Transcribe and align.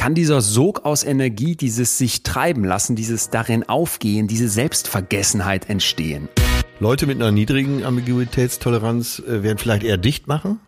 kann 0.00 0.14
dieser 0.14 0.40
Sog 0.40 0.86
aus 0.86 1.04
Energie, 1.04 1.56
dieses 1.56 1.98
sich 1.98 2.22
treiben 2.22 2.64
lassen, 2.64 2.96
dieses 2.96 3.28
darin 3.28 3.68
aufgehen, 3.68 4.28
diese 4.28 4.48
Selbstvergessenheit 4.48 5.68
entstehen. 5.68 6.30
Leute 6.78 7.06
mit 7.06 7.16
einer 7.16 7.30
niedrigen 7.30 7.84
Ambiguitätstoleranz 7.84 9.18
äh, 9.18 9.42
werden 9.42 9.58
vielleicht 9.58 9.82
eher 9.82 9.98
dicht 9.98 10.26
machen 10.26 10.58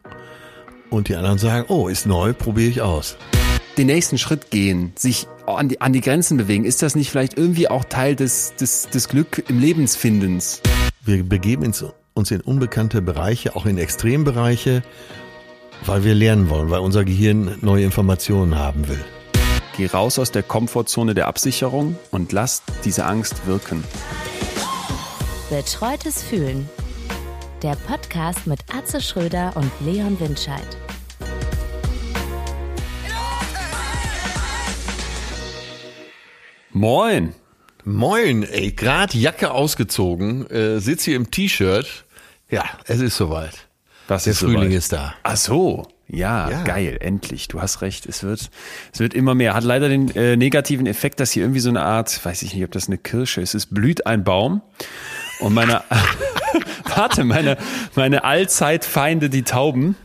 und 0.91 1.09
die 1.09 1.17
anderen 1.17 1.39
sagen, 1.39 1.65
oh, 1.69 1.89
ist 1.89 2.05
neu, 2.05 2.35
probiere 2.35 2.69
ich 2.69 2.83
aus. 2.83 3.17
Den 3.79 3.87
nächsten 3.87 4.19
Schritt 4.19 4.51
gehen, 4.51 4.93
sich 4.97 5.27
an 5.47 5.71
die, 5.71 5.81
an 5.81 5.95
die 5.95 6.03
Grenzen 6.03 6.37
bewegen, 6.37 6.67
ist 6.67 6.83
das 6.83 6.95
nicht 6.95 7.11
vielleicht 7.11 7.39
irgendwie 7.39 7.69
auch 7.69 7.85
Teil 7.85 8.15
des, 8.15 8.55
des, 8.57 8.91
des 8.91 9.09
Glück 9.09 9.43
im 9.49 9.59
Lebensfindens? 9.59 10.61
Wir 11.07 11.23
begeben 11.23 11.73
uns 12.13 12.31
in 12.31 12.43
unbekannte 12.43 13.01
Bereiche, 13.01 13.57
auch 13.57 13.65
in 13.65 13.79
Extrembereiche, 13.79 14.83
weil 15.87 16.05
wir 16.05 16.15
lernen 16.15 16.51
wollen, 16.51 16.69
weil 16.69 16.81
unser 16.81 17.07
Gehirn 17.07 17.57
neue 17.63 17.83
Informationen 17.83 18.59
haben 18.59 18.89
will. 18.89 19.03
Geh 19.77 19.87
raus 19.87 20.19
aus 20.19 20.31
der 20.31 20.43
Komfortzone 20.43 21.15
der 21.15 21.27
Absicherung 21.29 21.97
und 22.11 22.33
lass 22.33 22.63
diese 22.85 23.05
Angst 23.07 23.47
wirken. 23.47 23.83
Betreutes 25.49 26.23
Fühlen. 26.23 26.69
Der 27.63 27.77
Podcast 27.87 28.47
mit 28.47 28.61
Atze 28.75 29.01
Schröder 29.01 29.53
und 29.55 29.71
Leon 29.85 30.19
Windscheid. 30.21 30.67
Moin. 36.71 37.35
Moin, 37.85 38.45
ey, 38.45 38.71
grad 38.73 39.13
Jacke 39.15 39.51
ausgezogen, 39.51 40.49
äh, 40.51 40.79
sitze 40.81 41.07
hier 41.11 41.17
im 41.17 41.31
T-Shirt. 41.31 42.05
Ja, 42.49 42.65
es 42.87 43.01
ist 43.01 43.17
soweit. 43.17 43.67
Was 44.07 44.25
Der 44.25 44.33
ist 44.33 44.39
Frühling 44.39 44.63
soweit? 44.71 44.73
ist 44.73 44.93
da. 44.93 45.15
Ach 45.25 45.37
so. 45.37 45.89
Ja, 46.13 46.51
Ja. 46.51 46.63
geil, 46.65 46.99
endlich. 47.01 47.49
Du 47.49 47.61
hast 47.63 47.81
recht. 47.81 48.05
Es 48.07 48.23
wird, 48.23 48.51
es 48.93 49.01
wird 49.01 49.15
immer 49.15 49.35
mehr. 49.35 49.55
Hat 49.55 49.65
leider 49.65 49.89
den 49.89 50.15
äh, 50.15 50.37
negativen 50.37 50.87
Effekt, 50.87 51.21
dass 51.21 51.33
hier 51.33 51.43
irgendwie 51.43 51.61
so 51.61 51.71
eine 51.71 51.81
Art, 51.83 52.25
weiß 52.25 52.43
ich 52.43 52.55
nicht, 52.55 52.63
ob 52.65 52.71
das 52.71 52.87
eine 52.89 52.99
Kirsche 52.99 53.41
ist. 53.41 53.55
Es 53.55 53.65
blüht 53.67 54.07
ein 54.07 54.23
Baum 54.23 54.61
und 55.41 55.55
meine, 55.55 55.83
warte, 56.95 57.25
meine, 57.25 57.57
meine 57.97 58.25
Allzeitfeinde, 58.25 59.31
die 59.31 59.43
Tauben, 59.43 59.97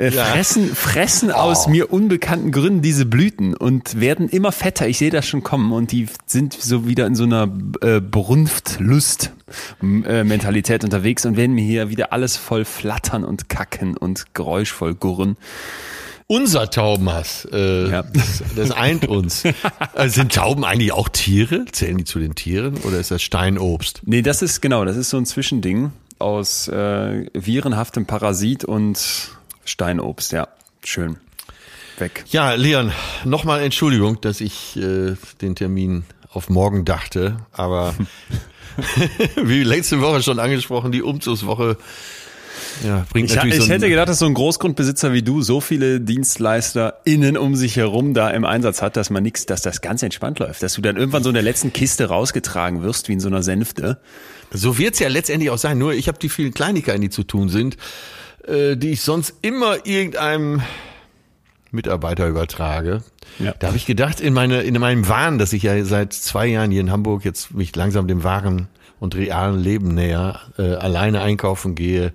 äh, 0.00 0.08
Ja. 0.10 0.24
fressen, 0.24 0.74
fressen 0.74 1.30
aus 1.30 1.66
mir 1.68 1.92
unbekannten 1.92 2.50
Gründen 2.52 2.80
diese 2.82 3.04
Blüten 3.06 3.54
und 3.54 4.00
werden 4.00 4.28
immer 4.28 4.52
fetter. 4.52 4.88
Ich 4.88 4.98
sehe 4.98 5.10
das 5.10 5.26
schon 5.28 5.42
kommen 5.42 5.72
und 5.72 5.92
die 5.92 6.06
sind 6.26 6.52
so 6.54 6.86
wieder 6.88 7.06
in 7.06 7.14
so 7.14 7.24
einer 7.24 7.48
äh, 7.82 8.00
Brunft-Lust-Mentalität 8.00 10.84
unterwegs 10.84 11.24
und 11.26 11.36
werden 11.36 11.54
mir 11.54 11.64
hier 11.64 11.90
wieder 11.90 12.12
alles 12.12 12.36
voll 12.36 12.64
flattern 12.64 13.24
und 13.24 13.48
kacken 13.48 13.96
und 13.96 14.34
geräuschvoll 14.34 14.94
gurren. 14.94 15.36
Unser 16.26 16.70
Taubenhass, 16.70 17.48
äh, 17.52 17.90
Ja. 17.90 18.02
das, 18.02 18.42
das 18.54 18.70
eint 18.70 19.08
uns. 19.08 19.42
Also 19.94 20.14
sind 20.20 20.32
Tauben 20.32 20.64
eigentlich 20.64 20.92
auch 20.92 21.08
Tiere? 21.08 21.64
Zählen 21.72 21.98
die 21.98 22.04
zu 22.04 22.20
den 22.20 22.36
Tieren 22.36 22.76
oder 22.84 23.00
ist 23.00 23.10
das 23.10 23.20
Steinobst? 23.20 24.02
Nee, 24.06 24.22
das 24.22 24.40
ist 24.40 24.60
genau, 24.60 24.84
das 24.84 24.96
ist 24.96 25.10
so 25.10 25.16
ein 25.16 25.26
Zwischending 25.26 25.90
aus 26.20 26.68
äh, 26.68 27.26
virenhaftem 27.34 28.06
Parasit 28.06 28.64
und 28.64 29.30
Steinobst, 29.70 30.32
ja. 30.32 30.48
Schön. 30.84 31.16
Weg. 31.98 32.24
Ja, 32.30 32.54
Leon, 32.54 32.92
nochmal 33.24 33.62
Entschuldigung, 33.62 34.20
dass 34.20 34.40
ich 34.40 34.76
äh, 34.76 35.14
den 35.42 35.54
Termin 35.54 36.04
auf 36.32 36.48
morgen 36.48 36.84
dachte, 36.84 37.36
aber 37.52 37.94
wie 39.42 39.62
letzte 39.62 40.00
Woche 40.00 40.22
schon 40.22 40.38
angesprochen, 40.38 40.92
die 40.92 41.02
Umzugswoche 41.02 41.76
ja, 42.84 43.06
bringt 43.10 43.30
Ich, 43.30 43.36
natürlich 43.36 43.56
ich 43.56 43.60
so 43.62 43.66
ein- 43.66 43.70
hätte 43.72 43.88
gedacht, 43.88 44.08
dass 44.08 44.18
so 44.18 44.26
ein 44.26 44.34
Großgrundbesitzer 44.34 45.12
wie 45.12 45.22
du 45.22 45.42
so 45.42 45.60
viele 45.60 46.00
Dienstleister 46.00 47.00
innen 47.04 47.36
um 47.36 47.54
sich 47.56 47.76
herum 47.76 48.14
da 48.14 48.30
im 48.30 48.44
Einsatz 48.44 48.80
hat, 48.82 48.96
dass 48.96 49.10
man 49.10 49.22
nichts, 49.22 49.46
dass 49.46 49.62
das 49.62 49.80
ganz 49.80 50.02
entspannt 50.02 50.38
läuft. 50.38 50.62
Dass 50.62 50.74
du 50.74 50.80
dann 50.80 50.96
irgendwann 50.96 51.22
so 51.22 51.30
in 51.30 51.34
der 51.34 51.42
letzten 51.42 51.72
Kiste 51.72 52.06
rausgetragen 52.06 52.82
wirst, 52.82 53.08
wie 53.08 53.14
in 53.14 53.20
so 53.20 53.28
einer 53.28 53.42
Sänfte. 53.42 53.98
So 54.52 54.78
wird's 54.78 54.98
ja 54.98 55.08
letztendlich 55.08 55.50
auch 55.50 55.58
sein. 55.58 55.78
Nur 55.78 55.92
ich 55.94 56.08
habe 56.08 56.18
die 56.18 56.28
vielen 56.28 56.52
Kleinigkeiten, 56.54 57.02
die 57.02 57.10
zu 57.10 57.22
tun 57.22 57.48
sind, 57.48 57.76
äh, 58.46 58.76
die 58.76 58.90
ich 58.90 59.02
sonst 59.02 59.34
immer 59.42 59.86
irgendeinem 59.86 60.62
Mitarbeiter 61.70 62.26
übertrage. 62.26 63.02
Ja. 63.38 63.54
Da 63.58 63.68
habe 63.68 63.76
ich 63.76 63.86
gedacht, 63.86 64.20
in, 64.20 64.34
meine, 64.34 64.62
in 64.62 64.78
meinem 64.80 65.08
Wahn, 65.08 65.38
dass 65.38 65.52
ich 65.52 65.62
ja 65.62 65.84
seit 65.84 66.12
zwei 66.12 66.46
Jahren 66.46 66.70
hier 66.70 66.80
in 66.80 66.90
Hamburg 66.90 67.24
jetzt 67.24 67.54
mich 67.54 67.74
langsam 67.76 68.08
dem 68.08 68.24
wahren 68.24 68.68
und 68.98 69.14
realen 69.14 69.58
Leben 69.58 69.94
näher, 69.94 70.40
äh, 70.58 70.74
alleine 70.74 71.22
einkaufen 71.22 71.74
gehe, 71.74 72.12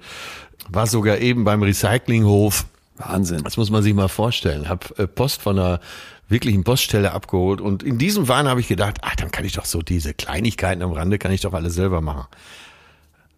war 0.70 0.88
sogar 0.88 1.20
eben 1.20 1.44
beim 1.44 1.64
Recyclinghof. 1.64 2.66
Wahnsinn. 2.98 3.44
Das 3.44 3.58
muss 3.58 3.70
man 3.70 3.84
sich 3.84 3.94
mal 3.94 4.08
vorstellen. 4.08 4.70
Hab 4.70 4.98
äh, 5.00 5.08
Post 5.08 5.42
von 5.42 5.60
einer 5.60 5.80
wirklichen 6.28 6.64
Poststelle 6.64 7.12
abgeholt 7.12 7.62
und 7.62 7.84
in 7.84 7.98
diesem 7.98 8.28
Wahn 8.28 8.48
habe 8.48 8.60
ich 8.60 8.68
gedacht, 8.68 8.98
ach, 9.02 9.16
dann 9.16 9.32
kann 9.32 9.46
ich 9.46 9.54
doch 9.54 9.66
so 9.66 9.82
diese 9.82 10.14
Kleinigkeiten 10.14 10.82
am 10.82 10.92
Rande, 10.92 11.20
kann 11.20 11.32
ich 11.32 11.42
doch 11.42 11.54
alles 11.54 11.76
selber 11.76 12.02
machen. 12.02 12.26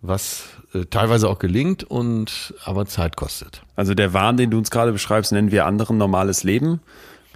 Was 0.01 0.43
äh, 0.73 0.85
teilweise 0.85 1.27
auch 1.27 1.39
gelingt 1.39 1.83
und 1.83 2.53
aber 2.63 2.85
Zeit 2.85 3.15
kostet. 3.17 3.63
Also 3.75 3.93
der 3.93 4.13
Wahn, 4.13 4.37
den 4.37 4.51
du 4.51 4.57
uns 4.57 4.69
gerade 4.71 4.91
beschreibst, 4.91 5.31
nennen 5.31 5.51
wir 5.51 5.65
anderen 5.65 5.97
normales 5.97 6.43
Leben. 6.43 6.81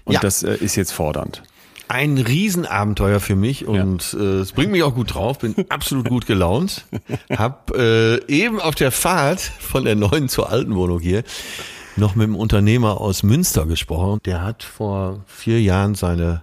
Und 0.05 0.13
Ja. 0.13 0.19
das 0.19 0.43
äh, 0.43 0.55
ist 0.55 0.75
jetzt 0.75 0.91
fordernd. 0.91 1.43
Ein 1.87 2.17
Riesenabenteuer 2.17 3.19
für 3.19 3.35
mich 3.35 3.65
und 3.65 4.13
äh, 4.17 4.39
es 4.39 4.53
bringt 4.53 4.71
mich 4.71 4.81
auch 4.83 4.95
gut 4.95 5.13
drauf, 5.13 5.39
bin 5.39 5.55
absolut 5.69 6.07
gut 6.07 6.25
gelaunt. 6.25 6.85
Hab 7.29 7.75
äh, 7.75 8.25
eben 8.27 8.61
auf 8.61 8.75
der 8.75 8.91
Fahrt 8.91 9.41
von 9.41 9.83
der 9.83 9.95
neuen 9.95 10.29
zur 10.29 10.49
alten 10.49 10.73
Wohnung 10.75 11.01
hier 11.01 11.23
noch 11.97 12.15
mit 12.15 12.23
einem 12.25 12.37
Unternehmer 12.37 13.01
aus 13.01 13.23
Münster 13.23 13.65
gesprochen. 13.65 14.21
Der 14.23 14.41
hat 14.41 14.63
vor 14.63 15.19
vier 15.27 15.61
Jahren 15.61 15.95
seine 15.95 16.41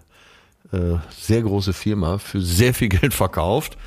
äh, 0.70 0.96
sehr 1.18 1.40
große 1.40 1.72
Firma 1.72 2.18
für 2.18 2.42
sehr 2.42 2.74
viel 2.74 2.90
Geld 2.90 3.14
verkauft. 3.14 3.78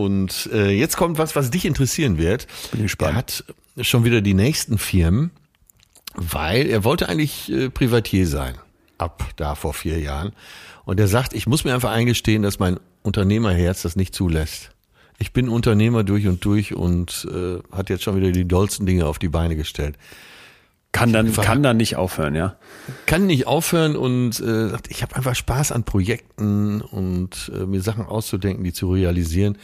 Und 0.00 0.48
äh, 0.50 0.70
jetzt 0.70 0.96
kommt 0.96 1.18
was, 1.18 1.36
was 1.36 1.50
dich 1.50 1.66
interessieren 1.66 2.16
wird. 2.16 2.46
Bin 2.72 2.80
gespannt. 2.80 3.12
Er 3.12 3.16
hat 3.16 3.44
schon 3.86 4.04
wieder 4.04 4.22
die 4.22 4.32
nächsten 4.32 4.78
Firmen, 4.78 5.30
weil 6.14 6.68
er 6.68 6.84
wollte 6.84 7.10
eigentlich 7.10 7.52
äh, 7.52 7.68
Privatier 7.68 8.26
sein, 8.26 8.54
ab 8.96 9.28
da 9.36 9.54
vor 9.54 9.74
vier 9.74 10.00
Jahren. 10.00 10.32
Und 10.86 10.98
er 10.98 11.06
sagt, 11.06 11.34
ich 11.34 11.46
muss 11.46 11.64
mir 11.64 11.74
einfach 11.74 11.90
eingestehen, 11.90 12.42
dass 12.42 12.58
mein 12.58 12.80
Unternehmerherz 13.02 13.82
das 13.82 13.94
nicht 13.94 14.14
zulässt. 14.14 14.70
Ich 15.18 15.34
bin 15.34 15.50
Unternehmer 15.50 16.02
durch 16.02 16.26
und 16.26 16.42
durch 16.46 16.74
und 16.74 17.28
äh, 17.30 17.58
hat 17.70 17.90
jetzt 17.90 18.02
schon 18.02 18.16
wieder 18.16 18.32
die 18.32 18.48
dollsten 18.48 18.86
Dinge 18.86 19.04
auf 19.04 19.18
die 19.18 19.28
Beine 19.28 19.54
gestellt. 19.54 19.96
Kann 20.92 21.12
dann, 21.12 21.32
kann 21.32 21.62
dann 21.62 21.76
nicht 21.76 21.96
aufhören, 21.96 22.34
ja. 22.34 22.56
Kann 23.06 23.26
nicht 23.26 23.46
aufhören 23.46 23.96
und 23.96 24.40
äh, 24.40 24.70
sagt, 24.70 24.90
ich 24.90 25.02
habe 25.02 25.14
einfach 25.14 25.36
Spaß 25.36 25.70
an 25.70 25.84
Projekten 25.84 26.80
und 26.80 27.50
äh, 27.54 27.64
mir 27.64 27.80
Sachen 27.80 28.06
auszudenken, 28.06 28.64
die 28.64 28.72
zu 28.72 28.90
realisieren. 28.90 29.56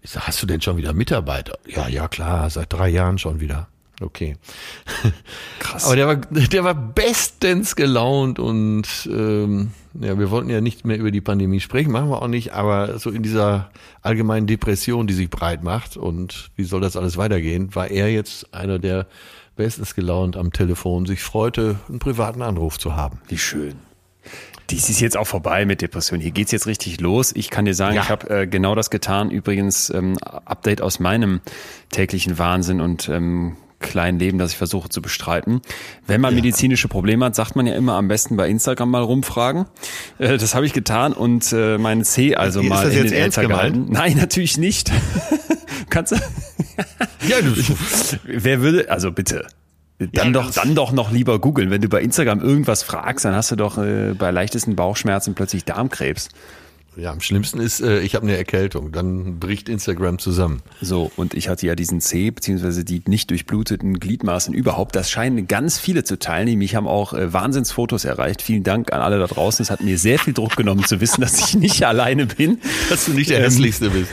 Ich 0.00 0.10
sag, 0.10 0.26
hast 0.26 0.42
du 0.42 0.46
denn 0.46 0.62
schon 0.62 0.78
wieder 0.78 0.94
Mitarbeiter? 0.94 1.58
Ja, 1.66 1.86
ja, 1.86 2.08
klar, 2.08 2.48
seit 2.48 2.72
drei 2.72 2.88
Jahren 2.88 3.18
schon 3.18 3.40
wieder. 3.40 3.68
Okay. 4.00 4.36
Krass. 5.58 5.84
Aber 5.86 5.96
der 5.96 6.06
war, 6.06 6.16
der 6.16 6.64
war 6.64 6.74
bestens 6.74 7.76
gelaunt 7.76 8.38
und 8.38 8.86
ähm, 9.12 9.72
ja, 10.00 10.18
wir 10.18 10.30
wollten 10.30 10.48
ja 10.48 10.62
nicht 10.62 10.86
mehr 10.86 10.98
über 10.98 11.10
die 11.10 11.20
Pandemie 11.20 11.60
sprechen, 11.60 11.92
machen 11.92 12.08
wir 12.08 12.22
auch 12.22 12.28
nicht, 12.28 12.52
aber 12.52 12.98
so 12.98 13.10
in 13.10 13.22
dieser 13.22 13.70
allgemeinen 14.02 14.46
Depression, 14.46 15.06
die 15.06 15.14
sich 15.14 15.28
breit 15.28 15.62
macht 15.62 15.96
und 15.96 16.50
wie 16.56 16.64
soll 16.64 16.80
das 16.80 16.96
alles 16.96 17.16
weitergehen, 17.16 17.74
war 17.74 17.90
er 17.90 18.10
jetzt 18.10 18.54
einer, 18.54 18.78
der 18.78 19.06
bestens 19.56 19.94
gelaunt 19.94 20.36
am 20.36 20.52
Telefon 20.52 21.06
sich 21.06 21.22
freute, 21.22 21.78
einen 21.88 21.98
privaten 21.98 22.42
Anruf 22.42 22.78
zu 22.78 22.96
haben. 22.96 23.20
Wie 23.28 23.38
schön. 23.38 23.74
Dies 24.70 24.88
ist 24.88 25.00
jetzt 25.00 25.16
auch 25.16 25.26
vorbei 25.26 25.64
mit 25.66 25.82
Depression. 25.82 26.20
Hier 26.20 26.30
geht's 26.30 26.52
jetzt 26.52 26.66
richtig 26.66 27.00
los. 27.00 27.32
Ich 27.34 27.50
kann 27.50 27.64
dir 27.64 27.74
sagen, 27.74 27.96
Ja. 27.96 28.02
ich 28.02 28.10
habe 28.10 28.30
äh, 28.42 28.46
genau 28.46 28.74
das 28.74 28.90
getan. 28.90 29.30
Übrigens, 29.30 29.90
ähm, 29.90 30.16
Update 30.18 30.80
aus 30.80 31.00
meinem 31.00 31.40
täglichen 31.90 32.38
Wahnsinn 32.38 32.80
und 32.80 33.08
ähm, 33.08 33.56
kleinen 33.80 34.18
Leben, 34.20 34.38
das 34.38 34.52
ich 34.52 34.58
versuche 34.58 34.88
zu 34.90 35.02
bestreiten. 35.02 35.62
Wenn 36.06 36.20
man 36.20 36.34
medizinische 36.34 36.86
Probleme 36.86 37.24
hat, 37.24 37.34
sagt 37.34 37.56
man 37.56 37.66
ja 37.66 37.74
immer 37.74 37.94
am 37.94 38.08
besten 38.08 38.36
bei 38.36 38.48
Instagram 38.48 38.90
mal 38.90 39.02
rumfragen. 39.02 39.64
Äh, 40.18 40.38
das 40.38 40.54
habe 40.54 40.66
ich 40.66 40.72
getan 40.72 41.12
und 41.14 41.52
äh, 41.52 41.76
meinen 41.78 42.04
C 42.04 42.36
also 42.36 42.60
Ist 42.60 42.68
mal 42.68 42.88
in 42.90 42.96
jetzt 42.96 43.10
den 43.12 43.22
Äther 43.24 43.46
gehalten. 43.46 43.86
Nein, 43.88 44.16
natürlich 44.18 44.56
nicht. 44.58 44.92
Kannst 45.90 46.12
du? 46.12 46.16
Ja, 47.26 47.40
du, 47.40 47.54
Wer 48.24 48.60
würde, 48.60 48.90
also 48.90 49.12
bitte. 49.12 49.46
Dann 49.98 50.10
Ja, 50.12 50.42
doch, 50.42 50.50
dann 50.50 50.74
doch 50.74 50.92
noch 50.92 51.10
lieber 51.10 51.38
googeln. 51.38 51.70
Wenn 51.70 51.82
du 51.82 51.88
bei 51.88 52.00
Instagram 52.00 52.40
irgendwas 52.40 52.82
fragst, 52.82 53.24
dann 53.26 53.34
hast 53.34 53.50
du 53.50 53.56
doch 53.56 53.76
äh, 53.76 54.14
bei 54.14 54.30
leichtesten 54.30 54.74
Bauchschmerzen 54.74 55.34
plötzlich 55.34 55.64
Darmkrebs. 55.64 56.30
Ja, 56.96 57.12
am 57.12 57.20
schlimmsten 57.20 57.60
ist, 57.60 57.80
äh, 57.80 58.00
ich 58.00 58.14
habe 58.16 58.26
eine 58.26 58.36
Erkältung, 58.36 58.90
dann 58.90 59.38
bricht 59.38 59.68
Instagram 59.68 60.18
zusammen. 60.18 60.60
So, 60.80 61.10
und 61.16 61.34
ich 61.34 61.48
hatte 61.48 61.66
ja 61.66 61.76
diesen 61.76 62.00
C, 62.00 62.30
beziehungsweise 62.30 62.84
die 62.84 63.02
nicht 63.06 63.30
durchbluteten 63.30 64.00
Gliedmaßen 64.00 64.52
überhaupt. 64.52 64.96
Das 64.96 65.10
scheinen 65.10 65.46
ganz 65.46 65.78
viele 65.78 66.02
zu 66.02 66.18
teilen. 66.18 66.48
die 66.48 66.56
Mich 66.56 66.74
haben 66.74 66.88
auch 66.88 67.12
äh, 67.12 67.32
Wahnsinnsfotos 67.32 68.04
erreicht. 68.04 68.42
Vielen 68.42 68.64
Dank 68.64 68.92
an 68.92 69.02
alle 69.02 69.20
da 69.20 69.28
draußen. 69.28 69.62
Es 69.62 69.70
hat 69.70 69.82
mir 69.82 69.98
sehr 69.98 70.18
viel 70.18 70.34
Druck 70.34 70.56
genommen 70.56 70.84
zu 70.84 71.00
wissen, 71.00 71.20
dass 71.20 71.38
ich 71.38 71.54
nicht 71.54 71.84
alleine 71.84 72.26
bin. 72.26 72.58
Dass 72.88 73.06
du 73.06 73.12
nicht 73.12 73.30
der 73.30 73.38
Ähm, 73.38 73.44
hässlichste 73.44 73.90
bist. 73.90 74.10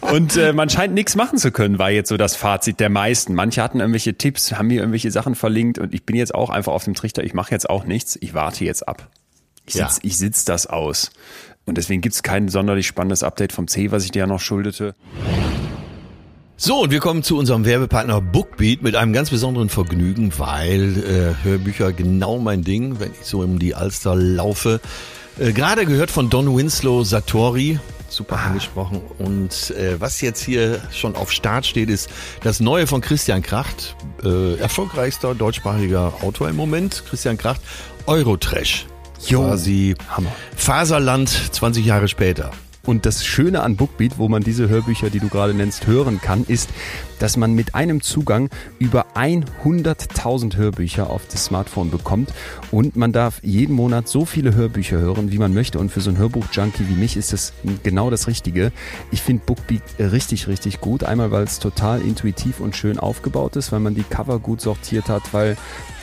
Und 0.00 0.36
äh, 0.36 0.52
man 0.52 0.68
scheint 0.68 0.94
nichts 0.94 1.14
machen 1.14 1.38
zu 1.38 1.52
können, 1.52 1.78
war 1.78 1.90
jetzt 1.90 2.08
so 2.08 2.16
das 2.16 2.34
Fazit 2.36 2.80
der 2.80 2.90
meisten. 2.90 3.34
Manche 3.34 3.62
hatten 3.62 3.80
irgendwelche 3.80 4.14
Tipps, 4.14 4.52
haben 4.52 4.68
mir 4.68 4.80
irgendwelche 4.80 5.10
Sachen 5.10 5.34
verlinkt 5.34 5.78
und 5.78 5.94
ich 5.94 6.04
bin 6.04 6.16
jetzt 6.16 6.34
auch 6.34 6.50
einfach 6.50 6.72
auf 6.72 6.84
dem 6.84 6.94
Trichter, 6.94 7.22
ich 7.22 7.34
mache 7.34 7.52
jetzt 7.52 7.68
auch 7.70 7.84
nichts, 7.84 8.18
ich 8.20 8.34
warte 8.34 8.64
jetzt 8.64 8.86
ab. 8.88 9.08
Ich 9.66 9.74
sitz, 9.74 10.00
ja. 10.02 10.10
sitz 10.10 10.44
das 10.44 10.66
aus. 10.66 11.10
Und 11.66 11.78
deswegen 11.78 12.00
gibt's 12.00 12.22
kein 12.22 12.48
sonderlich 12.48 12.86
spannendes 12.86 13.22
Update 13.22 13.52
vom 13.52 13.68
C, 13.68 13.90
was 13.90 14.04
ich 14.04 14.10
dir 14.10 14.20
ja 14.20 14.26
noch 14.26 14.40
schuldete. 14.40 14.94
So, 16.56 16.82
und 16.82 16.90
wir 16.90 17.00
kommen 17.00 17.22
zu 17.22 17.38
unserem 17.38 17.64
Werbepartner 17.64 18.20
Bookbeat 18.20 18.82
mit 18.82 18.94
einem 18.94 19.14
ganz 19.14 19.30
besonderen 19.30 19.70
Vergnügen, 19.70 20.32
weil 20.36 20.98
äh, 20.98 21.44
Hörbücher 21.44 21.92
genau 21.94 22.38
mein 22.38 22.64
Ding, 22.64 23.00
wenn 23.00 23.12
ich 23.12 23.26
so 23.26 23.40
um 23.40 23.58
die 23.58 23.74
Alster 23.74 24.14
laufe. 24.14 24.80
Äh, 25.38 25.52
Gerade 25.52 25.86
gehört 25.86 26.10
von 26.10 26.28
Don 26.28 26.54
Winslow 26.54 27.02
Satori, 27.02 27.78
super 28.10 28.36
ah. 28.36 28.48
angesprochen. 28.48 29.00
Und 29.18 29.70
äh, 29.70 29.98
was 30.00 30.20
jetzt 30.20 30.42
hier 30.44 30.82
schon 30.92 31.16
auf 31.16 31.32
Start 31.32 31.64
steht, 31.64 31.88
ist 31.88 32.10
das 32.42 32.60
Neue 32.60 32.86
von 32.86 33.00
Christian 33.00 33.40
Kracht, 33.40 33.96
äh, 34.22 34.56
erfolgreichster 34.56 35.34
deutschsprachiger 35.34 36.12
Autor 36.22 36.50
im 36.50 36.56
Moment. 36.56 37.04
Christian 37.08 37.38
Kracht, 37.38 37.62
Eurotrash. 38.06 38.86
Jo. 39.26 39.40
Quasi 39.42 39.94
Hammer. 40.08 40.32
Faserland 40.56 41.28
20 41.28 41.84
Jahre 41.84 42.08
später. 42.08 42.50
Und 42.86 43.04
das 43.04 43.26
Schöne 43.26 43.62
an 43.62 43.76
Bookbeat, 43.76 44.16
wo 44.16 44.28
man 44.28 44.42
diese 44.42 44.68
Hörbücher, 44.68 45.10
die 45.10 45.20
du 45.20 45.28
gerade 45.28 45.52
nennst, 45.52 45.86
hören 45.86 46.18
kann, 46.20 46.44
ist, 46.48 46.70
dass 47.18 47.36
man 47.36 47.52
mit 47.52 47.74
einem 47.74 48.00
Zugang 48.00 48.48
über 48.78 49.06
100.000 49.14 50.56
Hörbücher 50.56 51.10
auf 51.10 51.26
das 51.30 51.44
Smartphone 51.44 51.90
bekommt 51.90 52.32
und 52.70 52.96
man 52.96 53.12
darf 53.12 53.40
jeden 53.44 53.74
Monat 53.74 54.08
so 54.08 54.24
viele 54.24 54.54
Hörbücher 54.54 54.98
hören, 54.98 55.30
wie 55.30 55.36
man 55.36 55.52
möchte. 55.52 55.78
Und 55.78 55.92
für 55.92 56.00
so 56.00 56.10
ein 56.10 56.16
Hörbuch-Junkie 56.16 56.88
wie 56.88 56.94
mich 56.94 57.18
ist 57.18 57.34
das 57.34 57.52
genau 57.82 58.08
das 58.08 58.26
Richtige. 58.26 58.72
Ich 59.12 59.20
finde 59.20 59.42
Bookbeat 59.44 59.82
richtig, 59.98 60.48
richtig 60.48 60.80
gut. 60.80 61.04
Einmal, 61.04 61.30
weil 61.30 61.44
es 61.44 61.58
total 61.58 62.00
intuitiv 62.00 62.60
und 62.60 62.74
schön 62.74 62.98
aufgebaut 62.98 63.56
ist, 63.56 63.72
weil 63.72 63.80
man 63.80 63.94
die 63.94 64.04
Cover 64.04 64.38
gut 64.38 64.62
sortiert 64.62 65.10
hat, 65.10 65.34
weil 65.34 65.58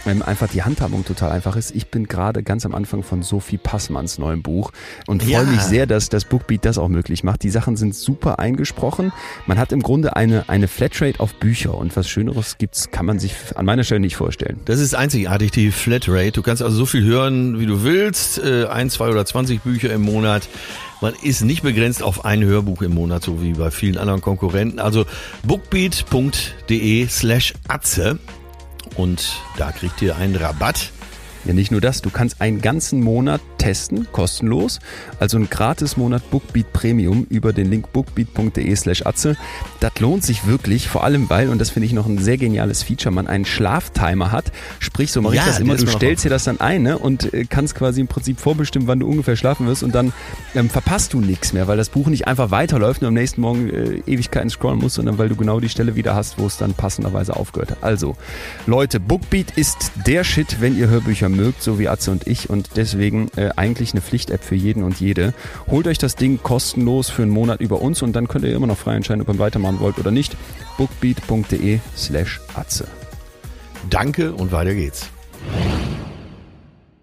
ähm, 0.08 0.22
einfach 0.22 0.48
die 0.50 0.64
Handhabung 0.64 1.06
total 1.06 1.32
einfach 1.32 1.56
ist. 1.56 1.76
Ich 1.76 1.88
bin 1.88 2.08
gerade 2.08 2.44
ganz 2.44 2.66
am 2.66 2.74
Anfang 2.74 3.04
von 3.04 3.24
Sophie 3.24 3.58
Passmanns 3.58 4.18
neuem 4.18 4.42
Buch 4.42 4.72
und 5.08 5.24
freue 5.24 5.32
ja. 5.32 5.44
mich 5.44 5.62
sehr, 5.62 5.86
dass 5.88 6.10
das 6.10 6.26
Bookbeat 6.26 6.66
das 6.66 6.78
auch 6.78 6.88
möglich 6.88 7.24
macht. 7.24 7.44
Die 7.44 7.50
Sachen 7.50 7.78
sind 7.78 7.96
super 7.96 8.40
eingesprochen. 8.40 9.12
Man 9.46 9.58
hat 9.58 9.72
im 9.72 9.82
Grunde 9.82 10.16
eine, 10.16 10.50
eine 10.50 10.68
Flatrate 10.68 11.20
auf 11.20 11.36
Bücher 11.36 11.76
und 11.76 11.96
was 11.96 12.10
Schöneres 12.10 12.58
gibt's, 12.58 12.92
kann 12.92 13.06
man 13.06 13.20
sich 13.20 13.34
an 13.56 13.66
meiner 13.66 13.84
Stelle 13.84 14.00
nicht 14.00 14.16
vorstellen. 14.16 14.60
Das 14.66 14.80
ist 14.80 14.96
einzigartig, 14.96 15.52
die 15.52 15.72
Flatrate. 15.72 16.32
Du 16.32 16.42
kannst 16.42 16.62
also 16.62 16.76
so 16.76 16.86
viel 16.86 17.04
hören, 17.04 17.60
wie 17.60 17.66
du 17.66 17.84
willst. 17.84 18.38
Äh, 18.40 18.66
ein, 18.68 18.90
zwei 18.90 19.10
oder 19.10 19.26
zwanzig 19.26 19.62
Bücher 19.62 19.92
im 19.94 20.02
Monat. 20.02 20.48
Man 21.00 21.14
ist 21.22 21.42
nicht 21.44 21.62
begrenzt 21.62 22.02
auf 22.02 22.26
ein 22.26 22.44
Hörbuch 22.44 22.82
im 22.82 22.96
Monat, 22.96 23.24
so 23.24 23.42
wie 23.44 23.54
bei 23.54 23.70
vielen 23.70 23.98
anderen 24.00 24.22
Konkurrenten. 24.22 24.80
Also 24.80 25.06
bookbeat.de 25.44 27.08
slash 27.08 27.54
Atze 27.68 28.18
und 28.96 29.42
da 29.58 29.72
kriegt 29.72 30.02
ihr 30.02 30.16
einen 30.16 30.36
Rabatt. 30.36 30.92
Ja, 31.48 31.54
nicht 31.54 31.72
nur 31.72 31.80
das, 31.80 32.02
du 32.02 32.10
kannst 32.10 32.42
einen 32.42 32.60
ganzen 32.60 33.02
Monat 33.02 33.40
testen, 33.58 34.06
kostenlos. 34.12 34.80
Also 35.18 35.38
ein 35.38 35.50
gratis 35.50 35.96
Monat 35.96 36.30
Bookbeat 36.30 36.74
Premium 36.74 37.26
über 37.30 37.54
den 37.54 37.70
Link 37.70 37.94
bookbeat.de 37.94 38.76
slash 38.76 39.06
atze. 39.06 39.38
Das 39.80 39.98
lohnt 40.00 40.26
sich 40.26 40.46
wirklich, 40.46 40.90
vor 40.90 41.06
allem 41.06 41.30
weil, 41.30 41.48
und 41.48 41.60
das 41.60 41.70
finde 41.70 41.86
ich 41.86 41.94
noch 41.94 42.06
ein 42.06 42.18
sehr 42.18 42.38
geniales 42.38 42.84
Feature, 42.84 43.16
man 43.16 43.28
einen 43.28 43.46
Schlaftimer 43.46 44.34
hat. 44.34 44.52
Sprich, 44.80 45.14
so 45.14 45.22
mache 45.22 45.36
ja, 45.36 45.44
ich 45.44 45.48
das 45.48 45.60
immer, 45.62 45.78
du 45.78 45.88
stellst 45.88 46.26
dir 46.26 46.30
das 46.30 46.44
dann 46.44 46.60
ein 46.60 46.82
ne, 46.82 46.98
und 46.98 47.34
äh, 47.34 47.46
kannst 47.46 47.76
quasi 47.76 48.02
im 48.02 48.10
Prinzip 48.10 48.42
vorbestimmen, 48.42 48.90
wann 48.90 49.00
du 49.00 49.08
ungefähr 49.08 49.38
schlafen 49.38 49.68
wirst 49.68 49.84
und 49.84 49.96
dann 49.96 50.12
ähm, 50.54 50.70
verpasst 50.70 51.14
du 51.14 51.22
nichts 51.22 51.54
mehr, 51.54 51.70
weil 51.70 51.78
das 51.78 51.88
Buch 51.88 52.08
nicht 52.08 52.28
einfach 52.28 52.52
weiterläuft 52.52 53.04
und 53.04 53.08
am 53.08 53.14
nächsten 53.14 53.40
Morgen 53.40 53.70
äh, 53.70 54.02
Ewigkeiten 54.06 54.50
scrollen 54.50 54.80
musst, 54.80 54.96
sondern 54.96 55.18
weil 55.18 55.30
du 55.30 55.38
genau 55.38 55.62
die 55.62 55.70
Stelle 55.70 55.96
wieder 55.96 56.14
hast, 56.14 56.38
wo 56.40 56.46
es 56.46 56.58
dann 56.58 56.74
passenderweise 56.74 57.38
aufgehört 57.38 57.72
hat. 57.72 57.84
Also, 57.84 58.18
Leute, 58.66 59.00
Bookbeat 59.00 59.52
ist 59.56 59.94
der 60.06 60.26
Shit, 60.26 60.60
wenn 60.60 60.78
ihr 60.78 60.90
Hörbücher 60.90 61.30
mögt, 61.38 61.62
so 61.62 61.80
wie 61.80 61.88
Atze 61.88 62.12
und 62.12 62.28
ich 62.28 62.50
und 62.50 62.72
deswegen 62.76 63.30
äh, 63.38 63.52
eigentlich 63.56 63.94
eine 63.94 64.02
Pflicht-App 64.02 64.44
für 64.44 64.56
jeden 64.56 64.84
und 64.84 65.00
jede. 65.00 65.34
Holt 65.68 65.88
euch 65.88 65.98
das 65.98 66.16
Ding 66.16 66.42
kostenlos 66.44 67.10
für 67.10 67.22
einen 67.22 67.32
Monat 67.32 67.62
über 67.62 67.82
uns 67.82 68.02
und 68.02 68.14
dann 68.14 68.28
könnt 68.28 68.44
ihr 68.44 68.54
immer 68.54 68.68
noch 68.68 68.78
frei 68.78 68.96
entscheiden, 68.96 69.22
ob 69.22 69.30
ihr 69.30 69.40
weitermachen 69.40 69.80
wollt 69.80 69.98
oder 69.98 70.12
nicht. 70.12 70.36
bookbeat.de 70.78 71.80
slash 71.96 72.42
Atze. 72.56 72.88
Danke 73.90 74.34
und 74.34 74.52
weiter 74.52 74.74
geht's. 74.74 75.10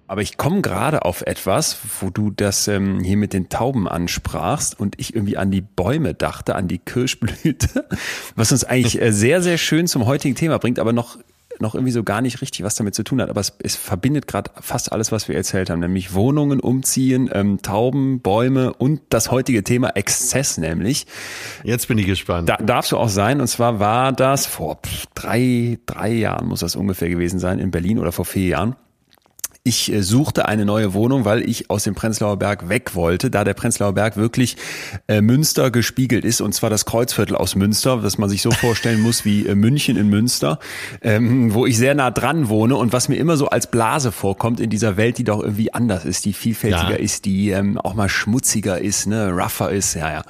Aber 0.06 0.20
ich 0.20 0.36
komme 0.36 0.60
gerade 0.60 1.04
auf 1.04 1.22
etwas, 1.22 1.78
wo 2.00 2.10
du 2.10 2.30
das 2.30 2.68
ähm, 2.68 3.00
hier 3.02 3.16
mit 3.16 3.32
den 3.32 3.48
Tauben 3.48 3.88
ansprachst 3.88 4.78
und 4.78 5.00
ich 5.00 5.14
irgendwie 5.14 5.38
an 5.38 5.50
die 5.50 5.62
Bäume 5.62 6.12
dachte, 6.12 6.56
an 6.56 6.68
die 6.68 6.78
Kirschblüte, 6.78 7.88
was 8.36 8.52
uns 8.52 8.64
eigentlich 8.64 9.00
äh, 9.00 9.12
sehr, 9.12 9.40
sehr 9.40 9.56
schön 9.56 9.86
zum 9.86 10.04
heutigen 10.04 10.34
Thema 10.34 10.58
bringt, 10.58 10.78
aber 10.78 10.92
noch 10.92 11.18
noch 11.60 11.74
irgendwie 11.74 11.92
so 11.92 12.02
gar 12.02 12.20
nicht 12.20 12.40
richtig 12.40 12.64
was 12.64 12.74
damit 12.74 12.94
zu 12.94 13.02
tun 13.02 13.20
hat, 13.20 13.30
aber 13.30 13.40
es, 13.40 13.52
es 13.62 13.76
verbindet 13.76 14.26
gerade 14.26 14.50
fast 14.60 14.92
alles, 14.92 15.12
was 15.12 15.28
wir 15.28 15.36
erzählt 15.36 15.70
haben, 15.70 15.80
nämlich 15.80 16.14
Wohnungen 16.14 16.60
umziehen, 16.60 17.30
ähm, 17.32 17.62
Tauben, 17.62 18.20
Bäume 18.20 18.72
und 18.74 19.00
das 19.10 19.30
heutige 19.30 19.64
Thema 19.64 19.90
Exzess 19.90 20.58
nämlich. 20.58 21.06
Jetzt 21.62 21.88
bin 21.88 21.98
ich 21.98 22.06
gespannt. 22.06 22.48
Da 22.48 22.56
darfst 22.56 22.92
du 22.92 22.96
auch 22.96 23.08
sein 23.08 23.40
und 23.40 23.46
zwar 23.46 23.80
war 23.80 24.12
das 24.12 24.46
vor 24.46 24.78
drei, 25.14 25.78
drei 25.86 26.12
Jahren 26.12 26.48
muss 26.48 26.60
das 26.60 26.76
ungefähr 26.76 27.08
gewesen 27.08 27.38
sein 27.38 27.58
in 27.58 27.70
Berlin 27.70 27.98
oder 27.98 28.12
vor 28.12 28.24
vier 28.24 28.48
Jahren. 28.48 28.76
Ich 29.66 29.90
äh, 29.90 30.02
suchte 30.02 30.46
eine 30.46 30.66
neue 30.66 30.92
Wohnung, 30.92 31.24
weil 31.24 31.48
ich 31.48 31.70
aus 31.70 31.84
dem 31.84 31.94
Prenzlauer 31.94 32.36
Berg 32.36 32.68
weg 32.68 32.94
wollte, 32.94 33.30
da 33.30 33.44
der 33.44 33.54
Prenzlauer 33.54 33.94
Berg 33.94 34.18
wirklich 34.18 34.58
äh, 35.08 35.22
Münster 35.22 35.70
gespiegelt 35.70 36.26
ist, 36.26 36.42
und 36.42 36.52
zwar 36.52 36.68
das 36.68 36.84
Kreuzviertel 36.84 37.34
aus 37.34 37.54
Münster, 37.54 37.96
das 38.02 38.18
man 38.18 38.28
sich 38.28 38.42
so 38.42 38.50
vorstellen 38.50 39.00
muss 39.00 39.24
wie 39.24 39.46
äh, 39.46 39.54
München 39.54 39.96
in 39.96 40.10
Münster, 40.10 40.58
ähm, 41.00 41.54
wo 41.54 41.64
ich 41.64 41.78
sehr 41.78 41.94
nah 41.94 42.10
dran 42.10 42.50
wohne 42.50 42.76
und 42.76 42.92
was 42.92 43.08
mir 43.08 43.16
immer 43.16 43.38
so 43.38 43.48
als 43.48 43.70
Blase 43.70 44.12
vorkommt 44.12 44.60
in 44.60 44.68
dieser 44.68 44.98
Welt, 44.98 45.16
die 45.16 45.24
doch 45.24 45.42
irgendwie 45.42 45.72
anders 45.72 46.04
ist, 46.04 46.26
die 46.26 46.34
vielfältiger 46.34 46.90
ja. 46.90 46.96
ist, 46.96 47.24
die 47.24 47.48
ähm, 47.48 47.78
auch 47.78 47.94
mal 47.94 48.10
schmutziger 48.10 48.78
ist, 48.78 49.06
ne, 49.06 49.30
rougher 49.30 49.70
ist, 49.70 49.94
ja, 49.94 50.12
ja. 50.12 50.24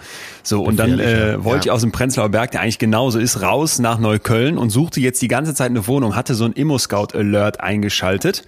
So, 0.44 0.62
und 0.62 0.76
dann 0.76 1.00
äh, 1.00 1.42
wollte 1.42 1.66
ja. 1.66 1.72
ich 1.72 1.74
aus 1.74 1.80
dem 1.80 1.90
Prenzlauer 1.90 2.28
Berg, 2.28 2.52
der 2.52 2.60
eigentlich 2.60 2.78
genauso 2.78 3.18
ist, 3.18 3.42
raus 3.42 3.80
nach 3.80 3.98
Neukölln 3.98 4.58
und 4.58 4.70
suchte 4.70 5.00
jetzt 5.00 5.20
die 5.22 5.28
ganze 5.28 5.54
Zeit 5.54 5.70
eine 5.70 5.88
Wohnung, 5.88 6.14
hatte 6.14 6.36
so 6.36 6.44
ein 6.44 6.52
Immo-Scout-Alert 6.52 7.58
eingeschaltet 7.58 8.44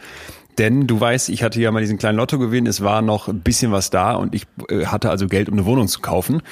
denn 0.58 0.86
du 0.86 1.00
weißt, 1.00 1.28
ich 1.28 1.42
hatte 1.42 1.60
ja 1.60 1.70
mal 1.70 1.80
diesen 1.80 1.98
kleinen 1.98 2.16
Lottogewinn, 2.16 2.66
es 2.66 2.82
war 2.82 3.02
noch 3.02 3.28
ein 3.28 3.40
bisschen 3.40 3.72
was 3.72 3.90
da 3.90 4.14
und 4.14 4.34
ich 4.34 4.46
äh, 4.68 4.86
hatte 4.86 5.10
also 5.10 5.26
Geld, 5.26 5.48
um 5.48 5.54
eine 5.54 5.66
Wohnung 5.66 5.88
zu 5.88 6.00
kaufen. 6.00 6.42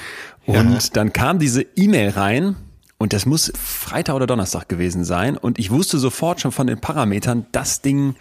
Und 0.45 0.73
ja. 0.73 0.89
dann 0.93 1.13
kam 1.13 1.39
diese 1.39 1.63
E-Mail 1.75 2.09
rein 2.09 2.55
und 2.97 3.13
das 3.13 3.25
muss 3.25 3.51
Freitag 3.55 4.15
oder 4.15 4.27
Donnerstag 4.27 4.69
gewesen 4.69 5.03
sein. 5.03 5.37
Und 5.37 5.59
ich 5.59 5.71
wusste 5.71 5.97
sofort 5.97 6.41
schon 6.41 6.51
von 6.51 6.67
den 6.67 6.79
Parametern, 6.79 7.45
das 7.51 7.81
Ding, 7.81 8.15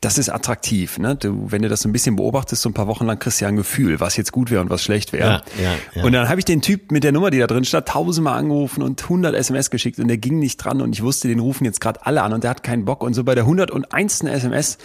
das 0.00 0.16
ist 0.16 0.30
attraktiv. 0.30 0.98
Ne? 0.98 1.16
Du, 1.16 1.50
wenn 1.50 1.62
du 1.62 1.68
das 1.68 1.82
so 1.82 1.88
ein 1.88 1.92
bisschen 1.92 2.16
beobachtest, 2.16 2.62
so 2.62 2.70
ein 2.70 2.74
paar 2.74 2.86
Wochen 2.86 3.06
lang 3.06 3.18
kriegst 3.18 3.40
du 3.40 3.44
ja 3.44 3.48
ein 3.48 3.56
Gefühl, 3.56 4.00
was 4.00 4.16
jetzt 4.16 4.32
gut 4.32 4.50
wäre 4.50 4.62
und 4.62 4.70
was 4.70 4.82
schlecht 4.82 5.12
wäre. 5.12 5.42
Ja, 5.58 5.62
ja, 5.62 5.72
ja. 5.94 6.04
Und 6.04 6.12
dann 6.12 6.28
habe 6.28 6.38
ich 6.38 6.44
den 6.44 6.62
Typ 6.62 6.90
mit 6.90 7.04
der 7.04 7.12
Nummer, 7.12 7.30
die 7.30 7.38
da 7.38 7.46
drin 7.46 7.64
stand, 7.64 7.88
tausendmal 7.88 8.38
angerufen 8.38 8.82
und 8.82 9.02
100 9.02 9.34
SMS 9.34 9.70
geschickt 9.70 9.98
und 9.98 10.08
der 10.08 10.16
ging 10.16 10.38
nicht 10.38 10.56
dran 10.56 10.80
und 10.80 10.94
ich 10.94 11.02
wusste, 11.02 11.28
den 11.28 11.40
rufen 11.40 11.64
jetzt 11.64 11.80
gerade 11.80 12.06
alle 12.06 12.22
an 12.22 12.32
und 12.32 12.44
der 12.44 12.50
hat 12.50 12.62
keinen 12.62 12.84
Bock. 12.84 13.02
Und 13.02 13.14
so 13.14 13.24
bei 13.24 13.34
der 13.34 13.44
101. 13.44 14.22
SMS 14.22 14.78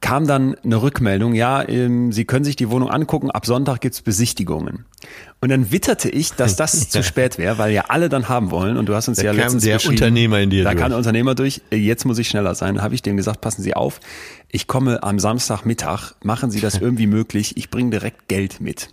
kam 0.00 0.26
dann 0.26 0.54
eine 0.64 0.82
Rückmeldung, 0.82 1.34
ja, 1.34 1.66
ähm, 1.68 2.12
Sie 2.12 2.24
können 2.24 2.44
sich 2.44 2.56
die 2.56 2.70
Wohnung 2.70 2.90
angucken, 2.90 3.30
ab 3.30 3.46
Sonntag 3.46 3.80
gibt's 3.80 4.02
Besichtigungen. 4.02 4.86
Und 5.42 5.48
dann 5.48 5.70
witterte 5.72 6.10
ich, 6.10 6.32
dass 6.32 6.56
das 6.56 6.88
zu 6.90 7.02
spät 7.02 7.38
wäre, 7.38 7.56
weil 7.58 7.72
ja 7.72 7.86
alle 7.88 8.08
dann 8.08 8.28
haben 8.28 8.50
wollen. 8.50 8.76
Und 8.76 8.86
du 8.86 8.94
hast 8.94 9.08
uns 9.08 9.16
da 9.18 9.24
ja 9.24 9.30
kam 9.30 9.40
letztens 9.40 9.64
der 9.64 9.84
Unternehmer 9.86 10.38
in 10.40 10.50
dir 10.50 10.64
Da 10.64 10.70
durch. 10.72 10.80
kam 10.82 10.90
der 10.90 10.98
Unternehmer 10.98 11.34
durch. 11.34 11.62
Jetzt 11.70 12.04
muss 12.04 12.18
ich 12.18 12.28
schneller 12.28 12.54
sein. 12.54 12.82
Habe 12.82 12.94
ich 12.94 13.02
dem 13.02 13.16
gesagt, 13.16 13.40
passen 13.40 13.62
Sie 13.62 13.74
auf. 13.74 14.00
Ich 14.52 14.66
komme 14.66 15.02
am 15.02 15.18
Samstagmittag. 15.18 16.12
Machen 16.22 16.50
Sie 16.50 16.60
das 16.60 16.74
irgendwie 16.80 17.06
möglich. 17.06 17.56
Ich 17.56 17.70
bringe 17.70 17.90
direkt 17.90 18.28
Geld 18.28 18.60
mit. 18.60 18.88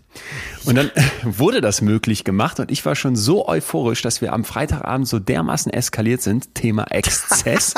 Und 0.65 0.75
dann 0.75 0.89
wurde 1.23 1.61
das 1.61 1.81
möglich 1.81 2.23
gemacht 2.23 2.59
und 2.59 2.71
ich 2.71 2.85
war 2.85 2.95
schon 2.95 3.15
so 3.15 3.47
euphorisch, 3.47 4.01
dass 4.01 4.21
wir 4.21 4.33
am 4.33 4.43
Freitagabend 4.43 5.07
so 5.07 5.19
dermaßen 5.19 5.71
eskaliert 5.71 6.21
sind, 6.21 6.55
Thema 6.55 6.85
Exzess, 6.91 7.73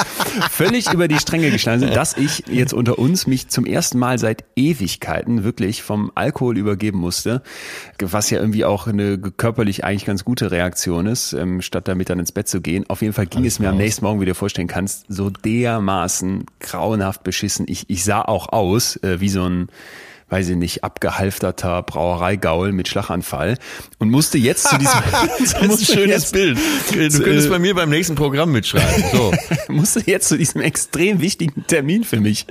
völlig 0.51 0.93
über 0.93 1.07
die 1.07 1.17
Stränge 1.17 1.51
geschlagen 1.51 1.81
sind, 1.81 1.95
dass 1.95 2.15
ich 2.15 2.45
jetzt 2.47 2.73
unter 2.73 2.97
uns 2.99 3.27
mich 3.27 3.49
zum 3.49 3.65
ersten 3.65 3.99
Mal 3.99 4.19
seit 4.19 4.45
Ewigkeiten 4.55 5.43
wirklich 5.43 5.83
vom 5.83 6.11
Alkohol 6.15 6.57
übergeben 6.57 6.99
musste, 6.99 7.41
was 7.99 8.29
ja 8.29 8.39
irgendwie 8.39 8.58
auch 8.65 8.87
eine 8.87 9.17
körperlich 9.17 9.83
eigentlich 9.83 10.05
ganz 10.05 10.25
gute 10.25 10.51
Reaktion 10.51 11.05
ist, 11.05 11.33
ähm, 11.33 11.61
statt 11.61 11.87
damit 11.87 12.09
dann 12.09 12.19
ins 12.19 12.31
Bett 12.31 12.47
zu 12.47 12.61
gehen. 12.61 12.85
Auf 12.89 13.01
jeden 13.01 13.13
Fall 13.13 13.25
ging 13.25 13.41
Alles 13.41 13.53
es 13.53 13.59
mir 13.59 13.67
raus. 13.67 13.73
am 13.73 13.77
nächsten 13.77 14.05
Morgen, 14.05 14.19
wie 14.19 14.25
du 14.25 14.31
dir 14.31 14.35
vorstellen 14.35 14.67
kannst, 14.67 15.05
so 15.09 15.29
dermaßen 15.29 16.45
grauenhaft 16.59 17.23
beschissen. 17.23 17.65
Ich, 17.67 17.89
ich 17.89 18.03
sah 18.03 18.21
auch 18.21 18.49
aus 18.49 18.97
äh, 18.97 19.19
wie 19.19 19.29
so 19.29 19.43
ein 19.43 19.67
weiß 20.29 20.49
ich 20.49 20.55
nicht, 20.55 20.83
abgehalfterter 20.83 21.83
Brauereigaul 21.83 22.71
mit 22.71 22.87
Schlaganfall 22.87 23.57
und 23.97 24.09
musste 24.09 24.37
jetzt 24.37 24.67
zu 24.67 24.77
diesem 24.77 24.99
das 25.39 25.53
ist 25.53 25.55
ein 25.55 25.77
schönes 25.77 26.31
Bild. 26.31 26.57
Du 26.89 27.23
könntest 27.23 27.49
bei 27.49 27.59
mir 27.59 27.75
beim 27.75 27.89
nächsten 27.89 28.15
Programm 28.15 28.51
mitschreiben. 28.51 29.03
So. 29.11 29.33
musste 29.73 30.01
jetzt 30.05 30.27
zu 30.27 30.37
diesem 30.37 30.61
extrem 30.61 31.21
wichtigen 31.21 31.65
Termin 31.67 32.03
für 32.03 32.19
mich. 32.19 32.45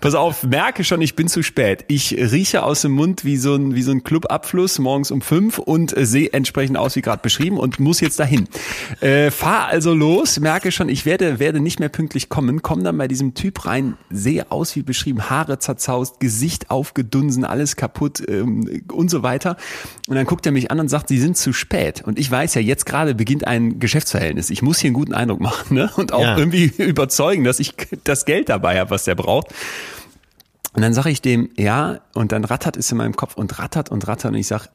Pass 0.00 0.14
auf, 0.14 0.42
merke 0.42 0.84
schon, 0.84 1.00
ich 1.00 1.16
bin 1.16 1.28
zu 1.28 1.42
spät. 1.42 1.84
Ich 1.88 2.12
rieche 2.12 2.62
aus 2.62 2.82
dem 2.82 2.92
Mund 2.92 3.24
wie 3.24 3.36
so 3.36 3.54
ein, 3.54 3.74
wie 3.74 3.82
so 3.82 3.92
ein 3.92 4.04
Clubabfluss 4.04 4.78
morgens 4.78 5.10
um 5.10 5.20
fünf 5.20 5.58
und 5.58 5.96
äh, 5.96 6.04
sehe 6.04 6.32
entsprechend 6.32 6.76
aus 6.76 6.96
wie 6.96 7.02
gerade 7.02 7.22
beschrieben 7.22 7.58
und 7.58 7.80
muss 7.80 8.00
jetzt 8.00 8.18
dahin. 8.18 8.48
Äh, 9.00 9.30
fahr 9.30 9.66
also 9.66 9.94
los, 9.94 10.38
merke 10.40 10.72
schon, 10.72 10.88
ich 10.88 11.06
werde, 11.06 11.38
werde 11.38 11.60
nicht 11.60 11.80
mehr 11.80 11.88
pünktlich 11.88 12.28
kommen, 12.28 12.62
komme 12.62 12.82
dann 12.82 12.98
bei 12.98 13.08
diesem 13.08 13.34
Typ 13.34 13.66
rein, 13.66 13.96
sehe 14.10 14.50
aus 14.50 14.76
wie 14.76 14.82
beschrieben, 14.82 15.30
Haare 15.30 15.58
zerzaust, 15.58 16.20
Gesicht 16.20 16.70
aufgedunsen, 17.06 17.44
alles 17.44 17.76
kaputt 17.76 18.22
ähm, 18.28 18.82
und 18.92 19.10
so 19.10 19.22
weiter. 19.22 19.56
Und 20.08 20.16
dann 20.16 20.26
guckt 20.26 20.44
er 20.46 20.52
mich 20.52 20.70
an 20.70 20.80
und 20.80 20.88
sagt, 20.88 21.08
Sie 21.08 21.18
sind 21.18 21.36
zu 21.36 21.52
spät. 21.52 22.02
Und 22.04 22.18
ich 22.18 22.30
weiß 22.30 22.54
ja, 22.54 22.60
jetzt 22.60 22.86
gerade 22.86 23.14
beginnt 23.14 23.46
ein 23.46 23.78
Geschäftsverhältnis. 23.78 24.50
Ich 24.50 24.62
muss 24.62 24.78
hier 24.78 24.88
einen 24.88 24.94
guten 24.94 25.14
Eindruck 25.14 25.40
machen 25.40 25.76
ne? 25.76 25.90
und 25.96 26.12
auch 26.12 26.22
Ja. 26.22 26.36
irgendwie 26.36 26.64
überzeugen, 26.82 27.44
dass 27.44 27.60
ich 27.60 27.74
das 28.04 28.24
Geld 28.24 28.48
dabei 28.48 28.78
habe, 28.80 28.90
was 28.90 29.04
der 29.04 29.14
braucht. 29.14 29.48
Und 30.72 30.82
dann 30.82 30.92
sage 30.92 31.10
ich 31.10 31.22
dem, 31.22 31.48
ja, 31.56 32.00
und 32.14 32.32
dann 32.32 32.44
rattert 32.44 32.76
es 32.76 32.90
in 32.90 32.98
meinem 32.98 33.16
Kopf 33.16 33.34
und 33.36 33.58
rattert 33.58 33.90
und 33.90 34.06
rattert 34.08 34.32
und 34.32 34.38
ich 34.38 34.46
sag, 34.46 34.68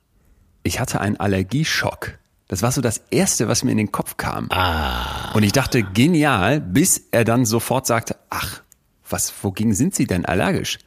ich 0.64 0.80
hatte 0.80 1.00
einen 1.02 1.18
Allergieschock. 1.18 2.18
Das 2.48 2.62
war 2.64 2.72
so 2.72 2.82
das 2.82 3.02
Erste, 3.12 3.48
was 3.48 3.64
mir 3.64 3.72
in 3.72 3.78
den 3.78 3.92
Kopf 3.92 4.18
kam. 4.18 4.48
Ah. 4.50 5.32
Und 5.34 5.44
ich 5.44 5.52
dachte, 5.52 5.84
genial, 5.84 6.60
bis 6.60 7.04
er 7.12 7.24
dann 7.24 7.46
sofort 7.46 7.88
sagte, 7.88 8.18
ach, 8.30 8.62
was, 9.10 9.32
wogegen 9.42 9.74
sind 9.74 9.94
Sie 9.96 10.06
denn 10.08 10.26
allergisch? 10.26 10.80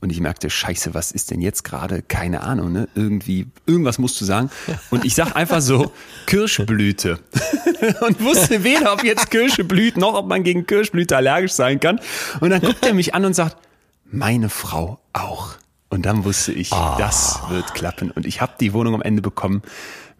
Und 0.00 0.10
ich 0.10 0.20
merkte, 0.20 0.48
scheiße, 0.48 0.94
was 0.94 1.10
ist 1.10 1.32
denn 1.32 1.40
jetzt 1.40 1.64
gerade? 1.64 2.02
Keine 2.02 2.42
Ahnung, 2.42 2.72
ne? 2.72 2.88
Irgendwie, 2.94 3.48
irgendwas 3.66 3.98
musst 3.98 4.20
du 4.20 4.24
sagen. 4.24 4.48
Und 4.90 5.04
ich 5.04 5.16
sag 5.16 5.34
einfach 5.34 5.60
so, 5.60 5.92
Kirschblüte. 6.26 7.18
Und 8.00 8.22
wusste 8.22 8.62
weder, 8.62 8.92
ob 8.92 9.02
jetzt 9.02 9.30
Kirsche 9.30 9.64
blüht, 9.64 9.96
noch 9.96 10.14
ob 10.14 10.26
man 10.26 10.44
gegen 10.44 10.66
Kirschblüte 10.66 11.16
allergisch 11.16 11.52
sein 11.52 11.80
kann. 11.80 12.00
Und 12.40 12.50
dann 12.50 12.60
guckt 12.60 12.86
er 12.86 12.94
mich 12.94 13.14
an 13.14 13.24
und 13.24 13.34
sagt, 13.34 13.56
meine 14.04 14.48
Frau 14.48 15.00
auch. 15.12 15.54
Und 15.88 16.06
dann 16.06 16.24
wusste 16.24 16.52
ich, 16.52 16.70
das 16.70 17.40
wird 17.48 17.74
klappen. 17.74 18.10
Und 18.10 18.26
ich 18.26 18.40
habe 18.40 18.52
die 18.60 18.72
Wohnung 18.72 18.94
am 18.94 19.02
Ende 19.02 19.22
bekommen 19.22 19.62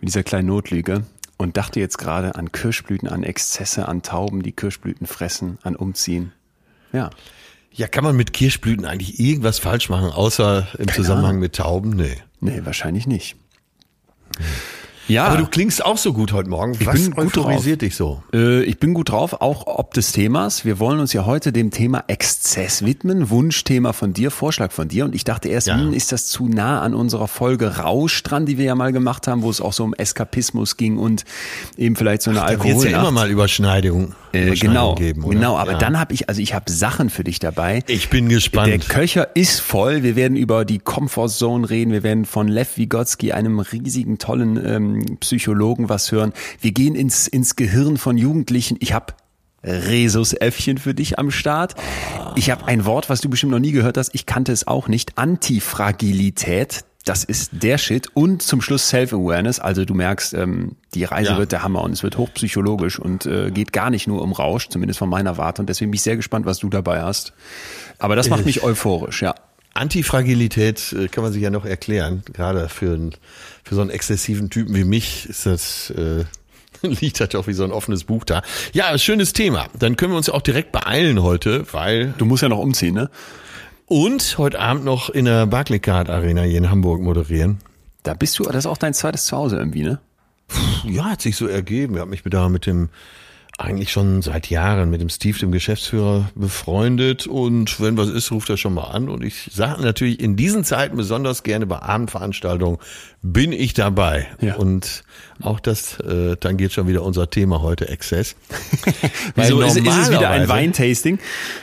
mit 0.00 0.08
dieser 0.08 0.22
kleinen 0.22 0.48
Notlüge 0.48 1.04
und 1.36 1.56
dachte 1.56 1.78
jetzt 1.78 1.98
gerade 1.98 2.34
an 2.34 2.52
Kirschblüten, 2.52 3.08
an 3.08 3.22
Exzesse, 3.22 3.86
an 3.86 4.02
Tauben, 4.02 4.42
die 4.42 4.52
Kirschblüten 4.52 5.06
fressen, 5.06 5.58
an 5.62 5.76
Umziehen. 5.76 6.32
Ja. 6.92 7.10
Ja, 7.78 7.86
kann 7.86 8.02
man 8.02 8.16
mit 8.16 8.32
Kirschblüten 8.32 8.84
eigentlich 8.84 9.20
irgendwas 9.20 9.60
falsch 9.60 9.88
machen, 9.88 10.10
außer 10.10 10.66
im 10.78 10.88
Zusammenhang 10.88 11.38
mit 11.38 11.54
Tauben? 11.54 11.90
Nee. 11.90 12.16
Nee, 12.40 12.60
wahrscheinlich 12.64 13.06
nicht. 13.06 13.36
Ja, 15.06 15.24
Aber 15.28 15.38
du 15.38 15.46
klingst 15.46 15.82
auch 15.82 15.96
so 15.96 16.12
gut 16.12 16.32
heute 16.32 16.50
Morgen. 16.50 16.76
Was 16.84 16.94
bin 17.00 17.12
gut 17.12 17.38
euphorisiert 17.38 17.80
dich 17.80 17.96
so? 17.96 18.22
Äh, 18.34 18.62
ich 18.64 18.78
bin 18.78 18.92
gut 18.92 19.08
drauf, 19.10 19.40
auch 19.40 19.66
ob 19.66 19.94
des 19.94 20.12
Themas. 20.12 20.66
Wir 20.66 20.80
wollen 20.80 20.98
uns 21.00 21.12
ja 21.14 21.24
heute 21.24 21.50
dem 21.50 21.70
Thema 21.70 22.04
Exzess 22.08 22.84
widmen. 22.84 23.30
Wunschthema 23.30 23.94
von 23.94 24.12
dir, 24.12 24.30
Vorschlag 24.30 24.70
von 24.70 24.88
dir. 24.88 25.06
Und 25.06 25.14
ich 25.14 25.24
dachte 25.24 25.48
erst, 25.48 25.68
Ja. 25.68 25.78
hm, 25.78 25.94
ist 25.94 26.12
das 26.12 26.26
zu 26.26 26.46
nah 26.48 26.82
an 26.82 26.94
unserer 26.94 27.26
Folge 27.26 27.78
Rausch 27.78 28.22
dran, 28.24 28.44
die 28.44 28.58
wir 28.58 28.66
ja 28.66 28.74
mal 28.74 28.92
gemacht 28.92 29.26
haben, 29.28 29.40
wo 29.42 29.48
es 29.48 29.62
auch 29.62 29.72
so 29.72 29.82
um 29.84 29.94
Eskapismus 29.94 30.76
ging 30.76 30.98
und 30.98 31.24
eben 31.78 31.96
vielleicht 31.96 32.20
so 32.20 32.30
eine 32.30 32.40
Da 32.40 32.48
wird 32.50 32.60
Alkohol. 32.60 32.88
ja 32.90 33.00
immer 33.00 33.10
mal 33.12 33.30
Überschneidungen, 33.30 34.14
äh, 34.32 34.54
genau, 34.54 34.94
geben, 34.94 35.24
oder? 35.24 35.34
genau. 35.34 35.56
Aber 35.56 35.72
Ja. 35.72 35.78
dann 35.78 35.98
habe 35.98 36.14
ich, 36.14 36.28
also 36.28 36.40
ich 36.40 36.54
habe 36.54 36.70
Sachen 36.70 37.10
für 37.10 37.24
dich 37.24 37.38
dabei. 37.38 37.82
Ich 37.86 38.08
bin 38.10 38.28
gespannt. 38.28 38.68
Der 38.68 38.78
Köcher 38.78 39.34
ist 39.36 39.60
voll. 39.60 40.02
Wir 40.02 40.16
werden 40.16 40.36
über 40.36 40.64
die 40.64 40.78
Comfort 40.78 41.28
Zone 41.28 41.68
reden. 41.68 41.92
Wir 41.92 42.02
werden 42.02 42.24
von 42.24 42.48
Lev 42.48 42.76
Vygotsky, 42.76 43.32
einem 43.32 43.60
riesigen, 43.60 44.18
tollen 44.18 44.64
ähm, 44.64 45.16
Psychologen, 45.20 45.88
was 45.88 46.12
hören. 46.12 46.32
Wir 46.60 46.72
gehen 46.72 46.94
ins, 46.94 47.26
ins 47.28 47.56
Gehirn 47.56 47.96
von 47.96 48.16
Jugendlichen. 48.18 48.76
Ich 48.80 48.92
habe 48.92 49.14
Rhesusäffchen 49.64 50.78
für 50.78 50.94
dich 50.94 51.18
am 51.18 51.30
Start. 51.32 51.74
Ich 52.36 52.50
habe 52.50 52.66
ein 52.66 52.84
Wort, 52.84 53.10
was 53.10 53.20
du 53.20 53.28
bestimmt 53.28 53.52
noch 53.52 53.58
nie 53.58 53.72
gehört 53.72 53.96
hast. 53.96 54.14
Ich 54.14 54.24
kannte 54.24 54.52
es 54.52 54.66
auch 54.68 54.86
nicht. 54.88 55.18
Antifragilität. 55.18 56.84
Das 57.08 57.24
ist 57.24 57.50
der 57.52 57.78
Shit. 57.78 58.08
Und 58.14 58.42
zum 58.42 58.60
Schluss 58.60 58.88
Self-Awareness. 58.88 59.60
Also 59.60 59.84
du 59.84 59.94
merkst, 59.94 60.34
ähm, 60.34 60.72
die 60.94 61.04
Reise 61.04 61.30
Ja. 61.32 61.38
wird 61.38 61.52
der 61.52 61.62
Hammer 61.62 61.82
und 61.82 61.92
es 61.92 62.02
wird 62.02 62.18
hochpsychologisch 62.18 62.98
und 62.98 63.24
äh, 63.26 63.50
geht 63.50 63.72
gar 63.72 63.90
nicht 63.90 64.06
nur 64.06 64.22
um 64.22 64.32
Rausch, 64.32 64.68
zumindest 64.68 64.98
von 64.98 65.08
meiner 65.08 65.36
Warte. 65.38 65.62
Und 65.62 65.68
deswegen 65.68 65.90
bin 65.90 65.96
ich 65.96 66.02
sehr 66.02 66.16
gespannt, 66.16 66.44
was 66.46 66.58
du 66.58 66.68
dabei 66.68 67.02
hast. 67.02 67.32
Aber 67.98 68.14
das 68.16 68.28
macht 68.28 68.44
mich 68.44 68.62
euphorisch, 68.62 69.22
ja. 69.22 69.34
Antifragilität 69.74 70.92
äh, 70.92 71.08
kann 71.08 71.24
man 71.24 71.32
sich 71.32 71.42
ja 71.42 71.50
noch 71.50 71.64
erklären. 71.64 72.22
Gerade 72.32 72.68
für, 72.68 72.98
für 73.64 73.74
so 73.74 73.80
einen 73.80 73.90
exzessiven 73.90 74.50
Typen 74.50 74.74
wie 74.74 74.84
mich 74.84 75.26
ist 75.28 75.46
das, 75.46 75.90
äh, 75.90 76.24
liegt 76.86 77.20
halt 77.20 77.34
auch 77.36 77.46
wie 77.46 77.52
so 77.54 77.64
ein 77.64 77.72
offenes 77.72 78.04
Buch 78.04 78.24
da. 78.24 78.42
Ja, 78.72 78.96
schönes 78.98 79.32
Thema. 79.32 79.66
Dann 79.78 79.96
können 79.96 80.12
wir 80.12 80.16
uns 80.18 80.26
ja 80.26 80.34
auch 80.34 80.42
direkt 80.42 80.72
beeilen 80.72 81.22
heute, 81.22 81.64
weil 81.72 82.12
Du 82.18 82.24
musst 82.24 82.42
ja 82.42 82.48
noch 82.48 82.58
umziehen, 82.58 82.94
ne? 82.94 83.08
Und 83.88 84.38
heute 84.38 84.60
Abend 84.60 84.84
noch 84.84 85.10
in 85.10 85.24
der 85.24 85.46
Barclaycard 85.46 86.10
Arena 86.10 86.42
hier 86.42 86.58
in 86.58 86.70
Hamburg 86.70 87.00
moderieren. 87.00 87.58
Da 88.02 88.14
bist 88.14 88.38
du, 88.38 88.44
das 88.44 88.56
ist 88.56 88.66
auch 88.66 88.76
dein 88.76 88.94
zweites 88.94 89.26
Zuhause 89.26 89.56
irgendwie, 89.56 89.82
ne? 89.82 89.98
Ja, 90.84 91.04
hat 91.06 91.22
sich 91.22 91.36
so 91.36 91.46
ergeben. 91.46 91.94
Ich 91.94 92.00
habe 92.00 92.10
mich 92.10 92.22
da 92.22 92.48
mit 92.48 92.66
dem 92.66 92.88
eigentlich 93.58 93.90
schon 93.90 94.22
seit 94.22 94.50
Jahren 94.50 94.88
mit 94.88 95.00
dem 95.00 95.08
Steve, 95.08 95.36
dem 95.38 95.50
Geschäftsführer, 95.50 96.30
befreundet 96.36 97.26
und 97.26 97.80
wenn 97.80 97.96
was 97.96 98.08
ist, 98.08 98.30
ruft 98.30 98.48
er 98.50 98.56
schon 98.56 98.72
mal 98.72 98.84
an 98.84 99.08
und 99.08 99.24
ich 99.24 99.50
sage 99.52 99.82
natürlich 99.82 100.20
in 100.20 100.36
diesen 100.36 100.62
Zeiten 100.62 100.96
besonders 100.96 101.42
gerne 101.42 101.66
bei 101.66 101.80
Abendveranstaltungen 101.82 102.78
bin 103.20 103.50
ich 103.50 103.74
dabei 103.74 104.28
Ja. 104.40 104.54
und 104.54 105.02
auch 105.42 105.58
das 105.58 105.98
äh, 106.00 106.36
tangiert 106.36 106.72
schon 106.72 106.86
wieder 106.86 107.02
unser 107.02 107.30
Thema 107.30 107.60
heute 107.60 107.88
Exzess. 107.88 108.36
Wieso 109.34 109.60
ist, 109.60 109.76
ist 109.76 109.86
es 109.88 110.10
wieder 110.10 110.30
ein 110.30 110.48
Weintasting? 110.48 111.18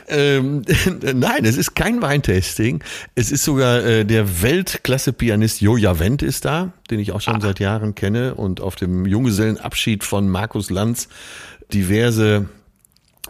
ähm, 0.09 0.63
nein, 1.13 1.45
es 1.45 1.55
ist 1.55 1.75
kein 1.75 2.01
Weintasting. 2.01 2.83
Es 3.15 3.31
ist 3.31 3.45
sogar 3.45 3.83
äh, 3.85 4.03
der 4.05 4.41
Weltklasse-Pianist 4.41 5.61
Joja 5.61 5.97
Wendt 5.97 6.23
ist 6.23 6.43
da, 6.43 6.73
den 6.91 6.99
ich 6.99 7.13
auch 7.13 7.21
schon 7.21 7.39
seit 7.39 7.59
Jahren 7.61 7.95
kenne 7.95 8.35
und 8.35 8.59
auf 8.59 8.75
dem 8.75 9.05
Junggesellenabschied 9.05 10.03
von 10.03 10.27
Markus 10.27 10.69
Lanz 10.69 11.07
diverse 11.73 12.47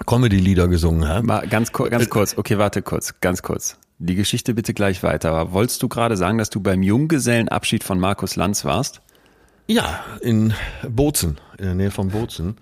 Comedy-Lieder 0.06 0.68
gesungen 0.68 1.08
hat. 1.08 1.24
Mal 1.24 1.48
ganz, 1.48 1.72
ganz 1.72 2.10
kurz, 2.10 2.38
okay, 2.38 2.58
warte 2.58 2.82
kurz, 2.82 3.16
ganz 3.22 3.42
kurz. 3.42 3.78
Die 3.98 4.16
Geschichte 4.16 4.54
bitte 4.54 4.74
gleich 4.74 5.04
weiter. 5.04 5.32
Aber 5.32 5.54
wolltest 5.54 5.82
du 5.82 5.88
gerade 5.88 6.18
sagen, 6.18 6.38
dass 6.38 6.50
du 6.50 6.60
beim 6.60 6.84
Junggesellenabschied 6.84 7.84
von 7.84 8.00
Markus 8.00 8.36
Lanz 8.36 8.66
warst? 8.66 9.02
Ja, 9.68 10.04
in 10.22 10.54
Bozen, 10.88 11.40
in 11.58 11.66
der 11.66 11.76
Nähe 11.76 11.92
von 11.92 12.10
Bozen. 12.10 12.58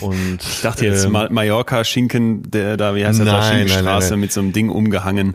Und 0.00 0.38
Ich 0.40 0.62
dachte 0.62 0.86
jetzt 0.86 1.04
ähm, 1.04 1.12
mal 1.12 1.28
Mallorca, 1.28 1.84
Schinken, 1.84 2.48
der 2.50 2.76
da, 2.76 2.94
wie 2.94 3.04
heißt 3.04 3.18
das, 3.18 3.26
Nein, 3.26 3.42
Schinkenstraße 3.42 3.84
nein, 3.84 4.10
nein. 4.10 4.20
mit 4.20 4.32
so 4.32 4.40
einem 4.40 4.52
Ding 4.52 4.70
umgehangen 4.70 5.34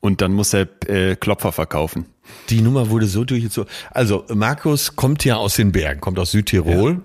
und 0.00 0.20
dann 0.20 0.32
muss 0.32 0.54
er 0.54 0.68
äh, 0.86 1.16
Klopfer 1.16 1.52
verkaufen. 1.52 2.06
Die 2.48 2.62
Nummer 2.62 2.88
wurde 2.88 3.06
so 3.06 3.24
durchgezogen. 3.24 3.70
Also 3.90 4.24
Markus 4.32 4.96
kommt 4.96 5.24
ja 5.24 5.36
aus 5.36 5.56
den 5.56 5.72
Bergen, 5.72 6.00
kommt 6.00 6.18
aus 6.18 6.30
Südtirol 6.30 7.02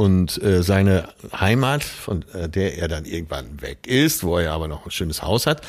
und 0.00 0.40
äh, 0.44 0.62
seine 0.62 1.08
Heimat, 1.36 1.82
von 1.82 2.24
äh, 2.32 2.48
der 2.48 2.78
er 2.78 2.86
dann 2.86 3.04
irgendwann 3.04 3.60
weg 3.60 3.88
ist, 3.88 4.22
wo 4.22 4.38
er 4.38 4.52
aber 4.52 4.68
noch 4.68 4.86
ein 4.86 4.92
schönes 4.92 5.22
Haus 5.22 5.44
hat, 5.44 5.60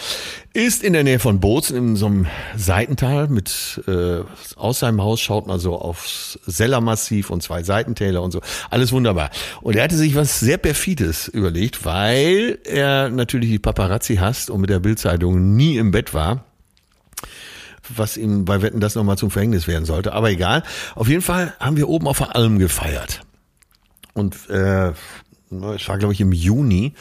ist 0.53 0.83
in 0.83 0.93
der 0.93 1.03
Nähe 1.03 1.17
von 1.17 1.39
Bozen 1.39 1.75
in 1.75 1.95
so 1.95 2.05
einem 2.05 2.27
Seitental. 2.55 3.27
Mit 3.27 3.81
äh, 3.87 4.19
aus 4.55 4.79
seinem 4.79 5.01
Haus 5.01 5.19
schaut 5.19 5.47
man 5.47 5.59
so 5.59 5.75
aufs 5.79 6.37
Sellermassiv 6.45 7.31
und 7.31 7.41
zwei 7.41 7.63
Seitentäler 7.63 8.21
und 8.21 8.29
so. 8.29 8.41
Alles 8.69 8.91
wunderbar. 8.91 9.31
Und 9.61 9.75
er 9.75 9.85
hatte 9.85 9.97
sich 9.97 10.13
was 10.13 10.39
sehr 10.39 10.59
perfides 10.59 11.27
überlegt, 11.27 11.83
weil 11.83 12.59
er 12.65 13.09
natürlich 13.09 13.49
die 13.49 13.57
Paparazzi 13.57 14.17
hasst 14.17 14.51
und 14.51 14.61
mit 14.61 14.69
der 14.69 14.79
Bildzeitung 14.79 15.55
nie 15.55 15.77
im 15.77 15.89
Bett 15.89 16.13
war 16.13 16.45
was 17.95 18.17
ihm 18.17 18.45
bei 18.45 18.61
Wetten 18.61 18.79
das 18.79 18.93
nochmal 18.93 19.17
zum 19.17 19.31
Verhängnis 19.31 19.67
werden 19.67 19.85
sollte. 19.85 20.13
Aber 20.13 20.29
egal. 20.29 20.61
Auf 20.93 21.07
jeden 21.07 21.23
Fall 21.23 21.55
haben 21.59 21.75
wir 21.75 21.89
oben 21.89 22.07
auf 22.07 22.19
der 22.19 22.35
Alm 22.35 22.59
gefeiert. 22.59 23.21
Und 24.13 24.49
äh, 24.49 24.89
es 24.89 25.87
war, 25.87 25.97
glaube 25.97 26.13
ich, 26.13 26.21
im 26.21 26.31
Juni. 26.31 26.93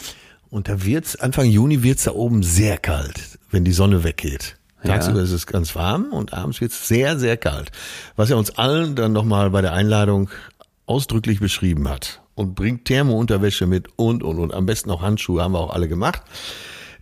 Und 0.50 0.68
da 0.68 0.84
wird's, 0.84 1.16
Anfang 1.16 1.46
Juni 1.46 1.82
wird's 1.82 2.04
da 2.04 2.12
oben 2.12 2.42
sehr 2.42 2.78
kalt, 2.78 3.38
wenn 3.50 3.64
die 3.64 3.72
Sonne 3.72 4.04
weggeht. 4.04 4.56
Ja. 4.82 4.92
Tagsüber 4.92 5.20
ist 5.20 5.32
es 5.32 5.46
ganz 5.46 5.74
warm 5.74 6.12
und 6.12 6.32
abends 6.32 6.60
wird's 6.60 6.86
sehr, 6.86 7.18
sehr 7.18 7.36
kalt. 7.36 7.72
Was 8.16 8.30
er 8.30 8.38
uns 8.38 8.56
allen 8.56 8.94
dann 8.94 9.12
nochmal 9.12 9.50
bei 9.50 9.60
der 9.60 9.72
Einladung 9.72 10.30
ausdrücklich 10.86 11.40
beschrieben 11.40 11.88
hat. 11.88 12.22
Und 12.34 12.54
bringt 12.54 12.84
Thermounterwäsche 12.84 13.66
mit 13.66 13.88
und, 13.96 14.22
und, 14.22 14.38
und. 14.38 14.54
Am 14.54 14.64
besten 14.64 14.90
auch 14.90 15.02
Handschuhe, 15.02 15.42
haben 15.42 15.52
wir 15.52 15.58
auch 15.58 15.74
alle 15.74 15.88
gemacht. 15.88 16.22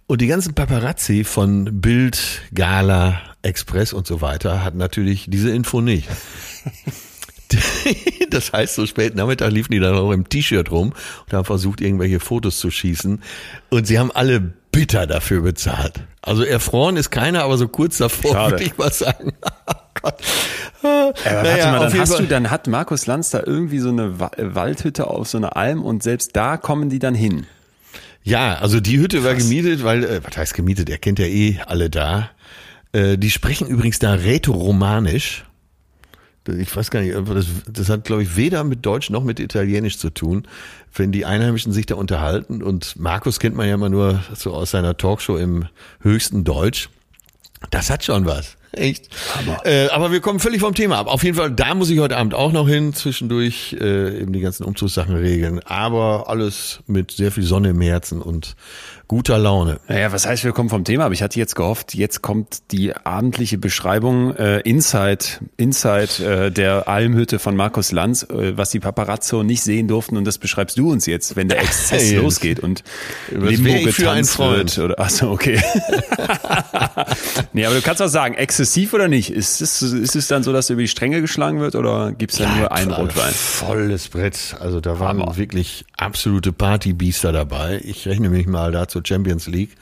Und 0.06 0.20
die 0.20 0.28
ganzen 0.28 0.54
Paparazzi 0.54 1.24
von 1.24 1.80
Bild, 1.80 2.42
Gala, 2.54 3.20
Express 3.42 3.92
und 3.92 4.06
so 4.06 4.20
weiter 4.20 4.64
hatten 4.64 4.78
natürlich 4.78 5.26
diese 5.28 5.50
Info 5.50 5.80
nicht. 5.80 6.08
Das 8.30 8.52
heißt, 8.52 8.74
so 8.74 8.86
spät 8.86 9.14
Nachmittag 9.14 9.52
liefen 9.52 9.72
die 9.72 9.78
dann 9.80 9.94
auch 9.94 10.10
im 10.10 10.28
T-Shirt 10.28 10.70
rum 10.70 10.92
und 11.26 11.32
haben 11.32 11.44
versucht, 11.44 11.80
irgendwelche 11.80 12.20
Fotos 12.20 12.58
zu 12.58 12.70
schießen. 12.70 13.22
Und 13.70 13.86
sie 13.86 13.98
haben 13.98 14.10
alle 14.10 14.40
bitter 14.72 15.06
dafür 15.06 15.42
bezahlt. 15.42 16.00
Also 16.22 16.42
erfroren 16.42 16.96
ist 16.96 17.10
keiner, 17.10 17.44
aber 17.44 17.56
so 17.56 17.68
kurz 17.68 17.98
davor 17.98 18.32
Schade. 18.32 18.52
würde 18.52 18.64
ich 18.64 18.76
mal 18.78 18.92
sagen. 18.92 19.32
Oh 19.68 20.00
Gott. 20.02 20.14
Aber 21.24 21.42
Naja, 21.42 21.70
mal, 21.72 21.88
dann 21.88 21.98
hast 21.98 22.12
Fall- 22.12 22.22
du, 22.22 22.28
dann 22.28 22.50
hat 22.50 22.66
Markus 22.66 23.06
Lanz 23.06 23.30
da 23.30 23.42
irgendwie 23.44 23.78
so 23.78 23.88
eine 23.88 24.20
Wa- 24.20 24.30
äh, 24.36 24.54
Waldhütte 24.54 25.06
auf 25.06 25.26
so 25.26 25.38
einer 25.38 25.56
Alm 25.56 25.82
und 25.82 26.02
selbst 26.02 26.36
da 26.36 26.58
kommen 26.58 26.90
die 26.90 26.98
dann 26.98 27.14
hin. 27.14 27.46
Ja, 28.22 28.56
also 28.56 28.78
die 28.80 28.98
Hütte 28.98 29.24
war 29.24 29.34
gemietet, 29.34 29.82
weil, 29.84 30.04
äh, 30.04 30.20
was 30.22 30.36
heißt 30.36 30.52
gemietet? 30.54 30.90
Er 30.90 30.98
kennt 30.98 31.18
ja 31.18 31.24
eh 31.24 31.60
alle 31.66 31.88
da. 31.88 32.28
Äh, 32.92 33.16
die 33.16 33.30
sprechen 33.30 33.66
übrigens 33.68 33.98
da 33.98 34.12
Rätoromanisch. 34.12 35.45
Ich 36.48 36.74
weiß 36.74 36.90
gar 36.90 37.00
nicht, 37.00 37.14
aber 37.14 37.34
das, 37.34 37.46
das 37.70 37.88
hat, 37.88 38.04
glaube 38.04 38.22
ich, 38.22 38.36
weder 38.36 38.64
mit 38.64 38.84
Deutsch 38.84 39.10
noch 39.10 39.24
mit 39.24 39.40
Italienisch 39.40 39.98
zu 39.98 40.10
tun, 40.10 40.46
wenn 40.94 41.12
die 41.12 41.24
Einheimischen 41.24 41.72
sich 41.72 41.86
da 41.86 41.94
unterhalten. 41.94 42.62
Und 42.62 42.96
Markus 42.98 43.40
kennt 43.40 43.56
man 43.56 43.68
ja 43.68 43.74
immer 43.74 43.88
nur 43.88 44.22
so 44.34 44.52
aus 44.52 44.70
seiner 44.70 44.96
Talkshow 44.96 45.36
im 45.36 45.66
höchsten 46.00 46.44
Deutsch. 46.44 46.88
Das 47.70 47.90
hat 47.90 48.04
schon 48.04 48.26
was. 48.26 48.56
Echt. 48.72 49.08
Äh, 49.64 49.88
aber 49.88 50.12
wir 50.12 50.20
kommen 50.20 50.38
völlig 50.38 50.60
vom 50.60 50.74
Thema 50.74 50.98
ab. 50.98 51.06
Auf 51.06 51.24
jeden 51.24 51.36
Fall, 51.36 51.50
da 51.50 51.74
muss 51.74 51.88
ich 51.88 51.98
heute 51.98 52.16
Abend 52.16 52.34
auch 52.34 52.52
noch 52.52 52.68
hin, 52.68 52.92
zwischendurch 52.92 53.74
äh, 53.80 54.20
eben 54.20 54.32
die 54.34 54.40
ganzen 54.40 54.64
Umzugssachen 54.64 55.16
regeln. 55.16 55.60
Aber 55.64 56.28
alles 56.28 56.80
mit 56.86 57.12
sehr 57.12 57.32
viel 57.32 57.44
Sonne 57.44 57.70
im 57.70 57.80
Herzen 57.80 58.20
und 58.20 58.54
guter 59.08 59.38
Laune. 59.38 59.78
Naja, 59.88 60.12
was 60.12 60.26
heißt, 60.26 60.42
wir 60.44 60.52
kommen 60.52 60.68
vom 60.68 60.84
Thema? 60.84 61.04
Aber 61.04 61.14
ich 61.14 61.22
hatte 61.22 61.38
jetzt 61.38 61.54
gehofft, 61.54 61.94
jetzt 61.94 62.22
kommt 62.22 62.72
die 62.72 62.94
abendliche 62.94 63.56
Beschreibung 63.56 64.34
äh, 64.34 64.60
Inside, 64.60 65.24
Inside 65.56 66.24
äh, 66.24 66.50
der 66.50 66.88
Almhütte 66.88 67.38
von 67.38 67.54
Markus 67.54 67.92
Lanz, 67.92 68.24
äh, 68.24 68.56
was 68.56 68.70
die 68.70 68.80
Paparazzo 68.80 69.42
nicht 69.42 69.62
sehen 69.62 69.86
durften. 69.86 70.16
Und 70.16 70.24
das 70.24 70.38
beschreibst 70.38 70.76
du 70.78 70.90
uns 70.90 71.06
jetzt, 71.06 71.36
wenn 71.36 71.48
der 71.48 71.60
Exzess 71.60 72.10
Jens. 72.10 72.22
losgeht 72.22 72.60
und 72.60 72.82
Limbo 73.30 73.84
getanzt 73.84 74.38
wird. 74.38 74.78
Oder, 74.78 74.98
achso, 74.98 75.30
okay. 75.30 75.62
nee, 77.52 77.64
aber 77.64 77.76
du 77.76 77.82
kannst 77.82 78.02
auch 78.02 78.08
sagen, 78.08 78.34
exzessiv 78.34 78.92
oder 78.92 79.06
nicht? 79.06 79.30
Ist 79.30 79.60
es, 79.60 79.82
ist 79.82 80.16
es 80.16 80.26
dann 80.28 80.42
so, 80.42 80.52
dass 80.52 80.70
über 80.70 80.82
die 80.82 80.88
Stränge 80.88 81.20
geschlagen 81.20 81.60
wird 81.60 81.76
oder 81.76 82.12
gibt's 82.12 82.38
da 82.38 82.56
nur 82.56 82.72
einen 82.72 82.90
Rotwein? 82.90 83.32
Volles 83.32 84.08
Brett. 84.08 84.56
Also 84.58 84.80
da 84.80 84.98
waren 84.98 85.20
Hammer. 85.20 85.36
wirklich 85.36 85.84
absolute 85.96 86.52
Partybiester 86.52 87.30
dabei. 87.30 87.80
Ich 87.84 88.08
rechne 88.08 88.30
mich 88.30 88.46
mal 88.46 88.72
da 88.72 88.88
zur 88.96 89.06
Champions 89.06 89.46
League. 89.46 89.76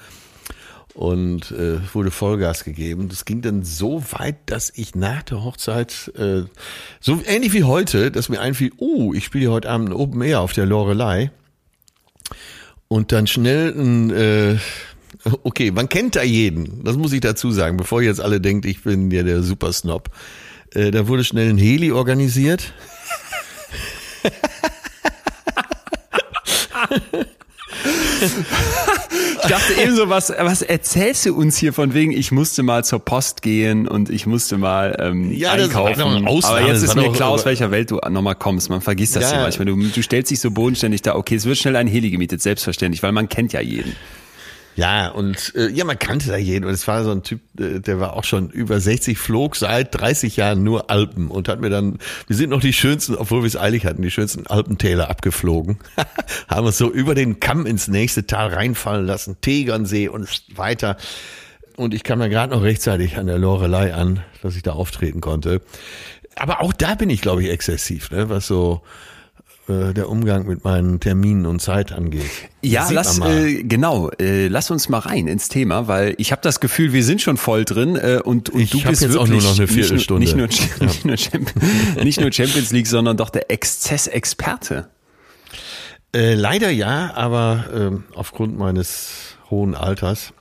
Und 0.94 1.50
äh, 1.50 1.78
wurde 1.92 2.12
Vollgas 2.12 2.62
gegeben. 2.62 3.09
Das 3.09 3.25
ging 3.25 3.42
dann 3.42 3.64
so 3.64 4.04
weit, 4.12 4.37
dass 4.47 4.73
ich 4.76 4.94
nach 4.94 5.25
der 5.25 5.42
Hochzeit, 5.42 6.12
äh, 6.16 6.42
so 7.00 7.21
ähnlich 7.26 7.52
wie 7.52 7.64
heute, 7.64 8.12
dass 8.12 8.28
mir 8.28 8.40
einfiel, 8.40 8.71
oh, 8.76 9.12
ich 9.12 9.25
spiele 9.25 9.50
heute 9.50 9.68
Abend 9.68 9.92
Open 9.92 10.23
Air 10.23 10.40
auf 10.40 10.52
der 10.52 10.66
Lorelei. 10.66 11.33
Und 12.87 13.11
dann 13.11 13.26
schnell 13.26 13.75
ein, 13.76 14.11
äh, 14.11 14.56
okay, 15.42 15.73
man 15.73 15.88
kennt 15.88 16.14
da 16.14 16.23
jeden, 16.23 16.85
das 16.85 16.97
muss 16.97 17.12
ich 17.12 17.21
dazu 17.21 17.50
sagen, 17.50 17.76
bevor 17.76 18.00
jetzt 18.00 18.21
alle 18.21 18.40
denkt, 18.40 18.64
ich 18.64 18.85
bin 18.85 19.11
ja 19.11 19.25
der 19.25 19.42
Supersnob. 19.42 20.11
Äh, 20.75 20.92
da 20.92 21.09
wurde 21.09 21.25
schnell 21.25 21.50
ein 21.50 21.59
Heli 21.59 21.90
organisiert. 21.90 22.73
Ich 29.42 29.50
dachte 29.50 29.75
eben 29.75 29.94
so, 29.94 30.09
was, 30.09 30.30
was 30.38 30.62
erzählst 30.62 31.26
du 31.26 31.35
uns 31.37 31.59
hier 31.59 31.75
von 31.75 31.92
wegen, 31.92 32.12
ich 32.12 32.33
musste 32.33 32.62
mal 32.62 32.83
zur 32.83 32.99
Post 32.99 33.42
gehen 33.42 33.87
und 33.87 34.09
ich 34.09 34.25
musste 34.26 34.56
mal 34.56 34.97
ähm, 34.99 35.30
Ja, 35.33 35.54
das 35.56 35.75
war 35.75 35.85
einkaufen. 35.87 36.16
eine 36.16 36.26
Ausnahme, 36.26 36.59
Aber 36.61 36.66
jetzt 36.68 36.83
ist 36.83 36.97
war 36.97 37.02
mir 37.02 37.12
klar, 37.12 37.28
aus 37.28 37.44
welcher 37.44 37.71
Welt 37.71 37.90
du 37.90 38.00
nochmal 38.09 38.37
kommst. 38.37 38.71
Man 38.71 38.80
vergisst 38.80 39.16
das 39.16 39.25
Ja. 39.30 39.37
ja 39.37 39.42
manchmal. 39.42 39.66
Du, 39.66 39.76
du 39.76 40.02
stellst 40.02 40.30
dich 40.30 40.40
so 40.40 40.50
bodenständig 40.50 41.02
da, 41.02 41.14
okay, 41.14 41.35
es 41.35 41.44
wird 41.44 41.59
schnell 41.59 41.76
ein 41.76 41.87
Heli 41.88 42.11
gemietet, 42.11 42.40
selbstverständlich, 42.40 43.02
weil 43.02 43.12
man 43.12 43.28
kennt 43.28 43.52
ja 43.52 43.61
jeden. 43.61 43.94
Ja, 44.76 45.09
und 45.09 45.54
äh, 45.54 45.69
ja, 45.69 45.85
man 45.85 45.99
kannte 45.99 46.28
da 46.28 46.37
jeden. 46.37 46.64
Und 46.64 46.73
es 46.73 46.88
war 46.88 47.04
so 47.04 47.12
ein 47.12 47.23
Typ, 47.23 47.40
äh, 47.59 47.81
der 47.81 48.00
war 48.00 48.14
auch 48.14 48.25
schon 48.25 48.50
über 48.50 48.81
60, 48.81 49.16
flog 49.19 49.57
seit 49.57 49.95
30 49.95 50.37
Jahren 50.37 50.64
nur 50.64 50.90
Alpen 50.90 51.28
und 51.28 51.49
hat 51.49 51.61
mir 51.61 51.71
dann, 51.71 51.99
wir 52.26 52.37
sind 52.37 52.50
noch 52.50 52.61
die 52.61 52.73
schönsten, 52.73 53.14
obwohl 53.14 53.43
wir 53.43 53.47
es 53.47 53.57
eilig 53.57 53.87
hatten, 53.87 54.02
die 54.02 54.11
schönsten 54.11 54.47
Alpentäler 54.47 55.11
abgeflogen. 55.11 55.78
Haben 56.49 56.66
uns 56.66 56.78
so 56.78 56.90
über 56.90 57.14
den 57.14 57.38
Kamm 57.38 57.66
ins 57.66 57.87
nächste 57.87 58.26
Tal 58.26 58.49
reinfallen 58.49 59.07
lassen, 59.07 59.37
Tegernsee 59.40 60.09
und 60.09 60.28
weiter. 60.57 60.97
Und 61.76 61.95
ich 61.95 62.02
kam 62.02 62.19
dann 62.19 62.31
gerade 62.31 62.52
noch 62.54 62.62
rechtzeitig 62.62 63.16
an 63.16 63.26
der 63.26 63.38
Lorelei 63.38 63.95
an, 63.95 64.23
dass 64.43 64.57
ich 64.57 64.62
da 64.62 64.73
auftreten 64.73 65.21
konnte. 65.21 65.61
Aber 66.37 66.61
auch 66.61 66.73
da 66.73 66.95
bin 66.97 67.11
ich, 67.11 67.21
glaube 67.21 67.43
ich, 67.43 67.50
exzessiv, 67.50 68.11
ne? 68.11 68.28
was 68.28 68.47
so 68.47 68.83
äh, 69.68 69.94
der 69.94 70.09
Umgang 70.11 70.47
mit 70.47 70.62
meinen 70.64 71.00
Terminen 71.00 71.47
und 71.47 71.61
Zeit 71.61 71.92
angeht. 71.92 72.30
Ja, 72.62 72.85
Sieht 72.87 72.94
lass 72.97 73.18
äh, 73.21 73.62
genau, 73.62 74.11
äh, 74.18 74.49
lass 74.49 74.71
uns 74.71 74.88
mal 74.88 74.99
rein 74.99 75.26
ins 75.26 75.49
Thema, 75.49 75.88
weil 75.88 76.14
ich 76.18 76.33
habe 76.33 76.42
das 76.42 76.61
Gefühl, 76.61 76.92
wir 76.92 77.02
sind 77.04 77.23
schon 77.23 77.37
voll 77.37 77.64
drin 77.64 77.97
äh, 77.97 78.21
und, 78.23 78.50
und 78.50 78.61
Ich 78.61 78.71
du 78.71 78.83
bist 78.83 79.02
jetzt 79.02 79.16
auch 79.16 79.26
wirklich 79.28 79.42
nur 79.42 79.52
noch 79.52 79.59
eine 79.59 79.66
nicht 79.66 79.68
nur- 79.76 79.85
Viertelstunde. 79.85 80.21
Nicht 80.21 80.37
nur, 80.37 80.47
nicht, 80.87 81.04
nur 81.04 81.16
Champions, 81.16 81.94
nicht 82.04 82.21
nur 82.21 82.33
Champions 82.33 82.72
League, 82.72 82.87
sondern 82.87 83.16
doch 83.16 83.31
der 83.31 83.50
Exzessexperte. 83.50 84.88
Äh, 86.14 86.35
leider 86.35 86.70
ja, 86.70 87.12
aber 87.14 87.64
ähm, 87.74 88.05
aufgrund 88.14 88.57
meines 88.59 89.37
hohen 89.50 89.74
Alters 89.74 90.33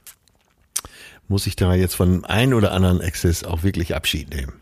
muss 1.29 1.47
ich 1.47 1.55
da 1.55 1.73
jetzt 1.73 1.95
von 1.95 2.12
dem 2.12 2.25
einen 2.25 2.53
oder 2.53 2.73
anderen 2.73 2.99
Exzess 3.01 3.43
auch 3.43 3.63
wirklich 3.63 3.95
Abschied 3.95 4.29
nehmen. 4.36 4.53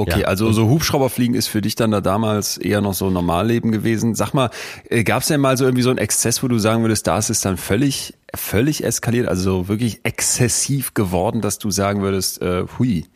Okay, 0.00 0.20
Ja. 0.20 0.26
also 0.28 0.52
so 0.52 0.68
Hubschrauberfliegen 0.68 1.34
ist 1.34 1.48
für 1.48 1.60
dich 1.60 1.74
dann 1.74 1.90
da 1.90 2.00
damals 2.00 2.56
eher 2.56 2.80
noch 2.80 2.94
so 2.94 3.10
Normalleben 3.10 3.72
gewesen. 3.72 4.14
Sag 4.14 4.32
mal, 4.32 4.50
äh, 4.88 5.02
gab 5.02 5.22
es 5.22 5.28
denn 5.28 5.40
mal 5.40 5.56
so 5.56 5.64
irgendwie 5.64 5.82
so 5.82 5.90
einen 5.90 5.98
Exzess, 5.98 6.40
wo 6.40 6.46
du 6.46 6.56
sagen 6.58 6.82
würdest, 6.82 7.08
da 7.08 7.18
ist 7.18 7.30
es 7.30 7.40
dann 7.40 7.56
völlig, 7.56 8.14
völlig 8.32 8.84
eskaliert, 8.84 9.26
also 9.26 9.42
so 9.42 9.68
wirklich 9.68 10.00
exzessiv 10.04 10.94
geworden, 10.94 11.40
dass 11.40 11.58
du 11.58 11.72
sagen 11.72 12.00
würdest, 12.00 12.40
äh, 12.40 12.64
hui. 12.78 13.06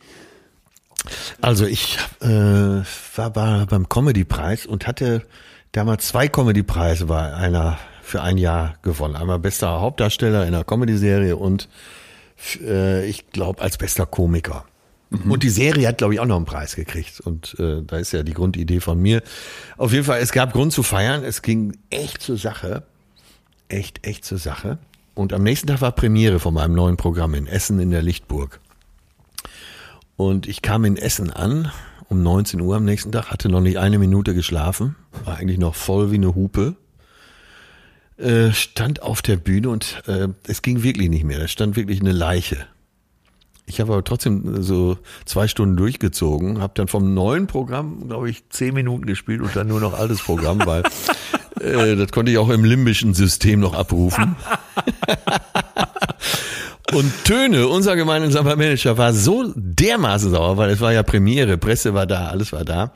Also 1.39 1.65
ich 1.65 1.99
äh, 2.19 2.27
war 2.27 3.29
bei, 3.31 3.65
beim 3.65 3.87
Comedy-Preis 3.87 4.65
und 4.65 4.85
hatte 4.85 5.23
damals 5.71 6.07
zwei 6.09 6.27
Comedy-Preise 6.27 7.05
bei 7.05 7.33
einer 7.33 7.79
für 8.01 8.21
ein 8.21 8.37
Jahr 8.37 8.75
gewonnen. 8.81 9.15
Einmal 9.15 9.39
bester 9.39 9.79
Hauptdarsteller 9.79 10.41
in 10.45 10.53
einer 10.53 10.65
Comedy-Serie 10.65 11.37
und 11.37 11.69
äh, 12.61 13.05
ich 13.05 13.29
glaube 13.31 13.61
als 13.61 13.77
bester 13.77 14.05
Komiker. 14.05 14.65
Und 15.27 15.43
die 15.43 15.49
Serie 15.49 15.87
hat, 15.87 15.99
glaube 15.99 16.13
ich, 16.13 16.19
auch 16.19 16.25
noch 16.25 16.37
einen 16.37 16.45
Preis 16.45 16.75
gekriegt. 16.75 17.19
Und 17.19 17.55
äh, 17.59 17.81
da 17.85 17.97
ist 17.97 18.11
ja 18.13 18.23
die 18.23 18.33
Grundidee 18.33 18.79
von 18.79 18.99
mir. 18.99 19.21
Auf 19.77 19.93
jeden 19.93 20.05
Fall, 20.05 20.19
es 20.21 20.31
gab 20.31 20.53
Grund 20.53 20.73
zu 20.73 20.83
feiern. 20.83 21.23
Es 21.23 21.41
ging 21.41 21.77
echt 21.89 22.21
zur 22.21 22.37
Sache. 22.37 22.83
Echt, 23.69 24.05
echt 24.05 24.25
zur 24.25 24.37
Sache. 24.37 24.79
Und 25.13 25.33
am 25.33 25.43
nächsten 25.43 25.67
Tag 25.67 25.81
war 25.81 25.91
Premiere 25.91 26.39
von 26.39 26.53
meinem 26.53 26.73
neuen 26.73 26.97
Programm 26.97 27.35
in 27.35 27.47
Essen 27.47 27.79
in 27.79 27.91
der 27.91 28.01
Lichtburg. 28.01 28.59
Und 30.15 30.47
ich 30.47 30.61
kam 30.61 30.85
in 30.85 30.97
Essen 30.97 31.31
an 31.31 31.71
um 32.09 32.21
19 32.21 32.61
Uhr 32.61 32.75
am 32.75 32.85
nächsten 32.85 33.11
Tag, 33.11 33.31
hatte 33.31 33.49
noch 33.49 33.61
nicht 33.61 33.77
eine 33.77 33.97
Minute 33.97 34.33
geschlafen, 34.33 34.95
war 35.25 35.37
eigentlich 35.37 35.57
noch 35.57 35.75
voll 35.75 36.11
wie 36.11 36.15
eine 36.15 36.35
Hupe. 36.35 36.75
Äh, 38.17 38.51
stand 38.51 39.01
auf 39.01 39.21
der 39.23 39.37
Bühne 39.37 39.69
und 39.69 40.03
äh, 40.07 40.27
es 40.47 40.61
ging 40.61 40.83
wirklich 40.83 41.09
nicht 41.09 41.23
mehr. 41.23 41.39
Da 41.39 41.47
stand 41.47 41.75
wirklich 41.75 42.01
eine 42.01 42.11
Leiche. 42.11 42.67
Ich 43.65 43.79
habe 43.79 43.93
aber 43.93 44.03
trotzdem 44.03 44.61
so 44.61 44.97
zwei 45.25 45.47
Stunden 45.47 45.77
durchgezogen, 45.77 46.61
habe 46.61 46.73
dann 46.75 46.87
vom 46.87 47.13
neuen 47.13 47.47
Programm, 47.47 48.07
glaube 48.07 48.29
ich, 48.29 48.49
zehn 48.49 48.73
Minuten 48.73 49.05
gespielt 49.05 49.41
und 49.41 49.55
dann 49.55 49.67
nur 49.67 49.79
noch 49.79 49.93
altes 49.97 50.21
Programm, 50.21 50.61
weil 50.65 50.83
äh, 51.61 51.95
das 51.95 52.11
konnte 52.11 52.31
ich 52.31 52.37
auch 52.37 52.49
im 52.49 52.65
limbischen 52.65 53.13
System 53.13 53.59
noch 53.61 53.73
abrufen. 53.73 54.35
Und 56.93 57.11
Töne, 57.23 57.67
unser 57.67 57.95
gemeinsamer 57.95 58.55
Manager, 58.55 58.99
war 58.99 59.13
so 59.13 59.51
dermaßen 59.55 60.29
sauer, 60.29 60.57
weil 60.57 60.69
es 60.69 60.79
war 60.79 60.93
ja 60.93 61.01
Premiere, 61.01 61.57
Presse 61.57 61.95
war 61.95 62.05
da, 62.05 62.27
alles 62.27 62.53
war 62.53 62.63
da. 62.63 62.91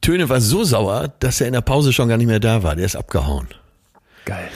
Töne 0.00 0.28
war 0.30 0.40
so 0.40 0.64
sauer, 0.64 1.12
dass 1.18 1.40
er 1.40 1.48
in 1.48 1.52
der 1.52 1.60
Pause 1.60 1.92
schon 1.92 2.08
gar 2.08 2.16
nicht 2.16 2.28
mehr 2.28 2.40
da 2.40 2.62
war. 2.62 2.74
Der 2.74 2.86
ist 2.86 2.96
abgehauen. 2.96 3.48
Geil. 4.24 4.48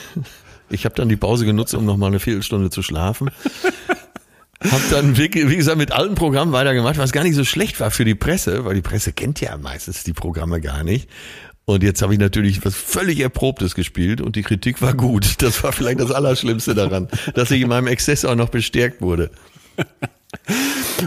Ich 0.71 0.85
habe 0.85 0.95
dann 0.95 1.09
die 1.09 1.17
Pause 1.17 1.45
genutzt, 1.45 1.75
um 1.75 1.85
noch 1.85 1.97
mal 1.97 2.07
eine 2.07 2.21
Viertelstunde 2.21 2.71
zu 2.71 2.83
schlafen. 2.83 3.31
Hab 4.63 4.91
dann, 4.91 5.17
wie, 5.17 5.33
wie 5.33 5.57
gesagt, 5.57 5.79
mit 5.79 5.93
alten 5.93 6.15
Programmen 6.15 6.53
weitergemacht, 6.53 6.99
was 6.99 7.13
gar 7.13 7.25
nicht 7.25 7.35
so 7.35 7.45
schlecht 7.45 7.81
war 7.81 7.91
für 7.91 8.05
die 8.05 8.15
Presse, 8.15 8.65
weil 8.65 8.75
die 8.75 8.83
Presse 8.83 9.13
kennt 9.13 9.41
ja 9.41 9.57
meistens 9.57 10.05
die 10.05 10.13
Programme 10.13 10.61
gar 10.61 10.85
nicht. 10.85 11.09
Und 11.65 11.83
jetzt 11.83 12.03
habe 12.03 12.13
ich 12.13 12.19
natürlich 12.19 12.65
was 12.65 12.75
völlig 12.75 13.21
Erprobtes 13.21 13.75
gespielt 13.75 14.21
und 14.21 14.37
die 14.37 14.43
Kritik 14.43 14.83
war 14.83 14.93
gut. 14.93 15.41
Das 15.41 15.63
war 15.63 15.73
vielleicht 15.73 16.01
das 16.01 16.11
Allerschlimmste 16.11 16.75
daran, 16.75 17.09
dass 17.35 17.51
ich 17.51 17.63
in 17.63 17.69
meinem 17.69 17.87
Exzess 17.87 18.25
auch 18.25 18.35
noch 18.35 18.49
bestärkt 18.49 19.01
wurde. 19.01 19.31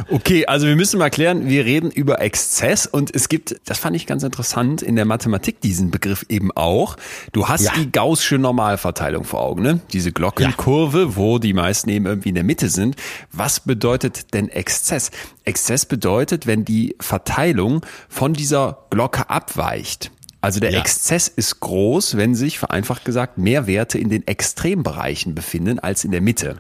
Okay, 0.09 0.45
also 0.47 0.67
wir 0.67 0.75
müssen 0.75 0.97
mal 0.97 1.09
klären, 1.09 1.47
wir 1.47 1.65
reden 1.65 1.91
über 1.91 2.21
Exzess 2.21 2.87
und 2.87 3.13
es 3.15 3.29
gibt, 3.29 3.55
das 3.65 3.77
fand 3.77 3.95
ich 3.95 4.05
ganz 4.05 4.23
interessant, 4.23 4.81
in 4.81 4.95
der 4.95 5.05
Mathematik 5.05 5.61
diesen 5.61 5.91
Begriff 5.91 6.25
eben 6.29 6.51
auch. 6.51 6.97
Du 7.31 7.47
hast 7.47 7.61
Ja. 7.63 7.71
die 7.77 7.91
gaußsche 7.91 8.37
Normalverteilung 8.37 9.23
vor 9.23 9.41
Augen, 9.41 9.61
ne? 9.61 9.79
Diese 9.93 10.11
Glockenkurve, 10.11 11.15
wo 11.15 11.39
die 11.39 11.53
meisten 11.53 11.89
eben 11.89 12.05
irgendwie 12.05 12.29
in 12.29 12.35
der 12.35 12.43
Mitte 12.43 12.69
sind. 12.69 12.95
Was 13.31 13.59
bedeutet 13.61 14.33
denn 14.33 14.49
Exzess? 14.49 15.11
Exzess 15.45 15.85
bedeutet, 15.85 16.47
wenn 16.47 16.65
die 16.65 16.95
Verteilung 16.99 17.85
von 18.09 18.33
dieser 18.33 18.85
Glocke 18.89 19.29
abweicht. 19.29 20.11
Also 20.41 20.59
der 20.59 20.71
Ja. 20.71 20.79
Exzess 20.81 21.29
ist 21.29 21.61
groß, 21.61 22.17
wenn 22.17 22.35
sich, 22.35 22.59
vereinfacht 22.59 23.05
gesagt, 23.05 23.37
mehr 23.37 23.67
Werte 23.67 23.97
in 23.97 24.09
den 24.09 24.27
Extrembereichen 24.27 25.35
befinden 25.35 25.79
als 25.79 26.03
in 26.03 26.11
der 26.11 26.21
Mitte. 26.21 26.57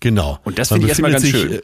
Genau. 0.00 0.38
Und 0.44 0.58
das 0.60 0.68
finde 0.68 0.84
ich 0.84 0.90
erstmal 0.90 1.10
ganz 1.10 1.24
sich, 1.24 1.32
schön. 1.32 1.60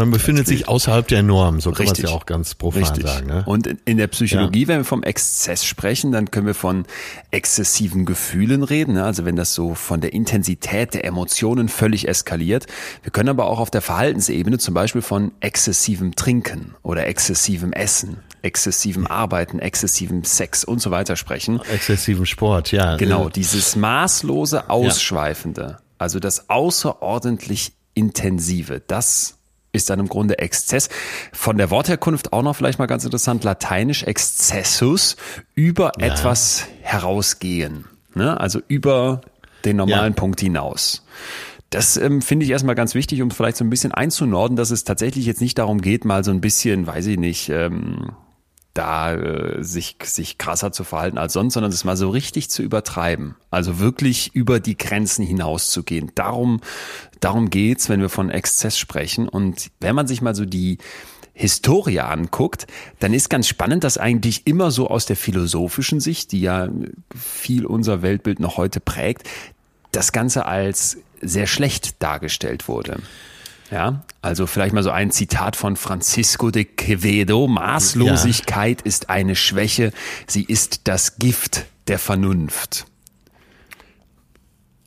Man 0.00 0.10
befindet 0.12 0.46
sich 0.46 0.66
außerhalb 0.66 1.06
der 1.08 1.22
Norm, 1.22 1.60
so 1.60 1.72
kann 1.72 1.84
man 1.84 1.92
es 1.94 2.00
ja 2.00 2.08
auch 2.08 2.24
ganz 2.24 2.54
profan 2.54 2.82
Richtig. 2.84 3.06
sagen. 3.06 3.26
Ne? 3.26 3.42
Und 3.44 3.66
in- 3.66 3.78
in 3.84 3.96
der 3.98 4.06
Psychologie, 4.06 4.66
wenn 4.66 4.78
wir 4.78 4.84
vom 4.84 5.02
Exzess 5.02 5.64
sprechen, 5.66 6.10
dann 6.10 6.30
können 6.30 6.46
wir 6.46 6.54
von 6.54 6.86
exzessiven 7.30 8.06
Gefühlen 8.06 8.62
reden. 8.62 8.94
ne? 8.94 9.04
Also 9.04 9.26
wenn 9.26 9.36
das 9.36 9.52
so 9.54 9.74
von 9.74 10.00
der 10.00 10.14
Intensität 10.14 10.94
der 10.94 11.04
Emotionen 11.04 11.68
völlig 11.68 12.08
eskaliert. 12.08 12.66
Wir 13.02 13.12
können 13.12 13.28
aber 13.28 13.44
auch 13.46 13.60
auf 13.60 13.70
der 13.70 13.82
Verhaltensebene 13.82 14.56
zum 14.56 14.72
Beispiel 14.72 15.02
von 15.02 15.32
exzessivem 15.40 16.14
Trinken 16.16 16.74
oder 16.82 17.06
exzessivem 17.06 17.72
Essen, 17.74 18.20
exzessivem 18.40 19.06
Arbeiten, 19.06 19.58
exzessivem 19.58 20.24
Sex 20.24 20.64
und 20.64 20.80
so 20.80 20.90
weiter 20.90 21.16
sprechen. 21.16 21.60
Exzessiven 21.70 22.24
Sport, 22.24 22.72
ja. 22.72 22.96
Genau, 22.96 23.28
Äh, 23.28 23.32
dieses 23.32 23.76
maßlose 23.76 24.70
Ausschweifende, 24.70 25.76
also 25.98 26.20
das 26.20 26.48
außerordentlich 26.48 27.72
Intensive, 27.94 28.80
das 28.86 29.36
ist 29.72 29.90
dann 29.90 30.00
im 30.00 30.08
Grunde 30.08 30.38
Exzess. 30.38 30.88
Von 31.32 31.58
der 31.58 31.70
Wortherkunft 31.70 32.32
auch 32.32 32.42
noch 32.42 32.56
vielleicht 32.56 32.78
mal 32.78 32.86
ganz 32.86 33.04
interessant, 33.04 33.44
lateinisch 33.44 34.02
excessus, 34.02 35.16
über 35.54 35.92
etwas 35.98 36.66
herausgehen, 36.82 37.84
ne? 38.14 38.38
also 38.40 38.60
über 38.68 39.20
den 39.64 39.76
normalen 39.76 40.14
Ja. 40.14 40.18
Punkt 40.18 40.40
hinaus. 40.40 41.04
Das 41.70 41.96
ähm, 41.96 42.20
finde 42.20 42.44
ich 42.44 42.50
erstmal 42.50 42.74
ganz 42.74 42.94
wichtig, 42.96 43.22
um 43.22 43.30
vielleicht 43.30 43.56
so 43.56 43.64
ein 43.64 43.70
bisschen 43.70 43.92
einzunorden, 43.92 44.56
dass 44.56 44.70
es 44.72 44.82
tatsächlich 44.82 45.24
jetzt 45.24 45.40
nicht 45.40 45.56
darum 45.56 45.80
geht, 45.80 46.04
mal 46.04 46.24
so 46.24 46.32
ein 46.32 46.40
bisschen, 46.40 46.86
weiß 46.86 47.06
ich 47.06 47.18
nicht, 47.18 47.48
ähm, 47.48 48.10
da 48.74 49.14
äh, 49.14 49.64
sich, 49.64 49.96
sich 50.04 50.38
krasser 50.38 50.72
zu 50.72 50.84
verhalten 50.84 51.18
als 51.18 51.32
sonst, 51.32 51.54
sondern 51.54 51.72
es 51.72 51.84
mal 51.84 51.96
so 51.96 52.10
richtig 52.10 52.50
zu 52.50 52.62
übertreiben. 52.62 53.34
Also 53.50 53.78
wirklich 53.78 54.34
über 54.34 54.60
die 54.60 54.76
Grenzen 54.76 55.24
hinauszugehen. 55.24 56.12
Darum, 56.14 56.60
darum 57.20 57.50
geht's, 57.50 57.88
wenn 57.88 58.00
wir 58.00 58.08
von 58.08 58.30
Exzess 58.30 58.78
sprechen. 58.78 59.28
Und 59.28 59.70
wenn 59.80 59.94
man 59.94 60.06
sich 60.06 60.22
mal 60.22 60.34
so 60.34 60.44
die 60.44 60.78
Historie 61.32 62.00
anguckt, 62.00 62.66
dann 62.98 63.14
ist 63.14 63.30
ganz 63.30 63.48
spannend, 63.48 63.82
dass 63.82 63.98
eigentlich 63.98 64.46
immer 64.46 64.70
so 64.70 64.88
aus 64.88 65.06
der 65.06 65.16
philosophischen 65.16 65.98
Sicht, 65.98 66.32
die 66.32 66.40
ja 66.40 66.68
viel 67.16 67.66
unser 67.66 68.02
Weltbild 68.02 68.40
noch 68.40 68.56
heute 68.56 68.78
prägt, 68.78 69.28
das 69.90 70.12
Ganze 70.12 70.46
als 70.46 70.98
sehr 71.20 71.46
schlecht 71.46 72.02
dargestellt 72.02 72.68
wurde. 72.68 73.00
Ja, 73.70 74.02
also 74.20 74.46
vielleicht 74.46 74.74
mal 74.74 74.82
so 74.82 74.90
ein 74.90 75.12
Zitat 75.12 75.54
von 75.54 75.76
Francisco 75.76 76.50
de 76.50 76.64
Quevedo. 76.64 77.46
Maßlosigkeit 77.46 78.82
ist 78.82 79.10
eine 79.10 79.36
Schwäche, 79.36 79.92
sie 80.26 80.42
ist 80.42 80.88
das 80.88 81.18
Gift 81.18 81.66
der 81.86 82.00
Vernunft. 82.00 82.86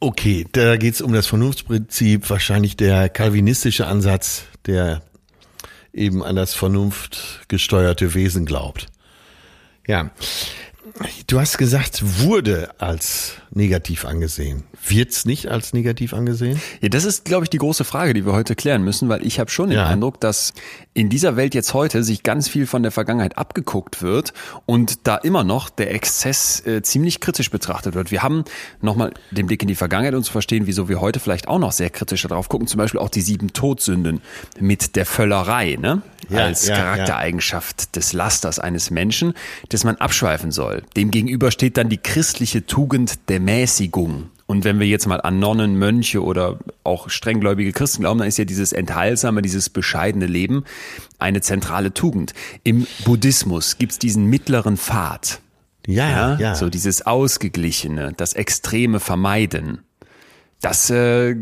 Okay, 0.01 0.45
da 0.51 0.75
geht's 0.75 0.99
um 0.99 1.13
das 1.13 1.27
Vernunftsprinzip, 1.27 2.29
wahrscheinlich 2.29 2.75
der 2.75 3.07
kalvinistische 3.07 3.87
Ansatz, 3.87 4.43
der 4.65 5.01
eben 5.93 6.21
an 6.23 6.35
das 6.35 6.53
vernunftgesteuerte 6.53 8.13
Wesen 8.13 8.45
glaubt. 8.45 8.87
Ja, 9.87 10.11
du 11.27 11.39
hast 11.39 11.57
gesagt, 11.57 12.03
wurde 12.23 12.69
als 12.77 13.33
negativ 13.51 14.05
angesehen. 14.05 14.63
Wird's 14.87 15.25
nicht 15.25 15.47
als 15.47 15.73
negativ 15.73 16.13
angesehen? 16.13 16.59
Ja, 16.81 16.89
das 16.89 17.05
ist, 17.05 17.25
glaube 17.25 17.45
ich, 17.45 17.49
die 17.49 17.57
große 17.57 17.83
Frage, 17.83 18.13
die 18.13 18.25
wir 18.25 18.33
heute 18.33 18.55
klären 18.55 18.83
müssen, 18.83 19.09
weil 19.09 19.25
ich 19.25 19.39
habe 19.39 19.49
schon 19.49 19.69
den 19.69 19.77
Ja. 19.79 19.87
Eindruck, 19.87 20.19
dass 20.19 20.53
in 20.93 21.09
dieser 21.09 21.35
Welt 21.35 21.55
jetzt 21.55 21.73
heute 21.73 22.03
sich 22.03 22.23
ganz 22.23 22.47
viel 22.47 22.67
von 22.67 22.83
der 22.83 22.91
Vergangenheit 22.91 23.37
abgeguckt 23.37 24.01
wird 24.01 24.33
und 24.65 25.07
da 25.07 25.15
immer 25.15 25.43
noch 25.43 25.69
der 25.69 25.93
Exzess 25.93 26.65
äh, 26.65 26.81
ziemlich 26.83 27.19
kritisch 27.19 27.49
betrachtet 27.49 27.95
wird. 27.95 28.11
Wir 28.11 28.21
haben 28.21 28.43
nochmal 28.81 29.13
den 29.31 29.47
Blick 29.47 29.61
in 29.63 29.67
die 29.67 29.75
Vergangenheit, 29.75 30.13
um 30.13 30.23
zu 30.23 30.31
verstehen, 30.31 30.67
wieso 30.67 30.89
wir 30.89 31.01
heute 31.01 31.19
vielleicht 31.19 31.47
auch 31.47 31.59
noch 31.59 31.71
sehr 31.71 31.89
kritisch 31.89 32.21
darauf 32.23 32.47
gucken. 32.47 32.67
Zum 32.67 32.77
Beispiel 32.77 32.99
auch 32.99 33.09
die 33.09 33.21
sieben 33.21 33.53
Todsünden 33.53 34.21
mit 34.59 34.95
der 34.95 35.05
Völlerei, 35.05 35.77
ne? 35.79 36.01
Ja, 36.29 36.39
als 36.39 36.67
ja, 36.67 36.75
Charaktereigenschaft 36.75 37.95
des 37.95 38.13
Lasters 38.13 38.59
eines 38.59 38.91
Menschen, 38.91 39.33
das 39.69 39.83
man 39.83 39.97
abschweifen 39.97 40.51
soll. 40.51 40.83
Demgegenüber 40.95 41.51
steht 41.51 41.75
dann 41.77 41.89
die 41.89 41.97
christliche 41.97 42.65
Tugend 42.65 43.29
der 43.29 43.39
Mäßigung. 43.39 44.29
Und 44.45 44.65
wenn 44.65 44.79
wir 44.79 44.87
jetzt 44.87 45.07
mal 45.07 45.21
an 45.21 45.39
Nonnen, 45.39 45.77
Mönche 45.77 46.23
oder 46.23 46.59
auch 46.83 47.09
strenggläubige 47.09 47.71
Christen 47.71 48.01
glauben, 48.01 48.19
dann 48.19 48.27
ist 48.27 48.37
ja 48.37 48.45
dieses 48.45 48.73
enthaltsame, 48.73 49.41
dieses 49.41 49.69
bescheidene 49.69 50.25
Leben 50.25 50.65
eine 51.17 51.41
zentrale 51.41 51.93
Tugend. 51.93 52.33
Im 52.63 52.85
Buddhismus 53.05 53.77
gibt's 53.77 53.99
diesen 53.99 54.25
mittleren 54.25 54.77
Pfad. 54.77 55.39
Ja, 55.87 56.09
Ja, 56.09 56.37
ja. 56.39 56.55
so 56.55 56.69
dieses 56.69 57.05
Ausgeglichene, 57.05 58.13
das 58.15 58.33
extreme 58.33 58.99
Vermeiden. 58.99 59.79
Das 60.63 60.89
äh, 60.89 61.35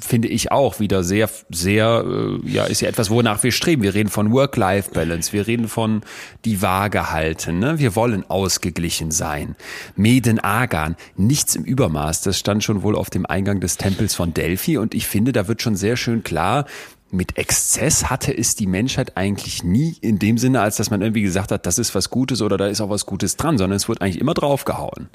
finde 0.00 0.28
ich 0.28 0.52
auch 0.52 0.78
wieder 0.78 1.02
sehr, 1.02 1.28
sehr, 1.48 2.04
äh, 2.06 2.48
ja, 2.48 2.66
ist 2.66 2.80
ja 2.80 2.88
etwas, 2.88 3.10
wonach 3.10 3.42
wir 3.42 3.50
streben. 3.50 3.82
Wir 3.82 3.94
reden 3.94 4.10
von 4.10 4.30
Work-Life-Balance, 4.30 5.32
wir 5.32 5.48
reden 5.48 5.66
von 5.66 6.02
die 6.44 6.62
Waage 6.62 7.10
halten, 7.10 7.58
ne? 7.58 7.80
wir 7.80 7.96
wollen 7.96 8.30
ausgeglichen 8.30 9.10
sein. 9.10 9.56
Meden 9.96 10.38
Agan, 10.38 10.94
nichts 11.16 11.56
im 11.56 11.64
Übermaß, 11.64 12.22
das 12.22 12.38
stand 12.38 12.62
schon 12.62 12.84
wohl 12.84 12.94
auf 12.94 13.10
dem 13.10 13.26
Eingang 13.26 13.58
des 13.58 13.76
Tempels 13.76 14.14
von 14.14 14.34
Delphi 14.34 14.78
und 14.78 14.94
ich 14.94 15.08
finde, 15.08 15.32
da 15.32 15.48
wird 15.48 15.62
schon 15.62 15.74
sehr 15.74 15.96
schön 15.96 16.22
klar, 16.22 16.64
mit 17.10 17.38
Exzess 17.38 18.08
hatte 18.08 18.32
es 18.38 18.54
die 18.54 18.68
Menschheit 18.68 19.16
eigentlich 19.16 19.64
nie 19.64 19.96
in 20.00 20.20
dem 20.20 20.38
Sinne, 20.38 20.60
als 20.60 20.76
dass 20.76 20.90
man 20.90 21.02
irgendwie 21.02 21.22
gesagt 21.22 21.50
hat, 21.50 21.66
das 21.66 21.80
ist 21.80 21.92
was 21.96 22.08
Gutes 22.08 22.40
oder 22.40 22.56
da 22.56 22.68
ist 22.68 22.80
auch 22.80 22.90
was 22.90 23.04
Gutes 23.04 23.36
dran, 23.36 23.58
sondern 23.58 23.78
es 23.78 23.88
wurde 23.88 24.02
eigentlich 24.02 24.20
immer 24.20 24.34
draufgehauen. 24.34 25.08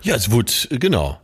Ja, 0.00 0.14
es 0.14 0.30
wurde, 0.30 0.52
genau. 0.78 1.18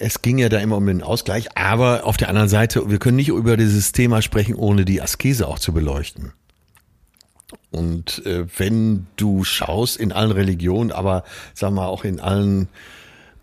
Es 0.00 0.22
ging 0.22 0.38
ja 0.38 0.48
da 0.48 0.58
immer 0.58 0.76
um 0.76 0.86
den 0.86 1.02
Ausgleich, 1.02 1.56
aber 1.56 2.04
auf 2.04 2.16
der 2.16 2.28
anderen 2.28 2.48
Seite, 2.48 2.88
wir 2.88 2.98
können 2.98 3.16
nicht 3.16 3.28
über 3.28 3.56
dieses 3.56 3.92
Thema 3.92 4.22
sprechen, 4.22 4.54
ohne 4.54 4.84
die 4.84 5.02
Askese 5.02 5.48
auch 5.48 5.58
zu 5.58 5.72
beleuchten. 5.72 6.32
Und 7.70 8.24
äh, 8.24 8.46
wenn 8.58 9.06
du 9.16 9.44
schaust 9.44 9.96
in 9.96 10.12
allen 10.12 10.30
Religionen, 10.30 10.92
aber 10.92 11.24
sag 11.54 11.72
mal 11.72 11.86
auch 11.86 12.04
in 12.04 12.20
allen 12.20 12.68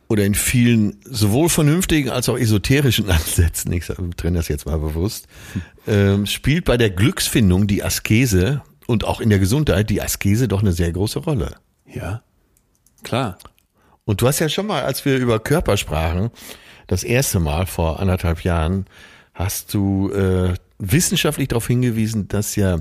oder 0.08 0.24
in 0.24 0.36
vielen 0.36 0.98
sowohl 1.04 1.50
vernünftigen 1.50 2.10
als 2.10 2.30
auch 2.30 2.38
esoterischen 2.38 3.10
Ansätzen, 3.10 3.72
ich 3.74 3.86
trenne 4.18 4.38
das 4.38 4.48
jetzt 4.48 4.66
mal 4.66 4.78
bewusst, 4.78 5.28
ähm, 5.88 6.26
spielt 6.26 6.66
bei 6.66 6.78
der 6.78 6.92
Glücksfindung 6.92 7.68
die 7.68 7.84
Askese 7.84 8.62
und 8.88 9.04
auch 9.04 9.20
in 9.20 9.30
der 9.30 9.40
Gesundheit 9.40 9.90
die 9.90 10.02
Askese 10.02 10.48
doch 10.48 10.62
eine 10.62 10.74
sehr 10.74 10.92
große 10.92 11.20
Rolle. 11.20 11.56
Ja, 11.92 12.22
klar. 13.04 13.38
Und 14.06 14.22
du 14.22 14.28
hast 14.28 14.40
ja 14.40 14.50
schon 14.50 14.68
mal, 14.68 14.84
als 14.84 15.04
wir 15.06 15.18
über 15.18 15.40
Körper 15.40 15.78
sprachen, 15.78 16.30
das 16.88 17.04
erste 17.04 17.40
Mal 17.40 17.66
vor 17.66 18.00
anderthalb 18.00 18.44
Jahren, 18.44 18.86
hast 19.34 19.74
du 19.74 20.12
äh, 20.12 20.54
wissenschaftlich 20.78 21.48
darauf 21.48 21.68
hingewiesen, 21.68 22.28
dass 22.28 22.56
ja 22.56 22.80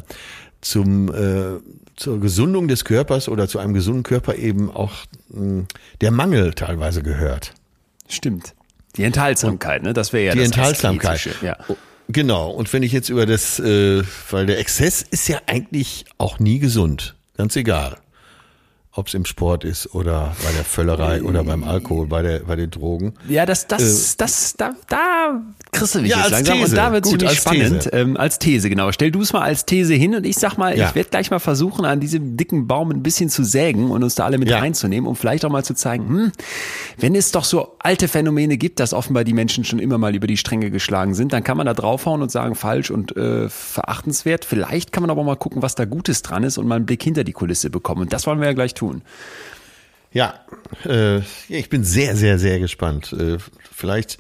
zum 0.61 1.13
äh, 1.13 1.61
zur 1.97 2.21
Gesundung 2.21 2.69
des 2.69 2.85
Körpers 2.85 3.29
oder 3.29 3.49
zu 3.49 3.59
einem 3.59 3.73
gesunden 3.73 4.03
Körper 4.03 4.35
eben 4.35 4.71
auch 4.71 4.93
mh, 5.29 5.65
der 6.01 6.11
Mangel 6.11 6.53
teilweise 6.55 7.03
gehört. 7.03 7.55
Stimmt. 8.09 8.55
Die 8.97 9.05
Enthaltsamkeit, 9.05 9.83
ne? 9.83 9.93
Das 9.93 10.13
wäre 10.13 10.25
ja 10.27 10.33
die 10.33 10.39
das 10.39 10.47
Enthaltsamkeit. 10.47 11.29
Ja. 11.43 11.57
Oh, 11.69 11.77
Genau. 12.09 12.51
Und 12.51 12.73
wenn 12.73 12.83
ich 12.83 12.93
jetzt 12.93 13.09
über 13.09 13.27
das, 13.27 13.59
äh, 13.59 14.03
weil 14.31 14.47
der 14.47 14.59
Exzess 14.59 15.03
ist 15.03 15.29
ja 15.29 15.41
eigentlich 15.47 16.05
auch 16.19 16.39
nie 16.39 16.59
gesund, 16.59 17.15
ganz 17.37 17.57
egal. 17.57 17.97
Ob 18.97 19.09
es 19.09 19.15
im 19.15 19.25
Sport 19.25 19.65
ist 19.65 19.93
oder 19.93 20.37
bei 20.45 20.53
der 20.53 20.65
Völlerei 20.65 21.21
oder 21.21 21.43
beim 21.43 21.65
Alkohol, 21.65 22.07
bei 22.07 22.23
der 22.23 22.39
bei 22.41 22.55
den 22.55 22.71
Drogen. 22.71 23.15
Ja, 23.29 23.45
das, 23.45 23.67
das, 23.67 24.17
das, 24.17 24.55
da, 24.57 24.71
da 24.89 25.43
kriegst 25.73 25.97
du 25.97 26.01
mich 26.01 26.13
Ja, 26.13 26.19
jetzt 26.19 26.25
als 26.27 26.33
langsam. 26.47 26.59
These. 26.59 26.71
Und 26.71 26.77
da 26.77 26.93
wird 26.93 27.03
Gut, 27.05 27.11
ziemlich 27.11 27.29
als 27.31 27.39
spannend. 27.39 27.83
These. 27.83 27.89
Ähm, 27.93 28.17
als 28.17 28.39
These, 28.39 28.69
genau. 28.71 28.93
Stell 28.93 29.11
du 29.11 29.21
es 29.23 29.33
mal 29.33 29.41
als 29.43 29.67
These 29.67 29.95
hin 29.95 30.15
und 30.15 30.25
ich 30.25 30.37
sag 30.37 30.59
mal, 30.59 30.79
Ja. 30.79 30.89
ich 30.91 30.95
werde 30.95 31.11
gleich 31.11 31.29
mal 31.33 31.41
versuchen, 31.41 31.85
an 31.85 31.99
diesem 31.99 32.37
dicken 32.37 32.69
Baum 32.69 32.93
ein 32.93 33.03
bisschen 33.03 33.31
zu 33.31 33.43
sägen 33.43 33.91
und 33.91 34.05
uns 34.05 34.15
da 34.15 34.27
alle 34.27 34.39
mit 34.39 34.49
Ja. 34.49 34.61
reinzunehmen, 34.61 35.09
um 35.09 35.17
vielleicht 35.17 35.45
auch 35.45 35.51
mal 35.51 35.65
zu 35.65 35.75
zeigen, 35.75 36.07
hm, 36.09 36.33
wenn 36.99 37.17
es 37.17 37.33
doch 37.33 37.43
so 37.43 37.75
alte 37.81 38.07
Phänomene 38.07 38.57
gibt, 38.59 38.79
dass 38.79 38.95
offenbar 38.95 39.25
die 39.25 39.33
Menschen 39.33 39.65
schon 39.65 39.81
immer 39.81 39.99
mal 39.99 40.15
über 40.15 40.29
die 40.29 40.37
Stränge 40.37 40.71
geschlagen 40.71 41.17
sind, 41.17 41.33
dann 41.33 41.43
kann 41.43 41.57
man 41.57 41.67
da 41.67 41.75
draufhauen 41.75 42.23
und 42.23 42.31
sagen, 42.31 42.55
falsch 42.55 42.93
und 42.93 43.17
äh, 43.17 43.49
verachtenswert. 43.49 44.45
Vielleicht 44.45 44.93
kann 44.93 45.03
man 45.03 45.11
aber 45.11 45.25
mal 45.25 45.35
gucken, 45.37 45.63
was 45.63 45.75
da 45.75 45.85
Gutes 45.85 46.23
dran 46.23 46.45
ist 46.45 46.59
und 46.59 46.69
mal 46.69 46.77
einen 46.77 46.87
Blick 46.87 47.03
hinter 47.03 47.25
die 47.25 47.33
Kulisse 47.33 47.71
bekommen. 47.71 48.03
Und 48.03 48.13
das 48.13 48.29
wollen 48.29 48.39
wir 48.39 48.47
ja 48.47 48.53
gleich 48.53 48.73
tun. 48.75 48.84
Ja, 50.13 50.45
äh, 50.85 51.19
ich 51.49 51.69
bin 51.69 51.85
sehr, 51.85 52.17
sehr, 52.17 52.39
sehr 52.39 52.61
gespannt. 52.61 53.13
Äh, 53.13 53.39
vielleicht 53.73 54.19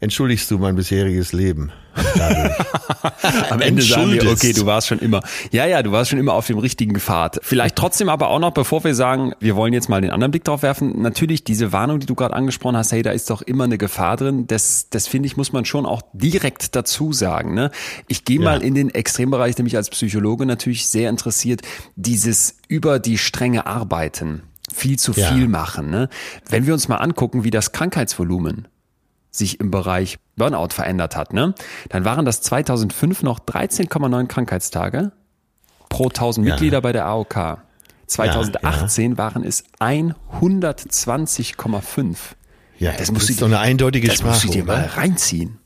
entschuldigst 0.00 0.50
du 0.50 0.58
mein 0.58 0.76
bisheriges 0.76 1.32
Leben. 1.32 1.70
Am 3.50 3.60
Ende 3.60 3.82
sagen 3.82 4.12
wir, 4.12 4.30
okay, 4.30 4.52
du 4.52 4.64
warst 4.64 4.86
schon 4.86 4.98
immer, 5.00 5.22
ja, 5.50 5.66
ja, 5.66 5.82
du 5.82 5.92
warst 5.92 6.10
schon 6.10 6.18
immer 6.18 6.34
auf 6.34 6.46
dem 6.46 6.58
richtigen 6.58 6.98
Pfad. 6.98 7.40
Vielleicht 7.42 7.76
trotzdem 7.76 8.08
aber 8.08 8.28
auch 8.28 8.38
noch, 8.38 8.52
bevor 8.52 8.82
wir 8.84 8.94
sagen, 8.94 9.32
wir 9.40 9.56
wollen 9.56 9.72
jetzt 9.72 9.88
mal 9.88 10.00
den 10.00 10.10
anderen 10.10 10.30
Blick 10.30 10.44
drauf 10.44 10.62
werfen, 10.62 11.02
natürlich 11.02 11.44
diese 11.44 11.72
Warnung, 11.72 12.00
die 12.00 12.06
du 12.06 12.14
gerade 12.14 12.34
angesprochen 12.34 12.76
hast, 12.76 12.92
hey, 12.92 13.02
da 13.02 13.10
ist 13.10 13.28
doch 13.30 13.42
immer 13.42 13.64
eine 13.64 13.78
Gefahr 13.78 14.16
drin. 14.16 14.46
Das, 14.46 14.88
das 14.90 15.06
finde 15.06 15.26
ich, 15.26 15.36
muss 15.36 15.52
man 15.52 15.64
schon 15.64 15.84
auch 15.86 16.02
direkt 16.12 16.74
dazu 16.76 17.12
sagen. 17.12 17.54
Ne? 17.54 17.70
Ich 18.08 18.24
gehe 18.24 18.40
mal 18.40 18.62
in 18.62 18.74
den 18.74 18.90
Extrembereich, 18.90 19.54
der 19.56 19.64
mich 19.64 19.76
als 19.76 19.90
Psychologe 19.90 20.46
natürlich 20.46 20.86
sehr 20.88 21.10
interessiert, 21.10 21.62
dieses 21.96 22.56
über 22.68 22.98
die 22.98 23.18
Stränge 23.18 23.66
arbeiten. 23.66 24.42
viel 24.72 25.00
zu 25.00 25.10
Ja. 25.12 25.32
viel 25.32 25.48
machen. 25.48 25.90
Ne? 25.90 26.08
Wenn 26.48 26.64
wir 26.64 26.72
uns 26.74 26.86
mal 26.86 26.98
angucken, 26.98 27.42
wie 27.42 27.50
das 27.50 27.72
Krankheitsvolumen 27.72 28.68
sich 29.30 29.60
im 29.60 29.70
Bereich 29.70 30.18
Burnout 30.36 30.68
verändert 30.72 31.16
hat, 31.16 31.32
ne? 31.32 31.54
dann 31.88 32.04
waren 32.04 32.24
das 32.24 32.40
2005 32.42 33.22
noch 33.22 33.38
13,9 33.40 34.26
Krankheitstage 34.26 35.12
pro 35.88 36.08
1000 36.08 36.46
Ja. 36.46 36.52
Mitglieder 36.54 36.80
bei 36.80 36.92
der 36.92 37.06
AOK. 37.06 37.58
2018 38.06 39.18
waren 39.18 39.44
es 39.44 39.64
120,5. 39.78 42.16
Ja, 42.78 42.92
Das 42.92 43.12
musst 43.12 43.28
du 43.28 43.34
doch 43.34 43.46
eine 43.46 43.58
eindeutige 43.60 44.08
Das 44.08 44.22
musst 44.22 44.40
Sprache. 44.40 44.46
du 44.48 44.52
dir 44.52 44.64
mal 44.64 44.84
oder? 44.84 44.96
reinziehen. 44.96 45.58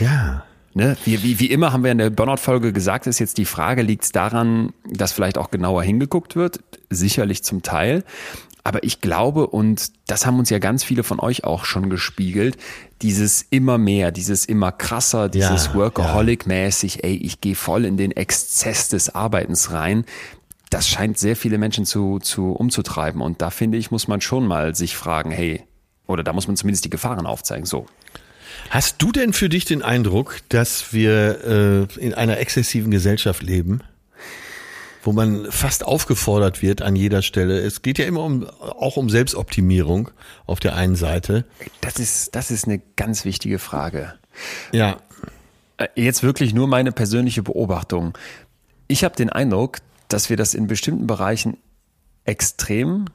Ja. 0.00 0.44
Ne? 0.72 0.96
Wie, 1.04 1.22
wie, 1.22 1.38
wie 1.40 1.50
immer 1.50 1.72
haben 1.72 1.84
wir 1.84 1.92
in 1.92 1.98
der 1.98 2.10
Burnout-Folge 2.10 2.72
gesagt, 2.72 3.06
ist 3.06 3.18
jetzt 3.20 3.38
die 3.38 3.44
Frage, 3.44 3.82
liegt 3.82 4.04
es 4.04 4.12
daran, 4.12 4.72
dass 4.90 5.12
vielleicht 5.12 5.36
auch 5.38 5.50
genauer 5.50 5.82
hingeguckt 5.84 6.34
wird? 6.36 6.60
Sicherlich 6.90 7.44
zum 7.44 7.62
Teil. 7.62 8.02
Aber 8.66 8.82
ich 8.82 9.02
glaube, 9.02 9.46
und 9.46 9.92
das 10.06 10.24
haben 10.24 10.38
uns 10.38 10.48
ja 10.48 10.58
ganz 10.58 10.82
viele 10.82 11.02
von 11.02 11.20
euch 11.20 11.44
auch 11.44 11.66
schon 11.66 11.90
gespiegelt, 11.90 12.56
dieses 13.02 13.42
immer 13.42 13.76
mehr, 13.76 14.10
dieses 14.10 14.46
immer 14.46 14.72
krasser, 14.72 15.28
dieses 15.28 15.66
Ja, 15.66 15.74
Workaholic-mäßig, 15.74 17.04
ey, 17.04 17.14
ich 17.14 17.42
gehe 17.42 17.54
voll 17.54 17.84
in 17.84 17.98
den 17.98 18.10
Exzess 18.10 18.88
des 18.88 19.14
Arbeitens 19.14 19.70
rein. 19.70 20.06
Das 20.70 20.88
scheint 20.88 21.18
sehr 21.18 21.36
viele 21.36 21.58
Menschen 21.58 21.84
zu, 21.84 22.18
zu 22.20 22.52
umzutreiben. 22.52 23.20
Und 23.20 23.42
da 23.42 23.50
finde 23.50 23.76
ich, 23.76 23.90
muss 23.90 24.08
man 24.08 24.22
schon 24.22 24.46
mal 24.46 24.74
sich 24.74 24.96
fragen, 24.96 25.30
hey, 25.30 25.62
oder 26.06 26.24
da 26.24 26.32
muss 26.32 26.46
man 26.46 26.56
zumindest 26.56 26.86
die 26.86 26.90
Gefahren 26.90 27.26
aufzeigen. 27.26 27.66
So. 27.66 27.86
Hast 28.70 29.02
du 29.02 29.12
denn 29.12 29.34
für 29.34 29.50
dich 29.50 29.66
den 29.66 29.82
Eindruck, 29.82 30.38
dass 30.48 30.94
wir 30.94 31.88
äh, 31.98 32.00
in 32.00 32.14
einer 32.14 32.38
exzessiven 32.38 32.90
Gesellschaft 32.90 33.42
leben, 33.42 33.82
wo 35.04 35.12
man 35.12 35.46
fast 35.50 35.84
aufgefordert 35.84 36.62
wird 36.62 36.82
an 36.82 36.96
jeder 36.96 37.22
Stelle? 37.22 37.58
Es 37.60 37.82
geht 37.82 37.98
ja 37.98 38.06
immer 38.06 38.22
um, 38.24 38.44
auch 38.48 38.96
um 38.96 39.10
Selbstoptimierung 39.10 40.10
auf 40.46 40.60
der 40.60 40.74
einen 40.74 40.96
Seite. 40.96 41.44
Das 41.80 41.96
ist, 42.00 42.34
das 42.34 42.50
ist 42.50 42.66
eine 42.66 42.80
ganz 42.96 43.24
wichtige 43.24 43.58
Frage. 43.58 44.14
Ja. 44.72 44.96
Äh, 45.76 45.88
Jetzt 45.94 46.22
wirklich 46.22 46.54
nur 46.54 46.66
meine 46.68 46.90
persönliche 46.92 47.42
Beobachtung. 47.42 48.16
Ich 48.88 49.04
habe 49.04 49.14
den 49.14 49.30
Eindruck, 49.30 49.78
dass 50.08 50.30
wir 50.30 50.36
das 50.36 50.54
in 50.54 50.66
bestimmten 50.66 51.06
Bereichen 51.06 51.56
extrem 52.24 53.06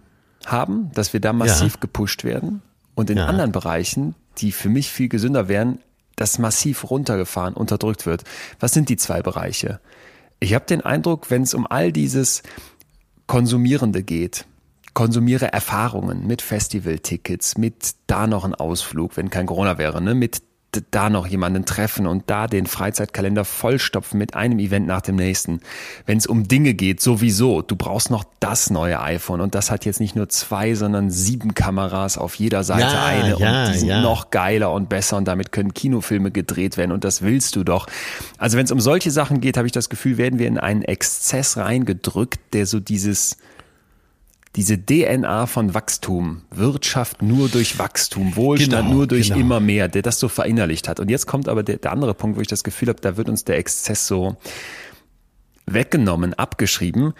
haben, 0.45 0.91
dass 0.93 1.13
wir 1.13 1.19
da 1.19 1.34
massiv 1.34 1.73
Ja. 1.73 1.80
gepusht 1.82 2.23
werden 2.23 2.62
und 2.95 3.10
in 3.10 3.17
Ja. 3.17 3.25
anderen 3.25 3.52
Bereichen, 3.52 4.15
die 4.38 4.52
für 4.52 4.69
mich 4.69 4.89
viel 4.91 5.10
gesünder 5.10 5.47
wären, 5.47 5.80
das 6.15 6.38
massiv 6.39 6.89
runtergefahren, 6.89 7.54
unterdrückt 7.54 8.06
wird. 8.06 8.23
Was 8.60 8.73
sind 8.73 8.89
die 8.89 8.97
zwei 8.97 9.21
Bereiche? 9.21 9.80
Ich 10.39 10.54
habe 10.54 10.65
den 10.65 10.82
Eindruck, 10.82 11.30
wenn 11.30 11.43
es 11.43 11.54
um 11.54 11.67
all 11.67 11.91
dieses 11.91 12.43
Konsumierende 13.28 14.04
geht, 14.04 14.45
konsumiere 14.93 15.52
Erfahrungen 15.54 16.25
mit 16.25 16.41
Festivaltickets, 16.41 17.58
mit 17.58 17.95
da 18.08 18.28
noch 18.28 18.45
ein 18.45 18.56
Ausflug, 18.56 19.17
wenn 19.17 19.30
kein 19.30 19.45
Corona 19.45 19.78
wäre, 19.78 20.02
ne, 20.02 20.15
mit 20.15 20.41
da 20.91 21.10
noch 21.10 21.27
jemanden 21.27 21.65
treffen 21.65 22.05
und 22.05 22.29
da 22.29 22.47
den 22.47 22.67
Freizeitkalender 22.67 23.43
vollstopfen 23.43 24.19
mit 24.19 24.36
einem 24.36 24.60
Event 24.60 24.86
nach 24.88 25.01
dem 25.01 25.15
nächsten. 25.15 25.62
Wenn 26.05 26.17
es 26.17 26.27
um 26.27 26.47
Dinge 26.47 26.73
geht, 26.73 27.01
sowieso, 27.01 27.62
du 27.62 27.75
brauchst 27.75 28.12
noch 28.12 28.23
das 28.39 28.69
neue 28.69 29.01
iPhone 29.01 29.41
und 29.41 29.55
das 29.55 29.71
hat 29.71 29.86
jetzt 29.86 29.99
nicht 29.99 30.15
nur 30.15 30.29
zwei, 30.29 30.75
sondern 30.75 31.10
sieben 31.10 31.55
Kameras 31.55 32.17
auf 32.17 32.36
jeder 32.36 32.63
Seite 32.63 32.82
Ja, 32.82 33.05
eine 33.05 33.39
ja, 33.39 33.65
und 33.65 33.73
die 33.73 33.79
sind 33.79 33.89
ja. 33.89 34.01
noch 34.01 34.29
geiler 34.29 34.71
und 34.71 34.89
besser 34.89 35.17
und 35.17 35.27
damit 35.27 35.51
können 35.51 35.73
Kinofilme 35.73 36.32
gedreht 36.32 36.77
werden 36.77 36.91
und 36.91 37.03
das 37.03 37.21
willst 37.21 37.55
du 37.55 37.63
doch. 37.63 37.88
Also 38.38 38.58
wenn 38.58 38.65
es 38.65 38.71
um 38.71 38.79
solche 38.79 39.12
Sachen 39.12 39.41
geht, 39.41 39.58
habe 39.58 39.65
ich 39.65 39.73
das 39.73 39.89
Gefühl, 39.89 40.17
werden 40.17 40.38
wir 40.38 40.47
in 40.47 40.60
einen 40.60 40.84
Exzess 40.84 41.58
reingedrückt, 41.58 42.39
der 42.53 42.65
so 42.65 42.79
dieses 42.79 43.38
diese 44.55 44.83
DNA 44.83 45.45
von 45.45 45.73
Wachstum, 45.73 46.41
Wirtschaft 46.49 47.21
nur 47.21 47.49
durch 47.49 47.77
Wachstum, 47.77 48.35
Wohlstand 48.35 48.83
Genau, 48.88 48.93
nur 48.93 49.07
durch 49.07 49.27
genau. 49.27 49.39
immer 49.39 49.59
mehr, 49.59 49.88
der 49.88 50.01
das 50.01 50.19
so 50.19 50.27
verinnerlicht 50.27 50.88
hat. 50.88 50.99
Und 50.99 51.09
jetzt 51.09 51.27
kommt 51.27 51.47
aber 51.47 51.62
der, 51.62 51.77
der 51.77 51.91
andere 51.91 52.13
Punkt, 52.13 52.38
wo 52.38 52.41
ich 52.41 52.47
das 52.47 52.63
Gefühl 52.63 52.89
habe, 52.89 52.99
da 52.99 53.15
wird 53.15 53.29
uns 53.29 53.43
der 53.43 53.57
Exzess 53.57 54.07
so 54.07 54.38
weggenommen, 55.67 56.33
abgeschrieben. 56.33 57.13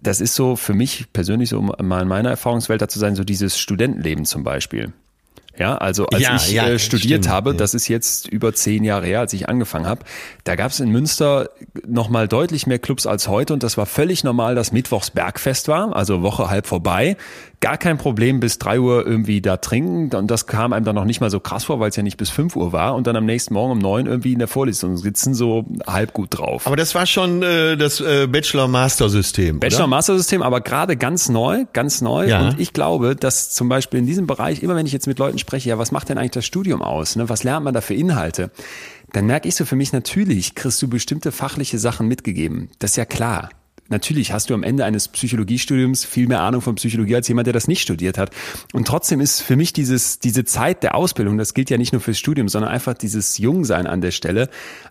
Das 0.00 0.20
ist 0.20 0.34
so 0.34 0.56
für 0.56 0.74
mich 0.74 1.12
persönlich 1.12 1.50
so, 1.50 1.58
um 1.58 1.72
mal 1.80 2.02
in 2.02 2.08
meiner 2.08 2.30
Erfahrungswelt 2.30 2.82
dazu 2.82 2.98
sein, 2.98 3.14
so 3.14 3.22
dieses 3.22 3.56
Studentenleben 3.58 4.24
zum 4.24 4.42
Beispiel. 4.42 4.92
Ja, 5.58 5.76
also 5.76 6.06
als 6.06 6.22
Ja, 6.22 6.36
ich 6.36 6.52
ja, 6.52 6.66
äh, 6.66 6.78
studiert 6.78 7.24
stimmt, 7.24 7.28
habe, 7.28 7.50
ja. 7.50 7.56
das 7.56 7.74
ist 7.74 7.88
jetzt 7.88 8.26
über 8.28 8.54
zehn 8.54 8.84
Jahre 8.84 9.06
her, 9.06 9.20
als 9.20 9.32
ich 9.34 9.48
angefangen 9.48 9.86
habe, 9.86 10.02
da 10.44 10.56
gab 10.56 10.70
es 10.70 10.80
in 10.80 10.90
Münster 10.90 11.50
nochmal 11.86 12.26
deutlich 12.26 12.66
mehr 12.66 12.78
Clubs 12.78 13.06
als 13.06 13.28
heute 13.28 13.52
und 13.52 13.62
das 13.62 13.76
war 13.76 13.86
völlig 13.86 14.24
normal, 14.24 14.54
dass 14.54 14.72
Mittwochs 14.72 15.10
Bergfest 15.10 15.68
war, 15.68 15.94
also 15.94 16.22
Woche 16.22 16.48
halb 16.48 16.66
vorbei. 16.66 17.16
Gar 17.60 17.76
kein 17.76 17.96
Problem 17.96 18.40
bis 18.40 18.58
drei 18.58 18.80
Uhr 18.80 19.06
irgendwie 19.06 19.40
da 19.40 19.56
trinken 19.56 20.16
und 20.16 20.28
das 20.30 20.46
kam 20.46 20.72
einem 20.72 20.84
dann 20.84 20.96
noch 20.96 21.04
nicht 21.04 21.20
mal 21.20 21.30
so 21.30 21.38
krass 21.38 21.64
vor, 21.64 21.78
weil 21.78 21.90
es 21.90 21.96
ja 21.96 22.02
nicht 22.02 22.16
bis 22.16 22.30
fünf 22.30 22.56
Uhr 22.56 22.72
war 22.72 22.94
und 22.94 23.06
dann 23.06 23.14
am 23.14 23.26
nächsten 23.26 23.54
Morgen 23.54 23.72
um 23.72 23.78
neun 23.78 24.06
irgendwie 24.06 24.32
in 24.32 24.38
der 24.38 24.48
Vorlesung 24.48 24.96
sitzen, 24.96 25.34
so 25.34 25.66
halb 25.86 26.12
gut 26.12 26.38
drauf. 26.38 26.66
Aber 26.66 26.76
das 26.76 26.94
war 26.94 27.06
schon 27.06 27.42
äh, 27.42 27.76
das 27.76 28.00
äh, 28.00 28.26
Bachelor-Master-System. 28.26 29.60
Bachelor-Master-System, 29.60 30.42
aber 30.42 30.60
gerade 30.60 30.96
ganz 30.96 31.28
neu, 31.28 31.66
ganz 31.72 32.00
neu. 32.00 32.26
Ja. 32.26 32.40
Und 32.48 32.58
ich 32.58 32.72
glaube, 32.72 33.14
dass 33.14 33.50
zum 33.50 33.68
Beispiel 33.68 34.00
in 34.00 34.06
diesem 34.06 34.26
Bereich, 34.26 34.62
immer 34.62 34.74
wenn 34.74 34.86
ich 34.86 34.92
jetzt 34.92 35.06
mit 35.06 35.18
Leuten 35.18 35.38
spreche, 35.42 35.68
ja, 35.68 35.78
was 35.78 35.92
macht 35.92 36.08
denn 36.08 36.18
eigentlich 36.18 36.30
das 36.30 36.46
Studium 36.46 36.80
aus? 36.80 37.16
Ne? 37.16 37.28
Was 37.28 37.44
lernt 37.44 37.64
man 37.64 37.74
da 37.74 37.82
für 37.82 37.94
Inhalte? 37.94 38.50
Dann 39.12 39.26
merke 39.26 39.46
ich 39.46 39.54
so 39.54 39.66
für 39.66 39.76
mich, 39.76 39.92
natürlich 39.92 40.54
kriegst 40.54 40.80
du 40.80 40.88
bestimmte 40.88 41.32
fachliche 41.32 41.78
Sachen 41.78 42.08
mitgegeben. 42.08 42.70
Das 42.78 42.92
ist 42.92 42.96
ja 42.96 43.04
klar. 43.04 43.50
Natürlich 43.88 44.32
hast 44.32 44.48
du 44.48 44.54
am 44.54 44.62
Ende 44.62 44.86
eines 44.86 45.08
Psychologiestudiums 45.08 46.06
viel 46.06 46.26
mehr 46.26 46.40
Ahnung 46.40 46.62
von 46.62 46.76
Psychologie 46.76 47.16
als 47.16 47.28
jemand, 47.28 47.46
der 47.46 47.52
das 47.52 47.68
nicht 47.68 47.82
studiert 47.82 48.16
hat. 48.16 48.30
Und 48.72 48.86
trotzdem 48.86 49.20
ist 49.20 49.42
für 49.42 49.54
mich 49.54 49.74
dieses, 49.74 50.18
diese 50.18 50.44
Zeit 50.44 50.82
der 50.82 50.94
Ausbildung, 50.94 51.36
das 51.36 51.52
gilt 51.52 51.68
ja 51.68 51.76
nicht 51.76 51.92
nur 51.92 52.00
fürs 52.00 52.18
Studium, 52.18 52.48
sondern 52.48 52.70
einfach 52.70 52.94
dieses 52.94 53.36
Jungsein 53.36 53.86
an 53.86 54.00
der 54.00 54.12
Stelle, 54.12 54.48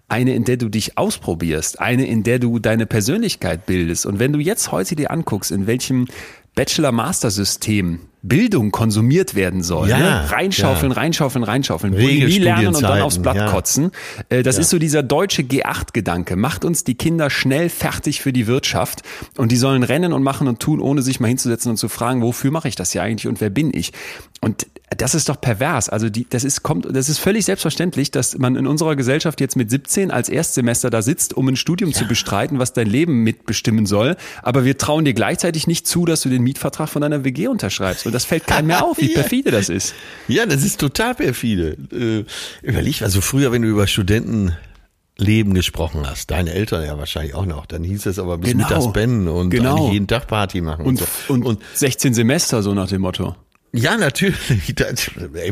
eine, 0.08 0.36
in 0.36 0.44
der 0.44 0.58
du 0.58 0.70
dich 0.70 1.00
ausprobierst, 1.00 1.80
eine, 1.80 2.06
in 2.06 2.22
der 2.22 2.38
du 2.38 2.60
deine 2.60 2.86
Persönlichkeit 2.86 3.66
bildest. 3.66 4.06
Und 4.06 4.20
wenn 4.20 4.34
du 4.34 4.40
jetzt 4.40 4.72
heute 4.72 4.96
dir 4.96 5.10
anguckst, 5.10 5.50
in 5.50 5.66
welchem 5.66 6.08
Bachelor-Master-System 6.54 8.02
Bildung 8.24 8.72
konsumiert 8.72 9.34
werden 9.34 9.64
soll, 9.64 9.90
Ja, 9.90 9.98
ne? 9.98 10.32
reinschaufeln, 10.32 10.92
ja. 10.92 10.98
reinschaufeln, 10.98 11.44
reinschaufeln, 11.44 11.94
Bulimie 11.94 12.38
lernen 12.38 12.76
und 12.76 12.84
dann 12.84 13.02
aufs 13.02 13.20
Blatt 13.20 13.36
ja. 13.36 13.50
kotzen. 13.50 13.92
Äh, 14.30 14.44
Das 14.44 14.58
ist 14.58 14.70
so 14.70 14.78
dieser 14.78 15.02
deutsche 15.02 15.42
G8-Gedanke. 15.42 16.36
Macht 16.36 16.64
uns 16.64 16.84
die 16.84 16.96
Kinder 16.96 17.30
schnell 17.30 17.70
fertig 17.70 18.22
für 18.22 18.32
die 18.32 18.46
Wirtschaft 18.46 19.02
und 19.38 19.52
die 19.52 19.58
sollen 19.58 19.84
rennen 19.84 20.14
und 20.14 20.22
machen 20.22 20.48
und 20.48 20.60
tun, 20.60 20.80
ohne 20.80 21.02
sich 21.02 21.20
mal 21.20 21.30
hinzusetzen 21.30 21.72
und 21.72 21.78
zu 21.78 21.90
fragen, 21.90 22.22
wofür 22.22 22.52
mache 22.52 22.68
ich 22.68 22.76
das 22.76 22.92
hier 22.92 23.02
eigentlich 23.02 23.28
und 23.28 23.42
wer 23.42 23.50
bin 23.50 23.72
ich? 23.74 23.92
Und 24.40 24.68
das 24.98 25.16
ist 25.16 25.30
doch 25.30 25.40
pervers. 25.40 25.88
Also 25.90 26.10
die, 26.10 26.28
das 26.30 26.44
ist 26.44 26.64
kommt, 26.64 26.86
das 26.94 27.08
ist 27.10 27.18
völlig 27.20 27.46
selbstverständlich, 27.46 28.12
dass 28.12 28.38
man 28.38 28.56
in 28.56 28.68
unserer 28.68 28.96
Gesellschaft 28.96 29.40
jetzt 29.40 29.56
mit 29.56 29.70
17 29.70 30.12
als 30.12 30.28
Erstsemester 30.30 30.90
da 30.90 31.02
sitzt, 31.02 31.34
um 31.34 31.48
ein 31.48 31.56
Studium 31.56 31.94
zu 31.94 32.06
bestreiten, 32.06 32.60
was 32.60 32.74
dein 32.74 32.88
Leben 32.88 33.24
mitbestimmen 33.24 33.86
soll. 33.86 34.18
Aber 34.44 34.66
wir 34.66 34.78
trauen 34.78 35.06
dir 35.06 35.14
gleichzeitig 35.14 35.66
nicht 35.66 35.88
zu, 35.88 36.06
dass 36.06 36.22
du 36.22 36.30
den 36.30 36.44
Mietvertrag 36.44 36.90
von 36.90 37.02
deiner 37.02 37.24
WG 37.24 37.48
unterschreibst. 37.48 38.06
Und 38.12 38.16
das 38.16 38.26
fällt 38.26 38.46
keinem 38.46 38.68
mehr 38.68 38.84
auf, 38.84 38.98
wie 38.98 39.10
Ja. 39.14 39.22
perfide 39.22 39.52
das 39.52 39.70
ist. 39.70 39.96
Ja, 40.28 40.46
das 40.46 40.64
ist 40.64 40.80
total 40.82 41.16
perfide. 41.16 41.78
Äh, 41.92 42.26
überleg, 42.62 43.02
also 43.02 43.22
früher, 43.22 43.54
wenn 43.54 43.62
du 43.62 43.70
über 43.70 43.88
Studentenleben 43.88 45.54
gesprochen 45.54 46.06
hast, 46.06 46.32
deine 46.32 46.52
Eltern 46.54 46.84
ja 46.86 46.98
wahrscheinlich 46.98 47.34
auch 47.36 47.46
noch, 47.46 47.66
dann 47.66 47.84
hieß 47.84 48.06
es 48.08 48.20
aber 48.20 48.38
bis 48.38 48.52
Genau. 48.52 48.68
mittags 48.68 48.92
pennen 48.92 49.28
und 49.28 49.50
Genau. 49.50 49.92
jeden 49.92 50.08
Tag 50.08 50.28
Party 50.28 50.62
machen 50.62 50.86
und, 50.86 51.02
Und, 51.30 51.44
so. 51.44 51.50
und, 51.50 51.60
16 51.74 52.14
Semester, 52.14 52.62
so 52.64 52.74
nach 52.74 52.90
dem 52.90 53.02
Motto. 53.02 53.36
Ja, 53.74 53.96
natürlich. 53.96 54.38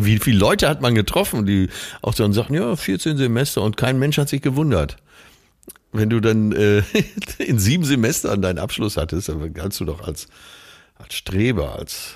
Wie 0.02 0.19
viele 0.19 0.38
Leute 0.38 0.67
hat 0.67 0.82
man 0.82 0.93
getroffen, 0.95 1.45
die 1.45 1.69
auch 2.02 2.13
dann 2.13 2.34
sagten, 2.34 2.56
ja, 2.56 2.76
14 2.76 3.15
Semester 3.15 3.62
und 3.62 3.78
kein 3.78 3.98
Mensch 3.98 4.17
hat 4.17 4.28
sich 4.28 4.41
gewundert. 4.41 4.98
Wenn 5.93 6.10
du 6.10 6.19
dann 6.19 6.52
äh, 6.52 6.84
in 7.39 7.58
sieben 7.60 7.86
Semestern 7.86 8.41
deinen 8.41 8.60
Abschluss 8.60 8.98
hattest, 8.98 9.30
dann 9.30 9.54
galtst 9.54 9.80
du 9.80 9.86
doch 9.86 10.02
als, 10.06 10.28
als 10.95 11.15
Streber, 11.15 11.80
als 11.80 12.15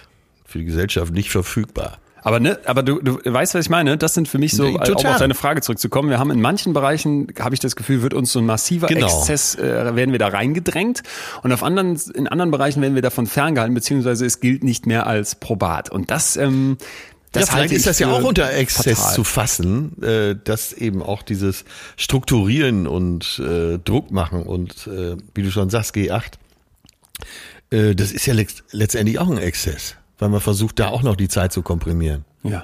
für 0.53 0.59
die 0.59 0.65
Gesellschaft 0.65 1.11
nicht 1.11 1.29
verfügbar. 1.29 1.97
Aber 2.25 2.39
ne, 2.39 2.57
aber 2.63 2.83
du, 2.83 3.01
du 3.01 3.19
weißt, 3.25 3.53
was 3.53 3.65
ich 3.65 3.69
meine? 3.69 3.97
Das 3.97 4.13
sind 4.13 4.29
für 4.29 4.37
mich 4.37 4.53
so, 4.53 4.63
äh, 4.63 4.69
um 4.69 4.77
total. 4.85 5.11
auf 5.11 5.17
deine 5.19 5.33
Frage 5.33 5.59
zurückzukommen. 5.59 6.09
Wir 6.09 6.19
haben 6.19 6.31
in 6.31 6.39
manchen 6.39 6.71
Bereichen, 6.71 7.27
habe 7.37 7.53
ich 7.53 7.59
das 7.59 7.75
Gefühl, 7.75 8.01
wird 8.01 8.13
uns 8.13 8.31
so 8.31 8.39
ein 8.39 8.45
massiver 8.45 8.87
Genau. 8.87 9.07
Exzess, 9.07 9.55
äh, 9.55 9.93
werden 9.97 10.13
wir 10.13 10.19
da 10.19 10.29
reingedrängt. 10.29 11.03
Und 11.41 11.51
auf 11.51 11.63
anderen, 11.63 11.99
in 12.15 12.29
anderen 12.29 12.49
Bereichen 12.51 12.81
werden 12.81 12.95
wir 12.95 13.01
davon 13.01 13.27
ferngehalten, 13.27 13.73
beziehungsweise 13.75 14.25
es 14.25 14.39
gilt 14.39 14.63
nicht 14.63 14.85
mehr 14.85 15.05
als 15.05 15.35
probat. 15.35 15.89
Und 15.89 16.11
das, 16.11 16.37
ähm, 16.37 16.77
das 17.33 17.47
ja, 17.47 17.53
vielleicht 17.55 17.73
ist 17.73 17.87
das 17.87 17.99
ja 17.99 18.09
auch 18.09 18.23
unter 18.23 18.53
Exzess 18.53 18.99
fatal. 18.99 19.15
zu 19.15 19.23
fassen, 19.25 20.01
äh, 20.01 20.35
dass 20.41 20.71
eben 20.71 21.03
auch 21.03 21.23
dieses 21.23 21.65
Strukturieren 21.97 22.87
und 22.87 23.37
äh, 23.45 23.79
Druck 23.79 24.11
machen 24.11 24.43
und 24.43 24.87
äh, 24.87 25.17
wie 25.35 25.43
du 25.43 25.51
schon 25.51 25.69
sagst, 25.69 25.93
G8, 25.93 26.23
äh, 27.71 27.95
das 27.95 28.11
ist 28.13 28.25
ja 28.27 28.33
letzt- 28.33 28.63
letztendlich 28.71 29.19
auch 29.19 29.29
ein 29.29 29.37
Exzess, 29.39 29.95
weil 30.23 30.29
man 30.29 30.39
versucht, 30.39 30.79
da 30.79 30.87
auch 30.87 31.03
noch 31.03 31.17
die 31.17 31.27
Zeit 31.27 31.51
zu 31.51 31.63
komprimieren. 31.63 32.23
Ja. 32.43 32.63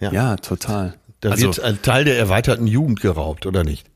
Ja. 0.00 0.10
Ja, 0.10 0.36
total. 0.36 0.94
Da 1.20 1.32
also, 1.32 1.48
wird 1.48 1.60
ein 1.60 1.82
Teil 1.82 2.06
der 2.06 2.18
erweiterten 2.18 2.66
Jugend 2.66 3.02
geraubt, 3.02 3.44
oder 3.44 3.62
nicht? 3.62 3.86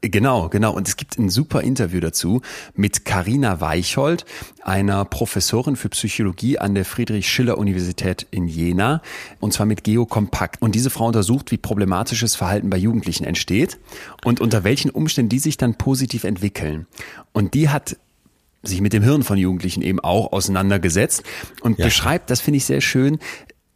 Genau, 0.00 0.48
genau. 0.48 0.72
Und 0.72 0.88
es 0.88 0.96
gibt 0.96 1.18
ein 1.18 1.28
super 1.28 1.60
Interview 1.60 2.00
dazu 2.00 2.40
mit 2.74 3.04
Karina 3.04 3.60
Weicholt, 3.60 4.24
einer 4.62 5.04
Professorin 5.04 5.76
für 5.76 5.90
Psychologie 5.90 6.58
an 6.58 6.74
der 6.74 6.86
Friedrich-Schiller-Universität 6.86 8.26
in 8.30 8.48
Jena, 8.48 9.02
und 9.40 9.52
zwar 9.52 9.66
mit 9.66 9.84
Geokompakt. 9.84 10.62
Und 10.62 10.74
diese 10.74 10.88
Frau 10.88 11.08
untersucht, 11.08 11.50
wie 11.50 11.58
problematisches 11.58 12.34
Verhalten 12.34 12.70
bei 12.70 12.78
Jugendlichen 12.78 13.24
entsteht 13.24 13.78
und 14.24 14.40
unter 14.40 14.64
welchen 14.64 14.90
Umständen 14.90 15.28
die 15.28 15.38
sich 15.38 15.58
dann 15.58 15.74
positiv 15.74 16.24
entwickeln. 16.24 16.86
Und 17.32 17.52
die 17.52 17.68
hat 17.68 17.98
sich 18.66 18.80
mit 18.80 18.92
dem 18.92 19.02
Hirn 19.02 19.22
von 19.22 19.38
Jugendlichen 19.38 19.82
eben 19.82 20.00
auch 20.00 20.32
auseinandergesetzt 20.32 21.22
und 21.62 21.78
ja. 21.78 21.84
beschreibt, 21.84 22.30
das 22.30 22.40
finde 22.40 22.58
ich 22.58 22.64
sehr 22.64 22.80
schön, 22.80 23.18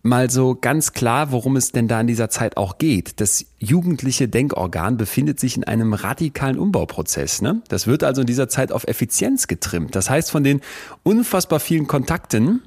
mal 0.03 0.31
so 0.31 0.55
ganz 0.55 0.92
klar, 0.92 1.33
worum 1.33 1.57
es 1.57 1.72
denn 1.72 1.88
da 1.88 2.01
in 2.01 2.07
dieser 2.07 2.31
Zeit 2.31 2.57
auch 2.57 2.79
geht. 2.79 3.20
Das 3.20 3.44
jugendliche 3.59 4.29
Denkorgan 4.29 4.96
befindet 4.96 5.40
sich 5.40 5.57
in 5.57 5.64
einem 5.64 5.92
radikalen 5.92 6.59
Umbauprozess. 6.59 7.42
Ne? 7.42 7.62
Das 7.68 7.87
wird 7.87 8.05
also 8.05 8.22
in 8.22 8.27
dieser 8.27 8.48
Zeit 8.48 8.72
auf 8.72 8.87
Effizienz 8.87 9.46
getrimmt. 9.46 9.94
Das 9.94 10.09
heißt, 10.09 10.31
von 10.31 10.44
den 10.44 10.61
unfassbar 11.03 11.61
vielen 11.61 11.87
Kontakten, 11.87 12.62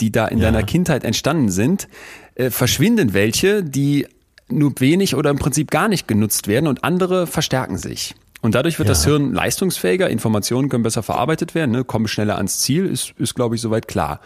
die 0.00 0.10
da 0.10 0.26
in 0.26 0.38
ja. 0.38 0.50
deiner 0.50 0.62
Kindheit 0.62 1.04
entstanden 1.04 1.50
sind, 1.50 1.88
äh, 2.34 2.50
verschwinden 2.50 3.12
welche, 3.12 3.62
die 3.62 4.06
nur 4.48 4.72
wenig 4.78 5.14
oder 5.14 5.30
im 5.30 5.38
Prinzip 5.38 5.70
gar 5.70 5.88
nicht 5.88 6.08
genutzt 6.08 6.48
werden 6.48 6.66
und 6.66 6.82
andere 6.82 7.26
verstärken 7.26 7.78
sich. 7.78 8.14
Und 8.40 8.54
dadurch 8.54 8.78
wird 8.78 8.88
ja. 8.88 8.92
das 8.92 9.04
Hirn 9.04 9.34
leistungsfähiger, 9.34 10.08
Informationen 10.08 10.68
können 10.68 10.82
besser 10.82 11.02
verarbeitet 11.02 11.54
werden, 11.54 11.72
ne, 11.72 11.84
kommen 11.84 12.08
schneller 12.08 12.36
ans 12.36 12.60
Ziel, 12.60 12.86
ist, 12.86 13.12
ist 13.18 13.34
glaube 13.34 13.54
ich, 13.54 13.60
soweit 13.60 13.86
klar. 13.86 14.20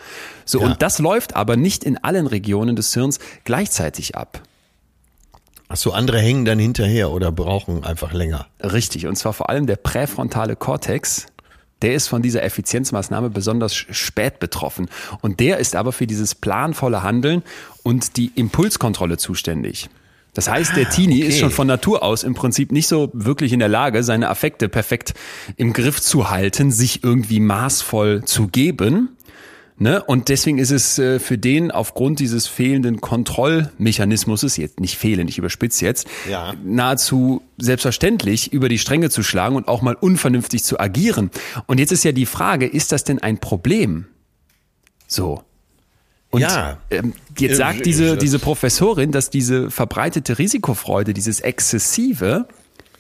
So, 0.45 0.61
ja. 0.61 0.67
und 0.67 0.83
das 0.83 0.99
läuft 0.99 1.35
aber 1.35 1.57
nicht 1.57 1.83
in 1.83 1.99
allen 1.99 2.27
Regionen 2.27 2.77
des 2.77 2.95
Hirns 2.95 3.19
gleichzeitig 3.45 4.17
ab. 4.17 4.41
Ach 5.69 5.77
so, 5.77 5.93
andere 5.93 6.21
hängen 6.21 6.45
dann 6.45 6.59
hinterher 6.59 7.11
oder 7.11 7.33
brauchen 7.33 7.85
einfach 7.85 8.13
länger. 8.13 8.47
Richtig, 8.61 9.07
und 9.07 9.17
zwar 9.17 9.33
vor 9.33 9.51
allem 9.51 9.67
der 9.67 9.77
präfrontale 9.77 10.55
Kortex, 10.55 11.27
der 11.83 11.95
ist 11.95 12.07
von 12.07 12.23
dieser 12.23 12.43
Effizienzmaßnahme 12.43 13.31
besonders 13.31 13.75
spät 13.75 14.39
betroffen. 14.39 14.89
Und 15.21 15.41
der 15.41 15.59
ist 15.59 15.75
aber 15.75 15.93
für 15.93 16.07
dieses 16.07 16.35
planvolle 16.35 17.03
Handeln 17.03 17.43
und 17.83 18.17
die 18.17 18.31
Impulskontrolle 18.35 19.19
zuständig. 19.19 19.89
Das 20.35 20.51
heißt, 20.51 20.77
der 20.77 20.91
Teenie 20.91 21.23
okay. 21.23 21.29
ist 21.29 21.39
schon 21.39 21.51
von 21.51 21.67
Natur 21.67 22.03
aus 22.03 22.25
im 22.25 22.35
Prinzip 22.35 22.73
nicht 22.73 22.89
so 22.89 23.11
wirklich 23.13 23.53
in 23.53 23.61
der 23.61 23.69
Lage, 23.69 24.03
seine 24.03 24.29
Affekte 24.29 24.69
perfekt 24.69 25.15
im 25.57 25.73
Griff 25.73 26.01
zu 26.01 26.31
halten, 26.31 26.71
sich 26.71 27.05
irgendwie 27.05 27.41
maßvoll 27.41 28.25
zu 28.25 28.49
geben. 28.49 29.17
Ne? 29.77 30.03
Und 30.03 30.29
deswegen 30.29 30.59
ist 30.59 30.71
es 30.71 30.99
äh, 30.99 31.19
für 31.19 31.37
den 31.37 31.73
aufgrund 31.73 32.21
dieses 32.21 32.47
fehlenden 32.47 33.01
Kontrollmechanismus, 33.01 34.57
jetzt 34.57 34.79
nicht 34.79 34.97
fehlend, 34.97 35.31
ich 35.31 35.39
überspitze 35.39 35.85
jetzt, 35.85 36.07
ja. 36.31 36.55
nahezu 36.65 37.43
selbstverständlich 37.59 38.53
über 38.53 38.69
die 38.69 38.79
Stränge 38.79 39.11
zu 39.11 39.25
schlagen 39.25 39.57
und 39.57 39.67
auch 39.67 39.83
mal 39.83 39.95
unvernünftig 39.95 40.63
zu 40.63 40.79
agieren. 40.79 41.31
Und 41.67 41.81
jetzt 41.81 41.91
ist 41.91 42.05
ja 42.05 42.13
die 42.13 42.27
Frage, 42.27 42.67
ist 42.67 42.93
das 42.93 43.03
denn 43.03 43.19
ein 43.19 43.39
Problem? 43.39 44.07
So. 45.09 45.43
Und 46.35 46.41
ja. 46.41 46.79
ähm, 46.91 47.13
jetzt 47.39 47.59
sagt 47.59 47.87
diese, 47.87 48.17
diese 48.17 48.41
Professorin, 48.41 49.13
dass 49.13 49.31
diese 49.31 49.71
verbreitete 49.71 50.37
Risikofreude, 50.37 51.15
dieses 51.15 51.39
Exzessive, 51.39 52.49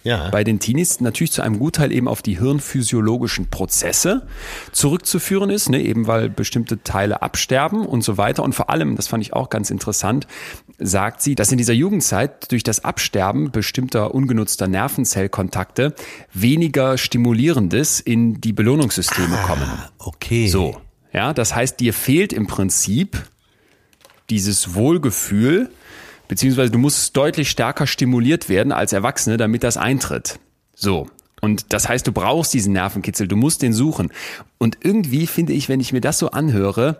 ja. 0.04 0.28
bei 0.30 0.44
den 0.44 0.60
Teenies 0.60 1.00
natürlich 1.00 1.32
zu 1.32 1.42
einem 1.42 1.58
Gutteil 1.58 1.90
eben 1.90 2.06
auf 2.06 2.22
die 2.22 2.38
hirnphysiologischen 2.38 3.50
Prozesse 3.50 4.22
zurückzuführen 4.70 5.50
ist, 5.50 5.68
ne, 5.68 5.82
eben 5.82 6.06
weil 6.06 6.30
bestimmte 6.30 6.84
Teile 6.84 7.22
absterben 7.22 7.84
und 7.84 8.04
so 8.04 8.16
weiter. 8.18 8.44
Und 8.44 8.54
vor 8.54 8.70
allem, 8.70 8.94
das 8.94 9.08
fand 9.08 9.24
ich 9.24 9.32
auch 9.32 9.50
ganz 9.50 9.72
interessant, 9.72 10.28
sagt 10.78 11.20
sie, 11.22 11.34
dass 11.34 11.50
in 11.50 11.58
dieser 11.58 11.72
Jugendzeit 11.72 12.52
durch 12.52 12.62
das 12.62 12.84
Absterben 12.84 13.50
bestimmter 13.50 14.14
ungenutzter 14.14 14.68
Nervenzellkontakte 14.68 15.92
weniger 16.32 16.98
Stimulierendes 16.98 17.98
in 17.98 18.40
die 18.40 18.52
Belohnungssysteme 18.52 19.38
ah, 19.40 19.42
kommen. 19.42 19.68
Okay. 19.98 20.46
So. 20.46 20.76
Ja, 21.14 21.32
das 21.32 21.54
heißt, 21.54 21.78
dir 21.78 21.94
fehlt 21.94 22.32
im 22.32 22.48
Prinzip 22.48 23.22
dieses 24.30 24.74
Wohlgefühl, 24.74 25.70
beziehungsweise 26.26 26.72
du 26.72 26.78
musst 26.78 27.16
deutlich 27.16 27.50
stärker 27.50 27.86
stimuliert 27.86 28.48
werden 28.48 28.72
als 28.72 28.92
Erwachsene, 28.92 29.36
damit 29.36 29.62
das 29.62 29.76
eintritt. 29.76 30.40
So. 30.74 31.06
Und 31.40 31.72
das 31.72 31.88
heißt, 31.88 32.06
du 32.06 32.12
brauchst 32.12 32.54
diesen 32.54 32.72
Nervenkitzel, 32.72 33.28
du 33.28 33.36
musst 33.36 33.62
den 33.62 33.72
suchen. 33.72 34.10
Und 34.58 34.78
irgendwie 34.80 35.26
finde 35.26 35.52
ich, 35.52 35.68
wenn 35.68 35.78
ich 35.78 35.92
mir 35.92 36.00
das 36.00 36.18
so 36.18 36.30
anhöre, 36.30 36.98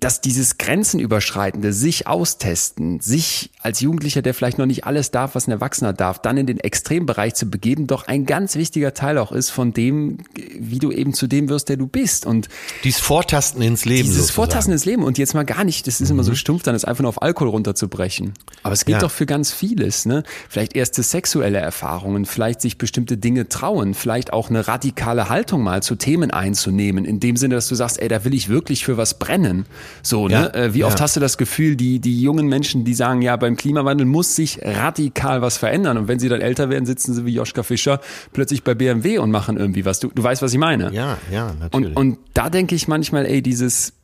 dass 0.00 0.20
dieses 0.20 0.58
Grenzenüberschreitende, 0.58 1.72
sich 1.72 2.06
austesten, 2.06 3.00
sich 3.00 3.50
als 3.60 3.80
Jugendlicher, 3.80 4.22
der 4.22 4.32
vielleicht 4.32 4.58
noch 4.58 4.66
nicht 4.66 4.84
alles 4.84 5.10
darf, 5.10 5.34
was 5.34 5.48
ein 5.48 5.50
Erwachsener 5.50 5.92
darf, 5.92 6.22
dann 6.22 6.36
in 6.36 6.46
den 6.46 6.60
Extrembereich 6.60 7.34
zu 7.34 7.50
begeben, 7.50 7.86
doch 7.86 8.06
ein 8.06 8.24
ganz 8.24 8.54
wichtiger 8.54 8.94
Teil 8.94 9.18
auch 9.18 9.32
ist 9.32 9.50
von 9.50 9.72
dem, 9.72 10.18
wie 10.58 10.78
du 10.78 10.92
eben 10.92 11.14
zu 11.14 11.26
dem 11.26 11.48
wirst, 11.48 11.68
der 11.68 11.76
du 11.76 11.88
bist. 11.88 12.26
Und 12.26 12.48
dieses 12.84 13.00
Vortasten 13.00 13.60
ins 13.60 13.84
Leben. 13.84 14.04
Dieses 14.04 14.16
sozusagen. 14.18 14.34
Vortasten 14.34 14.72
ins 14.72 14.84
Leben. 14.84 15.02
Und 15.02 15.18
jetzt 15.18 15.34
mal 15.34 15.44
gar 15.44 15.64
nicht, 15.64 15.86
das 15.86 16.00
ist 16.00 16.08
mhm. 16.08 16.16
immer 16.16 16.24
so 16.24 16.30
mhm. 16.30 16.36
stumpf, 16.36 16.62
dann 16.62 16.76
ist 16.76 16.84
einfach 16.84 17.02
nur 17.02 17.08
auf 17.08 17.22
Alkohol 17.22 17.48
runterzubrechen. 17.48 18.34
Aber 18.62 18.74
es 18.74 18.84
geht 18.84 18.94
ja. 18.94 19.00
doch 19.00 19.10
für 19.10 19.26
ganz 19.26 19.52
vieles, 19.52 20.06
ne? 20.06 20.22
Vielleicht 20.48 20.76
erste 20.76 21.02
sexuelle 21.02 21.58
Erfahrungen, 21.58 22.24
vielleicht 22.24 22.60
sich 22.60 22.78
bestimmte 22.78 23.16
Dinge 23.16 23.48
trauen, 23.48 23.94
vielleicht 23.94 24.32
auch 24.32 24.48
eine 24.48 24.68
radikale 24.68 25.28
Haltung 25.28 25.62
mal 25.62 25.82
zu 25.82 25.96
Themen 25.96 26.30
einzunehmen, 26.30 27.04
in 27.04 27.18
dem 27.18 27.36
Sinne, 27.36 27.56
dass 27.56 27.66
du 27.66 27.74
sagst, 27.74 28.00
ey, 28.00 28.08
da 28.08 28.24
will 28.24 28.34
ich 28.34 28.48
wirklich 28.48 28.84
für 28.84 28.96
was 28.96 29.18
brennen. 29.18 29.66
So, 30.02 30.28
ja, 30.28 30.42
ne? 30.42 30.54
Äh, 30.54 30.74
wie 30.74 30.84
oft 30.84 30.98
ja. 30.98 31.04
hast 31.04 31.16
du 31.16 31.20
das 31.20 31.38
Gefühl, 31.38 31.76
die, 31.76 32.00
die 32.00 32.20
jungen 32.20 32.46
Menschen, 32.46 32.84
die 32.84 32.94
sagen, 32.94 33.22
ja, 33.22 33.36
beim 33.36 33.56
Klimawandel 33.56 34.06
muss 34.06 34.34
sich 34.36 34.60
radikal 34.62 35.42
was 35.42 35.58
verändern. 35.58 35.98
Und 35.98 36.08
wenn 36.08 36.18
sie 36.18 36.28
dann 36.28 36.40
älter 36.40 36.70
werden, 36.70 36.86
sitzen 36.86 37.14
sie 37.14 37.24
wie 37.24 37.32
Joschka 37.32 37.62
Fischer 37.62 38.00
plötzlich 38.32 38.64
bei 38.64 38.74
BMW 38.74 39.18
und 39.18 39.30
machen 39.30 39.56
irgendwie 39.56 39.84
was. 39.84 40.00
Du, 40.00 40.08
du 40.08 40.22
weißt, 40.22 40.42
was 40.42 40.52
ich 40.52 40.58
meine. 40.58 40.92
Ja, 40.92 41.18
ja, 41.30 41.54
natürlich. 41.58 41.96
Und, 41.96 41.96
und 41.96 42.18
da 42.34 42.50
denke 42.50 42.74
ich 42.74 42.88
manchmal, 42.88 43.26
ey, 43.26 43.42
dieses 43.42 43.94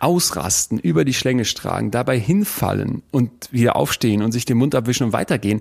Ausrasten, 0.00 0.78
über 0.78 1.04
die 1.04 1.14
Schlänge 1.14 1.44
tragen, 1.44 1.90
dabei 1.90 2.18
hinfallen 2.18 3.02
und 3.10 3.30
wieder 3.50 3.76
aufstehen 3.76 4.22
und 4.22 4.32
sich 4.32 4.44
den 4.44 4.58
Mund 4.58 4.74
abwischen 4.74 5.06
und 5.06 5.12
weitergehen 5.12 5.60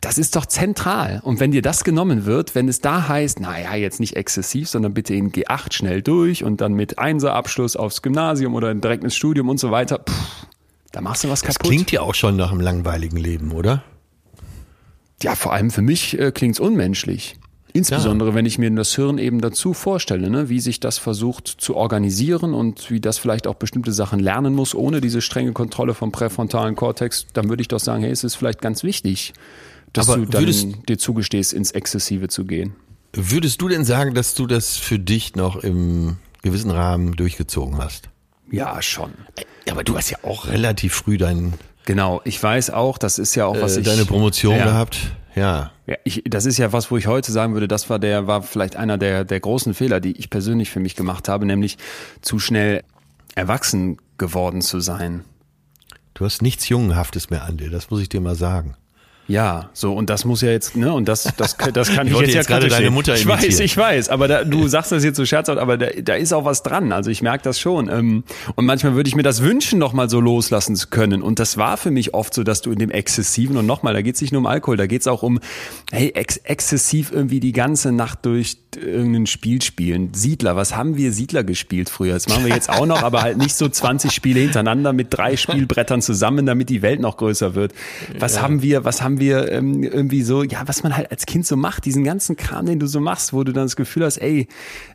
das 0.00 0.18
ist 0.18 0.36
doch 0.36 0.46
zentral. 0.46 1.20
Und 1.24 1.40
wenn 1.40 1.50
dir 1.50 1.62
das 1.62 1.84
genommen 1.84 2.26
wird, 2.26 2.54
wenn 2.54 2.68
es 2.68 2.80
da 2.80 3.08
heißt, 3.08 3.40
naja, 3.40 3.74
jetzt 3.74 4.00
nicht 4.00 4.16
exzessiv, 4.16 4.68
sondern 4.68 4.94
bitte 4.94 5.14
in 5.14 5.32
G8 5.32 5.72
schnell 5.72 6.02
durch 6.02 6.44
und 6.44 6.60
dann 6.60 6.74
mit 6.74 6.98
Einser-Abschluss 6.98 7.76
aufs 7.76 8.02
Gymnasium 8.02 8.54
oder 8.54 8.74
direkt 8.74 9.04
ins 9.04 9.16
Studium 9.16 9.48
und 9.48 9.58
so 9.58 9.70
weiter, 9.70 9.98
pff, 9.98 10.46
da 10.92 11.00
machst 11.00 11.24
du 11.24 11.28
was 11.28 11.40
das 11.40 11.56
kaputt. 11.56 11.70
klingt 11.70 11.90
ja 11.90 12.02
auch 12.02 12.14
schon 12.14 12.36
nach 12.36 12.52
einem 12.52 12.60
langweiligen 12.60 13.16
Leben, 13.16 13.52
oder? 13.52 13.82
Ja, 15.22 15.34
vor 15.34 15.52
allem 15.52 15.70
für 15.70 15.82
mich 15.82 16.18
äh, 16.18 16.32
klingt's 16.32 16.60
unmenschlich. 16.60 17.36
Insbesondere, 17.76 18.30
ja. 18.30 18.34
wenn 18.36 18.46
ich 18.46 18.56
mir 18.56 18.70
das 18.70 18.94
Hirn 18.94 19.18
eben 19.18 19.40
dazu 19.40 19.74
vorstelle, 19.74 20.30
ne, 20.30 20.48
wie 20.48 20.60
sich 20.60 20.78
das 20.78 20.98
versucht 20.98 21.48
zu 21.48 21.74
organisieren 21.74 22.54
und 22.54 22.88
wie 22.88 23.00
das 23.00 23.18
vielleicht 23.18 23.48
auch 23.48 23.56
bestimmte 23.56 23.92
Sachen 23.92 24.20
lernen 24.20 24.54
muss, 24.54 24.76
ohne 24.76 25.00
diese 25.00 25.20
strenge 25.20 25.52
Kontrolle 25.52 25.92
vom 25.92 26.12
präfrontalen 26.12 26.76
Kortex, 26.76 27.26
dann 27.32 27.48
würde 27.48 27.62
ich 27.62 27.68
doch 27.68 27.80
sagen, 27.80 28.04
hey, 28.04 28.12
es 28.12 28.22
ist 28.22 28.36
vielleicht 28.36 28.62
ganz 28.62 28.84
wichtig, 28.84 29.32
dass 29.92 30.08
Aber 30.08 30.24
du 30.24 30.26
dann 30.26 30.84
dir 30.88 30.98
zugestehst, 30.98 31.52
ins 31.52 31.72
Exzessive 31.72 32.28
zu 32.28 32.44
gehen. 32.44 32.76
Würdest 33.12 33.60
du 33.60 33.66
denn 33.66 33.84
sagen, 33.84 34.14
dass 34.14 34.34
du 34.34 34.46
das 34.46 34.76
für 34.76 35.00
dich 35.00 35.34
noch 35.34 35.56
im 35.56 36.16
gewissen 36.42 36.70
Rahmen 36.70 37.16
durchgezogen 37.16 37.78
hast? 37.78 38.08
Ja, 38.52 38.80
schon. 38.82 39.10
Aber 39.68 39.82
du 39.82 39.96
hast 39.96 40.10
ja 40.10 40.18
auch 40.22 40.46
relativ 40.46 40.94
früh 40.94 41.18
dein 41.18 41.54
Genau, 41.86 42.22
ich 42.24 42.42
weiß 42.42 42.70
auch, 42.70 42.98
das 42.98 43.18
ist 43.18 43.34
ja 43.34 43.46
auch 43.46 43.60
was 43.60 43.76
äh, 43.76 43.80
ich 43.80 43.86
deine 43.86 44.04
Promotion 44.04 44.56
ja, 44.56 44.64
gehabt. 44.64 44.96
Ja. 45.34 45.72
Ja, 45.86 45.96
ich, 46.04 46.22
das 46.24 46.46
ist 46.46 46.58
ja 46.58 46.72
was, 46.72 46.90
wo 46.90 46.96
ich 46.96 47.06
heute 47.06 47.32
sagen 47.32 47.52
würde, 47.52 47.68
das 47.68 47.90
war 47.90 47.98
der, 47.98 48.26
war 48.26 48.42
vielleicht 48.42 48.76
einer 48.76 48.98
der, 48.98 49.24
der 49.24 49.40
großen 49.40 49.74
Fehler, 49.74 50.00
die 50.00 50.12
ich 50.12 50.30
persönlich 50.30 50.70
für 50.70 50.80
mich 50.80 50.96
gemacht 50.96 51.28
habe, 51.28 51.44
nämlich 51.44 51.76
zu 52.22 52.38
schnell 52.38 52.82
erwachsen 53.34 53.98
geworden 54.16 54.62
zu 54.62 54.80
sein. 54.80 55.24
Du 56.14 56.24
hast 56.24 56.42
nichts 56.42 56.68
Jungenhaftes 56.68 57.30
mehr 57.30 57.44
an 57.44 57.56
dir, 57.56 57.70
das 57.70 57.90
muss 57.90 58.00
ich 58.00 58.08
dir 58.08 58.20
mal 58.20 58.36
sagen. 58.36 58.76
Ja, 59.26 59.70
so 59.72 59.94
und 59.94 60.10
das 60.10 60.24
muss 60.24 60.42
ja 60.42 60.50
jetzt, 60.50 60.76
ne, 60.76 60.92
und 60.92 61.08
das 61.08 61.24
das 61.36 61.56
das 61.56 61.92
kann 61.92 62.06
ich, 62.06 62.12
ich 62.12 62.20
jetzt, 62.20 62.34
jetzt 62.34 62.48
ja 62.50 62.58
gerade 62.58 62.68
deine 62.68 62.90
Mutter 62.90 63.14
Ich 63.14 63.26
weiß, 63.26 63.60
ich 63.60 63.76
weiß, 63.76 64.10
aber 64.10 64.28
da, 64.28 64.44
du 64.44 64.68
sagst 64.68 64.92
das 64.92 65.02
jetzt 65.02 65.16
so 65.16 65.24
scherzhaft, 65.24 65.58
aber 65.58 65.78
da, 65.78 65.86
da 66.02 66.14
ist 66.14 66.32
auch 66.32 66.44
was 66.44 66.62
dran. 66.62 66.92
Also 66.92 67.10
ich 67.10 67.22
merke 67.22 67.42
das 67.44 67.58
schon. 67.58 67.88
Ähm, 67.88 68.24
und 68.54 68.66
manchmal 68.66 68.94
würde 68.94 69.08
ich 69.08 69.16
mir 69.16 69.22
das 69.22 69.42
wünschen, 69.42 69.78
noch 69.78 69.92
mal 69.94 70.10
so 70.10 70.20
loslassen 70.20 70.76
zu 70.76 70.88
können. 70.88 71.22
Und 71.22 71.38
das 71.38 71.56
war 71.56 71.76
für 71.76 71.90
mich 71.90 72.12
oft 72.12 72.34
so, 72.34 72.44
dass 72.44 72.60
du 72.60 72.70
in 72.70 72.78
dem 72.78 72.90
exzessiven 72.90 73.56
und 73.56 73.66
nochmal, 73.66 73.94
da 73.94 74.02
geht 74.02 74.16
es 74.16 74.20
nicht 74.20 74.32
nur 74.32 74.40
um 74.40 74.46
Alkohol, 74.46 74.76
da 74.76 74.86
geht 74.86 75.00
es 75.00 75.06
auch 75.06 75.22
um, 75.22 75.40
hey, 75.90 76.12
ex 76.14 76.36
exzessiv 76.38 77.10
irgendwie 77.10 77.40
die 77.40 77.52
ganze 77.52 77.92
Nacht 77.92 78.26
durch 78.26 78.58
irgendein 78.76 79.26
Spiel 79.26 79.62
spielen. 79.62 80.12
Siedler, 80.14 80.56
was 80.56 80.76
haben 80.76 80.96
wir 80.96 81.12
Siedler 81.12 81.44
gespielt 81.44 81.88
früher? 81.88 82.14
Das 82.14 82.28
machen 82.28 82.44
wir 82.44 82.54
jetzt 82.54 82.70
auch 82.70 82.86
noch, 82.86 83.02
aber 83.02 83.22
halt 83.22 83.38
nicht 83.38 83.54
so 83.54 83.68
20 83.68 84.10
Spiele 84.10 84.40
hintereinander 84.40 84.92
mit 84.92 85.08
drei 85.10 85.36
Spielbrettern 85.36 86.02
zusammen, 86.02 86.46
damit 86.46 86.68
die 86.68 86.82
Welt 86.82 87.00
noch 87.00 87.16
größer 87.16 87.54
wird. 87.54 87.72
Was 88.18 88.36
ja. 88.36 88.42
haben 88.42 88.62
wir, 88.62 88.84
was 88.84 89.02
haben 89.02 89.13
haben 89.14 89.20
wir 89.20 89.52
ähm, 89.52 89.82
irgendwie 89.84 90.22
so, 90.22 90.42
ja, 90.42 90.62
was 90.66 90.82
man 90.82 90.96
halt 90.96 91.10
als 91.10 91.26
Kind 91.26 91.46
so 91.46 91.56
macht, 91.56 91.84
diesen 91.84 92.02
ganzen 92.02 92.36
Kram, 92.36 92.66
den 92.66 92.80
du 92.80 92.86
so 92.86 92.98
machst, 92.98 93.32
wo 93.32 93.44
du 93.44 93.52
dann 93.52 93.64
das 93.64 93.76
Gefühl 93.76 94.04
hast, 94.04 94.18
ey, 94.18 94.48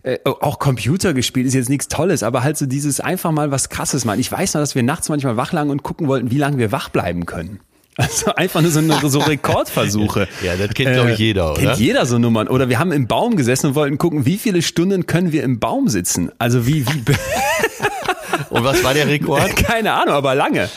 äh, 0.03 0.17
auch 0.25 0.59
Computer 0.59 1.13
gespielt 1.13 1.47
ist 1.47 1.53
jetzt 1.53 1.69
nichts 1.69 1.87
Tolles, 1.87 2.21
aber 2.21 2.43
halt 2.43 2.57
so 2.57 2.65
dieses 2.65 2.99
einfach 2.99 3.31
mal 3.31 3.51
was 3.51 3.69
Krasses 3.69 4.03
machen. 4.03 4.19
Ich 4.19 4.29
weiß 4.31 4.55
noch, 4.55 4.61
dass 4.61 4.75
wir 4.75 4.83
nachts 4.83 5.07
manchmal 5.07 5.37
wach 5.37 5.53
lagen 5.53 5.69
und 5.69 5.83
gucken 5.83 6.07
wollten, 6.07 6.31
wie 6.31 6.37
lange 6.37 6.57
wir 6.57 6.71
wach 6.71 6.89
bleiben 6.89 7.25
können. 7.25 7.59
Also 7.99 8.33
einfach 8.33 8.61
nur 8.61 8.71
so, 8.71 8.79
eine, 8.79 8.97
so 9.09 9.19
Rekordversuche. 9.19 10.29
Ja, 10.41 10.55
das 10.55 10.73
kennt, 10.73 10.93
glaube 10.93 11.11
ich, 11.11 11.19
jeder, 11.19 11.51
oder? 11.51 11.61
Kennt 11.61 11.79
jeder 11.79 12.05
so 12.05 12.17
Nummern. 12.17 12.47
Oder 12.47 12.69
wir 12.69 12.79
haben 12.79 12.93
im 12.93 13.07
Baum 13.07 13.35
gesessen 13.35 13.67
und 13.67 13.75
wollten 13.75 13.97
gucken, 13.97 14.25
wie 14.25 14.37
viele 14.37 14.61
Stunden 14.61 15.05
können 15.05 15.33
wir 15.33 15.43
im 15.43 15.59
Baum 15.59 15.89
sitzen. 15.89 16.31
Also 16.39 16.65
wie, 16.65 16.85
wie. 16.87 17.03
Und 18.49 18.63
was 18.63 18.83
war 18.85 18.93
der 18.93 19.07
Rekord? 19.07 19.53
Keine 19.57 19.91
Ahnung, 19.91 20.13
aber 20.13 20.33
lange. 20.33 20.69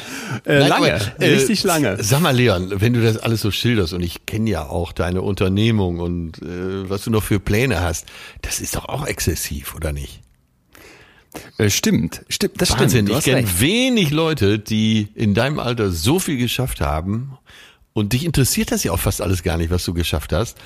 Äh, 0.44 0.58
Nein, 0.60 0.68
lange. 0.68 0.94
aber, 0.94 1.22
äh, 1.22 1.34
Richtig 1.34 1.62
lange. 1.64 2.02
Sag 2.02 2.20
mal, 2.20 2.34
Leon, 2.34 2.80
wenn 2.80 2.92
du 2.92 3.02
das 3.02 3.18
alles 3.18 3.40
so 3.40 3.50
schilderst 3.50 3.92
und 3.92 4.02
ich 4.02 4.26
kenne 4.26 4.50
ja 4.50 4.66
auch 4.66 4.92
deine 4.92 5.22
Unternehmung 5.22 6.00
und 6.00 6.40
äh, 6.42 6.88
was 6.88 7.04
du 7.04 7.10
noch 7.10 7.22
für 7.22 7.40
Pläne 7.40 7.80
hast, 7.80 8.06
das 8.42 8.60
ist 8.60 8.76
doch 8.76 8.86
auch 8.86 9.06
exzessiv, 9.06 9.74
oder 9.74 9.92
nicht? 9.92 10.20
Äh, 11.58 11.70
stimmt, 11.70 12.24
stimmt, 12.28 12.60
das 12.60 12.70
Wahnsinn, 12.72 13.06
stimmt. 13.06 13.08
Du 13.10 13.18
ich 13.18 13.24
kenne 13.24 13.60
wenig 13.60 14.10
Leute, 14.10 14.58
die 14.58 15.08
in 15.14 15.34
deinem 15.34 15.58
Alter 15.58 15.90
so 15.90 16.18
viel 16.18 16.36
geschafft 16.36 16.80
haben 16.80 17.38
und 17.94 18.12
dich 18.12 18.24
interessiert 18.24 18.72
das 18.72 18.84
ja 18.84 18.92
auch 18.92 18.98
fast 18.98 19.20
alles 19.20 19.42
gar 19.42 19.56
nicht, 19.56 19.70
was 19.70 19.84
du 19.84 19.94
geschafft 19.94 20.32
hast, 20.32 20.58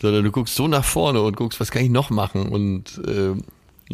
sondern 0.00 0.24
du 0.24 0.30
guckst 0.30 0.54
so 0.54 0.68
nach 0.68 0.84
vorne 0.84 1.20
und 1.20 1.36
guckst, 1.36 1.60
was 1.60 1.70
kann 1.70 1.82
ich 1.84 1.90
noch 1.90 2.10
machen 2.10 2.48
und 2.48 3.00
äh, 3.06 3.34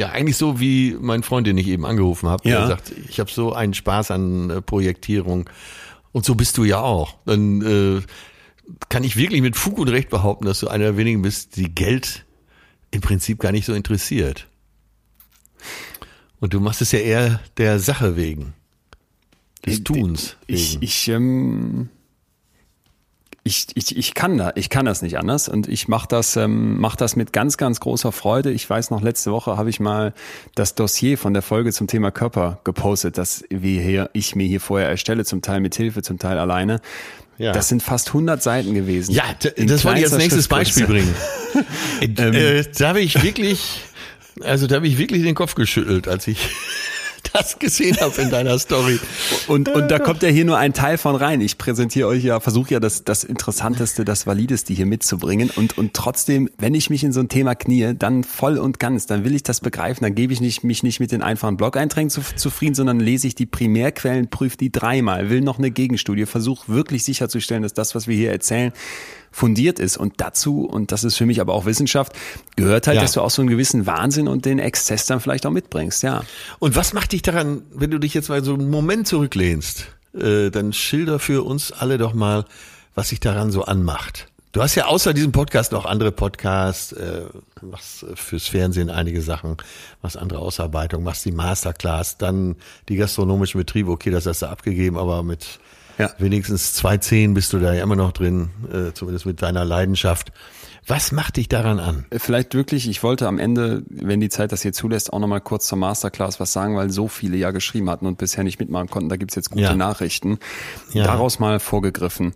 ja, 0.01 0.09
eigentlich 0.13 0.37
so 0.39 0.59
wie 0.61 0.97
mein 0.99 1.23
Freund, 1.23 1.47
den 1.47 1.59
ich 1.59 1.69
eben 1.69 1.85
angerufen 1.85 2.29
habe, 2.29 2.49
Ja. 2.49 2.61
der 2.61 2.69
sagt, 2.69 2.93
ich 3.09 3.21
habe 3.21 3.31
so 3.31 3.53
einen 3.53 3.75
Spaß 3.75 4.11
an 4.11 4.49
äh, 4.49 4.63
Projektierung 4.63 5.49
und 6.13 6.25
so 6.25 6.35
bist 6.35 6.57
du 6.57 6.65
ja 6.65 6.81
auch. 6.81 7.17
Dann 7.27 7.61
äh, 7.61 8.03
kann 8.89 9.05
ich 9.05 9.17
wirklich 9.17 9.43
mit 9.43 9.57
Fug 9.57 9.79
und 9.79 9.89
Recht 9.89 10.09
behaupten, 10.09 10.47
dass 10.47 10.61
du 10.61 10.69
einer 10.69 10.85
der 10.85 10.97
wenigen 10.97 11.21
bist, 11.23 11.57
die 11.57 11.69
Geld 11.75 12.25
im 12.91 13.03
Prinzip 13.03 13.39
gar 13.41 13.53
nicht 13.53 13.67
so 13.67 13.75
interessiert. 13.75 14.47
Und 16.41 16.55
du 16.55 16.61
machst 16.61 16.81
es 16.81 16.93
ja 16.93 17.01
eher 17.01 17.41
der 17.59 17.79
Sache 17.79 18.17
wegen. 18.17 18.55
Des 19.67 19.85
Tuns. 19.85 20.37
Ich, 20.47 20.73
wegen. 20.73 20.83
ich, 20.83 21.09
ähm, 21.09 21.89
ich, 23.43 23.69
ich, 23.75 23.97
ich 23.97 24.15
kann 24.15 24.37
da, 24.37 24.53
ich 24.55 24.69
kann 24.69 24.85
das 24.85 25.01
nicht 25.01 25.19
anders 25.19 25.49
und 25.49 25.67
ich 25.67 25.89
mache 25.89 26.07
das, 26.09 26.37
ähm, 26.37 26.79
mach 26.79 26.95
das 26.97 27.17
mit 27.17 27.33
ganz, 27.33 27.57
ganz 27.57 27.81
großer 27.81 28.13
Freude. 28.13 28.51
Ich 28.51 28.69
weiß 28.69 28.91
noch, 28.91 29.01
letzte 29.01 29.33
Woche 29.33 29.57
habe 29.57 29.71
ich 29.71 29.81
mal 29.81 30.13
das 30.55 30.75
Dossier 30.75 31.17
von 31.17 31.33
der 31.33 31.43
Folge 31.43 31.73
zum 31.73 31.87
Thema 31.87 32.11
Körper 32.11 32.61
gepostet, 32.65 33.17
das 33.17 33.45
wir 33.49 33.81
hier, 33.81 34.11
ich 34.13 34.37
mir 34.37 34.47
hier 34.47 34.61
vorher 34.61 34.89
erstelle, 34.89 35.25
zum 35.25 35.41
Teil 35.41 35.61
mit 35.61 35.75
Hilfe, 35.75 36.03
zum 36.03 36.19
Teil 36.19 36.39
alleine. 36.39 36.81
Ja. 37.39 37.53
Das 37.53 37.69
sind 37.69 37.83
fast 37.83 38.09
100 38.09 38.43
Seiten 38.43 38.75
gewesen. 38.75 39.13
ja, 39.13 39.25
das 39.41 39.85
wollte 39.87 40.01
ich 40.01 40.05
als 40.05 40.19
nächstes 40.19 40.47
Beispiel 40.47 40.87
bringen. 40.87 41.15
äh, 42.01 42.65
da 42.77 42.89
habe 42.89 43.01
ich 43.01 43.23
wirklich, 43.23 43.81
also 44.43 44.67
da 44.67 44.77
habe 44.77 44.87
ich 44.87 44.99
wirklich 44.99 45.23
den 45.23 45.35
Kopf 45.35 45.55
geschüttelt, 45.55 46.07
als 46.07 46.27
ich 46.29 46.51
das 47.33 47.59
gesehen 47.59 47.97
habe 48.01 48.21
in 48.21 48.31
deiner 48.31 48.59
Story. 48.59 48.99
Und, 49.49 49.69
und 49.69 49.91
da 49.91 49.99
kommt 49.99 50.23
ja 50.23 50.29
hier 50.29 50.45
nur 50.45 50.59
ein 50.59 50.73
Teil 50.73 50.99
von 50.99 51.17
rein. 51.17 51.41
Ich 51.41 51.59
präsentiere 51.59 52.09
euch 52.09 52.25
ja, 52.25 52.41
versuche 52.41 52.75
ja 52.75 52.81
das, 52.81 53.05
das 53.05 53.25
Interessanteste, 53.25 54.05
das 54.05 54.27
Valideste 54.27 54.73
hier 54.73 54.87
mitzubringen. 54.87 55.51
Und, 55.51 55.79
und 55.79 55.95
trotzdem, 55.95 56.51
wenn 56.59 56.75
ich 56.75 56.91
mich 56.91 57.05
in 57.05 57.13
so 57.13 57.21
ein 57.21 57.29
Thema 57.29 57.55
knie, 57.55 57.95
dann 57.97 58.25
voll 58.25 58.59
und 58.59 58.79
ganz, 58.79 59.07
dann 59.07 59.25
will 59.25 59.35
ich 59.35 59.43
das 59.43 59.61
begreifen. 59.61 60.05
Dann 60.05 60.15
gebe 60.15 60.33
ich 60.33 60.41
nicht, 60.41 60.65
mich 60.65 60.83
nicht 60.83 61.01
mit 61.01 61.13
den 61.13 61.23
einfachen 61.23 61.57
Blog-Einträgen 61.57 62.11
zu, 62.11 62.23
zufrieden, 62.37 62.75
sondern 62.75 63.01
lese 63.01 63.27
ich 63.27 63.35
die 63.35 63.47
Primärquellen, 63.47 64.29
prüfe 64.29 64.57
die 64.57 64.73
dreimal, 64.73 65.31
will 65.31 65.41
noch 65.41 65.59
eine 65.59 65.71
Gegenstudie, 65.71 66.27
versuche 66.27 66.73
wirklich 66.73 67.05
sicherzustellen, 67.05 67.63
dass 67.63 67.75
das, 67.75 67.95
was 67.95 68.09
wir 68.09 68.17
hier 68.17 68.31
erzählen, 68.31 68.73
fundiert 69.31 69.79
ist. 69.79 69.97
Und 69.97 70.15
dazu, 70.21 70.65
und 70.65 70.93
das 70.93 71.05
ist 71.05 71.17
für 71.17 71.27
mich 71.27 71.41
aber 71.41 71.55
auch 71.55 71.65
Wissenschaft, 71.67 72.13
gehört 72.57 72.87
halt, 72.87 72.97
Ja. 72.97 73.03
dass 73.03 73.13
du 73.13 73.21
auch 73.21 73.31
so 73.31 73.43
einen 73.43 73.49
gewissen 73.51 73.87
Wahnsinn 73.87 74.29
und 74.29 74.45
den 74.45 74.59
Exzess 74.59 75.07
dann 75.07 75.21
vielleicht 75.21 75.47
auch 75.47 75.51
mitbringst, 75.51 76.03
ja. 76.03 76.23
Und 76.59 76.77
was 76.77 76.93
macht 76.93 77.13
dich 77.13 77.23
daran, 77.23 77.63
wenn 77.73 77.91
du 77.91 77.99
dich 77.99 78.15
jetzt 78.15 78.29
mal 78.29 78.43
so 78.45 78.55
einen 78.55 78.71
Moment 78.71 79.07
zurücklehnst, 79.07 79.87
äh, 80.15 80.51
dann 80.51 80.73
schilder 80.73 81.19
für 81.19 81.45
uns 81.45 81.73
alle 81.73 81.99
doch 81.99 82.15
mal, 82.15 82.45
was 82.95 83.11
sich 83.11 83.21
daran 83.21 83.51
so 83.53 83.65
anmacht. 83.65 84.27
Du 84.53 84.61
hast 84.61 84.75
ja 84.75 84.87
außer 84.87 85.15
diesem 85.15 85.31
Podcast 85.31 85.71
noch 85.71 85.85
andere 85.87 86.11
Podcasts, 86.11 86.91
äh, 86.91 87.23
machst 87.63 88.03
äh, 88.03 88.17
fürs 88.17 88.49
Fernsehen 88.49 88.91
einige 88.91 89.23
Sachen, 89.23 89.57
machst 90.03 90.17
andere 90.17 90.41
Ausarbeitung, 90.41 91.05
machst 91.05 91.25
die 91.25 91.31
Masterclass, 91.31 92.19
dann 92.19 92.57
die 92.89 92.97
gastronomischen 92.97 93.61
Betriebe, 93.61 93.93
okay, 93.93 94.11
das 94.11 94.27
hast 94.27 94.43
du 94.43 94.47
abgegeben, 94.47 94.99
aber 94.99 95.23
mit 95.23 95.61
Ja. 96.01 96.11
wenigstens 96.19 96.75
zwei 96.75 96.97
Zehn 96.97 97.35
bist 97.35 97.53
du 97.53 97.59
da 97.59 97.75
ja 97.75 97.83
immer 97.83 97.97
noch 97.97 98.13
drin, 98.13 98.51
äh, 98.73 98.93
zumindest 98.93 99.27
mit 99.27 99.43
deiner 99.43 99.65
Leidenschaft. 99.65 100.33
Was 100.87 101.13
macht 101.13 101.37
dich 101.37 101.49
daran 101.49 101.79
an? 101.79 102.07
Vielleicht 102.17 102.55
wirklich, 102.55 102.89
ich 102.89 103.03
wollte 103.03 103.29
am 103.29 103.39
Ende, 103.39 103.83
wenn 103.91 104.19
die 104.21 104.31
Zeit 104.31 104.51
das 104.51 104.63
hier 104.63 104.73
zulässt, 104.73 105.13
auch 105.13 105.19
nochmal 105.19 105.41
kurz 105.43 105.67
zur 105.69 105.79
Masterclass 105.79 106.41
was 106.41 106.53
sagen, 106.53 106.75
weil 106.77 106.91
so 106.91 107.07
viele 107.07 107.37
ja 107.37 107.51
geschrieben 107.51 107.89
hatten 107.91 108.07
und 108.07 108.19
bisher 108.19 108.43
nicht 108.45 108.59
mitmachen 108.59 108.89
konnten. 108.89 109.09
Da 109.11 109.17
gibt's 109.17 109.35
jetzt 109.37 109.51
gute 109.51 109.63
Ja. 109.63 109.75
Nachrichten. 109.77 110.39
Ja. 110.93 111.05
Daraus 111.05 111.39
mal 111.39 111.61
vorgegriffen. 111.61 112.33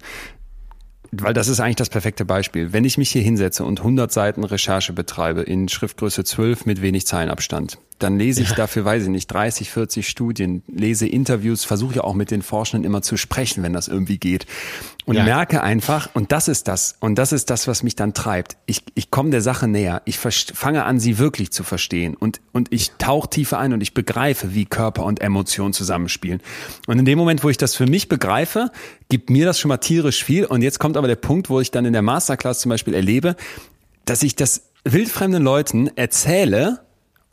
Weil 1.10 1.32
das 1.32 1.48
ist 1.48 1.60
eigentlich 1.60 1.76
das 1.76 1.90
perfekte 1.90 2.24
Beispiel. 2.24 2.72
Wenn 2.72 2.84
ich 2.84 2.98
mich 2.98 3.10
hier 3.10 3.22
hinsetze 3.22 3.64
und 3.64 3.80
100 3.80 4.12
Seiten 4.12 4.42
Recherche 4.44 4.92
betreibe 4.92 5.42
in 5.42 5.68
Schriftgröße 5.68 6.24
12 6.24 6.66
mit 6.66 6.82
wenig 6.82 7.06
Zeilenabstand, 7.06 7.78
dann 7.98 8.18
lese 8.18 8.42
ich 8.42 8.52
dafür, 8.52 8.84
weiß 8.84 9.04
ich 9.04 9.08
nicht, 9.08 9.28
30, 9.28 9.70
40 9.70 10.08
Studien, 10.08 10.62
lese 10.66 11.06
Interviews, 11.06 11.64
versuche 11.64 11.94
ja 11.96 12.04
auch 12.04 12.14
mit 12.14 12.30
den 12.30 12.42
Forschenden 12.42 12.84
immer 12.84 13.02
zu 13.02 13.16
sprechen, 13.16 13.62
wenn 13.62 13.72
das 13.72 13.88
irgendwie 13.88 14.18
geht. 14.18 14.46
Und 15.06 15.16
Ja. 15.16 15.24
merke 15.24 15.62
einfach, 15.62 16.08
und 16.12 16.32
das 16.32 16.48
ist 16.48 16.66
das, 16.66 16.96
und 17.00 17.16
das 17.16 17.32
ist 17.32 17.50
das, 17.50 17.68
was 17.68 17.82
mich 17.82 17.94
dann 17.94 18.12
treibt. 18.12 18.56
Ich, 18.66 18.82
ich 18.94 19.10
komme 19.10 19.30
der 19.30 19.42
Sache 19.42 19.68
näher. 19.68 20.02
Ich 20.06 20.18
fange 20.18 20.84
an, 20.84 20.98
sie 20.98 21.18
wirklich 21.18 21.52
zu 21.52 21.62
verstehen. 21.62 22.14
Und, 22.16 22.40
und 22.52 22.72
ich 22.72 22.90
tauche 22.98 23.30
tiefer 23.30 23.58
ein 23.58 23.72
und 23.72 23.80
ich 23.80 23.94
begreife, 23.94 24.54
wie 24.54 24.64
Körper 24.64 25.04
und 25.04 25.20
Emotion 25.20 25.72
zusammenspielen. 25.72 26.40
Und 26.86 26.98
in 26.98 27.04
dem 27.04 27.18
Moment, 27.18 27.44
wo 27.44 27.48
ich 27.48 27.58
das 27.58 27.74
für 27.76 27.86
mich 27.86 28.08
begreife, 28.08 28.70
gibt 29.08 29.30
mir 29.30 29.46
das 29.46 29.58
schon 29.60 29.68
mal 29.68 29.76
tierisch 29.78 30.24
viel. 30.24 30.46
Und 30.46 30.62
jetzt 30.62 30.78
kommt 30.80 30.96
aber 30.96 31.06
der 31.08 31.16
Punkt, 31.16 31.48
wo 31.48 31.60
ich 31.60 31.70
dann 31.70 31.84
in 31.84 31.92
der 31.92 32.02
Masterclass 32.02 32.60
zum 32.60 32.70
Beispiel 32.70 32.94
erlebe, 32.94 33.36
dass 34.04 34.22
ich 34.22 34.34
das 34.36 34.62
wildfremden 34.84 35.42
Leuten 35.42 35.90
erzähle, 35.96 36.80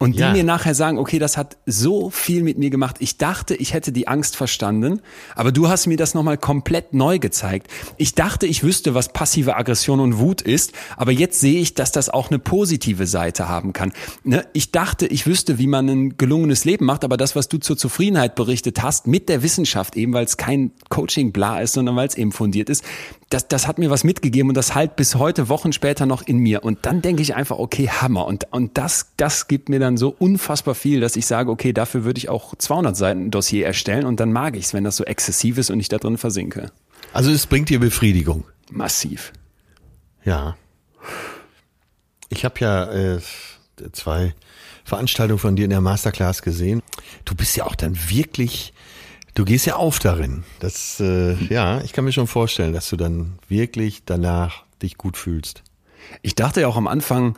und 0.02 0.16
die 0.16 0.20
Ja. 0.22 0.32
mir 0.34 0.44
nachher 0.44 0.74
sagen, 0.74 0.98
okay, 0.98 1.20
das 1.20 1.38
hat 1.38 1.58
so 1.68 2.10
viel 2.10 2.42
mit 2.42 2.58
mir 2.58 2.72
gemacht. 2.72 2.96
Ich 3.00 3.20
dachte, 3.20 3.54
ich 3.54 3.74
hätte 3.74 3.92
die 3.92 4.08
Angst 4.08 4.36
verstanden, 4.36 5.02
aber 5.36 5.52
du 5.52 5.70
hast 5.70 5.86
mir 5.86 5.96
das 5.96 6.16
nochmal 6.16 6.40
komplett 6.40 6.96
neu 6.96 7.20
gezeigt. 7.20 7.68
Ich 7.98 8.16
dachte, 8.16 8.48
ich 8.48 8.64
wüsste, 8.64 8.96
was 8.96 9.14
passive 9.14 9.56
Aggression 9.56 10.00
und 10.00 10.18
Wut 10.18 10.42
ist, 10.42 10.74
aber 10.98 11.12
jetzt 11.12 11.40
sehe 11.40 11.62
ich, 11.62 11.76
dass 11.76 11.92
das 11.92 12.10
auch 12.10 12.32
eine 12.32 12.40
positive 12.40 13.06
Seite 13.06 13.48
haben 13.48 13.74
kann. 13.74 13.94
Ne? 14.24 14.44
Ich 14.54 14.72
dachte, 14.72 15.06
ich 15.06 15.28
wüsste, 15.28 15.60
wie 15.60 15.68
man 15.68 15.88
ein 15.88 16.18
gelungenes 16.18 16.66
Leben 16.66 16.86
macht, 16.86 17.04
aber 17.04 17.16
das, 17.16 17.36
was 17.36 17.48
du 17.48 17.60
zur 17.60 17.78
Zufriedenheit 17.78 18.34
berichtet 18.34 18.82
hast, 18.82 19.06
mit 19.06 19.30
der 19.30 19.44
Wissenschaft 19.44 19.96
eben, 19.96 20.14
weil 20.14 20.26
es 20.26 20.36
kein 20.36 20.72
Coaching-Bla 20.90 21.62
ist, 21.62 21.74
sondern 21.74 21.96
weil 21.96 22.08
es 22.08 22.16
eben 22.16 22.32
fundiert 22.32 22.72
ist, 22.72 22.84
das, 23.32 23.48
das 23.48 23.66
hat 23.66 23.80
mir 23.80 23.90
was 23.90 24.04
mitgegeben 24.04 24.50
und 24.50 24.56
das 24.56 24.76
halt 24.76 24.96
bis 24.96 25.16
heute, 25.16 25.50
Wochen 25.50 25.74
später 25.74 26.06
noch 26.06 26.22
in 26.22 26.38
mir. 26.38 26.64
Und 26.64 26.86
dann 26.86 27.02
denke 27.02 27.22
ich 27.22 27.34
einfach, 27.34 27.58
okay, 27.58 27.90
Hammer. 27.90 28.26
Und, 28.26 28.46
und 28.52 28.78
das, 28.78 29.14
das 29.18 29.48
gibt 29.48 29.70
mir 29.70 29.80
dann 29.80 29.98
so 29.98 30.14
unfassbar 30.18 30.76
viel, 30.76 31.00
dass 31.00 31.16
ich 31.16 31.26
sage, 31.26 31.50
okay, 31.50 31.72
dafür 31.74 32.04
würde 32.04 32.18
ich 32.18 32.30
auch 32.30 32.56
200 32.56 32.96
Seiten 32.96 33.32
Dossier 33.32 33.66
erstellen 33.66 34.06
und 34.06 34.20
dann 34.20 34.32
mag 34.32 34.56
ich 34.56 34.66
es, 34.66 34.74
wenn 34.74 34.84
das 34.84 34.98
so 34.98 35.06
exzessiv 35.06 35.58
ist 35.58 35.70
und 35.70 35.80
ich 35.80 35.88
da 35.88 35.98
drin 35.98 36.18
versinke. 36.18 36.72
Also 37.14 37.32
es 37.32 37.48
bringt 37.48 37.70
dir 37.70 37.80
Befriedigung. 37.80 38.44
Massiv. 38.70 39.32
Ja. 40.24 40.58
Ich 42.30 42.46
habe 42.46 42.60
ja 42.60 42.92
äh, 42.92 43.20
zwei 43.94 44.34
Veranstaltungen 44.84 45.40
von 45.40 45.56
dir 45.56 45.64
in 45.64 45.70
der 45.70 45.82
Masterclass 45.82 46.42
gesehen. 46.42 46.82
Du 47.24 47.34
bist 47.34 47.56
ja 47.56 47.66
auch 47.66 47.76
dann 47.76 47.98
wirklich, 48.10 48.74
du 49.36 49.46
gehst 49.46 49.66
ja 49.66 49.76
auf 49.76 50.00
darin. 50.00 50.44
Das, 50.60 51.00
äh, 51.00 51.34
ja, 51.46 51.82
ich 51.82 51.94
kann 51.94 52.06
mir 52.06 52.12
schon 52.12 52.28
vorstellen, 52.28 52.74
dass 52.74 52.90
du 52.90 52.98
dann 52.98 53.40
wirklich 53.48 54.04
danach 54.06 54.64
dich 54.82 54.98
gut 54.98 55.18
fühlst. 55.18 55.64
Ich 56.22 56.36
dachte 56.36 56.62
ja 56.62 56.68
auch 56.68 56.78
am 56.78 56.88
Anfang, 56.88 57.38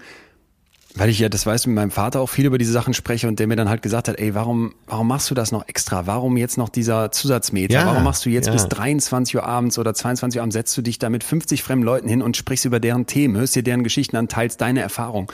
weil 0.96 1.10
ich 1.10 1.20
ja, 1.20 1.28
das 1.28 1.46
weißt 1.46 1.66
du, 1.66 1.70
mit 1.70 1.76
meinem 1.76 1.92
Vater 1.92 2.22
auch 2.22 2.30
viel 2.30 2.46
über 2.46 2.60
diese 2.60 2.72
Sachen 2.72 2.94
spreche 2.94 3.28
und 3.28 3.40
der 3.40 3.48
mir 3.48 3.56
dann 3.56 3.68
halt 3.68 3.82
gesagt 3.82 4.08
hat, 4.08 4.20
ey, 4.20 4.36
warum, 4.36 4.76
warum 4.86 5.08
machst 5.08 5.30
du 5.32 5.36
das 5.36 5.52
noch 5.52 5.68
extra? 5.68 6.06
Warum 6.06 6.38
jetzt 6.38 6.58
noch 6.58 6.70
dieser 6.70 7.12
Zusatzmeter? 7.12 7.74
Ja, 7.74 7.86
warum 7.88 8.04
machst 8.04 8.26
du 8.26 8.30
jetzt 8.30 8.48
ja. 8.48 8.54
bis 8.54 8.68
23 8.68 9.36
Uhr 9.36 9.44
abends 9.44 9.80
oder 9.80 9.94
22 9.94 10.38
Uhr 10.38 10.44
abends, 10.44 10.54
setzt 10.54 10.78
du 10.78 10.84
dich 10.84 11.00
da 11.00 11.10
mit 11.10 11.24
50 11.24 11.64
fremden 11.64 11.84
Leuten 11.84 12.08
hin 12.08 12.22
und 12.22 12.38
sprichst 12.38 12.66
über 12.66 12.80
deren 12.80 13.08
Themen, 13.08 13.36
hörst 13.36 13.56
dir 13.56 13.64
deren 13.64 13.84
Geschichten 13.84 14.16
an, 14.18 14.28
teilst 14.28 14.62
deine 14.62 14.82
Erfahrung. 14.82 15.32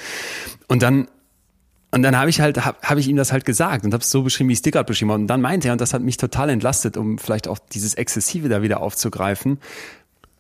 Und 0.68 0.82
dann 0.82 1.10
und 1.91 2.03
dann 2.03 2.17
habe 2.17 2.29
ich 2.29 2.39
halt, 2.39 2.63
habe 2.63 2.77
hab 2.83 2.97
ich 2.97 3.07
ihm 3.07 3.15
das 3.15 3.31
halt 3.31 3.45
gesagt 3.45 3.83
und 3.83 3.93
habe 3.93 4.03
es 4.03 4.11
so 4.11 4.21
beschrieben, 4.21 4.49
wie 4.49 4.53
ich 4.53 4.59
es 4.63 4.71
gerade 4.71 4.85
beschrieben 4.85 5.11
habe. 5.11 5.21
Und 5.21 5.27
dann 5.27 5.41
meinte 5.41 5.69
er, 5.69 5.71
und 5.71 5.81
das 5.81 5.93
hat 5.93 6.03
mich 6.03 6.17
total 6.17 6.49
entlastet, 6.49 6.97
um 6.97 7.17
vielleicht 7.17 7.47
auch 7.47 7.57
dieses 7.57 7.95
Exzessive 7.95 8.47
da 8.47 8.61
wieder 8.61 8.81
aufzugreifen. 8.81 9.59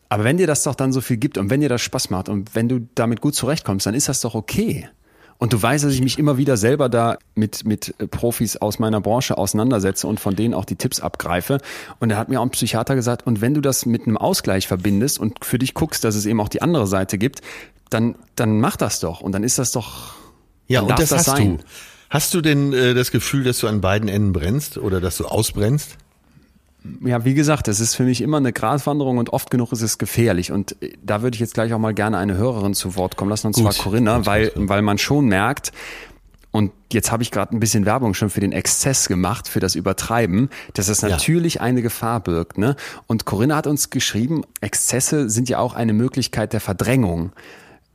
Aber 0.09 0.23
wenn 0.23 0.37
dir 0.37 0.47
das 0.47 0.63
doch 0.63 0.75
dann 0.75 0.91
so 0.91 1.01
viel 1.01 1.17
gibt 1.17 1.37
und 1.37 1.49
wenn 1.49 1.61
dir 1.61 1.69
das 1.69 1.81
Spaß 1.81 2.09
macht 2.11 2.29
und 2.29 2.55
wenn 2.55 2.69
du 2.69 2.87
damit 2.95 3.21
gut 3.21 3.35
zurechtkommst, 3.35 3.85
dann 3.85 3.93
ist 3.95 4.09
das 4.09 4.21
doch 4.21 4.35
okay. 4.35 4.89
Und 5.39 5.53
du 5.53 5.61
weißt, 5.61 5.85
dass 5.85 5.93
ich 5.93 6.01
mich 6.01 6.19
immer 6.19 6.37
wieder 6.37 6.57
selber 6.57 6.89
da 6.89 7.17
mit, 7.33 7.65
mit 7.65 7.95
äh, 7.97 8.07
Profis 8.07 8.57
aus 8.57 8.77
meiner 8.77 8.99
Branche 8.99 9.37
auseinandersetze 9.37 10.05
und 10.05 10.19
von 10.19 10.35
denen 10.35 10.53
auch 10.53 10.65
die 10.65 10.75
Tipps 10.75 10.99
abgreife. 10.99 11.59
Und 11.99 12.11
er 12.11 12.17
hat 12.17 12.27
mir 12.27 12.41
auch 12.41 12.45
ein 12.45 12.49
Psychiater 12.49 12.93
gesagt, 12.93 13.25
und 13.25 13.39
wenn 13.39 13.53
du 13.53 13.61
das 13.61 13.85
mit 13.85 14.05
einem 14.05 14.17
Ausgleich 14.17 14.67
verbindest 14.67 15.17
und 15.17 15.45
für 15.45 15.57
dich 15.57 15.73
guckst, 15.73 16.03
dass 16.03 16.15
es 16.15 16.25
eben 16.25 16.41
auch 16.41 16.49
die 16.49 16.61
andere 16.61 16.87
Seite 16.87 17.17
gibt, 17.17 17.41
dann, 17.89 18.15
dann 18.35 18.59
mach 18.59 18.75
das 18.75 18.99
doch. 18.99 19.21
Und 19.21 19.31
dann 19.31 19.43
ist 19.43 19.57
das 19.57 19.71
doch, 19.71 20.13
Ja, 20.69 20.81
und 20.81 20.91
darf 20.91 20.99
das, 20.99 21.11
hast 21.11 21.25
sein. 21.25 21.57
du. 21.57 21.63
Hast 22.09 22.33
du 22.33 22.41
denn 22.41 22.71
äh, 22.73 22.93
das 22.93 23.11
Gefühl, 23.11 23.43
dass 23.43 23.59
du 23.59 23.67
an 23.67 23.81
beiden 23.81 24.07
Enden 24.07 24.31
brennst 24.31 24.77
oder 24.77 25.01
dass 25.01 25.17
du 25.17 25.25
ausbrennst? 25.25 25.97
Ja, 27.03 27.25
wie 27.25 27.33
gesagt, 27.33 27.67
es 27.67 27.81
ist 27.81 27.95
für 27.95 28.03
mich 28.03 28.21
immer 28.21 28.37
eine 28.37 28.53
Gratwanderung 28.53 29.17
und 29.17 29.31
oft 29.31 29.51
genug 29.51 29.73
ist 29.73 29.81
es 29.81 29.97
gefährlich. 29.97 30.51
Und 30.51 30.81
äh, 30.81 30.93
da 31.03 31.21
würde 31.21 31.35
ich 31.35 31.41
jetzt 31.41 31.53
gleich 31.53 31.73
auch 31.73 31.79
mal 31.79 31.93
gerne 31.93 32.17
eine 32.17 32.37
Hörerin 32.37 32.73
zu 32.73 32.95
Wort 32.95 33.17
kommen 33.17 33.29
lassen, 33.29 33.47
und 33.47 33.55
Gut. 33.55 33.73
zwar 33.73 33.83
Corinna, 33.83 34.25
weil, 34.25 34.51
weil 34.55 34.81
man 34.81 34.97
schon 34.97 35.25
merkt, 35.25 35.71
und 36.51 36.71
jetzt 36.91 37.11
habe 37.11 37.21
ich 37.21 37.29
gerade 37.29 37.55
ein 37.55 37.59
bisschen 37.59 37.85
Werbung 37.85 38.15
schon 38.15 38.31
für 38.31 38.39
den 38.39 38.51
Exzess 38.51 39.07
gemacht, 39.07 39.47
für 39.47 39.59
das 39.59 39.75
Übertreiben, 39.75 40.49
dass 40.73 40.87
es 40.87 41.03
natürlich 41.03 41.61
eine 41.61 41.83
Gefahr 41.83 42.21
birgt. 42.21 42.57
Ne? 42.57 42.75
Und 43.05 43.25
Corinna 43.25 43.55
hat 43.55 43.67
uns 43.67 43.91
geschrieben, 43.91 44.41
Exzesse 44.59 45.29
sind 45.29 45.47
ja 45.47 45.59
auch 45.59 45.75
eine 45.75 45.93
Möglichkeit 45.93 46.53
der 46.53 46.59
Verdrängung. 46.59 47.33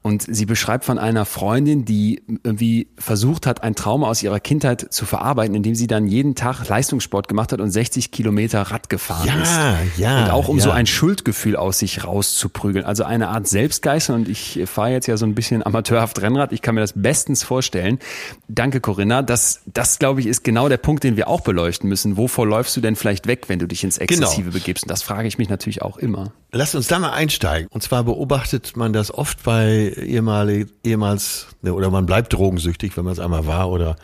Und 0.07 0.21
sie 0.23 0.45
beschreibt 0.45 0.85
von 0.85 0.99
einer 0.99 1.25
Freundin, 1.25 1.87
die 1.87 2.23
irgendwie 2.43 2.89
versucht 2.99 3.47
hat, 3.47 3.63
ein 3.63 3.75
Trauma 3.75 4.07
aus 4.09 4.23
ihrer 4.23 4.39
Kindheit 4.39 4.93
zu 4.93 5.07
verarbeiten, 5.07 5.55
indem 5.55 5.75
sie 5.75 5.87
dann 5.87 6.07
jeden 6.07 6.35
Tag 6.35 6.69
Leistungssport 6.69 7.27
gemacht 7.27 7.53
hat 7.53 7.61
und 7.63 7.71
60 7.71 8.11
Kilometer 8.11 8.61
Rad 8.61 8.91
gefahren 8.91 9.27
Ja, 9.27 9.79
ist. 9.81 9.97
ja, 9.99 10.25
Und 10.25 10.31
auch 10.31 10.49
um 10.49 10.59
ja. 10.59 10.65
so 10.65 10.71
ein 10.73 10.85
Schuldgefühl 10.85 11.57
aus 11.57 11.79
sich 11.79 12.05
rauszuprügeln. 12.05 12.85
Also 12.85 13.05
eine 13.05 13.29
Art 13.29 13.49
Selbstgeißel. 13.49 14.15
Und 14.15 14.29
ich 14.29 14.61
fahre 14.67 14.91
jetzt 14.91 15.07
ja 15.07 15.17
so 15.17 15.25
ein 15.25 15.35
bisschen 15.35 15.63
amateurhaft 15.67 16.21
Rennrad. 16.21 16.53
Ich 16.53 16.61
kann 16.61 16.75
mir 16.75 16.83
das 16.83 16.93
bestens 16.95 17.43
vorstellen. 17.43 17.99
Danke, 18.47 18.81
Corinna. 18.83 19.23
Das, 19.23 19.63
das 19.73 19.99
glaube 19.99 20.21
ich, 20.21 20.27
ist 20.27 20.45
genau 20.45 20.69
der 20.69 20.77
Punkt, 20.77 21.03
den 21.05 21.17
wir 21.17 21.29
auch 21.29 21.41
beleuchten 21.41 21.89
müssen. 21.89 22.19
Wovor 22.19 22.47
läufst 22.47 22.77
du 22.77 22.83
denn 22.83 22.95
vielleicht 22.97 23.27
weg, 23.27 23.45
wenn 23.49 23.59
du 23.59 23.67
dich 23.67 23.83
ins 23.85 23.97
Exzessive 23.97 24.51
begibst? 24.51 24.85
Und 24.85 24.91
das 24.91 25.03
frage 25.03 25.27
ich 25.29 25.39
mich 25.39 25.49
natürlich 25.49 25.81
auch 25.81 25.97
immer. 25.97 26.33
Lass 26.53 26.75
uns 26.75 26.89
da 26.89 26.99
mal 26.99 27.13
einsteigen. 27.13 27.69
Und 27.71 27.83
zwar 27.83 28.05
beobachtet 28.05 28.77
man 28.77 28.93
das 28.93 29.13
oft 29.13 29.43
bei 29.45 29.94
ehemalig, 29.97 30.69
ehemals, 30.83 31.49
ne, 31.63 31.73
oder 31.75 31.91
man 31.91 32.07
bleibt 32.07 32.33
drogensüchtig, 32.33 32.97
wenn 32.97 33.05
man 33.05 33.13
es 33.13 33.19
einmal 33.19 33.47
war, 33.47 33.71
oder 33.71 33.97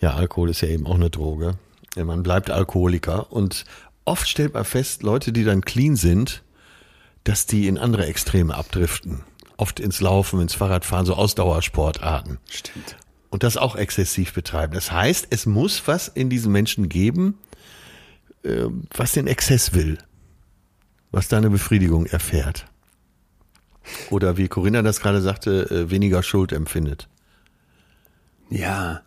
ja, 0.00 0.14
Alkohol 0.14 0.50
ist 0.50 0.60
ja 0.60 0.68
eben 0.68 0.86
auch 0.86 0.94
eine 0.94 1.10
Droge. 1.10 1.58
Man 1.96 2.22
bleibt 2.22 2.50
Alkoholiker. 2.50 3.32
Und 3.32 3.64
oft 4.04 4.28
stellt 4.28 4.54
man 4.54 4.64
fest, 4.64 5.02
Leute, 5.02 5.32
die 5.32 5.44
dann 5.44 5.62
clean 5.62 5.96
sind, 5.96 6.42
dass 7.24 7.46
die 7.46 7.66
in 7.66 7.78
andere 7.78 8.06
Extreme 8.06 8.54
abdriften. 8.54 9.24
Oft 9.56 9.80
ins 9.80 10.00
Laufen, 10.00 10.40
ins 10.40 10.54
Fahrradfahren, 10.54 11.06
so 11.06 11.14
Ausdauersportarten. 11.14 12.38
Stimmt. 12.50 12.96
Und 13.30 13.42
das 13.42 13.56
auch 13.56 13.74
exzessiv 13.74 14.34
betreiben. 14.34 14.74
Das 14.74 14.92
heißt, 14.92 15.28
es 15.30 15.46
muss 15.46 15.86
was 15.86 16.08
in 16.08 16.28
diesen 16.28 16.52
Menschen 16.52 16.88
geben, 16.88 17.38
äh, 18.42 18.66
was 18.94 19.12
den 19.12 19.26
Exzess 19.26 19.72
will, 19.72 19.98
was 21.10 21.28
da 21.28 21.38
eine 21.38 21.50
Befriedigung 21.50 22.06
erfährt. 22.06 22.66
Oder 24.10 24.36
wie 24.36 24.48
Corinna 24.48 24.82
das 24.82 25.00
gerade 25.00 25.20
sagte, 25.20 25.70
äh, 25.70 25.90
weniger 25.90 26.22
Schuld 26.22 26.52
empfindet. 26.52 27.08
Ja. 28.50 29.02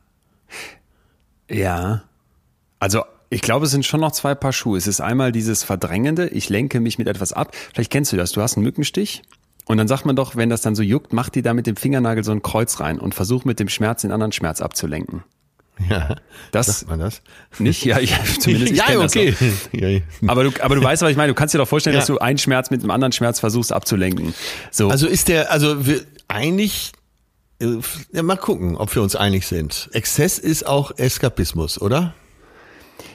Ja. 1.49 2.03
Also 2.79 3.03
ich 3.29 3.41
glaube, 3.41 3.65
es 3.65 3.71
sind 3.71 3.85
schon 3.85 4.01
noch 4.01 4.11
zwei 4.11 4.35
Paar 4.35 4.53
Schuhe. 4.53 4.77
Es 4.77 4.87
ist 4.87 5.01
einmal 5.01 5.31
dieses 5.31 5.63
Verdrängende, 5.63 6.27
ich 6.29 6.49
lenke 6.49 6.79
mich 6.79 6.97
mit 6.97 7.07
etwas 7.07 7.33
ab. 7.33 7.55
Vielleicht 7.73 7.91
kennst 7.91 8.11
du 8.11 8.17
das, 8.17 8.31
du 8.31 8.41
hast 8.41 8.57
einen 8.57 8.63
Mückenstich 8.63 9.21
und 9.65 9.77
dann 9.77 9.87
sagt 9.87 10.05
man 10.05 10.15
doch, 10.15 10.35
wenn 10.35 10.49
das 10.49 10.61
dann 10.61 10.75
so 10.75 10.81
juckt, 10.81 11.13
mach 11.13 11.29
dir 11.29 11.43
da 11.43 11.53
mit 11.53 11.67
dem 11.67 11.75
Fingernagel 11.75 12.23
so 12.23 12.31
ein 12.31 12.41
Kreuz 12.41 12.79
rein 12.79 12.99
und 12.99 13.13
versuch 13.13 13.45
mit 13.45 13.59
dem 13.59 13.69
Schmerz 13.69 14.01
den 14.01 14.11
anderen 14.11 14.31
Schmerz 14.31 14.61
abzulenken. 14.61 15.23
Ja, 15.89 16.15
Das 16.51 16.67
sagt 16.67 16.89
man 16.89 16.99
das? 16.99 17.21
nicht? 17.59 17.85
Ja, 17.85 17.99
ja 17.99 18.17
zumindest 18.39 18.71
ich 18.73 18.77
ja, 18.79 18.99
okay. 18.99 20.03
Aber 20.27 20.43
du, 20.43 20.51
aber 20.61 20.75
du 20.75 20.83
weißt, 20.83 21.01
was 21.01 21.11
ich 21.11 21.17
meine. 21.17 21.29
Du 21.31 21.35
kannst 21.35 21.53
dir 21.53 21.59
doch 21.59 21.67
vorstellen, 21.67 21.93
Ja. 21.93 21.99
dass 21.99 22.07
du 22.07 22.17
einen 22.19 22.37
Schmerz 22.37 22.69
mit 22.69 22.81
einem 22.81 22.91
anderen 22.91 23.11
Schmerz 23.11 23.39
versuchst 23.39 23.71
abzulenken. 23.71 24.33
So. 24.71 24.89
Also 24.89 25.07
ist 25.07 25.27
der, 25.29 25.51
also 25.51 25.85
wir 25.85 26.01
einig, 26.27 26.91
äh, 27.61 27.77
ja, 28.11 28.23
mal 28.23 28.35
gucken, 28.37 28.75
ob 28.75 28.93
wir 28.93 29.01
uns 29.01 29.15
einig 29.15 29.47
sind. 29.47 29.89
Exzess 29.93 30.37
ist 30.37 30.65
auch 30.65 30.91
Eskapismus, 30.97 31.79
oder? 31.79 32.13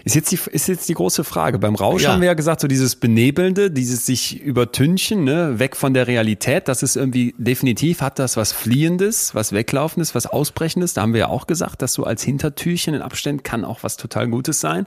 Ist 0.04 0.14
jetzt 0.14 0.30
die, 0.32 0.38
ist 0.50 0.68
jetzt 0.68 0.88
die 0.88 0.94
große 0.94 1.24
Frage. 1.24 1.58
Beim 1.58 1.74
Rausch 1.74 2.02
Ja. 2.02 2.12
haben 2.12 2.20
wir 2.20 2.26
ja 2.26 2.34
gesagt, 2.34 2.60
so 2.60 2.68
dieses 2.68 2.94
Benebelnde, 2.96 3.70
dieses 3.70 4.04
sich 4.04 4.38
übertünchen, 4.40 5.24
ne, 5.24 5.58
weg 5.58 5.76
von 5.76 5.94
der 5.94 6.06
Realität, 6.06 6.68
das 6.68 6.82
ist 6.82 6.96
irgendwie 6.96 7.34
definitiv, 7.38 8.02
hat 8.02 8.18
das 8.18 8.36
was 8.36 8.52
Fliehendes, 8.52 9.34
was 9.34 9.52
Weglaufendes, 9.52 10.14
was 10.14 10.26
Ausbrechendes. 10.26 10.92
Da 10.92 11.02
haben 11.02 11.14
wir 11.14 11.20
ja 11.20 11.28
auch 11.28 11.46
gesagt, 11.46 11.80
dass 11.80 11.94
so 11.94 12.04
als 12.04 12.22
Hintertürchen 12.22 12.92
in 12.94 13.00
Abständen 13.00 13.42
kann 13.42 13.64
auch 13.64 13.82
was 13.82 13.96
total 13.96 14.28
Gutes 14.28 14.60
sein. 14.60 14.86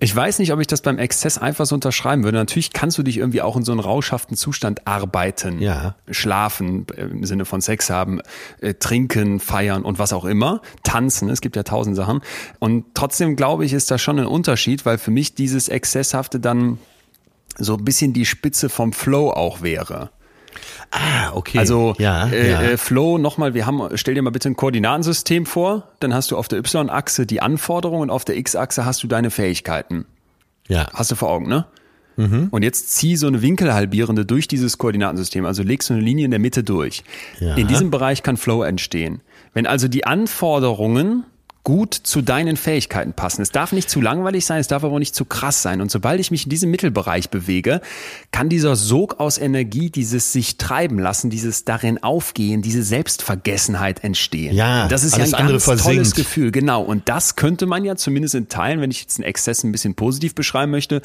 Ich 0.00 0.14
weiß 0.14 0.40
nicht, 0.40 0.52
ob 0.52 0.60
ich 0.60 0.66
das 0.66 0.82
beim 0.82 0.98
Exzess 0.98 1.38
einfach 1.38 1.66
so 1.66 1.74
unterschreiben 1.74 2.24
würde. 2.24 2.38
Natürlich 2.38 2.72
kannst 2.72 2.98
du 2.98 3.02
dich 3.02 3.18
irgendwie 3.18 3.42
auch 3.42 3.56
in 3.56 3.64
so 3.64 3.72
einen 3.72 3.80
rauschhaften 3.80 4.36
Zustand 4.36 4.86
arbeiten. 4.86 5.60
Ja. 5.60 5.94
Schlafen 6.10 6.86
im 6.96 7.24
Sinne 7.24 7.44
von 7.44 7.60
Sex 7.60 7.90
haben, 7.90 8.20
äh, 8.60 8.74
trinken, 8.74 9.40
feiern 9.40 9.84
und 9.84 9.98
was 9.98 10.12
auch 10.12 10.24
immer, 10.24 10.62
tanzen, 10.82 11.28
es 11.28 11.40
gibt 11.40 11.56
ja 11.56 11.62
tausend 11.62 11.96
Sachen. 11.96 12.22
Und 12.58 12.86
trotzdem 12.94 13.36
glaube 13.36 13.64
ich, 13.64 13.72
ist 13.72 13.90
da 13.90 13.98
schon 13.98 14.18
ein 14.18 14.26
Unterschied, 14.26 14.84
weil 14.84 14.98
für 14.98 15.10
mich 15.10 15.34
dieses 15.34 15.68
Exzesshafte 15.68 16.40
dann 16.40 16.78
so 17.56 17.76
ein 17.76 17.84
bisschen 17.84 18.12
die 18.12 18.26
Spitze 18.26 18.68
vom 18.68 18.92
Flow 18.92 19.30
auch 19.30 19.62
wäre. 19.62 20.10
Ah, 20.96 21.32
okay. 21.34 21.58
Also 21.58 21.94
ja, 21.98 22.28
äh, 22.28 22.50
ja. 22.50 22.62
Äh, 22.62 22.76
Flow, 22.76 23.18
nochmal, 23.18 23.52
wir 23.52 23.66
haben, 23.66 23.88
stell 23.96 24.14
dir 24.14 24.22
mal 24.22 24.30
bitte 24.30 24.48
ein 24.48 24.54
Koordinatensystem 24.54 25.44
vor, 25.44 25.88
dann 25.98 26.14
hast 26.14 26.30
du 26.30 26.36
auf 26.36 26.46
der 26.46 26.60
Y-Achse 26.60 27.26
die 27.26 27.42
Anforderungen 27.42 28.02
und 28.02 28.10
auf 28.10 28.24
der 28.24 28.36
X-Achse 28.36 28.84
hast 28.84 29.02
du 29.02 29.08
deine 29.08 29.30
Fähigkeiten. 29.30 30.06
ja. 30.68 30.86
Hast 30.94 31.10
du 31.10 31.16
vor 31.16 31.30
Augen, 31.30 31.48
ne? 31.48 31.66
Mhm. 32.16 32.46
Und 32.52 32.62
jetzt 32.62 32.92
zieh 32.92 33.16
so 33.16 33.26
eine 33.26 33.42
Winkelhalbierende 33.42 34.24
durch 34.24 34.46
dieses 34.46 34.78
Koordinatensystem, 34.78 35.44
also 35.44 35.64
legst 35.64 35.90
du 35.90 35.94
eine 35.94 36.02
Linie 36.04 36.26
in 36.26 36.30
der 36.30 36.38
Mitte 36.38 36.62
durch. 36.62 37.02
Ja. 37.40 37.56
In 37.56 37.66
diesem 37.66 37.90
Bereich 37.90 38.22
kann 38.22 38.36
Flow 38.36 38.62
entstehen. 38.62 39.20
Wenn 39.52 39.66
also 39.66 39.88
die 39.88 40.06
Anforderungen 40.06 41.24
gut 41.64 41.94
zu 41.94 42.20
deinen 42.20 42.58
Fähigkeiten 42.58 43.14
passen. 43.14 43.40
Es 43.40 43.50
darf 43.50 43.72
nicht 43.72 43.88
zu 43.88 44.02
langweilig 44.02 44.44
sein, 44.44 44.60
es 44.60 44.68
darf 44.68 44.84
aber 44.84 44.94
auch 44.94 44.98
nicht 44.98 45.14
zu 45.14 45.24
krass 45.24 45.62
sein. 45.62 45.80
Und 45.80 45.90
sobald 45.90 46.20
ich 46.20 46.30
mich 46.30 46.44
in 46.44 46.50
diesem 46.50 46.70
Mittelbereich 46.70 47.30
bewege, 47.30 47.80
kann 48.32 48.50
dieser 48.50 48.76
Sog 48.76 49.18
aus 49.18 49.38
Energie, 49.38 49.88
dieses 49.88 50.30
sich 50.32 50.58
treiben 50.58 50.98
lassen, 50.98 51.30
dieses 51.30 51.64
darin 51.64 52.02
aufgehen, 52.02 52.60
diese 52.60 52.82
Selbstvergessenheit 52.82 54.04
entstehen. 54.04 54.54
Ja, 54.54 54.88
das 54.88 55.04
ist 55.04 55.16
ja 55.16 55.24
ein 55.24 55.30
ganz 55.30 55.64
tolles 55.64 55.64
versinkt. 55.64 56.14
Gefühl. 56.14 56.52
Genau. 56.52 56.82
Und 56.82 57.08
das 57.08 57.34
könnte 57.34 57.64
man 57.64 57.82
ja 57.84 57.96
zumindest 57.96 58.34
in 58.34 58.48
Teilen, 58.48 58.82
wenn 58.82 58.90
ich 58.90 59.00
jetzt 59.00 59.18
einen 59.18 59.24
Exzess 59.24 59.64
ein 59.64 59.72
bisschen 59.72 59.94
positiv 59.94 60.34
beschreiben 60.34 60.70
möchte, 60.70 61.00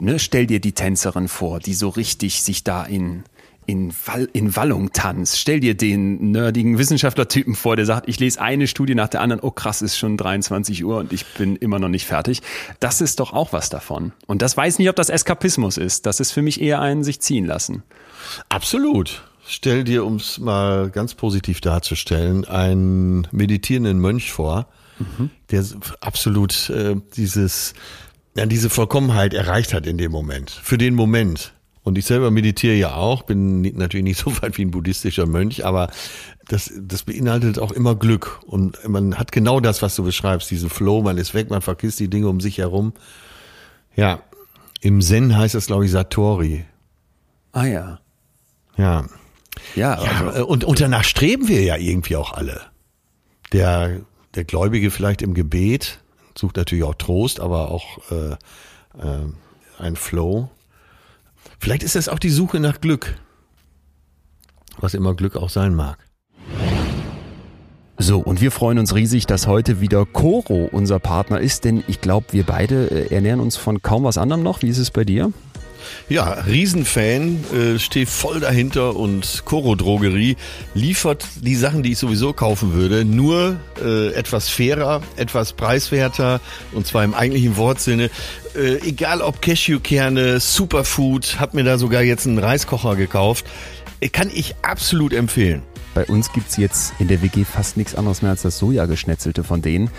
ne, 0.00 0.18
stell 0.18 0.46
dir 0.46 0.58
die 0.58 0.72
Tänzerin 0.72 1.28
vor, 1.28 1.60
die 1.60 1.74
so 1.74 1.88
richtig 1.88 2.42
sich 2.42 2.64
da 2.64 2.82
in 2.84 3.22
in, 3.66 3.92
Wall, 4.06 4.28
in 4.32 4.56
Wallung 4.56 4.92
tanzt. 4.92 5.38
Stell 5.38 5.60
dir 5.60 5.76
den 5.76 6.32
nerdigen 6.32 6.78
Wissenschaftlertypen 6.78 7.54
vor, 7.54 7.76
der 7.76 7.86
sagt, 7.86 8.08
ich 8.08 8.18
lese 8.18 8.40
eine 8.40 8.66
Studie 8.66 8.94
nach 8.94 9.08
der 9.08 9.20
anderen, 9.20 9.40
oh 9.42 9.50
krass, 9.50 9.82
ist 9.82 9.96
schon 9.96 10.16
23 10.16 10.84
Uhr 10.84 10.98
und 10.98 11.12
ich 11.12 11.26
bin 11.34 11.56
immer 11.56 11.78
noch 11.78 11.88
nicht 11.88 12.06
fertig. 12.06 12.42
Das 12.80 13.00
ist 13.00 13.20
doch 13.20 13.32
auch 13.32 13.52
was 13.52 13.70
davon. 13.70 14.12
Und 14.26 14.42
das 14.42 14.56
weiß 14.56 14.78
nicht, 14.78 14.88
ob 14.88 14.96
das 14.96 15.08
Eskapismus 15.08 15.76
ist. 15.76 16.06
Das 16.06 16.20
ist 16.20 16.32
für 16.32 16.42
mich 16.42 16.60
eher 16.60 16.80
ein 16.80 17.04
sich 17.04 17.20
ziehen 17.20 17.44
lassen. 17.44 17.82
Absolut. 18.48 19.22
Stell 19.46 19.84
dir, 19.84 20.04
um 20.04 20.16
es 20.16 20.38
mal 20.38 20.90
ganz 20.90 21.14
positiv 21.14 21.60
darzustellen, 21.60 22.44
einen 22.44 23.26
meditierenden 23.32 23.98
Mönch 23.98 24.32
vor, 24.32 24.68
der 25.50 25.64
absolut 26.00 26.70
äh, 26.70 26.96
dieses, 27.16 27.74
ja, 28.36 28.46
diese 28.46 28.70
Vollkommenheit 28.70 29.34
erreicht 29.34 29.74
hat 29.74 29.86
in 29.86 29.98
dem 29.98 30.12
Moment. 30.12 30.50
Für 30.50 30.78
den 30.78 30.94
Moment. 30.94 31.52
Und 31.84 31.98
ich 31.98 32.06
selber 32.06 32.30
meditiere 32.30 32.74
ja 32.74 32.94
auch, 32.94 33.22
bin 33.22 33.62
natürlich 33.76 34.04
nicht 34.04 34.18
so 34.24 34.30
weit 34.42 34.56
wie 34.58 34.64
ein 34.64 34.70
buddhistischer 34.70 35.26
Mönch, 35.26 35.64
aber 35.64 35.90
das, 36.48 36.72
das 36.76 37.02
beinhaltet 37.02 37.58
auch 37.58 37.72
immer 37.72 37.94
Glück. 37.94 38.40
Und 38.46 38.86
man 38.88 39.18
hat 39.18 39.32
genau 39.32 39.60
das, 39.60 39.82
was 39.82 39.96
du 39.96 40.04
beschreibst, 40.04 40.50
diesen 40.50 40.70
Flow, 40.70 41.02
man 41.02 41.18
ist 41.18 41.34
weg, 41.34 41.50
man 41.50 41.62
vergisst 41.62 42.00
die 42.00 42.08
Dinge 42.08 42.28
um 42.28 42.40
sich 42.40 42.58
herum. 42.58 42.92
Ja, 43.96 44.20
im 44.80 45.00
Zen 45.00 45.36
heißt 45.36 45.54
das, 45.54 45.66
glaube 45.66 45.84
ich, 45.84 45.90
Satori. 45.90 46.64
Ah 47.52 47.66
ja. 47.66 48.00
Ja. 48.76 49.06
Ja, 49.74 49.94
also, 49.94 50.38
Ja, 50.38 50.44
und, 50.44 50.64
und 50.64 50.80
danach 50.80 51.04
streben 51.04 51.46
wir 51.48 51.62
ja 51.62 51.76
irgendwie 51.76 52.16
auch 52.16 52.32
alle. 52.32 52.60
Der, 53.52 54.00
der 54.34 54.44
Gläubige 54.44 54.90
vielleicht 54.90 55.22
im 55.22 55.34
Gebet 55.34 56.00
sucht 56.36 56.56
natürlich 56.56 56.84
auch 56.84 56.94
Trost, 56.94 57.38
aber 57.38 57.70
auch 57.70 57.98
äh, 58.10 58.32
äh, 58.98 59.26
ein 59.78 59.96
Flow. 59.96 60.50
Vielleicht 61.62 61.84
ist 61.84 61.94
das 61.94 62.08
auch 62.08 62.18
die 62.18 62.28
Suche 62.28 62.58
nach 62.58 62.80
Glück. 62.80 63.14
Was 64.80 64.94
immer 64.94 65.14
Glück 65.14 65.36
auch 65.36 65.48
sein 65.48 65.76
mag. 65.76 65.96
So, 67.98 68.18
und 68.18 68.40
wir 68.40 68.50
freuen 68.50 68.80
uns 68.80 68.96
riesig, 68.96 69.26
dass 69.26 69.46
heute 69.46 69.80
wieder 69.80 70.04
Coro 70.04 70.68
unser 70.72 70.98
Partner 70.98 71.38
ist, 71.38 71.64
denn 71.64 71.84
ich 71.86 72.00
glaube, 72.00 72.26
wir 72.32 72.42
beide 72.42 72.90
äh, 72.90 73.14
ernähren 73.14 73.38
uns 73.38 73.56
von 73.56 73.80
kaum 73.80 74.02
was 74.02 74.18
anderem 74.18 74.42
noch. 74.42 74.62
Wie 74.62 74.70
ist 74.70 74.78
es 74.78 74.90
bei 74.90 75.04
dir? 75.04 75.32
Ja, 76.08 76.32
Riesenfan, 76.46 77.44
äh, 77.52 77.78
stehe 77.78 78.06
voll 78.06 78.40
dahinter 78.40 78.96
und 78.96 79.42
Coro 79.44 79.74
Drogerie 79.74 80.36
liefert 80.74 81.26
die 81.40 81.54
Sachen, 81.54 81.82
die 81.82 81.92
ich 81.92 81.98
sowieso 81.98 82.32
kaufen 82.32 82.74
würde, 82.74 83.04
nur 83.04 83.56
äh, 83.82 84.12
etwas 84.14 84.48
fairer, 84.48 85.02
etwas 85.16 85.52
preiswerter 85.52 86.40
und 86.72 86.86
zwar 86.86 87.04
im 87.04 87.14
eigentlichen 87.14 87.56
Wortsinne. 87.56 88.10
Äh, 88.54 88.86
egal 88.86 89.22
ob 89.22 89.40
Cashewkerne, 89.40 90.40
Superfood, 90.40 91.40
hab 91.40 91.54
mir 91.54 91.64
da 91.64 91.78
sogar 91.78 92.02
jetzt 92.02 92.26
einen 92.26 92.38
Reiskocher 92.38 92.96
gekauft. 92.96 93.46
Äh, 94.00 94.08
Kann 94.08 94.30
ich 94.32 94.54
absolut 94.62 95.12
empfehlen. 95.12 95.62
Bei 95.94 96.06
uns 96.06 96.32
gibt's 96.32 96.56
jetzt 96.56 96.94
in 96.98 97.08
der 97.08 97.20
WG 97.20 97.44
fast 97.44 97.76
nichts 97.76 97.94
anderes 97.94 98.22
mehr 98.22 98.30
als 98.30 98.42
das 98.42 98.58
Sojageschnetzelte 98.58 99.44
von 99.44 99.60
denen. 99.60 99.90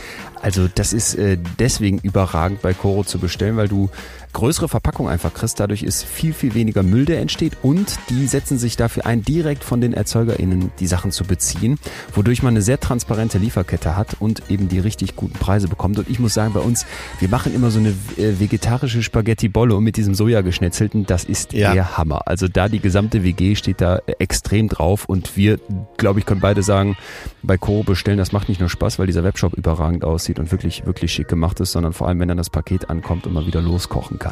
Also 0.41 0.67
das 0.67 0.91
ist 0.91 1.15
äh, 1.15 1.37
deswegen 1.59 1.99
überragend 1.99 2.61
bei 2.61 2.73
Coro 2.73 3.03
zu 3.03 3.19
bestellen, 3.19 3.57
weil 3.57 3.67
du 3.67 3.89
größere 4.33 4.67
Verpackung 4.67 5.07
einfach 5.07 5.33
kriegst. 5.33 5.59
Dadurch 5.59 5.83
ist 5.83 6.03
viel, 6.03 6.33
viel 6.33 6.53
weniger 6.55 6.83
Müll, 6.83 7.05
der 7.05 7.21
entsteht 7.21 7.57
und 7.61 7.97
die 8.09 8.27
setzen 8.27 8.57
sich 8.57 8.75
dafür 8.75 9.05
ein, 9.05 9.23
direkt 9.23 9.63
von 9.63 9.79
den 9.79 9.93
ErzeugerInnen 9.93 10.71
die 10.79 10.87
Sachen 10.87 11.11
zu 11.11 11.23
beziehen, 11.23 11.79
wodurch 12.13 12.43
man 12.43 12.53
eine 12.53 12.61
sehr 12.61 12.79
transparente 12.79 13.37
Lieferkette 13.37 13.95
hat 13.95 14.17
und 14.19 14.43
eben 14.49 14.67
die 14.67 14.79
richtig 14.79 15.15
guten 15.15 15.33
Preise 15.33 15.67
bekommt. 15.67 15.99
Und 15.99 16.09
ich 16.09 16.19
muss 16.19 16.33
sagen, 16.33 16.53
bei 16.53 16.59
uns, 16.59 16.85
wir 17.19 17.29
machen 17.29 17.53
immer 17.53 17.71
so 17.71 17.79
eine 17.79 17.89
äh, 18.17 18.39
vegetarische 18.39 19.03
Spaghetti-Bolle 19.03 19.79
mit 19.79 19.97
diesem 19.97 20.15
Sojageschnetzelten, 20.15 21.05
das 21.05 21.23
ist 21.23 21.53
ja. 21.53 21.73
der 21.73 21.97
Hammer. 21.97 22.27
Also 22.27 22.47
da 22.47 22.67
die 22.69 22.79
gesamte 22.79 23.23
WG 23.23 23.55
steht 23.55 23.81
da 23.81 23.99
extrem 24.19 24.67
drauf 24.67 25.05
und 25.05 25.37
wir, 25.37 25.59
glaube 25.97 26.19
ich, 26.19 26.25
können 26.25 26.41
beide 26.41 26.63
sagen, 26.63 26.97
bei 27.43 27.57
Coro 27.57 27.83
bestellen, 27.83 28.17
das 28.17 28.31
macht 28.31 28.49
nicht 28.49 28.59
nur 28.59 28.69
Spaß, 28.69 28.99
weil 28.99 29.07
dieser 29.07 29.23
Webshop 29.23 29.53
überragend 29.53 30.03
aussieht 30.03 30.39
und 30.39 30.51
wirklich, 30.51 30.85
wirklich 30.85 31.13
schick 31.13 31.27
gemacht 31.27 31.59
ist, 31.59 31.73
sondern 31.73 31.93
vor 31.93 32.07
allem, 32.07 32.19
wenn 32.19 32.27
dann 32.27 32.37
das 32.37 32.49
Paket 32.49 32.89
ankommt 32.89 33.27
und 33.27 33.33
man 33.33 33.45
wieder 33.45 33.61
loskochen 33.61 34.19
kann. 34.19 34.22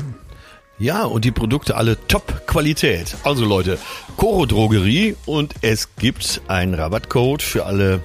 Ja, 0.80 1.04
und 1.04 1.26
die 1.26 1.32
Produkte 1.32 1.76
alle 1.76 1.96
Top-Qualität. 2.08 3.16
Also 3.24 3.46
Leute, 3.46 3.78
Coro 4.18 4.48
Drogerie 4.48 5.16
und 5.26 5.54
es 5.62 5.96
gibt 5.96 6.42
einen 6.48 6.74
Rabattcode 6.74 7.44
für 7.44 7.66
alle 7.66 8.02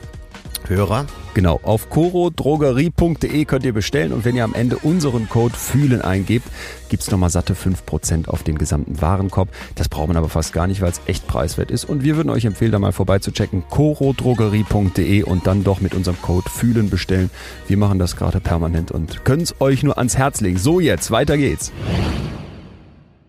Hörer. 0.69 1.07
Genau, 1.35 1.61
auf 1.63 1.91
corodrogerie.de 1.91 3.45
könnt 3.45 3.65
ihr 3.65 3.75
bestellen 3.75 4.13
und 4.13 4.25
wenn 4.25 4.37
ihr 4.37 4.45
am 4.45 4.55
Ende 4.55 4.79
unseren 4.79 5.29
Code 5.29 5.55
Fühlen 5.55 6.01
eingebt, 6.01 6.47
gibt's 6.89 7.11
nochmal 7.11 7.31
satte 7.31 7.55
5% 7.55 8.29
auf 8.29 8.43
den 8.43 8.57
gesamten 8.57 9.01
Warenkorb. 9.01 9.49
Das 9.75 9.89
braucht 9.89 10.09
man 10.09 10.17
aber 10.17 10.29
fast 10.29 10.53
gar 10.53 10.67
nicht, 10.67 10.81
weil 10.81 10.91
es 10.91 11.03
echt 11.07 11.27
preiswert 11.27 11.71
ist. 11.71 11.85
Und 11.85 12.05
wir 12.05 12.17
würden 12.17 12.31
euch 12.31 12.47
empfehlen, 12.47 12.73
da 12.73 12.79
mal 12.79 12.93
vorbeizuchecken, 12.93 13.65
corodrogerie.de 13.69 15.25
und 15.25 15.47
dann 15.47 15.63
doch 15.63 15.81
mit 15.81 15.95
unserem 15.95 16.21
Code 16.23 16.49
Fühlen 16.49 16.89
bestellen. 16.89 17.31
Wir 17.67 17.77
machen 17.77 17.99
das 17.99 18.17
gerade 18.17 18.41
permanent 18.41 18.91
und 18.91 19.25
können 19.25 19.43
es 19.43 19.61
euch 19.61 19.83
nur 19.83 19.99
ans 19.99 20.17
Herz 20.17 20.41
legen. 20.41 20.59
So 20.59 20.81
jetzt, 20.81 21.11
weiter 21.11 21.37
geht's. 21.37 21.73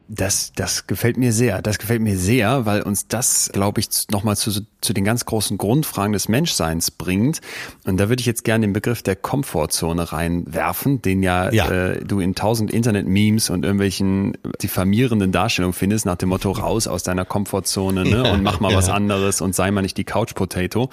Das, 0.09 0.53
das 0.55 0.87
gefällt 0.87 1.17
mir 1.17 1.33
sehr. 1.33 1.61
Das 1.61 1.79
gefällt 1.79 2.01
mir 2.01 2.17
sehr, 2.17 2.65
weil 2.65 2.81
uns 2.81 3.07
das, 3.07 3.49
glaube 3.51 3.81
ich, 3.81 3.87
nochmal 4.09 4.37
zu, 4.37 4.65
zu 4.79 4.93
den 4.93 5.03
ganz 5.03 5.25
großen 5.25 5.57
Grundfragen 5.57 6.13
des 6.13 6.29
Menschseins 6.29 6.91
bringt. 6.91 7.41
Und 7.85 7.97
da 7.97 8.07
würde 8.07 8.21
ich 8.21 8.25
jetzt 8.25 8.45
gerne 8.45 8.65
den 8.65 8.73
Begriff 8.73 9.03
der 9.03 9.17
Komfortzone 9.17 10.13
reinwerfen, 10.13 11.01
den 11.01 11.23
ja, 11.23 11.51
ja. 11.51 11.69
Äh, 11.69 12.05
du 12.05 12.21
in 12.21 12.35
tausend 12.35 12.71
Internet-Memes 12.71 13.49
und 13.49 13.65
irgendwelchen 13.65 14.37
diffamierenden 14.61 15.33
Darstellungen 15.33 15.73
findest, 15.73 16.05
nach 16.05 16.15
dem 16.15 16.29
Motto 16.29 16.51
raus 16.51 16.87
aus 16.87 17.03
deiner 17.03 17.25
Komfortzone 17.25 18.03
ne, 18.03 18.23
ja, 18.23 18.31
und 18.31 18.43
mach 18.43 18.61
mal 18.61 18.71
ja. 18.71 18.77
was 18.77 18.89
anderes 18.89 19.41
und 19.41 19.55
sei 19.55 19.71
mal 19.71 19.81
nicht 19.81 19.97
die 19.97 20.05
Couch-Potato. 20.05 20.89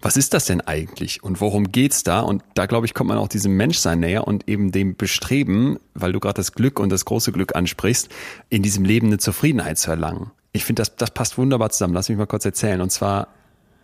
Was 0.00 0.16
ist 0.16 0.32
das 0.32 0.46
denn 0.46 0.60
eigentlich 0.62 1.22
und 1.22 1.40
worum 1.40 1.70
geht's 1.70 2.02
da? 2.02 2.20
Und 2.20 2.42
da, 2.54 2.66
glaube 2.66 2.86
ich, 2.86 2.94
kommt 2.94 3.08
man 3.08 3.18
auch 3.18 3.28
diesem 3.28 3.56
Menschsein 3.56 4.00
näher 4.00 4.26
und 4.26 4.48
eben 4.48 4.72
dem 4.72 4.96
Bestreben, 4.96 5.78
weil 5.94 6.12
du 6.12 6.20
gerade 6.20 6.36
das 6.36 6.52
Glück 6.52 6.80
und 6.80 6.90
das 6.90 7.04
große 7.04 7.32
Glück 7.32 7.54
ansprichst, 7.54 8.08
in 8.54 8.62
diesem 8.62 8.84
Leben 8.84 9.08
eine 9.08 9.18
Zufriedenheit 9.18 9.78
zu 9.78 9.90
erlangen. 9.90 10.30
Ich 10.52 10.64
finde, 10.64 10.82
das, 10.82 10.94
das 10.94 11.10
passt 11.10 11.36
wunderbar 11.36 11.70
zusammen. 11.70 11.92
Lass 11.92 12.08
mich 12.08 12.16
mal 12.16 12.26
kurz 12.26 12.44
erzählen. 12.44 12.80
Und 12.80 12.90
zwar 12.90 13.26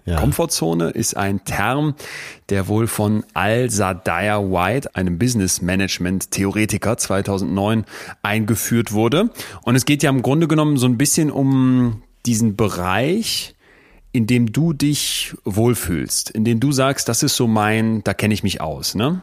ja. 0.04 0.14
Komfortzone 0.16 0.90
ist 0.90 1.16
ein 1.16 1.44
Term, 1.44 1.96
der 2.50 2.68
wohl 2.68 2.86
von 2.86 3.24
Al-Zadaya 3.34 4.38
White, 4.38 4.94
einem 4.94 5.18
Business 5.18 5.60
Management 5.60 6.30
Theoretiker 6.30 6.96
2009 6.96 7.84
eingeführt 8.22 8.92
wurde. 8.92 9.30
Und 9.62 9.74
es 9.74 9.84
geht 9.84 10.04
ja 10.04 10.10
im 10.10 10.22
Grunde 10.22 10.46
genommen 10.46 10.76
so 10.76 10.86
ein 10.86 10.96
bisschen 10.96 11.32
um 11.32 12.04
diesen 12.24 12.54
Bereich, 12.54 13.56
in 14.12 14.28
dem 14.28 14.52
du 14.52 14.72
dich 14.72 15.34
wohlfühlst, 15.44 16.30
in 16.30 16.44
dem 16.44 16.60
du 16.60 16.70
sagst, 16.70 17.08
das 17.08 17.24
ist 17.24 17.34
so 17.34 17.48
mein, 17.48 18.04
da 18.04 18.14
kenne 18.14 18.34
ich 18.34 18.44
mich 18.44 18.60
aus, 18.60 18.94
ne? 18.94 19.22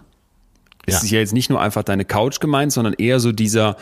Ja. 0.89 0.95
Es 0.95 1.03
ist 1.03 1.11
ja 1.11 1.19
jetzt 1.19 1.33
nicht 1.33 1.49
nur 1.49 1.59
einfach 1.59 1.83
deine 1.83 2.05
Couch 2.05 2.39
gemeint, 2.39 2.71
sondern 2.71 2.93
eher 2.93 3.19
so 3.19 3.33
dieser, 3.33 3.75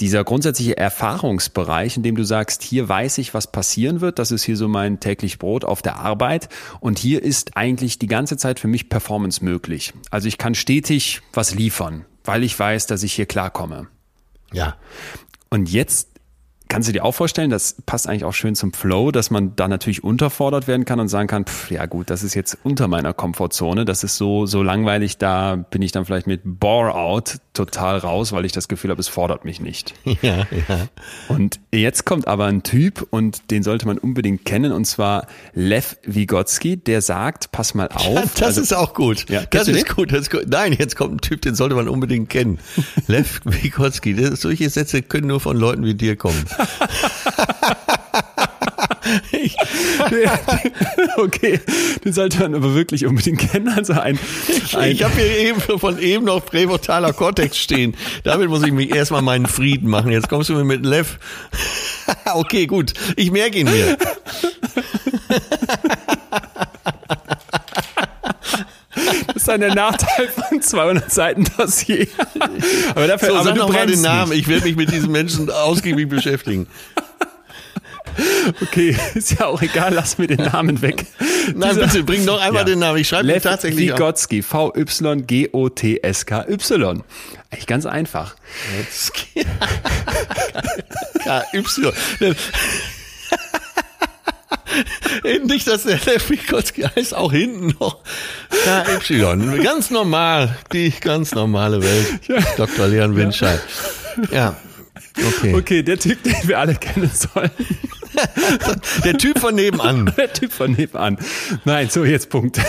dieser 0.00 0.24
grundsätzliche 0.24 0.76
Erfahrungsbereich, 0.76 1.96
in 1.96 2.02
dem 2.02 2.16
du 2.16 2.24
sagst, 2.24 2.62
hier 2.62 2.88
weiß 2.88 3.18
ich, 3.18 3.34
was 3.34 3.52
passieren 3.52 4.00
wird, 4.00 4.18
das 4.18 4.30
ist 4.30 4.42
hier 4.42 4.56
so 4.56 4.68
mein 4.68 4.98
täglich 5.00 5.38
Brot 5.38 5.64
auf 5.64 5.82
der 5.82 5.96
Arbeit 5.96 6.48
und 6.80 6.98
hier 6.98 7.22
ist 7.22 7.56
eigentlich 7.56 7.98
die 7.98 8.06
ganze 8.06 8.36
Zeit 8.36 8.58
für 8.58 8.68
mich 8.68 8.88
Performance 8.88 9.44
möglich. 9.44 9.92
Also 10.10 10.28
ich 10.28 10.38
kann 10.38 10.54
stetig 10.54 11.20
was 11.32 11.54
liefern, 11.54 12.04
weil 12.24 12.42
ich 12.44 12.58
weiß, 12.58 12.86
dass 12.86 13.02
ich 13.02 13.12
hier 13.12 13.26
klarkomme. 13.26 13.88
Ja. 14.52 14.76
Und 15.50 15.70
jetzt 15.70 16.09
kannst 16.70 16.88
du 16.88 16.92
dir 16.92 17.04
auch 17.04 17.12
vorstellen, 17.12 17.50
das 17.50 17.76
passt 17.84 18.08
eigentlich 18.08 18.24
auch 18.24 18.32
schön 18.32 18.54
zum 18.54 18.72
Flow, 18.72 19.10
dass 19.10 19.30
man 19.30 19.54
da 19.56 19.68
natürlich 19.68 20.02
unterfordert 20.04 20.68
werden 20.68 20.84
kann 20.86 21.00
und 21.00 21.08
sagen 21.08 21.28
kann, 21.28 21.44
pff, 21.44 21.70
ja 21.70 21.84
gut, 21.84 22.08
das 22.08 22.22
ist 22.22 22.34
jetzt 22.34 22.56
unter 22.62 22.88
meiner 22.88 23.12
Komfortzone, 23.12 23.84
das 23.84 24.04
ist 24.04 24.16
so, 24.16 24.46
so 24.46 24.62
langweilig, 24.62 25.18
da 25.18 25.56
bin 25.56 25.82
ich 25.82 25.92
dann 25.92 26.06
vielleicht 26.06 26.28
mit 26.28 26.42
Bore-out 26.44 27.38
total 27.54 27.98
raus, 27.98 28.32
weil 28.32 28.44
ich 28.44 28.52
das 28.52 28.68
Gefühl 28.68 28.90
habe, 28.90 29.00
es 29.00 29.08
fordert 29.08 29.44
mich 29.44 29.60
nicht. 29.60 29.94
Ja, 30.22 30.46
ja. 30.68 30.88
Und 31.28 31.60
jetzt 31.72 32.04
kommt 32.04 32.28
aber 32.28 32.44
ein 32.44 32.62
Typ 32.62 33.06
und 33.08 33.50
den 33.50 33.62
sollte 33.62 33.86
man 33.86 33.96
unbedingt 33.96 34.44
kennen 34.44 34.70
und 34.70 34.84
zwar 34.84 35.26
Lev 35.54 35.96
Vygotsky, 36.04 36.76
der 36.76 37.00
sagt, 37.00 37.52
pass 37.52 37.74
mal 37.74 37.88
auf. 37.88 38.04
Ja, 38.04 38.22
das 38.22 38.42
also, 38.42 38.60
ist 38.60 38.74
auch 38.74 38.92
gut. 38.92 39.30
Ja, 39.30 39.44
das 39.48 39.66
ist 39.68 39.88
gut, 39.88 40.12
das 40.12 40.22
ist 40.22 40.30
gut. 40.30 40.46
Nein, 40.48 40.74
jetzt 40.78 40.96
kommt 40.96 41.14
ein 41.14 41.20
Typ, 41.20 41.40
den 41.40 41.54
sollte 41.54 41.74
man 41.74 41.88
unbedingt 41.88 42.28
kennen. 42.28 42.58
Lev 43.06 43.40
Vygotsky, 43.44 44.36
solche 44.36 44.68
Sätze 44.68 45.00
können 45.00 45.28
nur 45.28 45.40
von 45.40 45.56
Leuten 45.56 45.84
wie 45.84 45.94
dir 45.94 46.16
kommen. 46.16 46.44
Ich, 49.32 49.56
okay, 51.16 51.60
den 52.04 52.12
sollte 52.12 52.38
man 52.40 52.54
aber 52.54 52.74
wirklich 52.74 53.06
unbedingt 53.06 53.38
kennen. 53.38 53.68
Also 53.68 53.94
ein, 53.94 54.18
ein 54.76 54.90
ich 54.92 55.02
habe 55.02 55.14
hier 55.14 55.38
eben 55.38 55.60
von 55.60 55.98
eben 55.98 56.24
noch 56.24 56.44
prävotaler 56.44 57.12
Cortex 57.12 57.58
stehen. 57.58 57.96
Damit 58.24 58.48
muss 58.48 58.62
ich 58.62 58.72
mich 58.72 58.94
erstmal 58.94 59.22
meinen 59.22 59.46
Frieden 59.46 59.88
machen. 59.88 60.10
Jetzt 60.10 60.28
kommst 60.28 60.48
du 60.50 60.54
mir 60.54 60.64
mit 60.64 60.84
Lev. 60.84 61.18
okay, 62.34 62.66
gut. 62.66 62.92
Ich 63.16 63.30
merke 63.30 63.58
ihn 63.58 63.70
mir. 63.70 63.96
Das 69.26 69.36
ist 69.36 69.39
dann 69.50 69.60
der 69.60 69.74
Nachteil 69.74 70.28
von 70.28 70.62
200 70.62 71.10
Seiten 71.10 71.44
Dossier. 71.56 72.06
Aber 72.94 73.06
dafür, 73.06 73.28
so, 73.28 73.34
aber 73.34 73.44
sag 73.44 73.56
noch 73.56 73.72
mal 73.72 73.86
den 73.86 74.00
Namen. 74.00 74.32
Ich 74.32 74.48
werde 74.48 74.64
mich 74.64 74.76
mit 74.76 74.90
diesen 74.90 75.10
Menschen 75.10 75.50
ausgiebig 75.50 76.08
beschäftigen. 76.08 76.66
Okay, 78.60 78.96
ist 79.14 79.38
ja 79.38 79.46
auch 79.46 79.62
egal, 79.62 79.94
lass 79.94 80.18
mir 80.18 80.26
den 80.26 80.42
Namen 80.42 80.82
weg. 80.82 81.06
Nein, 81.54 81.70
Dieser, 81.74 81.86
bitte, 81.86 82.02
bring 82.02 82.24
noch 82.24 82.40
einmal 82.40 82.62
ja. 82.62 82.66
den 82.66 82.80
Namen. 82.80 82.98
Ich 82.98 83.08
schreibe 83.08 83.32
ihn 83.32 83.40
tatsächlich 83.40 83.90
Vygotsky, 83.90 84.42
V-Y-G-O-T-S-K-Y. 84.42 84.82
Eigentlich 87.50 87.66
ganz 87.66 87.86
einfach. 87.86 88.36
K-Y. 91.24 91.92
Nicht, 95.44 95.66
dass 95.66 95.84
der 95.84 95.98
Lev 96.06 96.30
Vygotsky 96.30 96.82
heißt, 96.82 97.14
auch 97.14 97.32
hinten 97.32 97.74
noch 97.80 97.98
KY. 99.00 99.62
Ganz 99.62 99.90
normal, 99.90 100.56
die 100.72 100.92
ganz 101.00 101.32
normale 101.34 101.82
Welt. 101.82 102.20
Ja. 102.28 102.40
Dr. 102.56 102.86
Leon 102.86 103.16
Winscheid. 103.16 103.60
Ja. 104.30 104.56
Okay. 105.16 105.54
Okay, 105.54 105.82
der 105.82 105.98
Typ, 105.98 106.22
den 106.22 106.36
wir 106.44 106.58
alle 106.58 106.74
kennen 106.74 107.10
sollen. 107.12 107.50
der 109.04 109.18
Typ 109.18 109.38
von 109.38 109.54
nebenan. 109.54 110.12
Der 110.16 110.32
Typ 110.32 110.52
von 110.52 110.72
nebenan. 110.72 111.18
Nein, 111.64 111.88
so 111.90 112.04
jetzt 112.04 112.30
Punkt. 112.30 112.60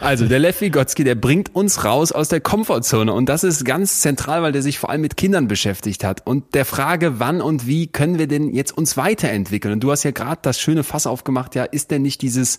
Also 0.00 0.26
der 0.26 0.38
Lev 0.38 0.60
Vygotsky, 0.60 1.04
der 1.04 1.14
bringt 1.14 1.54
uns 1.54 1.84
raus 1.84 2.12
aus 2.12 2.28
der 2.28 2.40
Komfortzone 2.40 3.12
und 3.12 3.28
das 3.28 3.44
ist 3.44 3.64
ganz 3.64 4.00
zentral, 4.00 4.42
weil 4.42 4.52
der 4.52 4.62
sich 4.62 4.78
vor 4.78 4.90
allem 4.90 5.00
mit 5.00 5.16
Kindern 5.16 5.48
beschäftigt 5.48 6.04
hat 6.04 6.26
und 6.26 6.54
der 6.54 6.64
Frage, 6.64 7.18
wann 7.18 7.40
und 7.40 7.66
wie 7.66 7.86
können 7.86 8.18
wir 8.18 8.26
denn 8.26 8.52
jetzt 8.54 8.76
uns 8.76 8.96
weiterentwickeln? 8.96 9.74
Und 9.74 9.80
du 9.80 9.90
hast 9.90 10.02
ja 10.02 10.10
gerade 10.10 10.40
das 10.42 10.60
schöne 10.60 10.84
Fass 10.84 11.06
aufgemacht, 11.06 11.54
ja, 11.54 11.64
ist 11.64 11.90
denn 11.90 12.02
nicht 12.02 12.22
dieses 12.22 12.58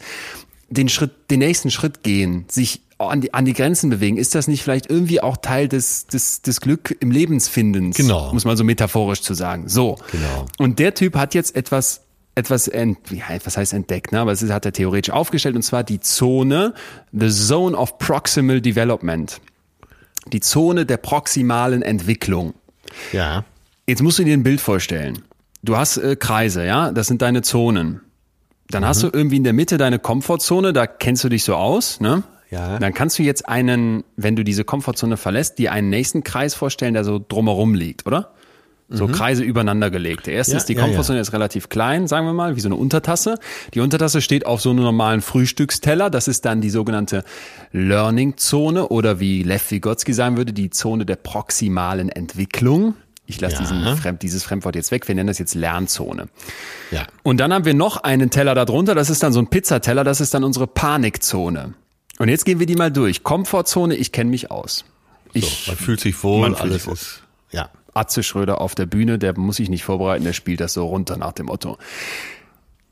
den 0.70 0.90
Schritt, 0.90 1.12
den 1.30 1.40
nächsten 1.40 1.70
Schritt 1.70 2.02
gehen, 2.04 2.46
sich 2.50 2.82
an 2.98 3.22
die, 3.22 3.34
an 3.34 3.46
die 3.46 3.54
Grenzen 3.54 3.90
bewegen, 3.90 4.18
ist 4.18 4.36
das 4.36 4.48
nicht 4.48 4.64
vielleicht 4.64 4.90
irgendwie 4.90 5.22
auch 5.22 5.38
Teil 5.38 5.68
des, 5.68 6.08
des, 6.08 6.42
des 6.42 6.62
Glück 6.62 6.96
im 7.00 7.12
Lebensfindens? 7.12 7.98
Genau. 7.98 8.32
Muss 8.34 8.46
man 8.46 8.58
so 8.58 8.64
metaphorisch 8.64 9.22
zu 9.22 9.34
sagen. 9.34 9.68
So. 9.68 9.98
Genau. 10.12 10.46
Und 10.58 10.80
der 10.80 10.94
Typ 10.94 11.16
hat 11.16 11.34
jetzt 11.34 11.56
etwas 11.56 12.02
etwas, 12.36 12.68
ent, 12.68 12.98
ja, 13.12 13.26
was 13.44 13.58
heißt 13.58 13.74
entdeckt, 13.74 14.12
ne? 14.12 14.20
aber 14.20 14.32
es 14.32 14.50
hat 14.50 14.66
er 14.66 14.72
theoretisch 14.72 15.14
aufgestellt, 15.14 15.56
und 15.56 15.64
zwar 15.64 15.84
die 15.84 16.00
Zone, 16.00 16.74
the 17.12 17.30
Zone 17.30 17.76
of 17.76 17.98
Proximal 17.98 18.62
Development. 18.62 19.42
Die 20.32 20.40
Zone 20.40 20.86
der 20.86 20.98
proximalen 20.98 21.82
Entwicklung. 21.82 22.54
Ja. 23.12 23.44
Jetzt 23.88 24.02
musst 24.02 24.20
du 24.20 24.24
dir 24.24 24.34
ein 24.34 24.44
Bild 24.44 24.62
vorstellen. 24.62 25.20
Du 25.64 25.78
hast 25.78 25.98
äh, 25.98 26.16
Kreise, 26.16 26.66
ja, 26.66 26.92
das 26.92 27.08
sind 27.08 27.22
deine 27.22 27.42
Zonen. 27.42 28.02
Dann 28.70 28.84
mhm. 28.84 28.88
hast 28.88 29.04
du 29.04 29.10
irgendwie 29.12 29.38
in 29.38 29.44
der 29.44 29.54
Mitte 29.54 29.78
deine 29.78 30.00
Komfortzone, 30.00 30.74
da 30.74 30.88
kennst 30.88 31.24
du 31.24 31.30
dich 31.30 31.44
so 31.44 31.56
aus, 31.56 32.00
ne? 32.00 32.24
Ja. 32.50 32.80
Dann 32.80 32.94
kannst 32.94 33.18
du 33.18 33.24
jetzt 33.24 33.48
einen, 33.48 34.04
wenn 34.18 34.36
du 34.36 34.44
diese 34.44 34.66
Komfortzone 34.66 35.16
verlässt, 35.16 35.58
dir 35.58 35.72
einen 35.72 35.90
nächsten 35.90 36.24
Kreis 36.24 36.54
vorstellen, 36.54 36.94
der 36.94 37.06
so 37.06 37.24
drumherum 37.26 37.74
liegt, 37.74 38.06
oder? 38.06 38.34
So 38.92 39.08
mhm. 39.08 39.14
Kreise 39.14 39.44
übereinander 39.44 39.90
gelegt. 39.90 40.28
Der 40.28 40.34
erste 40.34 40.54
ja, 40.54 40.58
ist 40.58 40.66
die 40.66 40.76
Komfortzone, 40.76 41.18
ja, 41.18 41.22
ja. 41.22 41.22
ist 41.22 41.34
relativ 41.34 41.70
klein, 41.70 42.08
sagen 42.08 42.26
wir 42.26 42.34
mal, 42.34 42.56
wie 42.56 42.60
so 42.60 42.68
eine 42.68 42.76
Untertasse. 42.76 43.40
Die 43.74 43.80
Untertasse 43.80 44.22
steht 44.22 44.46
auf 44.46 44.62
so 44.62 44.70
einem 44.70 44.84
normalen 44.84 45.22
Frühstücksteller. 45.22 46.10
Das 46.10 46.28
ist 46.28 46.46
dann 46.46 46.60
die 46.62 46.70
sogenannte 46.70 47.24
Learning-Zone 47.72 48.90
oder 48.90 49.20
wie 49.20 49.44
Lev 49.44 49.72
Vygotsky 49.72 50.14
sagen 50.14 50.38
würde, 50.38 50.54
die 50.54 50.70
Zone 50.70 51.06
der 51.06 51.16
proximalen 51.16 52.10
Entwicklung. 52.10 52.96
Ich 53.26 53.40
lasse 53.40 53.60
diesen 53.60 53.96
Fremd, 53.96 54.24
dieses 54.24 54.44
Fremdwort 54.44 54.76
jetzt 54.76 54.92
weg. 54.92 55.08
Wir 55.08 55.16
nennen 55.16 55.28
das 55.28 55.40
jetzt 55.40 55.56
Lernzone. 55.56 56.28
Ja. 56.92 57.08
Und 57.24 57.38
dann 57.38 57.54
haben 57.54 57.64
wir 57.64 57.74
noch 57.74 57.98
einen 57.98 58.30
Teller 58.30 58.56
darunter. 58.56 58.94
Das 58.94 59.10
ist 59.10 59.24
dann 59.24 59.32
so 59.32 59.40
ein 59.40 59.48
Pizzateller. 59.48 60.04
Das 60.04 60.20
ist 60.20 60.34
dann 60.34 60.44
unsere 60.44 60.68
Panikzone. 60.68 61.74
Und 62.20 62.28
jetzt 62.28 62.46
gehen 62.46 62.60
wir 62.60 62.66
die 62.66 62.76
mal 62.76 62.92
durch. 62.92 63.24
Komfortzone, 63.24 63.96
ich 63.96 64.12
kenne 64.12 64.30
mich 64.30 64.52
aus. 64.52 64.84
Ich, 65.34 65.68
Man 65.68 65.78
fühlt 65.78 66.02
sich 66.02 66.22
wohl, 66.24 66.42
Man 66.42 66.56
fühlt 66.56 66.62
alles 66.62 66.84
sich 66.84 66.88
wohl. 66.88 66.94
ist, 66.94 67.24
ja. 67.52 67.70
Atze 67.94 68.24
Schröder 68.24 68.62
auf 68.62 68.76
der 68.76 68.86
Bühne, 68.86 69.20
der 69.20 69.38
muss 69.38 69.58
sich 69.58 69.70
nicht 69.70 69.84
vorbereiten, 69.84 70.24
der 70.24 70.34
spielt 70.34 70.60
das 70.60 70.74
so 70.74 70.86
runter 70.86 71.18
nach 71.18 71.34
dem 71.34 71.48
Motto. 71.48 71.78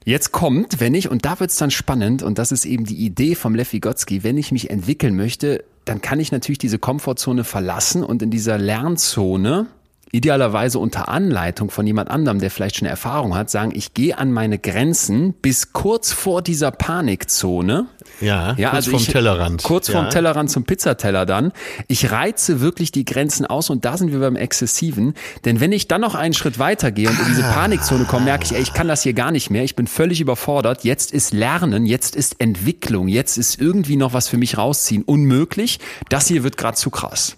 Jetzt 0.05 0.31
kommt, 0.31 0.79
wenn 0.79 0.95
ich, 0.95 1.09
und 1.09 1.25
da 1.25 1.39
wird's 1.39 1.57
dann 1.57 1.71
spannend, 1.71 2.23
und 2.23 2.37
das 2.39 2.51
ist 2.51 2.65
eben 2.65 2.85
die 2.85 3.05
Idee 3.05 3.35
vom 3.35 3.53
Lev 3.53 3.73
Vygotsky, 3.73 4.23
wenn 4.23 4.37
ich 4.37 4.51
mich 4.51 4.69
entwickeln 4.69 5.15
möchte, 5.15 5.63
dann 5.85 6.01
kann 6.01 6.19
ich 6.19 6.31
natürlich 6.31 6.57
diese 6.57 6.79
Komfortzone 6.79 7.43
verlassen 7.43 8.03
und 8.03 8.21
in 8.21 8.31
dieser 8.31 8.57
Lernzone, 8.57 9.67
idealerweise 10.11 10.79
unter 10.79 11.09
Anleitung 11.09 11.69
von 11.69 11.85
jemand 11.85 12.09
anderem, 12.09 12.39
der 12.39 12.49
vielleicht 12.49 12.77
schon 12.77 12.87
Erfahrung 12.87 13.35
hat, 13.35 13.49
sagen, 13.49 13.71
ich 13.75 13.93
gehe 13.93 14.17
an 14.17 14.31
meine 14.31 14.57
Grenzen 14.57 15.33
bis 15.33 15.73
kurz 15.73 16.11
vor 16.11 16.41
dieser 16.41 16.71
Panikzone. 16.71 17.87
Ja, 18.21 18.53
Ja, 18.57 18.69
kurz 18.69 18.75
also 18.75 18.91
vorm 18.91 19.03
ich, 19.03 19.09
Tellerrand. 19.09 19.63
Kurz 19.63 19.87
ja. 19.87 19.93
vorm 19.93 20.09
Tellerrand 20.09 20.51
zum 20.51 20.63
Pizzateller 20.63 21.25
dann. 21.25 21.51
Ich 21.87 22.11
reize 22.11 22.61
wirklich 22.61 22.91
die 22.91 23.05
Grenzen 23.05 23.45
aus 23.45 23.69
und 23.69 23.85
da 23.85 23.97
sind 23.97 24.11
wir 24.11 24.19
beim 24.19 24.35
Exzessiven. 24.35 25.13
Denn 25.45 25.59
wenn 25.59 25.71
ich 25.71 25.87
dann 25.87 26.01
noch 26.01 26.15
einen 26.15 26.33
Schritt 26.33 26.59
weiter 26.59 26.91
gehe 26.91 27.09
und 27.09 27.19
in 27.19 27.25
diese 27.27 27.43
Panikzone 27.43 28.05
komme, 28.05 28.25
merke 28.25 28.45
ich, 28.45 28.53
ey, 28.53 28.61
ich 28.61 28.73
kann 28.73 28.87
das 28.87 29.03
hier 29.03 29.13
gar 29.13 29.31
nicht 29.31 29.49
mehr. 29.49 29.63
Ich 29.63 29.75
bin 29.75 29.87
völlig 29.87 30.21
überfordert. 30.21 30.83
Jetzt 30.83 31.11
ist 31.11 31.33
Lernen, 31.33 31.85
jetzt 31.85 32.15
ist 32.15 32.39
Entwicklung, 32.39 33.07
jetzt 33.07 33.37
ist 33.37 33.59
irgendwie 33.59 33.95
noch 33.95 34.13
was 34.13 34.27
für 34.27 34.37
mich 34.37 34.57
rausziehen 34.57 35.03
unmöglich. 35.03 35.79
Das 36.09 36.27
hier 36.27 36.43
wird 36.43 36.57
gerade 36.57 36.77
zu 36.77 36.89
krass. 36.89 37.37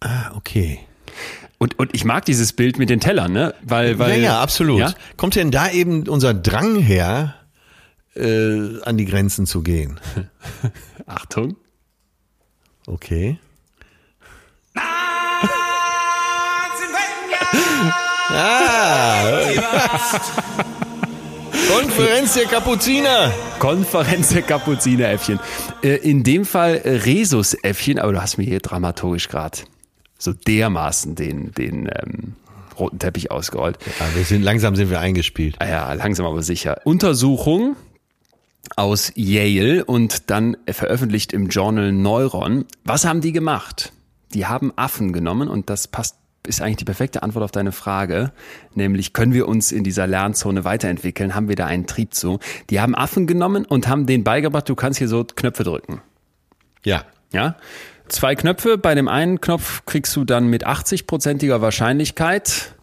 Ah, 0.00 0.32
okay. 0.34 0.80
Und, 1.58 1.78
und 1.78 1.94
ich 1.94 2.06
mag 2.06 2.24
dieses 2.24 2.54
Bild 2.54 2.78
mit 2.78 2.88
den 2.88 3.00
Tellern, 3.00 3.32
ne? 3.32 3.54
Weil, 3.62 3.98
weil, 3.98 4.18
ja, 4.18 4.24
ja, 4.24 4.40
absolut. 4.40 4.80
Ja? 4.80 4.94
Kommt 5.18 5.36
denn 5.36 5.50
da 5.50 5.70
eben 5.70 6.08
unser 6.08 6.32
Drang 6.32 6.76
her, 6.76 7.34
äh, 8.14 8.80
an 8.82 8.96
die 8.96 9.06
Grenzen 9.06 9.46
zu 9.46 9.62
gehen? 9.62 10.00
Achtung. 11.06 11.56
Okay. 12.86 13.38
Ah. 18.32 19.40
Konferenz 21.68 22.34
der 22.34 22.44
Kapuziner. 22.44 23.32
Konferenz 23.58 24.28
der 24.28 24.42
Kapuzineräffchen. 24.42 25.40
Äh, 25.82 25.96
in 25.96 26.22
dem 26.22 26.44
Fall 26.44 26.76
äh, 26.76 26.96
Rhesusäffchen, 26.96 27.98
aber 27.98 28.12
du 28.12 28.22
hast 28.22 28.38
mir 28.38 28.44
hier 28.44 28.60
dramaturgisch 28.60 29.28
gerade 29.28 29.58
so 30.18 30.32
dermaßen 30.32 31.14
den, 31.14 31.52
den 31.52 31.86
ähm, 31.86 32.36
roten 32.78 32.98
Teppich 32.98 33.30
ausgerollt. 33.30 33.78
Ja, 33.98 34.06
wir 34.14 34.24
sind, 34.24 34.42
langsam 34.42 34.76
sind 34.76 34.90
wir 34.90 35.00
eingespielt. 35.00 35.56
Ah 35.58 35.66
Ja, 35.68 35.92
langsam 35.94 36.26
aber 36.26 36.42
sicher. 36.42 36.80
Untersuchung 36.84 37.76
aus 38.76 39.12
Yale 39.14 39.84
und 39.84 40.30
dann 40.30 40.56
veröffentlicht 40.68 41.32
im 41.32 41.48
Journal 41.48 41.92
Neuron. 41.92 42.64
Was 42.84 43.04
haben 43.04 43.20
die 43.20 43.32
gemacht? 43.32 43.92
Die 44.34 44.46
haben 44.46 44.72
Affen 44.76 45.12
genommen 45.12 45.48
und 45.48 45.70
das 45.70 45.88
passt 45.88 46.16
ist 46.46 46.62
eigentlich 46.62 46.76
die 46.76 46.84
perfekte 46.84 47.22
Antwort 47.22 47.44
auf 47.44 47.52
deine 47.52 47.70
Frage, 47.72 48.32
nämlich 48.74 49.12
können 49.12 49.34
wir 49.34 49.46
uns 49.46 49.72
in 49.72 49.84
dieser 49.84 50.06
Lernzone 50.06 50.64
weiterentwickeln, 50.64 51.34
haben 51.34 51.48
wir 51.48 51.56
da 51.56 51.66
einen 51.66 51.86
Trieb 51.86 52.14
zu. 52.14 52.38
Die 52.70 52.80
haben 52.80 52.94
Affen 52.94 53.26
genommen 53.26 53.64
und 53.66 53.88
haben 53.88 54.06
denen 54.06 54.24
beigebracht, 54.24 54.68
du 54.68 54.74
kannst 54.74 54.98
hier 54.98 55.08
so 55.08 55.24
Knöpfe 55.24 55.64
drücken. 55.64 56.00
Ja. 56.84 57.04
Ja? 57.32 57.56
Zwei 58.08 58.34
Knöpfe, 58.34 58.78
bei 58.78 58.94
dem 58.94 59.06
einen 59.06 59.40
Knopf 59.40 59.84
kriegst 59.84 60.16
du 60.16 60.24
dann 60.24 60.48
mit 60.48 60.66
80-prozentiger 60.66 61.60
Wahrscheinlichkeit 61.60 62.74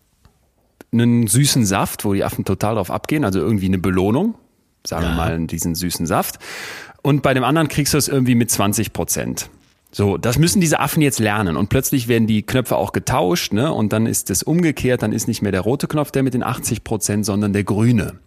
einen 0.93 1.27
süßen 1.27 1.65
Saft, 1.65 2.05
wo 2.05 2.13
die 2.13 2.23
Affen 2.23 2.45
total 2.45 2.75
drauf 2.75 2.91
abgehen, 2.91 3.25
also 3.25 3.39
irgendwie 3.39 3.65
eine 3.65 3.79
Belohnung, 3.79 4.35
sagen 4.86 5.05
wir 5.05 5.15
mal 5.15 5.47
diesen 5.47 5.75
süßen 5.75 6.05
Saft. 6.05 6.39
Und 7.01 7.21
bei 7.21 7.34
dem 7.34 7.43
anderen 7.43 7.67
kriegst 7.67 7.93
du 7.93 7.97
es 7.97 8.07
irgendwie 8.07 8.36
mit 8.36 8.51
20 8.51 8.93
Prozent. 8.93 9.49
So, 9.91 10.17
das 10.17 10.38
müssen 10.38 10.59
diese 10.59 10.80
Affen 10.80 11.01
jetzt 11.01 11.19
lernen 11.19 11.55
und 11.55 11.69
plötzlich 11.69 12.07
werden 12.07 12.28
die 12.28 12.43
Knöpfe 12.43 12.75
auch 12.75 12.91
getauscht, 12.91 13.53
ne? 13.53 13.73
Und 13.73 13.93
dann 13.93 14.05
ist 14.05 14.30
es 14.30 14.43
umgekehrt, 14.43 15.01
dann 15.01 15.13
ist 15.13 15.28
nicht 15.28 15.41
mehr 15.41 15.51
der 15.51 15.61
rote 15.61 15.88
Knopf 15.88 16.11
der 16.11 16.23
mit 16.23 16.34
den 16.34 16.43
80 16.43 16.84
Prozent, 16.84 17.25
sondern 17.25 17.53
der 17.53 17.63
grüne. 17.63 18.19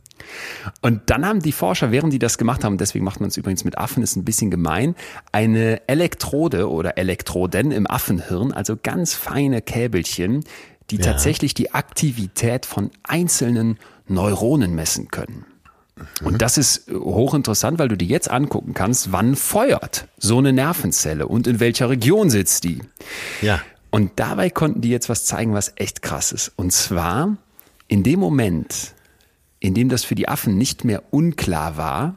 Und 0.81 1.03
dann 1.07 1.27
haben 1.27 1.41
die 1.41 1.53
Forscher, 1.53 1.93
während 1.93 2.13
die 2.13 2.19
das 2.19 2.39
gemacht 2.39 2.65
haben, 2.65 2.79
deswegen 2.79 3.05
macht 3.05 3.21
man 3.21 3.29
es 3.29 3.37
übrigens 3.37 3.65
mit 3.65 3.79
Affen, 3.79 4.03
ist 4.03 4.17
ein 4.17 4.25
bisschen 4.25 4.51
gemein, 4.51 4.95
eine 5.33 5.87
Elektrode 5.89 6.71
oder 6.71 6.99
Elektroden 6.99 7.73
im 7.73 7.89
Affenhirn, 7.89 8.53
also 8.53 8.77
ganz 8.83 9.15
feine 9.15 9.63
Käbelchen, 9.63 10.45
die 10.91 10.99
tatsächlich 10.99 11.55
die 11.55 11.73
Aktivität 11.73 12.67
von 12.67 12.91
einzelnen 13.03 13.79
Neuronen 14.09 14.75
messen 14.75 15.09
können. 15.09 15.45
Und 16.23 16.43
das 16.43 16.59
ist 16.59 16.91
hochinteressant, 16.91 17.79
weil 17.79 17.89
du 17.89 17.97
dir 17.97 18.09
jetzt 18.09 18.31
angucken 18.31 18.75
kannst, 18.75 19.13
wann 19.13 19.37
feuert 19.37 20.09
so 20.19 20.39
eine 20.39 20.53
Nervenzelle 20.53 21.27
und 21.27 21.47
in 21.47 21.61
welcher 21.61 21.89
Region 21.89 22.31
sitzt 22.31 22.65
die. 22.65 22.81
Ja. 23.43 23.61
Und 23.91 24.13
dabei 24.17 24.51
konnten 24.51 24.81
die 24.81 24.91
jetzt 24.91 25.09
was 25.09 25.25
zeigen, 25.25 25.53
was 25.53 25.73
echt 25.77 26.03
krass 26.03 26.33
ist. 26.33 26.53
Und 26.57 26.73
zwar 26.73 27.37
in 27.89 28.03
dem 28.03 28.21
Moment, 28.21 28.95
in 29.59 29.75
dem 29.75 29.89
das 29.89 30.05
für 30.05 30.15
die 30.15 30.29
Affen 30.29 30.57
nicht 30.57 30.85
mehr 30.85 31.03
unklar 31.11 31.77
war, 31.77 32.15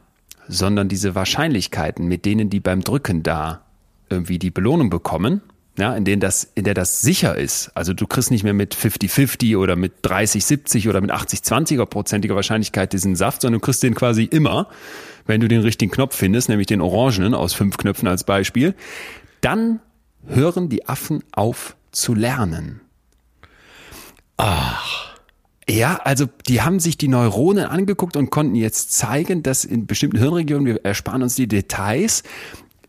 sondern 0.47 0.87
diese 0.87 1.15
Wahrscheinlichkeiten, 1.15 2.07
mit 2.07 2.25
denen 2.25 2.49
die 2.49 2.59
beim 2.59 2.81
Drücken 2.81 3.23
da 3.23 3.61
irgendwie 4.09 4.39
die 4.39 4.51
Belohnung 4.51 4.89
bekommen, 4.89 5.41
ja, 5.77 5.95
in 5.95 6.05
denen 6.05 6.19
das, 6.19 6.47
in 6.55 6.65
der 6.65 6.75
das 6.75 7.01
sicher 7.01 7.35
ist. 7.35 7.71
Also 7.73 7.93
du 7.93 8.05
kriegst 8.05 8.29
nicht 8.29 8.43
mehr 8.43 8.53
mit 8.53 8.75
50-50 8.75 9.57
oder 9.57 9.75
mit 9.75 10.03
30-70 10.03 10.87
oder 10.87 11.01
mit 11.01 11.11
80-20er 11.11 11.85
prozentiger 11.85 12.35
Wahrscheinlichkeit 12.35 12.93
diesen 12.93 13.15
Saft, 13.15 13.41
sondern 13.41 13.59
du 13.59 13.65
kriegst 13.65 13.81
den 13.81 13.95
quasi 13.95 14.23
immer, 14.23 14.67
wenn 15.25 15.41
du 15.41 15.47
den 15.47 15.61
richtigen 15.61 15.91
Knopf 15.91 16.15
findest, 16.15 16.49
nämlich 16.49 16.67
den 16.67 16.81
orangenen 16.81 17.33
aus 17.33 17.53
fünf 17.53 17.77
Knöpfen 17.77 18.07
als 18.07 18.23
Beispiel. 18.23 18.75
Dann 19.41 19.79
hören 20.27 20.69
die 20.69 20.87
Affen 20.87 21.23
auf 21.31 21.75
zu 21.91 22.13
lernen. 22.13 22.81
Ja, 25.67 25.99
also 26.03 26.27
die 26.47 26.61
haben 26.61 26.79
sich 26.79 26.97
die 26.97 27.07
Neuronen 27.07 27.65
angeguckt 27.65 28.17
und 28.17 28.29
konnten 28.29 28.55
jetzt 28.55 28.91
zeigen, 28.91 29.43
dass 29.43 29.63
in 29.63 29.87
bestimmten 29.87 30.17
Hirnregionen, 30.17 30.65
wir 30.65 30.85
ersparen 30.85 31.23
uns 31.23 31.35
die 31.35 31.47
Details, 31.47 32.23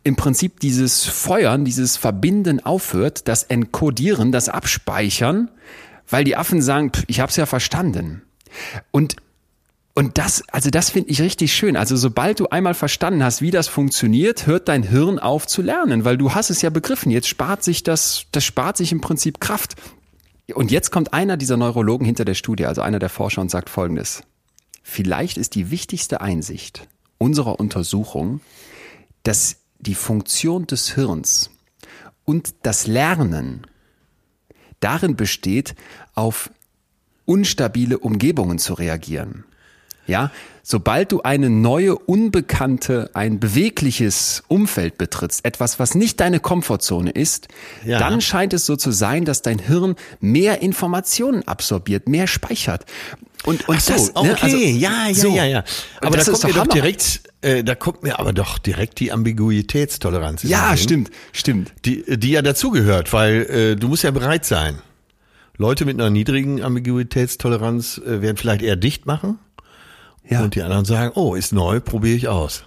im 0.05 0.17
Prinzip 0.17 0.61
dieses 0.61 1.05
Feuern, 1.05 1.65
dieses 1.65 1.97
Verbinden 1.97 2.65
aufhört, 2.65 3.27
das 3.27 3.43
Encodieren, 3.45 4.33
das 4.33 4.49
Abspeichern, 4.49 5.51
weil 6.09 6.25
die 6.25 6.37
Affen 6.37 6.63
sagen, 6.63 6.93
"Pff, 6.93 7.05
ich 7.07 7.21
habe 7.21 7.31
es 7.31 7.37
ja 7.37 7.47
verstanden. 7.47 8.23
Und 8.91 9.17
und 9.97 10.19
das, 10.19 10.43
also 10.49 10.71
das 10.71 10.91
finde 10.91 11.11
ich 11.11 11.23
richtig 11.23 11.55
schön. 11.55 11.77
Also 11.77 11.97
sobald 11.97 12.41
du 12.41 12.49
einmal 12.49 12.75
verstanden 12.75 13.23
hast, 13.23 13.41
wie 13.43 13.53
das 13.53 13.69
funktioniert, 13.69 14.45
hört 14.45 14.67
dein 14.67 14.83
Hirn 14.83 15.21
auf 15.21 15.47
zu 15.47 15.63
lernen, 15.63 16.05
weil 16.05 16.19
du 16.19 16.35
hast 16.35 16.51
es 16.51 16.63
ja 16.63 16.71
begriffen. 16.71 17.13
Jetzt 17.13 17.29
spart 17.29 17.63
sich 17.63 17.85
das, 17.85 18.27
das 18.33 18.45
spart 18.45 18.77
sich 18.77 18.91
im 18.91 19.01
Prinzip 19.01 19.39
Kraft. 19.39 19.77
Und 20.53 20.73
jetzt 20.73 20.91
kommt 20.91 21.15
einer 21.15 21.37
dieser 21.37 21.57
Neurologen 21.57 22.05
hinter 22.05 22.25
der 22.25 22.35
Studie, 22.35 22.67
also 22.67 22.83
einer 22.83 22.99
der 22.99 23.09
Forscher 23.09 23.41
und 23.41 23.53
sagt 23.53 23.71
Folgendes. 23.71 24.25
Vielleicht 24.83 25.39
ist 25.39 25.55
die 25.55 25.71
wichtigste 25.71 26.21
Einsicht 26.21 26.89
unserer 27.19 27.61
Untersuchung, 27.61 28.41
dass 29.23 29.64
die 29.85 29.95
Funktion 29.95 30.67
des 30.67 30.95
Hirns 30.95 31.51
und 32.25 32.55
das 32.63 32.87
Lernen 32.87 33.67
darin 34.81 35.17
besteht, 35.17 35.75
auf 36.15 36.51
unstabile 37.25 37.99
Umgebungen 37.99 38.59
zu 38.59 38.75
reagieren. 38.75 39.45
Ja, 40.07 40.31
sobald 40.63 41.13
du 41.13 41.23
eine 41.23 41.49
neue, 41.49 41.97
unbekannte, 41.97 43.11
ein 43.15 43.41
bewegliches 43.41 44.43
Umfeld 44.49 44.99
betrittst, 44.99 45.43
etwas, 45.47 45.79
was 45.79 45.95
nicht 45.95 46.21
deine 46.21 46.41
Komfortzone 46.41 47.11
ist, 47.11 47.49
Ja. 47.87 47.99
dann 47.99 48.21
scheint 48.21 48.53
es 48.53 48.67
so 48.67 48.77
zu 48.77 48.91
sein, 48.91 49.25
dass 49.25 49.41
dein 49.41 49.59
Hirn 49.59 49.97
mehr 50.21 50.61
Informationen 50.61 51.49
absorbiert, 51.49 52.07
mehr 52.07 52.27
speichert. 52.27 52.85
Und, 53.47 53.69
und 53.69 53.77
Ach 53.77 53.81
so, 53.81 53.93
das, 53.93 54.17
okay, 54.17 54.27
ne, 54.27 54.43
also, 54.43 54.57
ja, 54.57 55.09
ja, 55.09 55.15
so. 55.15 55.37
ja, 55.37 55.45
ja. 55.45 55.65
Aber 56.01 56.11
da 56.13 56.17
das 56.17 56.27
kommt 56.27 56.39
ist 56.39 56.45
mir 56.45 56.53
doch 56.55 56.61
Hammer. 56.63 56.73
direkt, 56.73 57.21
äh, 57.43 57.63
da 57.63 57.75
kommt 57.75 58.03
mir 58.03 58.19
aber 58.19 58.33
doch 58.33 58.59
direkt 58.59 59.01
die 59.01 59.13
Ambiguitätstoleranz. 59.13 60.45
Ja, 60.45 60.71
Sinn, 60.71 60.79
stimmt, 60.79 61.11
stimmt. 61.33 61.73
Die, 61.85 62.05
die 62.19 62.31
ja 62.31 62.43
dazugehört, 62.43 63.13
weil 63.13 63.43
äh, 63.51 63.77
du 63.77 63.89
musst 63.89 64.03
ja 64.03 64.11
bereit 64.13 64.45
sein. 64.47 64.79
Leute 65.59 65.85
mit 65.85 66.01
einer 66.01 66.11
niedrigen 66.11 66.63
Ambiguitätstoleranz 66.63 67.99
äh, 67.99 68.23
werden 68.23 68.37
vielleicht 68.39 68.63
eher 68.63 68.77
dicht 68.77 69.05
machen 69.07 69.39
Ja. 70.29 70.43
und 70.43 70.55
die 70.55 70.63
anderen 70.63 70.85
sagen, 70.87 71.13
oh, 71.15 71.35
ist 71.35 71.53
neu, 71.53 71.81
probiere 71.81 72.17
ich 72.17 72.29
aus. 72.29 72.65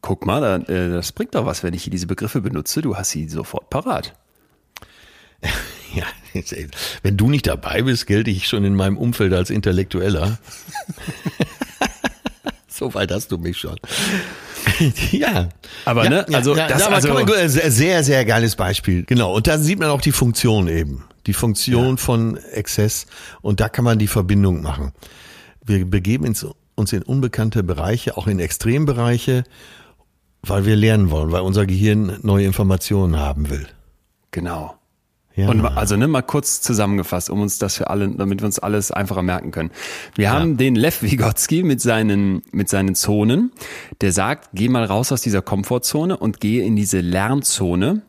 Guck 0.00 0.24
mal, 0.24 0.40
da, 0.40 0.56
äh, 0.72 0.90
das 0.90 1.12
bringt 1.12 1.34
doch 1.34 1.44
was, 1.44 1.62
wenn 1.62 1.74
ich 1.74 1.84
hier 1.84 1.90
diese 1.90 2.06
Begriffe 2.06 2.40
benutze. 2.40 2.80
Du 2.80 2.96
hast 2.96 3.10
sie 3.10 3.28
sofort 3.28 3.68
parat. 3.68 4.14
Ja, 5.94 6.04
wenn 7.02 7.16
du 7.16 7.28
nicht 7.28 7.48
dabei 7.48 7.82
bist, 7.82 8.06
gelte 8.06 8.30
ich 8.30 8.46
schon 8.46 8.64
in 8.64 8.76
meinem 8.76 8.96
Umfeld 8.96 9.32
als 9.32 9.50
Intellektueller. 9.50 10.38
so 12.68 12.94
weit 12.94 13.10
hast 13.10 13.32
du 13.32 13.38
mich 13.38 13.58
schon. 13.58 13.76
ja. 15.10 15.48
Aber, 15.84 16.04
ja, 16.04 16.10
ne, 16.10 16.26
also, 16.32 16.56
ja, 16.56 16.68
das- 16.68 16.82
aber 16.82 16.96
also- 16.96 17.12
man, 17.12 17.48
sehr, 17.48 18.04
sehr, 18.04 18.24
geiles 18.24 18.56
Beispiel. 18.56 19.04
Genau. 19.04 19.34
Und 19.34 19.46
da 19.46 19.58
sieht 19.58 19.78
man 19.78 19.90
auch 19.90 20.00
die 20.00 20.12
Funktion 20.12 20.68
eben. 20.68 21.04
die 21.26 21.34
Funktion 21.34 21.90
ja. 21.90 21.96
von 21.96 22.36
Exzess 22.36 23.06
und 23.42 23.60
da 23.60 23.68
kann 23.68 23.84
man 23.84 23.98
die 23.98 24.06
Verbindung 24.06 24.62
machen. 24.62 24.92
Wir 25.64 25.84
begeben 25.84 26.34
uns 26.76 26.92
in 26.92 27.02
unbekannte 27.02 27.62
Bereiche, 27.62 28.16
auch 28.16 28.26
in 28.26 28.38
Extrembereiche, 28.40 29.44
weil 30.42 30.64
wir 30.64 30.76
lernen 30.76 31.10
wollen, 31.10 31.30
weil 31.32 31.42
unser 31.42 31.66
Gehirn 31.66 32.18
neue 32.22 32.46
Informationen 32.46 33.18
haben 33.18 33.50
will. 33.50 33.68
Genau. 34.30 34.79
Ja. 35.40 35.48
Und 35.48 35.64
also 35.64 35.96
ne, 35.96 36.06
mal 36.06 36.22
kurz 36.22 36.60
zusammengefasst, 36.60 37.30
um 37.30 37.40
uns 37.40 37.58
das 37.58 37.76
für 37.76 37.88
alle, 37.88 38.08
damit 38.08 38.40
wir 38.40 38.46
uns 38.46 38.58
alles 38.58 38.90
einfacher 38.90 39.22
merken 39.22 39.50
können. 39.50 39.70
Wir 40.14 40.24
ja. 40.24 40.32
haben 40.32 40.56
den 40.56 40.74
Lev 40.74 41.02
Vygotsky 41.02 41.62
mit 41.62 41.80
seinen 41.80 42.42
mit 42.52 42.68
seinen 42.68 42.94
Zonen, 42.94 43.52
der 44.00 44.12
sagt, 44.12 44.50
geh 44.52 44.68
mal 44.68 44.84
raus 44.84 45.12
aus 45.12 45.22
dieser 45.22 45.42
Komfortzone 45.42 46.16
und 46.16 46.40
gehe 46.40 46.62
in 46.62 46.76
diese 46.76 47.00
Lernzone, 47.00 48.02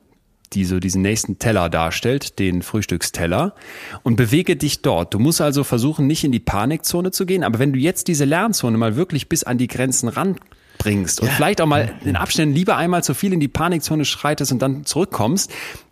die 0.54 0.66
so 0.66 0.80
diesen 0.80 1.02
nächsten 1.02 1.40
Teller 1.40 1.70
darstellt, 1.70 2.38
den 2.40 2.62
Frühstücksteller, 2.62 3.56
und 4.04 4.18
bewege 4.18 4.58
dich 4.58 4.82
dort. 4.82 5.14
Du 5.14 5.20
musst 5.20 5.40
also 5.40 5.64
versuchen, 5.64 6.08
nicht 6.08 6.24
in 6.26 6.34
die 6.34 6.40
Panikzone 6.40 7.12
zu 7.12 7.26
gehen, 7.26 7.44
aber 7.44 7.60
wenn 7.60 7.72
du 7.72 7.80
jetzt 7.80 8.10
diese 8.10 8.26
Lernzone 8.26 8.78
mal 8.78 8.98
wirklich 8.98 9.30
bis 9.30 9.44
an 9.44 9.58
die 9.58 9.68
Grenzen 9.68 10.10
ran 10.10 10.36
bringst 10.78 11.22
und 11.22 11.28
ja. 11.28 11.34
vielleicht 11.34 11.62
auch 11.62 11.68
mal 11.68 11.94
in 12.04 12.16
Abständen 12.16 12.56
lieber 12.56 12.76
einmal 12.76 13.04
zu 13.04 13.14
viel 13.14 13.32
in 13.32 13.40
die 13.40 13.48
Panikzone 13.48 14.04
schreitest 14.04 14.52
und 14.52 14.62
dann 14.62 14.86
zurückkommst, 14.86 15.52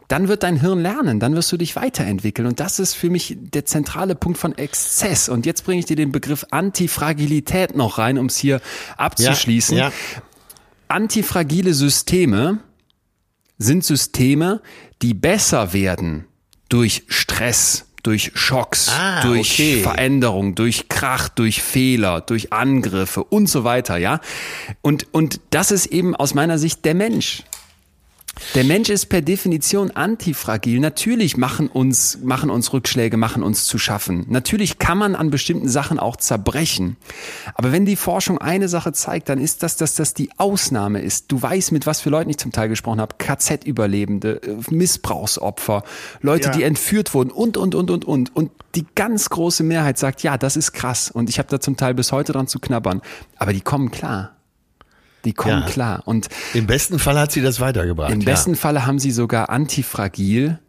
dann 0.09 0.27
wird 0.27 0.41
dein 0.43 0.59
Hirn 0.59 0.81
lernen, 0.81 1.19
dann 1.19 1.35
wirst 1.35 1.51
du 1.51 1.57
dich 1.57 1.75
weiterentwickeln. 1.75 2.47
Und 2.47 2.59
das 2.59 2.79
ist 2.79 2.95
für 2.95 3.11
mich 3.11 3.37
der 3.39 3.65
zentrale 3.65 4.15
Punkt 4.15 4.39
von 4.39 4.57
Exzess. 4.57 5.29
Und 5.29 5.45
jetzt 5.45 5.63
bringe 5.63 5.79
ich 5.79 5.85
dir 5.85 5.95
den 5.95 6.11
Begriff 6.11 6.47
Antifragilität 6.49 7.77
noch 7.77 7.99
rein, 7.99 8.17
um 8.17 8.25
es 8.25 8.35
hier 8.35 8.59
abzuschließen. 8.97 9.77
Ja, 9.77 9.89
ja. 9.89 9.93
Antifragile 10.87 11.75
Systeme 11.75 12.57
sind 13.59 13.85
Systeme, 13.85 14.61
die 15.03 15.13
besser 15.13 15.73
werden 15.73 16.25
durch 16.69 17.03
Stress, 17.07 17.85
durch 18.01 18.31
Schocks, 18.33 18.89
ah, 18.89 19.21
durch 19.21 19.53
okay. 19.53 19.83
Veränderung, 19.83 20.55
durch 20.55 20.89
Krach, 20.89 21.29
durch 21.29 21.61
Fehler, 21.61 22.21
durch 22.21 22.51
Angriffe 22.51 23.23
und 23.23 23.47
so 23.47 23.63
weiter, 23.63 23.97
ja. 23.97 24.21
Und, 24.81 25.13
und 25.13 25.39
das 25.51 25.69
ist 25.69 25.85
eben 25.85 26.15
aus 26.15 26.33
meiner 26.33 26.57
Sicht 26.57 26.83
der 26.83 26.95
Mensch. 26.95 27.43
Der 28.55 28.63
Mensch 28.63 28.89
ist 28.89 29.07
per 29.07 29.21
Definition 29.21 29.91
antifragil. 29.91 30.79
Natürlich 30.79 31.37
machen 31.37 31.67
uns, 31.67 32.19
machen 32.23 32.49
uns 32.49 32.73
Rückschläge, 32.73 33.17
machen 33.17 33.43
uns 33.43 33.65
zu 33.65 33.77
schaffen. 33.77 34.25
Natürlich 34.29 34.79
kann 34.79 34.97
man 34.97 35.15
an 35.15 35.29
bestimmten 35.29 35.69
Sachen 35.69 35.99
auch 35.99 36.15
zerbrechen. 36.15 36.97
Aber 37.53 37.71
wenn 37.71 37.85
die 37.85 37.95
Forschung 37.95 38.37
eine 38.37 38.67
Sache 38.67 38.93
zeigt, 38.93 39.29
dann 39.29 39.39
ist 39.39 39.63
das, 39.63 39.77
dass 39.77 39.95
das 39.95 40.13
die 40.13 40.29
Ausnahme 40.37 41.01
ist. 41.01 41.31
Du 41.31 41.41
weißt, 41.41 41.71
mit 41.71 41.85
was 41.85 42.01
für 42.01 42.09
Leuten 42.09 42.29
ich 42.29 42.37
zum 42.37 42.51
Teil 42.51 42.69
gesprochen 42.69 43.01
habe. 43.01 43.15
KZ-Überlebende, 43.17 44.41
äh, 44.41 44.55
Missbrauchsopfer, 44.69 45.83
Leute, 46.21 46.47
ja. 46.47 46.51
die 46.51 46.63
entführt 46.63 47.13
wurden 47.13 47.31
und, 47.31 47.57
und, 47.57 47.75
und, 47.75 47.91
und, 47.91 48.05
und. 48.05 48.35
Und 48.35 48.51
die 48.75 48.85
ganz 48.95 49.29
große 49.29 49.63
Mehrheit 49.63 49.97
sagt, 49.97 50.23
ja, 50.23 50.37
das 50.37 50.55
ist 50.55 50.73
krass. 50.73 51.11
Und 51.11 51.29
ich 51.29 51.39
habe 51.39 51.49
da 51.49 51.59
zum 51.59 51.77
Teil 51.77 51.93
bis 51.93 52.11
heute 52.11 52.33
dran 52.33 52.47
zu 52.47 52.59
knabbern. 52.59 53.01
Aber 53.37 53.53
die 53.53 53.61
kommen 53.61 53.91
klar. 53.91 54.38
Die 55.25 55.33
kommen 55.33 55.61
ja. 55.61 55.67
klar. 55.67 56.01
Und 56.05 56.29
im 56.53 56.67
besten 56.67 56.99
Fall 56.99 57.19
hat 57.19 57.31
sie 57.31 57.41
das 57.41 57.59
weitergebracht. 57.59 58.11
Im 58.11 58.21
ja. 58.21 58.25
besten 58.25 58.55
Falle 58.55 58.85
haben 58.85 58.99
sie 58.99 59.11
sogar 59.11 59.49
antifragil. 59.49 60.59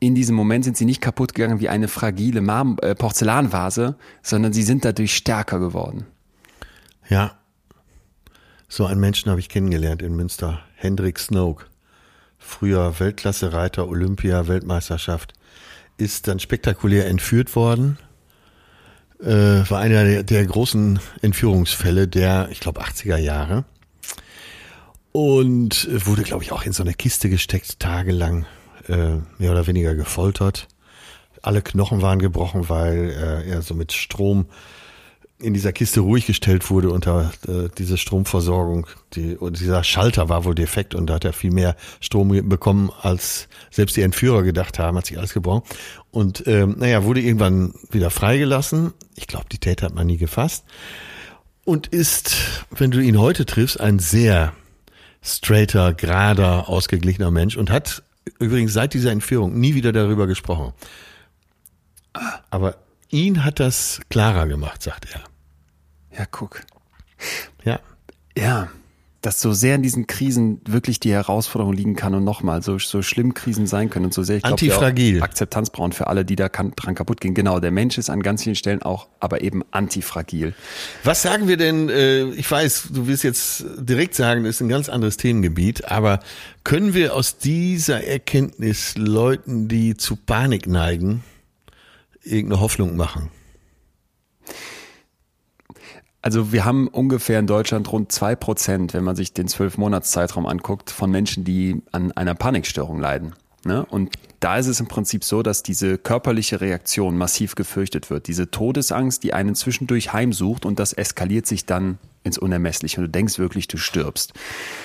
In 0.00 0.14
diesem 0.14 0.34
Moment 0.34 0.64
sind 0.64 0.76
sie 0.76 0.84
nicht 0.84 1.00
kaputt 1.00 1.34
gegangen 1.34 1.60
wie 1.60 1.68
eine 1.68 1.88
fragile 1.88 2.40
Marm 2.40 2.76
äh, 2.82 2.94
Porzellanvase, 2.94 3.96
sondern 4.22 4.52
sie 4.52 4.64
sind 4.64 4.84
dadurch 4.84 5.14
stärker 5.14 5.60
geworden. 5.60 6.06
Ja. 7.08 7.38
So 8.68 8.86
einen 8.86 9.00
Menschen 9.00 9.30
habe 9.30 9.40
ich 9.40 9.48
kennengelernt 9.48 10.02
in 10.02 10.16
Münster. 10.16 10.60
Hendrik 10.74 11.18
Snoke. 11.18 11.66
Früher 12.38 12.98
Weltklasse-Reiter, 12.98 13.88
Olympia, 13.88 14.48
Weltmeisterschaft. 14.48 15.32
Ist 15.96 16.26
dann 16.26 16.40
spektakulär 16.40 17.06
entführt 17.06 17.54
worden 17.54 17.98
äh, 19.24 19.68
war 19.70 19.80
einer 19.80 20.04
der, 20.04 20.22
der, 20.22 20.44
großen 20.44 20.98
Entführungsfälle 21.22 22.08
der, 22.08 22.48
ich 22.50 22.60
glaube, 22.60 22.82
80er 22.82 23.16
Jahre 23.16 23.64
und 25.16 25.88
wurde, 26.06 26.24
glaube 26.24 26.42
ich, 26.42 26.50
auch 26.50 26.64
in 26.64 26.72
so 26.72 26.82
eine 26.82 26.92
Kiste 26.92 27.30
gesteckt, 27.30 27.78
tagelang, 27.78 28.46
äh, 28.88 29.18
mehr 29.38 29.52
oder 29.52 29.68
weniger 29.68 29.94
gefoltert. 29.94 30.66
Alle 31.40 31.62
Knochen 31.62 32.02
waren 32.02 32.18
gebrochen, 32.18 32.68
weil 32.68 33.10
äh, 33.10 33.48
er 33.48 33.62
so 33.62 33.76
mit 33.76 33.92
Strom 33.92 34.46
in 35.38 35.54
dieser 35.54 35.72
Kiste 35.72 36.00
ruhig 36.00 36.26
gestellt 36.26 36.68
wurde 36.68 36.90
unter 36.90 37.30
äh, 37.46 37.68
diese 37.78 37.96
Stromversorgung. 37.96 38.88
Die, 39.12 39.36
und 39.36 39.60
dieser 39.60 39.84
Schalter 39.84 40.28
war 40.28 40.44
wohl 40.44 40.56
defekt 40.56 40.96
und 40.96 41.06
da 41.06 41.14
hat 41.14 41.24
er 41.24 41.32
viel 41.32 41.52
mehr 41.52 41.76
Strom 42.00 42.48
bekommen, 42.48 42.90
als 43.00 43.48
selbst 43.70 43.96
die 43.96 44.02
Entführer 44.02 44.42
gedacht 44.42 44.80
haben, 44.80 44.96
hat 44.96 45.06
sich 45.06 45.16
alles 45.16 45.32
gebrochen. 45.32 45.62
Und 46.10 46.42
ähm, 46.48 46.74
naja, 46.76 47.04
wurde 47.04 47.20
irgendwann 47.20 47.72
wieder 47.88 48.10
freigelassen. 48.10 48.92
Ich 49.14 49.28
glaube, 49.28 49.46
die 49.52 49.58
Täter 49.58 49.86
hat 49.86 49.94
man 49.94 50.08
nie 50.08 50.18
gefasst. 50.18 50.64
Und 51.64 51.86
ist, 51.86 52.66
wenn 52.72 52.90
du 52.90 52.98
ihn 52.98 53.20
heute 53.20 53.46
triffst, 53.46 53.80
ein 53.80 54.00
sehr 54.00 54.54
straighter, 55.24 55.94
gerader, 55.94 56.68
ausgeglichener 56.68 57.30
Mensch 57.30 57.56
und 57.56 57.70
hat 57.70 58.02
übrigens 58.38 58.72
seit 58.72 58.94
dieser 58.94 59.10
Entführung 59.10 59.58
nie 59.58 59.74
wieder 59.74 59.92
darüber 59.92 60.26
gesprochen. 60.26 60.72
Aber 62.50 62.76
ihn 63.08 63.44
hat 63.44 63.58
das 63.58 64.00
klarer 64.10 64.46
gemacht, 64.46 64.82
sagt 64.82 65.08
er. 65.12 65.24
Ja, 66.18 66.26
guck. 66.30 66.60
Ja. 67.64 67.80
Ja 68.36 68.68
dass 69.24 69.40
so 69.40 69.52
sehr 69.52 69.76
in 69.76 69.82
diesen 69.82 70.06
Krisen 70.06 70.60
wirklich 70.66 71.00
die 71.00 71.12
Herausforderung 71.12 71.72
liegen 71.72 71.96
kann 71.96 72.14
und 72.14 72.24
nochmal 72.24 72.62
so, 72.62 72.78
so 72.78 73.00
schlimm 73.00 73.32
Krisen 73.32 73.66
sein 73.66 73.88
können 73.88 74.06
und 74.06 74.14
so 74.14 74.22
sehr, 74.22 74.36
ich 74.36 74.42
glaube, 74.42 75.22
Akzeptanz 75.22 75.70
brauchen 75.70 75.92
für 75.92 76.08
alle, 76.08 76.24
die 76.24 76.36
da 76.36 76.50
kann, 76.50 76.72
dran 76.76 76.94
kaputt 76.94 77.20
gehen. 77.20 77.34
Genau, 77.34 77.58
der 77.58 77.70
Mensch 77.70 77.96
ist 77.96 78.10
an 78.10 78.22
ganz 78.22 78.42
vielen 78.42 78.54
Stellen 78.54 78.82
auch, 78.82 79.08
aber 79.20 79.40
eben 79.40 79.62
antifragil. 79.70 80.54
Was 81.04 81.22
sagen 81.22 81.48
wir 81.48 81.56
denn, 81.56 81.88
äh, 81.88 82.24
ich 82.30 82.50
weiß, 82.50 82.88
du 82.92 83.06
willst 83.06 83.24
jetzt 83.24 83.64
direkt 83.78 84.14
sagen, 84.14 84.44
das 84.44 84.56
ist 84.56 84.60
ein 84.60 84.68
ganz 84.68 84.88
anderes 84.90 85.16
Themengebiet, 85.16 85.90
aber 85.90 86.20
können 86.62 86.92
wir 86.92 87.14
aus 87.14 87.38
dieser 87.38 88.04
Erkenntnis 88.04 88.94
Leuten, 88.96 89.68
die 89.68 89.96
zu 89.96 90.16
Panik 90.16 90.66
neigen, 90.66 91.24
irgendeine 92.22 92.60
Hoffnung 92.60 92.96
machen? 92.96 93.30
Also 96.24 96.52
wir 96.52 96.64
haben 96.64 96.88
ungefähr 96.88 97.38
in 97.38 97.46
Deutschland 97.46 97.92
rund 97.92 98.10
zwei 98.10 98.34
Prozent, 98.34 98.94
wenn 98.94 99.04
man 99.04 99.14
sich 99.14 99.34
den 99.34 99.46
zwölf 99.46 99.76
Monats 99.76 100.10
Zeitraum 100.10 100.46
anguckt, 100.46 100.90
von 100.90 101.10
Menschen, 101.10 101.44
die 101.44 101.82
an 101.92 102.12
einer 102.12 102.34
Panikstörung 102.34 102.98
leiden. 102.98 103.34
Ne? 103.66 103.84
Und 103.84 104.14
da 104.40 104.56
ist 104.56 104.66
es 104.66 104.80
im 104.80 104.88
Prinzip 104.88 105.22
so, 105.22 105.42
dass 105.42 105.62
diese 105.62 105.98
körperliche 105.98 106.62
Reaktion 106.62 107.18
massiv 107.18 107.56
gefürchtet 107.56 108.08
wird. 108.08 108.26
Diese 108.26 108.50
Todesangst, 108.50 109.22
die 109.22 109.34
einen 109.34 109.54
zwischendurch 109.54 110.14
heimsucht 110.14 110.64
und 110.64 110.78
das 110.78 110.94
eskaliert 110.94 111.44
sich 111.44 111.66
dann 111.66 111.98
ins 112.22 112.38
Unermessliche 112.38 113.02
und 113.02 113.08
du 113.08 113.10
denkst 113.10 113.38
wirklich, 113.38 113.68
du 113.68 113.76
stirbst. 113.76 114.32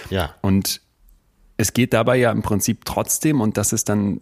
Ja. 0.10 0.36
Und 0.42 0.82
es 1.56 1.72
geht 1.72 1.94
dabei 1.94 2.18
ja 2.18 2.34
im 2.34 2.42
Prinzip 2.42 2.84
trotzdem, 2.84 3.40
und 3.40 3.56
das 3.56 3.72
ist 3.72 3.88
dann 3.88 4.20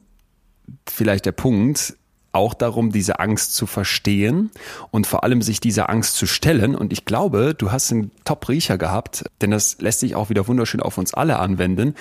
vielleicht 0.87 1.25
der 1.25 1.31
Punkt, 1.31 1.97
auch 2.37 2.53
darum, 2.53 2.91
diese 2.91 3.19
Angst 3.19 3.55
zu 3.55 3.65
verstehen 3.65 4.51
und 4.91 5.07
vor 5.07 5.23
allem 5.23 5.41
sich 5.41 5.59
dieser 5.59 5.89
Angst 5.89 6.15
zu 6.15 6.25
stellen. 6.25 6.75
Und 6.75 6.93
ich 6.93 7.03
glaube, 7.03 7.53
du 7.57 7.71
hast 7.71 7.91
einen 7.91 8.11
Top-Riecher 8.23 8.77
gehabt, 8.77 9.25
denn 9.41 9.51
das 9.51 9.77
lässt 9.81 9.99
sich 9.99 10.15
auch 10.15 10.29
wieder 10.29 10.47
wunderschön 10.47 10.81
auf 10.81 10.97
uns 10.97 11.13
alle 11.13 11.39
anwenden. 11.39 11.95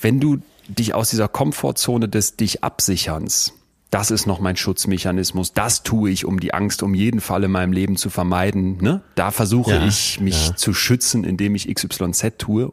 Wenn 0.00 0.20
du 0.20 0.38
dich 0.68 0.94
aus 0.94 1.10
dieser 1.10 1.28
Komfortzone 1.28 2.08
des 2.08 2.36
dich 2.36 2.62
Absicherns, 2.62 3.54
das 3.90 4.10
ist 4.10 4.26
noch 4.26 4.38
mein 4.38 4.56
Schutzmechanismus, 4.56 5.54
das 5.54 5.82
tue 5.82 6.10
ich, 6.10 6.26
um 6.26 6.40
die 6.40 6.52
Angst 6.52 6.82
um 6.82 6.94
jeden 6.94 7.20
Fall 7.20 7.44
in 7.44 7.50
meinem 7.50 7.72
Leben 7.72 7.96
zu 7.96 8.10
vermeiden. 8.10 8.76
Ne? 8.82 9.00
Da 9.14 9.30
versuche 9.30 9.72
ja, 9.72 9.86
ich 9.86 10.20
mich 10.20 10.48
ja. 10.48 10.56
zu 10.56 10.74
schützen, 10.74 11.24
indem 11.24 11.54
ich 11.54 11.74
XYZ 11.74 12.34
tue. 12.36 12.72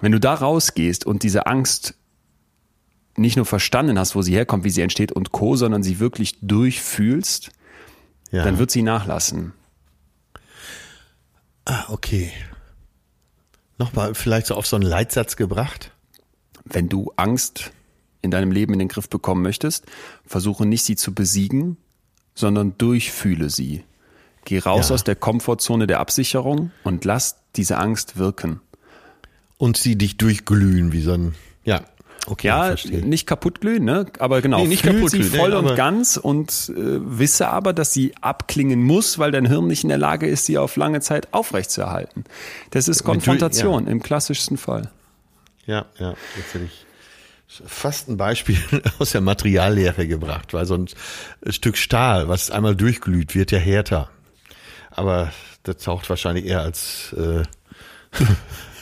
Wenn 0.00 0.12
du 0.12 0.18
da 0.18 0.34
rausgehst 0.34 1.06
und 1.06 1.22
diese 1.22 1.46
Angst 1.46 1.94
nicht 3.16 3.36
nur 3.36 3.46
verstanden 3.46 3.98
hast, 3.98 4.14
wo 4.14 4.22
sie 4.22 4.34
herkommt, 4.34 4.64
wie 4.64 4.70
sie 4.70 4.82
entsteht 4.82 5.12
und 5.12 5.32
Co., 5.32 5.56
sondern 5.56 5.82
sie 5.82 6.00
wirklich 6.00 6.38
durchfühlst, 6.40 7.50
ja. 8.30 8.44
dann 8.44 8.58
wird 8.58 8.70
sie 8.70 8.82
nachlassen. 8.82 9.52
Ah, 11.64 11.84
okay. 11.88 12.32
Nochmal 13.78 14.14
vielleicht 14.14 14.46
so 14.46 14.54
auf 14.54 14.66
so 14.66 14.76
einen 14.76 14.84
Leitsatz 14.84 15.36
gebracht. 15.36 15.92
Wenn 16.64 16.88
du 16.88 17.12
Angst 17.16 17.72
in 18.22 18.30
deinem 18.30 18.52
Leben 18.52 18.72
in 18.72 18.78
den 18.78 18.88
Griff 18.88 19.08
bekommen 19.08 19.42
möchtest, 19.42 19.86
versuche 20.24 20.66
nicht 20.66 20.84
sie 20.84 20.96
zu 20.96 21.14
besiegen, 21.14 21.76
sondern 22.34 22.76
durchfühle 22.78 23.50
sie. 23.50 23.84
Geh 24.44 24.58
raus 24.58 24.88
ja. 24.88 24.94
aus 24.94 25.04
der 25.04 25.16
Komfortzone 25.16 25.86
der 25.86 26.00
Absicherung 26.00 26.70
und 26.82 27.04
lass 27.04 27.36
diese 27.56 27.78
Angst 27.78 28.16
wirken. 28.16 28.60
Und 29.56 29.76
sie 29.76 29.96
dich 29.96 30.16
durchglühen 30.16 30.92
wie 30.92 31.00
so 31.00 31.12
ein. 31.12 31.34
Okay, 32.26 32.46
ja, 32.46 32.74
nicht 32.84 33.26
kaputt 33.26 33.60
glühen, 33.60 33.84
ne? 33.84 34.06
Aber 34.18 34.40
genau, 34.40 34.62
nee, 34.62 34.68
nicht 34.68 34.82
kaputt 34.82 35.10
sie 35.10 35.22
voll 35.22 35.50
nee, 35.50 35.56
und 35.56 35.76
ganz 35.76 36.16
und 36.16 36.72
äh, 36.74 36.74
wisse 36.76 37.48
aber, 37.48 37.74
dass 37.74 37.92
sie 37.92 38.14
abklingen 38.22 38.82
muss, 38.82 39.18
weil 39.18 39.30
dein 39.30 39.46
Hirn 39.46 39.66
nicht 39.66 39.82
in 39.82 39.90
der 39.90 39.98
Lage 39.98 40.26
ist, 40.26 40.46
sie 40.46 40.56
auf 40.56 40.76
lange 40.76 41.00
Zeit 41.00 41.28
aufrechtzuerhalten. 41.32 42.24
Das 42.70 42.88
ist 42.88 43.04
Konfrontation 43.04 43.84
ja. 43.84 43.90
im 43.90 44.02
klassischsten 44.02 44.56
Fall. 44.56 44.90
Ja, 45.66 45.84
ja, 45.98 46.14
jetzt 46.36 46.54
hätte 46.54 46.64
ich 46.64 46.86
fast 47.66 48.08
ein 48.08 48.16
Beispiel 48.16 48.58
aus 48.98 49.12
der 49.12 49.20
Materiallehre 49.20 50.06
gebracht, 50.06 50.54
weil 50.54 50.64
so 50.66 50.74
ein 50.74 50.88
Stück 51.50 51.76
Stahl, 51.76 52.28
was 52.28 52.50
einmal 52.50 52.74
durchglüht, 52.74 53.34
wird 53.34 53.50
ja 53.50 53.58
härter. 53.58 54.10
Aber 54.90 55.32
das 55.62 55.78
taucht 55.78 56.08
wahrscheinlich 56.08 56.46
eher 56.46 56.60
als 56.60 57.14
äh, 57.14 57.42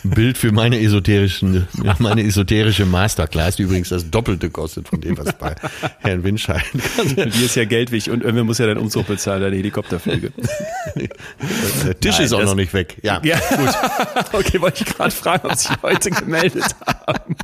Bild 0.04 0.38
für 0.38 0.52
meine 0.52 0.80
esoterischen, 0.80 1.66
meine 1.98 2.22
esoterische 2.22 2.86
Masterclass, 2.86 3.56
die 3.56 3.62
übrigens 3.62 3.90
das 3.90 4.10
Doppelte 4.10 4.50
kostet 4.50 4.88
von 4.88 5.00
dem, 5.00 5.16
was 5.18 5.32
bei 5.34 5.54
Herrn 6.00 6.24
Winscheid 6.24 6.62
Die 7.04 7.44
ist 7.44 7.54
ja 7.54 7.64
Geld 7.64 7.92
wichtig 7.92 8.12
und 8.12 8.22
irgendwer 8.22 8.44
muss 8.44 8.58
ja 8.58 8.66
deinen 8.66 8.78
Umzug 8.78 9.06
bezahlen, 9.06 9.42
deine 9.42 9.56
Helikopterflüge. 9.56 10.32
Der 11.84 12.00
Tisch 12.00 12.16
Nein, 12.16 12.24
ist 12.24 12.32
auch 12.32 12.44
noch 12.44 12.54
nicht 12.54 12.72
weg. 12.74 12.96
Ja, 13.02 13.20
Ja, 13.22 13.38
gut. 13.56 14.32
Okay, 14.32 14.60
wollte 14.60 14.84
ich 14.84 14.94
gerade 14.94 15.10
fragen, 15.10 15.48
ob 15.48 15.56
sich 15.56 15.70
Leute 15.82 16.10
gemeldet 16.10 16.64
haben. 17.06 17.36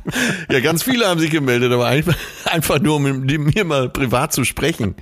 ja, 0.51 0.59
ganz 0.59 0.83
viele 0.83 1.07
haben 1.07 1.19
sich 1.19 1.31
gemeldet, 1.31 1.71
aber 1.71 1.87
einfach, 1.87 2.15
einfach 2.45 2.79
nur, 2.79 2.95
um 2.95 3.03
mit 3.03 3.55
mir 3.55 3.63
mal 3.63 3.89
privat 3.89 4.33
zu 4.33 4.43
sprechen. 4.43 4.95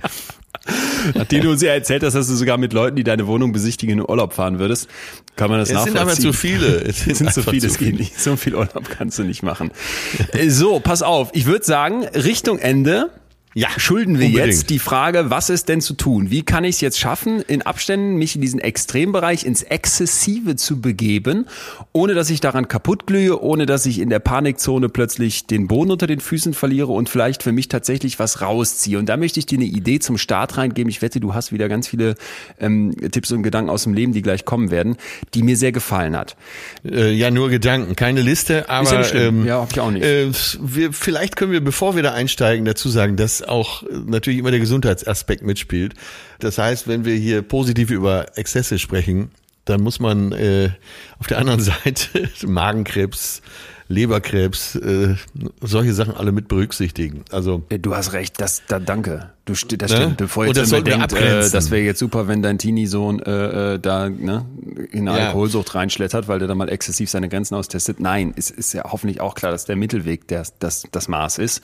Nachdem 1.14 1.42
du 1.42 1.50
uns 1.50 1.62
ja 1.62 1.72
erzählt 1.72 2.02
hast, 2.02 2.14
dass 2.14 2.26
du 2.28 2.34
sogar 2.34 2.56
mit 2.58 2.72
Leuten, 2.72 2.96
die 2.96 3.04
deine 3.04 3.26
Wohnung 3.26 3.52
besichtigen, 3.52 3.98
in 3.98 4.08
Urlaub 4.08 4.32
fahren 4.32 4.58
würdest, 4.58 4.88
kann 5.36 5.50
man 5.50 5.60
das 5.60 5.70
Es 5.70 5.82
sind 5.82 5.94
nachvollziehen. 5.94 6.26
aber 6.26 6.32
zu 6.32 6.32
viele. 6.32 6.66
Es 6.84 7.06
Es 7.06 7.18
sind 7.18 7.32
zu 7.32 7.42
viele, 7.42 7.66
es 7.66 7.78
geht 7.78 7.98
nicht. 7.98 8.18
So 8.20 8.36
viel 8.36 8.54
Urlaub 8.54 8.88
kannst 8.90 9.18
du 9.18 9.24
nicht 9.24 9.42
machen. 9.42 9.70
Äh, 10.32 10.50
So, 10.50 10.80
pass 10.80 11.02
auf. 11.02 11.30
Ich 11.32 11.46
würde 11.46 11.64
sagen, 11.64 12.04
Richtung 12.14 12.58
Ende. 12.58 13.10
Ja, 13.58 13.70
schulden 13.76 14.20
wir 14.20 14.26
unbedingt. 14.26 14.52
jetzt 14.52 14.70
die 14.70 14.78
Frage, 14.78 15.30
was 15.30 15.50
ist 15.50 15.68
denn 15.68 15.80
zu 15.80 15.94
tun? 15.94 16.30
Wie 16.30 16.42
kann 16.42 16.62
ich 16.62 16.76
es 16.76 16.80
jetzt 16.80 17.00
schaffen, 17.00 17.40
in 17.40 17.62
Abständen 17.62 18.14
mich 18.14 18.36
in 18.36 18.40
diesen 18.40 18.60
Extrembereich, 18.60 19.44
ins 19.44 19.64
Exzessive 19.64 20.54
zu 20.54 20.80
begeben, 20.80 21.44
ohne 21.92 22.14
dass 22.14 22.30
ich 22.30 22.38
daran 22.38 22.68
kaputt 22.68 23.08
glühe, 23.08 23.42
ohne 23.42 23.66
dass 23.66 23.84
ich 23.84 23.98
in 23.98 24.10
der 24.10 24.20
Panikzone 24.20 24.88
plötzlich 24.88 25.48
den 25.48 25.66
Boden 25.66 25.90
unter 25.90 26.06
den 26.06 26.20
Füßen 26.20 26.54
verliere 26.54 26.92
und 26.92 27.08
vielleicht 27.08 27.42
für 27.42 27.50
mich 27.50 27.66
tatsächlich 27.66 28.20
was 28.20 28.42
rausziehe. 28.42 28.96
Und 28.96 29.08
da 29.08 29.16
möchte 29.16 29.40
ich 29.40 29.46
dir 29.46 29.58
eine 29.58 29.64
Idee 29.64 29.98
zum 29.98 30.18
Start 30.18 30.56
reingeben. 30.56 30.88
Ich 30.88 31.02
wette, 31.02 31.18
du 31.18 31.34
hast 31.34 31.50
wieder 31.50 31.68
ganz 31.68 31.88
viele 31.88 32.14
ähm, 32.60 32.94
Tipps 33.10 33.32
und 33.32 33.42
Gedanken 33.42 33.70
aus 33.70 33.82
dem 33.82 33.92
Leben, 33.92 34.12
die 34.12 34.22
gleich 34.22 34.44
kommen 34.44 34.70
werden, 34.70 34.98
die 35.34 35.42
mir 35.42 35.56
sehr 35.56 35.72
gefallen 35.72 36.16
hat. 36.16 36.36
Äh, 36.84 37.10
ja, 37.10 37.32
nur 37.32 37.48
Gedanken, 37.48 37.96
keine 37.96 38.22
Liste, 38.22 38.70
aber 38.70 39.00
Ist 39.00 39.14
ja 39.14 39.20
ähm, 39.20 39.44
Ja, 39.44 39.62
hab 39.62 39.72
ich 39.72 39.80
auch 39.80 39.90
nicht. 39.90 40.04
Äh, 40.04 40.30
wir, 40.60 40.92
vielleicht 40.92 41.34
können 41.34 41.50
wir, 41.50 41.60
bevor 41.60 41.96
wir 41.96 42.04
da 42.04 42.12
einsteigen, 42.12 42.64
dazu 42.64 42.88
sagen, 42.88 43.16
dass 43.16 43.47
auch 43.48 43.82
natürlich 44.06 44.38
immer 44.38 44.50
der 44.50 44.60
Gesundheitsaspekt 44.60 45.42
mitspielt. 45.42 45.94
Das 46.38 46.58
heißt, 46.58 46.88
wenn 46.88 47.04
wir 47.04 47.14
hier 47.14 47.42
positiv 47.42 47.90
über 47.90 48.36
Exzesse 48.36 48.78
sprechen, 48.78 49.30
dann 49.64 49.82
muss 49.82 50.00
man 50.00 50.32
äh, 50.32 50.70
auf 51.18 51.26
der 51.26 51.38
anderen 51.38 51.60
Seite 51.60 52.28
Magenkrebs, 52.46 53.42
Leberkrebs, 53.90 54.74
äh, 54.76 55.14
solche 55.62 55.94
Sachen 55.94 56.14
alle 56.14 56.30
mit 56.30 56.46
berücksichtigen. 56.48 57.24
Also 57.30 57.62
Du 57.70 57.96
hast 57.96 58.12
recht, 58.12 58.38
das, 58.38 58.62
da, 58.68 58.78
danke. 58.78 59.30
Du, 59.46 59.54
das 59.54 59.90
Ne? 59.90 59.96
stimmt. 59.96 60.16
Bevor 60.18 60.44
jetzt 60.44 60.58
das 60.58 60.68
denkt, 60.70 61.12
äh, 61.14 61.48
das 61.50 61.70
wäre 61.70 61.82
jetzt 61.82 61.98
super, 61.98 62.28
wenn 62.28 62.42
dein 62.42 62.58
Teenie-Sohn 62.58 63.20
äh, 63.20 63.74
äh, 63.74 63.78
da 63.78 64.10
ne, 64.10 64.44
in 64.92 65.08
eine 65.08 65.18
Ja. 65.18 65.26
Alkoholsucht 65.28 65.74
reinschlittert, 65.74 66.28
weil 66.28 66.38
der 66.38 66.48
da 66.48 66.54
mal 66.54 66.68
exzessiv 66.68 67.08
seine 67.08 67.30
Grenzen 67.30 67.54
austestet. 67.54 67.98
Nein, 67.98 68.34
es 68.36 68.50
ist 68.50 68.74
ja 68.74 68.84
hoffentlich 68.84 69.22
auch 69.22 69.34
klar, 69.34 69.52
dass 69.52 69.64
der 69.64 69.76
Mittelweg 69.76 70.28
der, 70.28 70.42
das, 70.58 70.84
das 70.92 71.08
Maß 71.08 71.38
ist, 71.38 71.62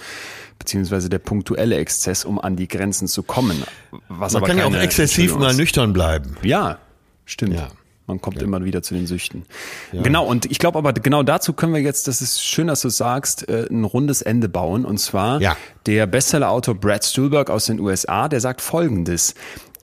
beziehungsweise 0.58 1.10
der 1.10 1.18
punktuelle 1.18 1.76
Exzess, 1.76 2.24
um 2.24 2.40
an 2.40 2.56
die 2.56 2.68
Grenzen 2.68 3.06
zu 3.06 3.22
kommen. 3.22 3.62
Was 4.08 4.32
man 4.32 4.42
aber 4.42 4.46
kann 4.48 4.58
ja 4.58 4.64
auch 4.64 4.74
exzessiv 4.74 5.36
mal 5.36 5.54
nüchtern 5.54 5.92
bleiben. 5.92 6.38
Ja, 6.42 6.78
stimmt. 7.26 7.54
Ja. 7.54 7.68
Man 8.06 8.20
kommt 8.20 8.42
immer 8.42 8.62
wieder 8.64 8.82
zu 8.82 8.92
den 8.94 9.06
Süchten. 9.06 9.44
Genau, 9.92 10.26
und 10.26 10.44
ich 10.50 10.58
glaube 10.58 10.76
aber, 10.78 10.92
genau 10.92 11.22
dazu 11.22 11.54
können 11.54 11.72
wir 11.72 11.80
jetzt, 11.80 12.06
das 12.06 12.20
ist 12.20 12.42
schön, 12.44 12.66
dass 12.66 12.82
du 12.82 12.90
sagst, 12.90 13.48
äh, 13.48 13.66
ein 13.70 13.84
rundes 13.84 14.20
Ende 14.20 14.48
bauen. 14.50 14.84
Und 14.84 14.98
zwar 14.98 15.40
Ja. 15.40 15.56
der 15.86 16.06
Bestsellerautor 16.06 16.74
Brad 16.74 17.04
Stulberg 17.04 17.48
aus 17.48 17.64
den 17.66 17.80
USA, 17.80 18.28
der 18.28 18.40
sagt 18.40 18.60
folgendes. 18.60 19.34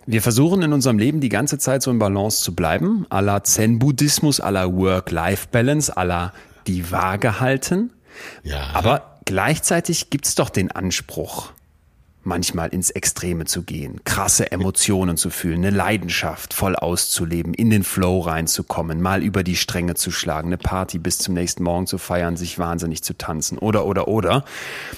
Wir 0.06 0.22
versuchen 0.22 0.62
in 0.62 0.74
unserem 0.74 1.00
Leben 1.00 1.20
die 1.20 1.30
ganze 1.30 1.58
Zeit 1.58 1.82
so 1.84 1.90
in 1.92 2.00
Balance 2.00 2.44
zu 2.44 2.54
bleiben, 2.56 3.06
à 3.10 3.22
la 3.22 3.44
Zen-Buddhismus, 3.44 4.40
à 4.42 4.52
la 4.52 4.72
Work-Life-Balance, 4.72 5.96
à 5.96 6.04
la 6.04 6.34
die 6.68 6.92
Waage 6.92 7.40
halten. 7.40 7.92
Ja. 8.44 8.70
Aber 8.74 9.20
gleichzeitig 9.26 10.10
gibt's 10.10 10.36
doch 10.36 10.50
den 10.50 10.72
Anspruch, 10.72 11.52
manchmal 12.24 12.70
ins 12.70 12.92
Extreme 12.92 13.46
zu 13.46 13.64
gehen, 13.64 14.02
krasse 14.04 14.52
Emotionen 14.52 15.18
zu 15.18 15.30
fühlen, 15.30 15.66
eine 15.66 15.76
Leidenschaft 15.76 16.54
voll 16.54 16.76
auszuleben, 16.76 17.54
in 17.54 17.70
den 17.70 17.84
Flow 17.84 18.20
reinzukommen, 18.20 19.02
mal 19.02 19.24
über 19.24 19.44
die 19.44 19.56
Stränge 19.56 19.96
zu 19.96 20.12
schlagen, 20.12 20.50
eine 20.50 20.58
Party 20.58 21.00
bis 21.00 21.18
zum 21.18 21.34
nächsten 21.34 21.64
Morgen 21.64 21.88
zu 21.88 21.98
feiern, 21.98 22.38
sich 22.38 22.60
wahnsinnig 22.60 23.04
zu 23.04 23.18
tanzen 23.18 23.58
oder, 23.58 23.86
oder, 23.86 24.08
oder. 24.08 24.46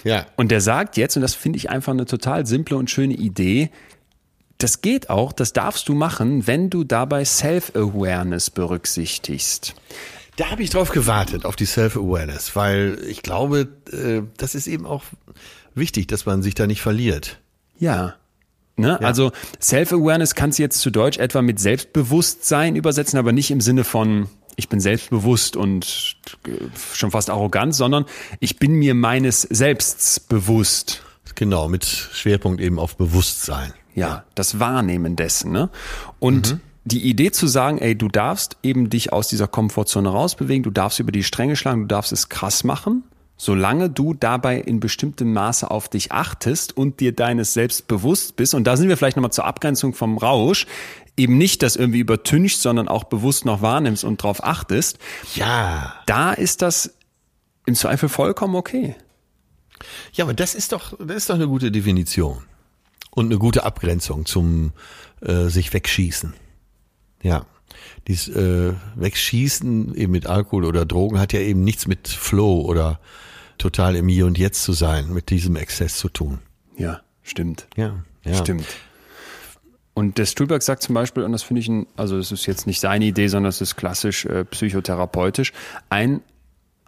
Ja. 0.04 0.26
Und 0.36 0.52
der 0.52 0.62
sagt 0.62 0.98
jetzt, 0.98 1.16
und 1.16 1.22
das 1.22 1.34
finde 1.34 1.58
ich 1.58 1.70
einfach 1.70 1.94
eine 1.94 2.06
total 2.06 2.46
simple 2.46 2.78
und 2.78 2.90
schöne 2.90 3.14
Idee, 3.14 3.70
das 4.58 4.82
geht 4.82 5.10
auch, 5.10 5.34
das 5.34 5.52
darfst 5.52 5.90
du 5.90 5.94
machen, 5.94 6.48
wenn 6.48 6.70
du 6.70 6.84
dabei 6.84 7.26
Self-Awareness 7.26 8.50
berücksichtigst. 8.50 9.76
Da 10.38 10.50
habe 10.50 10.64
ich 10.64 10.70
drauf 10.70 10.90
gewartet, 10.90 11.46
auf 11.46 11.56
die 11.56 11.66
Self-Awareness, 11.66 12.56
weil 12.56 12.98
ich 13.08 13.22
glaube, 13.22 13.68
äh, 13.92 14.22
das 14.38 14.56
ist 14.56 14.68
eben 14.68 14.86
auch 14.86 15.04
wichtig, 15.76 16.08
dass 16.08 16.26
man 16.26 16.42
sich 16.42 16.56
da 16.56 16.68
nicht 16.68 16.82
verliert. 16.82 17.40
Ja. 17.78 18.16
Ne? 18.76 19.00
Also 19.02 19.32
Self-Awareness 19.62 20.34
kannst 20.34 20.58
du 20.58 20.64
jetzt 20.64 20.80
zu 20.80 20.90
Deutsch 20.90 21.18
etwa 21.18 21.42
mit 21.42 21.60
Selbstbewusstsein 21.60 22.76
übersetzen, 22.76 23.20
aber 23.20 23.32
nicht 23.32 23.52
im 23.52 23.62
Sinne 23.62 23.84
von 23.84 24.28
ich 24.56 24.70
bin 24.70 24.80
selbstbewusst 24.80 25.56
und 25.56 26.16
äh, 26.48 26.52
schon 26.94 27.12
fast 27.12 27.30
arrogant, 27.30 27.74
sondern 27.74 28.06
ich 28.40 28.58
bin 28.58 28.74
mir 28.74 28.94
meines 28.94 29.42
Selbsts 29.42 30.20
bewusst. 30.20 31.02
Genau, 31.36 31.68
mit 31.68 31.86
Schwerpunkt 31.86 32.62
eben 32.62 32.78
auf 32.78 32.96
Bewusstsein. 32.96 33.74
Ja, 33.96 34.26
das 34.36 34.60
Wahrnehmen 34.60 35.16
dessen. 35.16 35.52
Ne? 35.52 35.70
Und 36.20 36.60
die 36.86 37.10
Idee 37.10 37.32
zu 37.32 37.48
sagen, 37.48 37.78
ey, 37.78 37.96
du 37.96 38.08
darfst 38.08 38.58
eben 38.62 38.90
dich 38.90 39.14
aus 39.14 39.28
dieser 39.28 39.48
Komfortzone 39.48 40.10
rausbewegen, 40.10 40.64
du 40.64 40.72
darfst 40.72 41.00
über 41.00 41.12
die 41.12 41.24
Stränge 41.24 41.56
schlagen, 41.56 41.82
du 41.82 41.88
darfst 41.88 42.12
es 42.12 42.30
krass 42.30 42.64
machen, 42.64 43.04
solange 43.44 43.90
du 43.90 44.14
dabei 44.14 44.58
in 44.58 44.80
bestimmtem 44.80 45.34
Maße 45.34 45.70
auf 45.70 45.90
dich 45.90 46.14
achtest 46.14 46.78
und 46.78 47.02
dir 47.02 47.14
deines 47.14 47.54
selbst 47.54 47.90
bewusst 47.90 48.38
bist. 48.38 48.54
Und 48.54 48.64
da 48.64 48.78
sind 48.78 48.88
wir 48.88 48.96
vielleicht 48.96 49.18
nochmal 49.18 49.34
zur 49.34 49.46
Abgrenzung 49.46 49.94
vom 49.94 50.18
Rausch. 50.18 50.66
Eben 51.18 51.38
nicht 51.38 51.62
das 51.62 51.76
irgendwie 51.76 52.00
übertüncht, 52.00 52.60
sondern 52.60 52.88
auch 52.88 53.04
bewusst 53.04 53.44
noch 53.44 53.62
wahrnimmst 53.62 54.06
und 54.06 54.24
drauf 54.24 54.44
achtest. 54.44 54.98
Ja. 55.36 55.94
Da 56.06 56.32
ist 56.32 56.62
das 56.62 56.94
im 57.66 57.76
Zweifel 57.76 58.08
vollkommen 58.08 58.56
okay. 58.56 58.96
Ja, 60.14 60.24
aber 60.24 60.34
das 60.34 60.56
ist 60.56 60.72
doch, 60.72 60.98
das 60.98 61.18
ist 61.18 61.30
doch 61.30 61.36
eine 61.36 61.48
gute 61.48 61.70
Definition. 61.70 62.44
Und 63.12 63.26
eine 63.26 63.38
gute 63.38 63.66
Abgrenzung 63.66 64.26
zum 64.26 64.72
äh, 65.20 65.50
sich 65.50 65.74
wegschießen. 65.74 66.34
Ja. 67.22 67.46
Dieses 68.08 68.34
äh, 68.36 68.74
Wegschießen 68.96 69.96
eben 69.96 70.14
mit 70.14 70.28
Alkohol 70.28 70.64
oder 70.64 70.86
Drogen 70.86 71.20
hat 71.20 71.34
ja 71.34 71.42
eben 71.42 71.64
nichts 71.64 71.88
mit 71.88 72.08
Flow 72.08 72.62
oder 72.62 73.00
total 73.58 73.96
im 73.96 74.08
Hier 74.08 74.26
und 74.26 74.38
Jetzt 74.38 74.64
zu 74.64 74.74
sein, 74.74 75.14
mit 75.14 75.30
diesem 75.30 75.56
Exzess 75.56 75.98
zu 75.98 76.10
tun. 76.10 76.40
Ja, 76.78 77.02
stimmt. 77.22 77.68
Ja, 77.76 78.04
ja. 78.24 78.36
Stimmt. 78.36 78.66
Und 79.94 80.18
der 80.18 80.26
Stulberg 80.26 80.64
sagt 80.64 80.82
zum 80.82 80.96
Beispiel, 80.96 81.24
und 81.24 81.32
das 81.32 81.44
finde 81.44 81.62
ich, 81.62 81.68
ein, 81.68 81.86
also 81.96 82.18
es 82.18 82.32
ist 82.32 82.46
jetzt 82.48 82.66
nicht 82.66 82.80
seine 82.80 83.06
Idee, 83.06 83.28
sondern 83.28 83.50
es 83.50 83.62
ist 83.62 83.76
klassisch 83.76 84.26
äh, 84.26 84.44
psychotherapeutisch, 84.44 85.54
ein, 85.90 86.22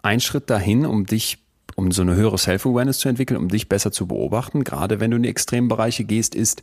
ein 0.02 0.20
Schritt 0.20 0.50
dahin, 0.50 0.84
um 0.84 1.06
dich, 1.06 1.38
um 1.76 1.92
so 1.92 2.02
eine 2.02 2.16
höhere 2.16 2.38
Self-Awareness 2.38 2.98
zu 2.98 3.08
entwickeln, 3.08 3.38
um 3.38 3.48
dich 3.48 3.68
besser 3.68 3.92
zu 3.92 4.08
beobachten, 4.08 4.64
gerade 4.64 4.98
wenn 4.98 5.12
du 5.12 5.18
in 5.18 5.22
die 5.22 5.28
extremen 5.28 5.68
Bereiche 5.68 6.04
gehst, 6.04 6.34
ist, 6.34 6.62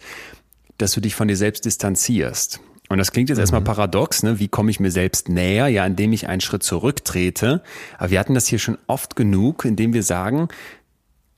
dass 0.78 0.92
du 0.92 1.00
dich 1.00 1.16
von 1.16 1.30
dir 1.30 1.38
selbst 1.38 1.64
distanzierst. 1.64 2.60
Und 2.90 2.98
das 2.98 3.12
klingt 3.12 3.30
jetzt 3.30 3.40
erstmal 3.40 3.62
paradox, 3.62 4.24
ne? 4.24 4.40
Wie 4.40 4.50
komme 4.50 4.70
ich 4.70 4.80
mir 4.80 4.92
selbst 4.92 5.30
näher? 5.30 5.68
Ja, 5.68 5.86
indem 5.86 6.14
ich 6.14 6.28
einen 6.28 6.42
Schritt 6.42 6.64
zurücktrete. 6.64 7.64
Aber 7.98 8.12
wir 8.12 8.20
hatten 8.20 8.34
das 8.34 8.48
hier 8.48 8.60
schon 8.60 8.78
oft 8.88 9.16
genug, 9.16 9.66
indem 9.66 9.94
wir 9.94 10.04
sagen, 10.04 10.50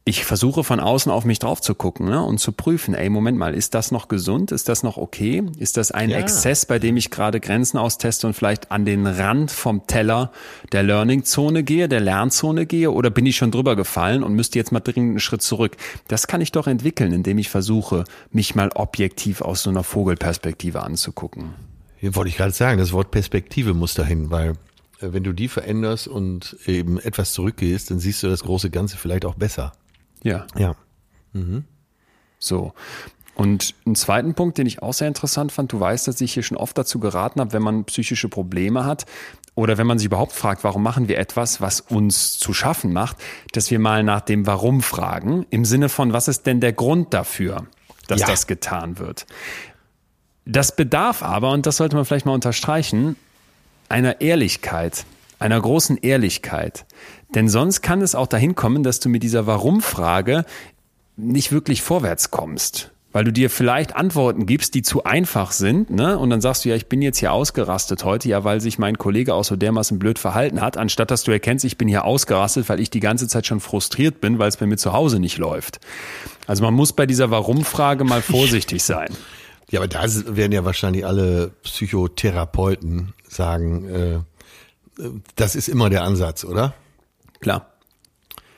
ich 0.07 0.23
versuche 0.23 0.63
von 0.63 0.79
außen 0.79 1.11
auf 1.11 1.25
mich 1.25 1.39
drauf 1.39 1.61
zu 1.61 1.73
gucken 1.73 2.05
ne, 2.05 2.23
und 2.23 2.37
zu 2.37 2.51
prüfen, 2.51 2.93
ey, 2.93 3.09
Moment 3.09 3.39
mal, 3.39 3.55
ist 3.55 3.73
das 3.73 3.89
noch 3.91 4.07
gesund? 4.07 4.51
Ist 4.51 4.69
das 4.69 4.83
noch 4.83 4.97
okay? 4.97 5.41
Ist 5.57 5.77
das 5.77 5.91
ein 5.91 6.11
Ja. 6.11 6.19
Exzess, 6.19 6.67
bei 6.67 6.77
dem 6.77 6.95
ich 6.95 7.09
gerade 7.09 7.39
Grenzen 7.39 7.79
austeste 7.79 8.27
und 8.27 8.35
vielleicht 8.35 8.71
an 8.71 8.85
den 8.85 9.07
Rand 9.07 9.49
vom 9.49 9.87
Teller 9.87 10.31
der 10.71 10.83
Learning-Zone 10.83 11.63
gehe, 11.63 11.89
der 11.89 12.01
Lernzone 12.01 12.67
gehe? 12.67 12.91
Oder 12.91 13.09
bin 13.09 13.25
ich 13.25 13.35
schon 13.35 13.49
drüber 13.49 13.75
gefallen 13.75 14.23
und 14.23 14.35
müsste 14.35 14.59
jetzt 14.59 14.71
mal 14.71 14.79
dringend 14.79 15.09
einen 15.13 15.19
Schritt 15.19 15.41
zurück? 15.41 15.75
Das 16.07 16.27
kann 16.27 16.39
ich 16.39 16.51
doch 16.51 16.67
entwickeln, 16.67 17.11
indem 17.11 17.39
ich 17.39 17.49
versuche, 17.49 18.03
mich 18.31 18.53
mal 18.53 18.69
objektiv 18.75 19.41
aus 19.41 19.63
so 19.63 19.71
einer 19.71 19.83
Vogelperspektive 19.83 20.83
anzugucken. 20.83 21.55
Hier 21.97 22.15
wollte 22.15 22.29
ich 22.29 22.37
gerade 22.37 22.51
sagen, 22.53 22.77
das 22.77 22.91
Wort 22.91 23.09
Perspektive 23.09 23.73
muss 23.73 23.95
dahin, 23.95 24.29
weil 24.29 24.51
äh, 25.01 25.13
wenn 25.13 25.23
du 25.23 25.33
die 25.33 25.47
veränderst 25.47 26.07
und 26.07 26.57
eben 26.67 26.99
etwas 26.99 27.33
zurückgehst, 27.33 27.89
dann 27.89 27.97
siehst 27.97 28.21
du 28.21 28.27
das 28.27 28.43
große 28.43 28.69
Ganze 28.69 28.97
vielleicht 28.97 29.25
auch 29.25 29.33
besser. 29.33 29.73
Ja. 30.25 30.47
Ja. 30.57 30.75
So. 32.39 32.73
Und 33.35 33.75
einen 33.85 33.95
zweiten 33.95 34.33
Punkt, 34.33 34.57
den 34.57 34.65
ich 34.65 34.81
auch 34.81 34.93
sehr 34.93 35.09
interessant 35.09 35.51
fand, 35.51 35.71
du 35.71 35.79
weißt, 35.79 36.07
dass 36.07 36.19
ich 36.21 36.33
hier 36.33 36.43
schon 36.43 36.57
oft 36.57 36.77
dazu 36.77 36.99
geraten 36.99 37.41
habe, 37.41 37.53
wenn 37.53 37.61
man 37.61 37.83
psychische 37.85 38.29
Probleme 38.29 38.85
hat 38.85 39.05
oder 39.55 39.77
wenn 39.77 39.85
man 39.85 39.99
sich 39.99 40.05
überhaupt 40.05 40.31
fragt, 40.31 40.63
warum 40.63 40.81
machen 40.81 41.09
wir 41.09 41.17
etwas, 41.17 41.59
was 41.59 41.81
uns 41.81 42.39
zu 42.39 42.53
schaffen 42.53 42.93
macht, 42.93 43.17
dass 43.51 43.69
wir 43.71 43.79
mal 43.79 44.03
nach 44.03 44.21
dem 44.21 44.47
Warum 44.47 44.81
fragen, 44.81 45.45
im 45.49 45.65
Sinne 45.65 45.89
von, 45.89 46.13
was 46.13 46.27
ist 46.27 46.45
denn 46.45 46.61
der 46.61 46.73
Grund 46.73 47.13
dafür, 47.13 47.67
dass 48.07 48.21
ja. 48.21 48.27
das 48.27 48.47
getan 48.47 48.99
wird. 48.99 49.25
Das 50.45 50.75
bedarf 50.75 51.21
aber, 51.21 51.51
und 51.51 51.65
das 51.65 51.77
sollte 51.77 51.97
man 51.97 52.05
vielleicht 52.05 52.25
mal 52.25 52.33
unterstreichen, 52.33 53.17
einer 53.89 54.21
Ehrlichkeit, 54.21 55.05
einer 55.45 55.61
großen 55.61 55.97
Ehrlichkeit. 55.97 56.85
Denn 57.33 57.47
sonst 57.47 57.81
kann 57.81 58.01
es 58.01 58.15
auch 58.15 58.27
dahin 58.27 58.55
kommen, 58.55 58.83
dass 58.83 58.99
du 58.99 59.09
mit 59.09 59.23
dieser 59.23 59.47
Warum-Frage 59.47 60.45
nicht 61.15 61.51
wirklich 61.51 61.81
vorwärts 61.81 62.31
kommst 62.31 62.91
weil 63.15 63.23
du 63.23 63.31
dir 63.31 63.49
vielleicht 63.49 63.95
Antworten 63.95 64.45
gibst, 64.45 64.73
die 64.73 64.81
zu 64.81 65.05
einfach 65.05 65.53
sind, 65.53 65.89
ne? 65.89 66.19
Und 66.19 66.31
dann 66.31 66.41
sagst 66.41 66.65
du, 66.65 66.69
ja, 66.69 66.75
ich 66.75 66.87
bin 66.87 67.01
jetzt 67.01 67.17
hier 67.17 67.31
ausgerastet 67.31 68.03
heute, 68.03 68.27
ja, 68.27 68.43
weil 68.43 68.59
sich 68.59 68.77
mein 68.77 68.97
Kollege 68.97 69.35
auch 69.35 69.45
so 69.45 69.55
dermaßen 69.55 69.97
blöd 69.99 70.19
verhalten 70.19 70.59
hat, 70.59 70.75
anstatt 70.75 71.11
dass 71.11 71.23
du 71.23 71.31
erkennst, 71.31 71.63
ich 71.63 71.77
bin 71.77 71.87
hier 71.87 72.03
ausgerastet, 72.03 72.67
weil 72.67 72.81
ich 72.81 72.89
die 72.89 72.99
ganze 72.99 73.29
Zeit 73.29 73.45
schon 73.47 73.61
frustriert 73.61 74.19
bin, 74.19 74.37
weil 74.37 74.49
es 74.49 74.57
bei 74.57 74.65
mir 74.65 74.75
zu 74.75 74.91
Hause 74.91 75.21
nicht 75.21 75.37
läuft. 75.37 75.79
Also 76.45 76.61
man 76.61 76.73
muss 76.73 76.91
bei 76.91 77.05
dieser 77.05 77.31
Warum-Frage 77.31 78.03
mal 78.03 78.21
vorsichtig 78.21 78.83
sein. 78.83 79.07
Ja, 79.71 79.79
aber 79.79 79.87
da 79.87 80.03
werden 80.35 80.51
ja 80.51 80.65
wahrscheinlich 80.65 81.05
alle 81.05 81.51
Psychotherapeuten 81.63 83.13
sagen, 83.29 83.87
äh, 83.87 84.19
das 85.35 85.55
ist 85.55 85.67
immer 85.67 85.89
der 85.89 86.03
Ansatz, 86.03 86.43
oder? 86.43 86.73
Klar 87.39 87.67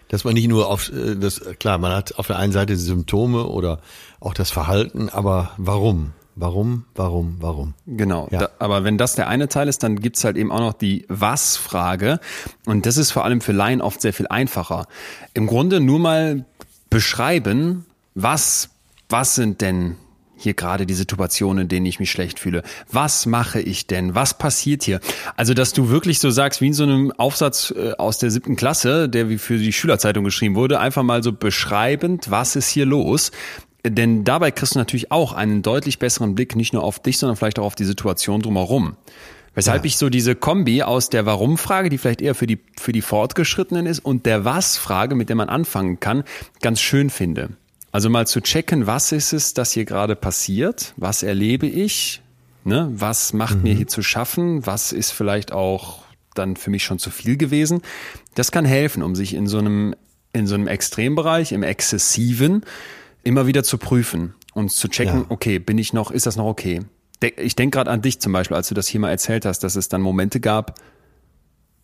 dass 0.09 0.23
man 0.23 0.33
nicht 0.33 0.47
nur 0.47 0.67
auf 0.67 0.91
äh, 0.91 1.15
das 1.15 1.41
klar, 1.59 1.77
man 1.77 1.91
hat 1.91 2.17
auf 2.17 2.27
der 2.27 2.38
einen 2.38 2.53
Seite 2.53 2.75
Symptome 2.77 3.45
oder 3.45 3.79
auch 4.19 4.33
das 4.33 4.51
Verhalten, 4.51 5.09
aber 5.09 5.51
warum? 5.57 6.13
Warum, 6.39 6.85
warum, 6.93 7.38
warum? 7.39 7.73
Genau. 7.88 8.27
Ja. 8.29 8.41
Da, 8.41 8.49
aber 8.59 8.83
wenn 8.83 8.99
das 8.99 9.15
der 9.15 9.27
eine 9.27 9.47
Teil 9.47 9.67
ist, 9.67 9.81
dann 9.81 9.99
gibt's 9.99 10.23
halt 10.23 10.38
eben 10.38 10.51
auch 10.51 10.59
noch 10.59 10.73
die 10.73 11.03
Was-Frage. 11.09 12.19
Und 12.67 12.85
das 12.85 12.97
ist 12.97 13.09
vor 13.09 13.25
allem 13.25 13.41
für 13.41 13.53
Laien 13.53 13.81
oft 13.81 13.99
sehr 13.99 14.13
viel 14.13 14.27
einfacher. 14.27 14.85
Im 15.33 15.47
Grunde 15.47 15.79
nur 15.79 15.97
mal 15.97 16.45
beschreiben, 16.91 17.88
was, 18.13 18.69
was 19.09 19.33
sind 19.33 19.61
denn 19.61 19.95
hier 20.38 20.53
gerade 20.53 20.85
die 20.85 20.93
Situation, 20.93 21.57
in 21.57 21.67
denen 21.67 21.85
ich 21.85 21.99
mich 21.99 22.11
schlecht 22.11 22.39
fühle. 22.39 22.63
Was 22.91 23.25
mache 23.25 23.59
ich 23.59 23.88
denn? 23.88 24.15
Was 24.15 24.38
passiert 24.38 24.83
hier? 24.83 24.99
Also, 25.35 25.53
dass 25.53 25.73
du 25.73 25.89
wirklich 25.89 26.19
so 26.19 26.29
sagst, 26.29 26.61
wie 26.61 26.67
in 26.67 26.73
so 26.73 26.83
einem 26.83 27.11
Aufsatz 27.11 27.73
äh, 27.75 27.93
aus 27.97 28.17
der 28.17 28.31
siebten 28.31 28.55
Klasse, 28.55 29.09
der 29.09 29.29
wie 29.29 29.38
für 29.38 29.57
die 29.57 29.73
Schülerzeitung 29.73 30.23
geschrieben 30.23 30.55
wurde, 30.55 30.79
einfach 30.79 31.03
mal 31.03 31.23
so 31.23 31.33
beschreibend, 31.33 32.29
was 32.31 32.55
ist 32.55 32.69
hier 32.69 32.85
los? 32.85 33.31
Denn 33.85 34.23
dabei 34.23 34.51
kriegst 34.51 34.75
du 34.75 34.79
natürlich 34.79 35.11
auch 35.11 35.33
einen 35.33 35.61
deutlich 35.61 35.99
besseren 35.99 36.35
Blick 36.35 36.55
nicht 36.55 36.73
nur 36.73 36.83
auf 36.83 36.99
dich, 36.99 37.17
sondern 37.17 37.38
vielleicht 37.38 37.59
auch 37.59 37.65
auf 37.65 37.75
die 37.75 37.85
Situation 37.85 38.41
drumherum. 38.41 38.97
Weshalb 39.57 39.83
ja. 39.83 39.88
ich 39.88 39.97
so 39.97 40.09
diese 40.09 40.35
Kombi 40.35 40.83
aus 40.83 41.09
der 41.09 41.25
Warum-Frage, 41.25 41.89
die 41.89 41.97
vielleicht 41.97 42.21
eher 42.21 42.35
für 42.35 42.45
die, 42.45 42.59
für 42.79 42.91
die 42.91 43.01
Fortgeschrittenen 43.01 43.88
ist, 43.88 43.99
und 43.99 44.27
der 44.27 44.45
Was-Frage, 44.45 45.15
mit 45.15 45.29
der 45.29 45.35
man 45.35 45.49
anfangen 45.49 45.99
kann, 45.99 46.23
ganz 46.61 46.79
schön 46.79 47.09
finde. 47.09 47.49
Also 47.91 48.09
mal 48.09 48.27
zu 48.27 48.41
checken, 48.41 48.88
was 48.88 49.11
ist 49.11 49.33
es, 49.33 49.53
das 49.53 49.71
hier 49.71 49.85
gerade 49.85 50.15
passiert? 50.15 50.93
Was 50.97 51.23
erlebe 51.23 51.67
ich? 51.67 52.21
Ne? 52.63 52.89
Was 52.93 53.33
macht 53.33 53.57
mhm. 53.57 53.63
mir 53.63 53.73
hier 53.75 53.88
zu 53.88 54.03
schaffen? 54.03 54.65
Was 54.65 54.91
ist 54.91 55.11
vielleicht 55.11 55.51
auch 55.51 56.03
dann 56.33 56.55
für 56.55 56.69
mich 56.69 56.83
schon 56.83 56.99
zu 56.99 57.09
viel 57.09 57.38
gewesen? 57.38 57.81
Das 58.35 58.51
kann 58.51 58.65
helfen, 58.65 59.03
um 59.03 59.15
sich 59.15 59.33
in 59.33 59.47
so 59.47 59.57
einem, 59.57 59.95
in 60.33 60.47
so 60.47 60.55
einem 60.55 60.67
Extrembereich, 60.67 61.53
im 61.53 61.63
Exzessiven, 61.63 62.63
immer 63.23 63.47
wieder 63.47 63.63
zu 63.63 63.77
prüfen 63.77 64.35
und 64.53 64.71
zu 64.71 64.88
checken, 64.88 65.21
ja. 65.21 65.25
okay, 65.29 65.59
bin 65.59 65.77
ich 65.77 65.93
noch, 65.93 66.11
ist 66.11 66.25
das 66.25 66.35
noch 66.35 66.45
okay? 66.45 66.81
Ich 67.38 67.55
denke 67.55 67.77
gerade 67.77 67.89
an 67.89 68.01
dich 68.01 68.19
zum 68.19 68.31
Beispiel, 68.31 68.55
als 68.55 68.67
du 68.67 68.75
das 68.75 68.88
hier 68.88 68.99
mal 68.99 69.09
erzählt 69.09 69.45
hast, 69.45 69.59
dass 69.59 69.75
es 69.75 69.89
dann 69.89 70.01
Momente 70.01 70.39
gab, 70.39 70.79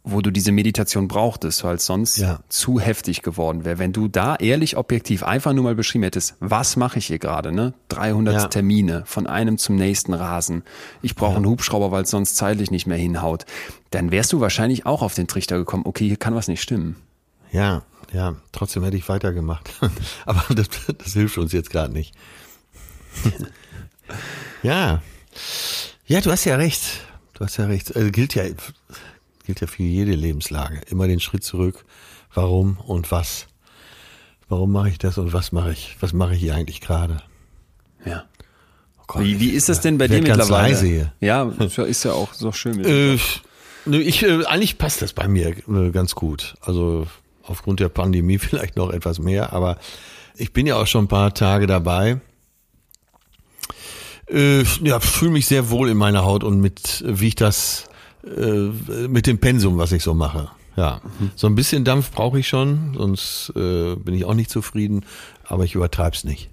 wo 0.03 0.21
du 0.21 0.31
diese 0.31 0.51
Meditation 0.51 1.07
brauchtest, 1.07 1.63
weil 1.63 1.75
es 1.75 1.85
sonst 1.85 2.17
ja. 2.17 2.39
zu 2.49 2.79
heftig 2.79 3.21
geworden 3.21 3.63
wäre. 3.63 3.79
Wenn 3.79 3.93
du 3.93 4.09
da 4.09 4.35
ehrlich 4.35 4.75
objektiv 4.75 5.23
einfach 5.23 5.53
nur 5.53 5.63
mal 5.63 5.75
beschrieben 5.75 6.03
hättest, 6.03 6.35
was 6.41 6.75
mache 6.75 6.99
ich 6.99 7.07
hier 7.07 7.19
gerade, 7.19 7.53
ne? 7.53 7.73
300 7.87 8.33
ja. 8.33 8.47
Termine 8.47 9.03
von 9.05 9.27
einem 9.27 9.57
zum 9.57 9.77
nächsten 9.77 10.13
Rasen. 10.13 10.63
Ich 11.01 11.15
brauche 11.15 11.31
ja. 11.31 11.37
einen 11.37 11.45
Hubschrauber, 11.45 11.91
weil 11.91 12.03
es 12.03 12.09
sonst 12.09 12.35
zeitlich 12.35 12.69
nicht 12.69 12.85
mehr 12.85 12.97
hinhaut. 12.97 13.45
Dann 13.91 14.11
wärst 14.11 14.33
du 14.33 14.41
wahrscheinlich 14.41 14.85
auch 14.85 15.01
auf 15.01 15.13
den 15.13 15.27
Trichter 15.27 15.57
gekommen, 15.57 15.83
okay, 15.85 16.07
hier 16.07 16.17
kann 16.17 16.35
was 16.35 16.49
nicht 16.49 16.61
stimmen. 16.61 16.97
Ja, 17.51 17.83
ja, 18.11 18.35
trotzdem 18.51 18.83
hätte 18.83 18.97
ich 18.97 19.07
weitergemacht. 19.07 19.69
Aber 20.25 20.43
das, 20.53 20.67
das 20.97 21.13
hilft 21.13 21.37
uns 21.37 21.53
jetzt 21.53 21.69
gerade 21.69 21.93
nicht. 21.93 22.13
ja. 24.63 25.01
Ja, 26.05 26.21
du 26.21 26.31
hast 26.31 26.43
ja 26.43 26.57
recht. 26.57 26.81
Du 27.33 27.45
hast 27.45 27.57
ja 27.57 27.65
recht. 27.65 27.95
Also 27.95 28.11
gilt 28.11 28.35
ja 28.35 28.43
gilt 29.45 29.61
ja 29.61 29.67
für 29.67 29.83
jede 29.83 30.13
Lebenslage. 30.13 30.81
Immer 30.89 31.07
den 31.07 31.19
Schritt 31.19 31.43
zurück. 31.43 31.85
Warum 32.33 32.77
und 32.77 33.11
was? 33.11 33.47
Warum 34.49 34.71
mache 34.71 34.89
ich 34.89 34.97
das 34.97 35.17
und 35.17 35.33
was 35.33 35.51
mache 35.51 35.71
ich? 35.71 35.97
Was 35.99 36.13
mache 36.13 36.35
ich 36.35 36.41
hier 36.41 36.55
eigentlich 36.55 36.81
gerade? 36.81 37.21
Ja. 38.05 38.25
Oh 38.99 39.03
Gott, 39.07 39.23
wie, 39.23 39.39
wie 39.39 39.49
ist 39.49 39.69
das 39.69 39.81
denn 39.81 39.97
bei 39.97 40.07
dir 40.07 40.21
mittlerweile? 40.21 40.69
Leise 40.69 40.85
hier. 40.85 41.13
Ja, 41.19 41.49
ist 41.85 42.03
ja 42.03 42.13
auch 42.13 42.33
so 42.33 42.51
schön. 42.51 42.83
Äh, 42.83 43.17
ich, 43.91 44.23
äh, 44.23 44.45
eigentlich 44.45 44.77
passt 44.77 45.01
das 45.01 45.13
bei 45.13 45.27
mir 45.27 45.55
äh, 45.67 45.91
ganz 45.91 46.15
gut. 46.15 46.55
Also 46.61 47.07
aufgrund 47.43 47.79
der 47.79 47.89
Pandemie 47.89 48.37
vielleicht 48.39 48.75
noch 48.75 48.91
etwas 48.91 49.19
mehr, 49.19 49.53
aber 49.53 49.77
ich 50.35 50.53
bin 50.53 50.65
ja 50.65 50.77
auch 50.77 50.87
schon 50.87 51.05
ein 51.05 51.09
paar 51.09 51.33
Tage 51.33 51.67
dabei. 51.67 52.19
Äh, 54.29 54.63
ja, 54.81 54.99
fühle 54.99 55.31
mich 55.31 55.47
sehr 55.47 55.69
wohl 55.69 55.89
in 55.89 55.97
meiner 55.97 56.23
Haut 56.23 56.43
und 56.43 56.59
mit, 56.59 57.03
wie 57.05 57.27
ich 57.27 57.35
das 57.35 57.89
äh, 58.25 59.07
mit 59.07 59.27
dem 59.27 59.39
Pensum, 59.39 59.77
was 59.77 59.91
ich 59.91 60.03
so 60.03 60.13
mache. 60.13 60.49
Ja, 60.75 61.01
mhm. 61.19 61.31
so 61.35 61.47
ein 61.47 61.55
bisschen 61.55 61.83
Dampf 61.83 62.11
brauche 62.11 62.39
ich 62.39 62.47
schon, 62.47 62.95
sonst 62.97 63.53
äh, 63.55 63.95
bin 63.95 64.15
ich 64.15 64.25
auch 64.25 64.33
nicht 64.33 64.49
zufrieden, 64.49 65.05
aber 65.45 65.65
ich 65.65 65.75
übertreib's 65.75 66.23
nicht. 66.23 66.49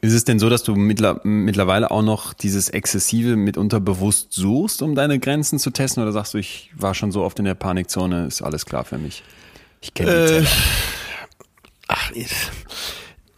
Ist 0.00 0.12
es 0.12 0.24
denn 0.24 0.38
so, 0.38 0.50
dass 0.50 0.62
du 0.64 0.74
mittlerweile 0.74 1.90
auch 1.90 2.02
noch 2.02 2.34
dieses 2.34 2.68
Exzessive 2.68 3.36
mitunter 3.36 3.80
bewusst 3.80 4.34
suchst, 4.34 4.82
um 4.82 4.94
deine 4.94 5.18
Grenzen 5.18 5.58
zu 5.58 5.70
testen? 5.70 6.02
Oder 6.02 6.12
sagst 6.12 6.34
du, 6.34 6.38
ich 6.38 6.70
war 6.76 6.92
schon 6.92 7.10
so 7.10 7.22
oft 7.22 7.38
in 7.38 7.46
der 7.46 7.54
Panikzone, 7.54 8.26
ist 8.26 8.42
alles 8.42 8.66
klar 8.66 8.84
für 8.84 8.98
mich? 8.98 9.22
Ich 9.80 9.94
kenne 9.94 10.26
die 10.26 10.32
äh, 10.34 10.46
Ach, 11.88 12.10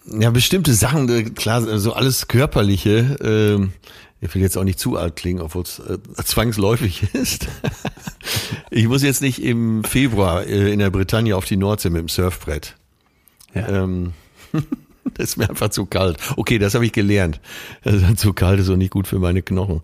ja, 0.07 0.31
bestimmte 0.31 0.73
Sachen, 0.73 1.09
äh, 1.09 1.25
klar, 1.25 1.79
so 1.79 1.93
alles 1.93 2.29
Körperliche, 2.29 3.61
äh, 3.61 3.69
ich 4.21 4.35
will 4.35 4.43
jetzt 4.43 4.57
auch 4.57 4.65
nicht 4.65 4.79
zu 4.79 4.97
alt 4.97 5.17
klingen, 5.17 5.41
obwohl 5.41 5.63
es 5.63 5.79
äh, 5.79 5.99
zwangsläufig 6.25 7.03
ist. 7.15 7.49
ich 8.71 8.89
muss 8.89 9.03
jetzt 9.03 9.23
nicht 9.23 9.43
im 9.43 9.85
Februar 9.85 10.45
äh, 10.47 10.73
in 10.73 10.79
der 10.79 10.91
Bretagne 10.91 11.37
auf 11.37 11.45
die 11.45 11.57
Nordsee 11.57 11.91
mit 11.91 12.01
dem 12.01 12.09
Surfbrett. 12.09 12.77
Ja. 13.55 13.69
Ähm, 13.69 14.13
das 15.15 15.31
ist 15.31 15.37
mir 15.37 15.49
einfach 15.49 15.71
zu 15.71 15.87
kalt. 15.87 16.19
Okay, 16.37 16.59
das 16.59 16.75
habe 16.75 16.87
ich 16.87 16.93
gelernt. 16.93 17.41
Das 17.83 17.95
ist 17.95 18.19
zu 18.19 18.33
kalt 18.33 18.61
ist 18.61 18.69
und 18.69 18.79
nicht 18.79 18.93
gut 18.93 19.07
für 19.07 19.19
meine 19.19 19.43
Knochen. 19.43 19.83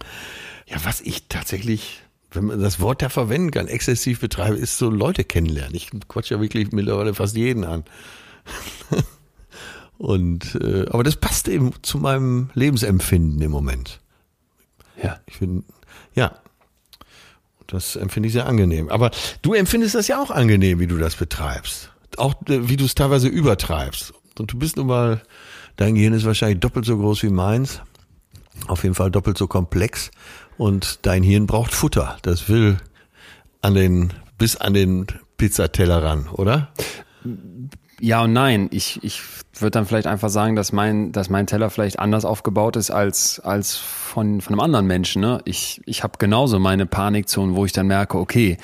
Ja, 0.67 0.79
was 0.85 1.01
ich 1.03 1.29
tatsächlich, 1.29 2.01
wenn 2.31 2.47
man 2.47 2.61
das 2.61 2.81
Wort 2.81 3.03
da 3.03 3.11
verwenden 3.11 3.51
kann, 3.51 3.69
exzessiv 3.69 4.21
betreibe, 4.21 4.57
ist 4.57 4.79
so 4.79 4.89
Leute 4.89 5.25
kennenlernen. 5.25 5.75
Ich 5.75 5.91
quatsche 6.09 6.35
ja 6.35 6.41
wirklich 6.41 6.73
mittlerweile 6.73 7.15
fast 7.15 7.37
jeden 7.37 7.65
an. 7.65 7.85
Und 9.99 10.57
äh, 10.57 10.87
aber 10.89 11.05
das 11.05 11.17
passt 11.17 11.47
eben 11.47 11.73
zu 11.83 11.99
meinem 11.99 12.51
Lebensempfinden 12.55 13.41
im 13.41 13.51
Moment. 13.53 14.02
Ja. 15.03 15.21
Ich 15.27 15.37
finde, 15.37 15.65
ja. 16.15 16.37
Das 17.67 17.97
empfinde 17.97 18.27
ich 18.27 18.33
sehr 18.35 18.47
angenehm. 18.47 18.89
Aber 18.91 19.11
du 19.41 19.55
empfindest 19.55 19.95
das 19.95 20.09
ja 20.09 20.21
auch 20.21 20.31
angenehm, 20.31 20.79
wie 20.79 20.87
du 20.87 20.99
das 20.99 21.17
betreibst. 21.17 21.91
Auch 22.19 22.35
äh, 22.49 22.69
wie 22.69 22.77
du 22.77 22.85
es 22.85 22.95
teilweise 22.95 23.29
übertreibst. 23.29 24.13
Und 24.39 24.53
du 24.53 24.59
bist 24.59 24.77
nun 24.77 24.87
mal, 24.89 25.23
dein 25.77 25.95
Gehirn 25.95 26.13
ist 26.13 26.25
wahrscheinlich 26.25 26.61
doppelt 26.61 26.85
so 26.85 26.99
groß 26.99 27.23
wie 27.23 27.31
meins. 27.31 27.81
Auf 28.69 28.83
jeden 28.83 28.95
Fall 28.95 29.11
doppelt 29.11 29.39
so 29.39 29.47
komplex. 29.47 30.11
Und 30.59 31.01
dein 31.03 31.23
Hirn 31.23 31.47
braucht 31.47 31.73
Futter. 31.73 32.19
Das 32.23 32.49
will 32.49 32.77
an 33.63 33.75
den, 33.75 34.13
bis 34.39 34.57
an 34.57 34.75
den 34.75 35.07
Pizzateller 35.39 36.03
ran, 36.03 36.29
oder? 36.29 36.73
Ja 38.05 38.25
und 38.25 38.33
nein. 38.33 38.67
Ich, 38.73 38.99
ich 39.05 39.23
würde 39.61 39.71
dann 39.71 39.87
vielleicht 39.87 40.09
einfach 40.09 40.29
sagen, 40.29 40.57
dass 40.57 40.73
mein, 40.73 41.13
dass 41.13 41.31
mein 41.31 41.47
Teller 41.47 41.71
vielleicht 41.71 42.01
anders 42.01 42.25
aufgebaut 42.25 42.75
ist 42.75 42.91
als, 42.91 43.39
als 43.39 43.77
von, 43.77 44.41
von 44.41 44.55
einem 44.55 44.61
anderen 44.61 44.89
Menschen. 44.89 45.23
Ne? 45.23 45.41
Ich, 45.45 45.81
ich 45.87 46.03
habe 46.03 46.15
genauso 46.19 46.59
meine 46.59 46.85
Panikzone, 46.85 47.55
wo 47.55 47.65
ich 47.65 47.71
dann 47.71 47.87
merke, 47.87 48.19
okay, 48.19 48.57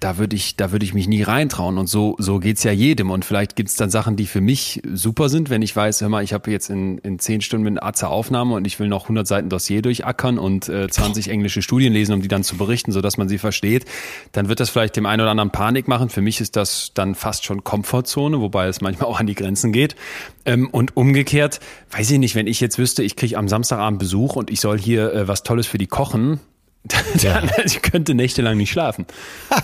da 0.00 0.18
würde 0.18 0.36
ich, 0.36 0.56
da 0.56 0.72
würde 0.72 0.84
ich 0.84 0.94
mich 0.94 1.08
nie 1.08 1.22
reintrauen. 1.22 1.78
Und 1.78 1.88
so, 1.88 2.16
so 2.18 2.38
geht's 2.38 2.62
ja 2.62 2.72
jedem. 2.72 3.10
Und 3.10 3.24
vielleicht 3.24 3.56
gibt's 3.56 3.76
dann 3.76 3.90
Sachen, 3.90 4.16
die 4.16 4.26
für 4.26 4.40
mich 4.40 4.82
super 4.92 5.28
sind, 5.28 5.50
wenn 5.50 5.62
ich 5.62 5.74
weiß, 5.74 6.00
hör 6.00 6.08
mal, 6.08 6.22
ich 6.22 6.32
habe 6.32 6.50
jetzt 6.50 6.70
in, 6.70 6.98
in 6.98 7.18
zehn 7.18 7.40
Stunden 7.40 7.66
eine 7.66 7.82
Arze 7.82 8.08
Aufnahme 8.08 8.54
und 8.54 8.66
ich 8.66 8.78
will 8.78 8.88
noch 8.88 9.04
100 9.04 9.26
Seiten 9.26 9.48
Dossier 9.48 9.82
durchackern 9.82 10.38
und 10.38 10.68
äh, 10.68 10.88
20 10.88 11.28
englische 11.28 11.62
Studien 11.62 11.92
lesen, 11.92 12.12
um 12.12 12.22
die 12.22 12.28
dann 12.28 12.44
zu 12.44 12.56
berichten, 12.56 12.92
so 12.92 13.00
dass 13.00 13.16
man 13.16 13.28
sie 13.28 13.38
versteht. 13.38 13.84
Dann 14.32 14.48
wird 14.48 14.60
das 14.60 14.70
vielleicht 14.70 14.96
dem 14.96 15.06
einen 15.06 15.22
oder 15.22 15.30
anderen 15.30 15.50
Panik 15.50 15.88
machen. 15.88 16.08
Für 16.08 16.22
mich 16.22 16.40
ist 16.40 16.56
das 16.56 16.92
dann 16.94 17.14
fast 17.14 17.44
schon 17.44 17.64
Komfortzone, 17.64 18.40
wobei 18.40 18.68
es 18.68 18.80
manchmal 18.80 19.08
auch 19.10 19.20
an 19.20 19.26
die 19.26 19.34
Grenzen 19.34 19.72
geht. 19.72 19.96
Ähm, 20.44 20.68
und 20.70 20.96
umgekehrt, 20.96 21.60
weiß 21.90 22.10
ich 22.10 22.18
nicht, 22.18 22.34
wenn 22.34 22.46
ich 22.46 22.60
jetzt 22.60 22.78
wüsste, 22.78 23.02
ich 23.02 23.16
kriege 23.16 23.36
am 23.36 23.48
Samstagabend 23.48 23.98
Besuch 23.98 24.36
und 24.36 24.50
ich 24.50 24.60
soll 24.60 24.78
hier 24.78 25.12
äh, 25.12 25.28
was 25.28 25.42
Tolles 25.42 25.66
für 25.66 25.78
die 25.78 25.86
kochen, 25.86 26.40
dann, 26.84 27.04
ja. 27.20 27.42
ich 27.64 27.82
könnte 27.82 28.14
nächtelang 28.14 28.56
nicht 28.56 28.70
schlafen. 28.70 29.06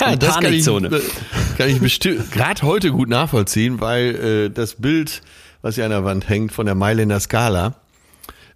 ja, 0.00 0.16
das 0.16 0.38
kann 0.38 0.52
ich, 0.52 0.64
kann 0.64 1.68
ich 1.68 1.80
bestimmt 1.80 2.30
gerade 2.30 2.62
heute 2.62 2.92
gut 2.92 3.08
nachvollziehen, 3.08 3.80
weil 3.80 4.14
äh, 4.14 4.50
das 4.50 4.74
Bild, 4.74 5.22
was 5.62 5.76
hier 5.76 5.84
an 5.84 5.90
der 5.90 6.04
Wand 6.04 6.28
hängt 6.28 6.52
von 6.52 6.66
der 6.66 6.74
Mailänder 6.74 7.18
Skala, 7.20 7.74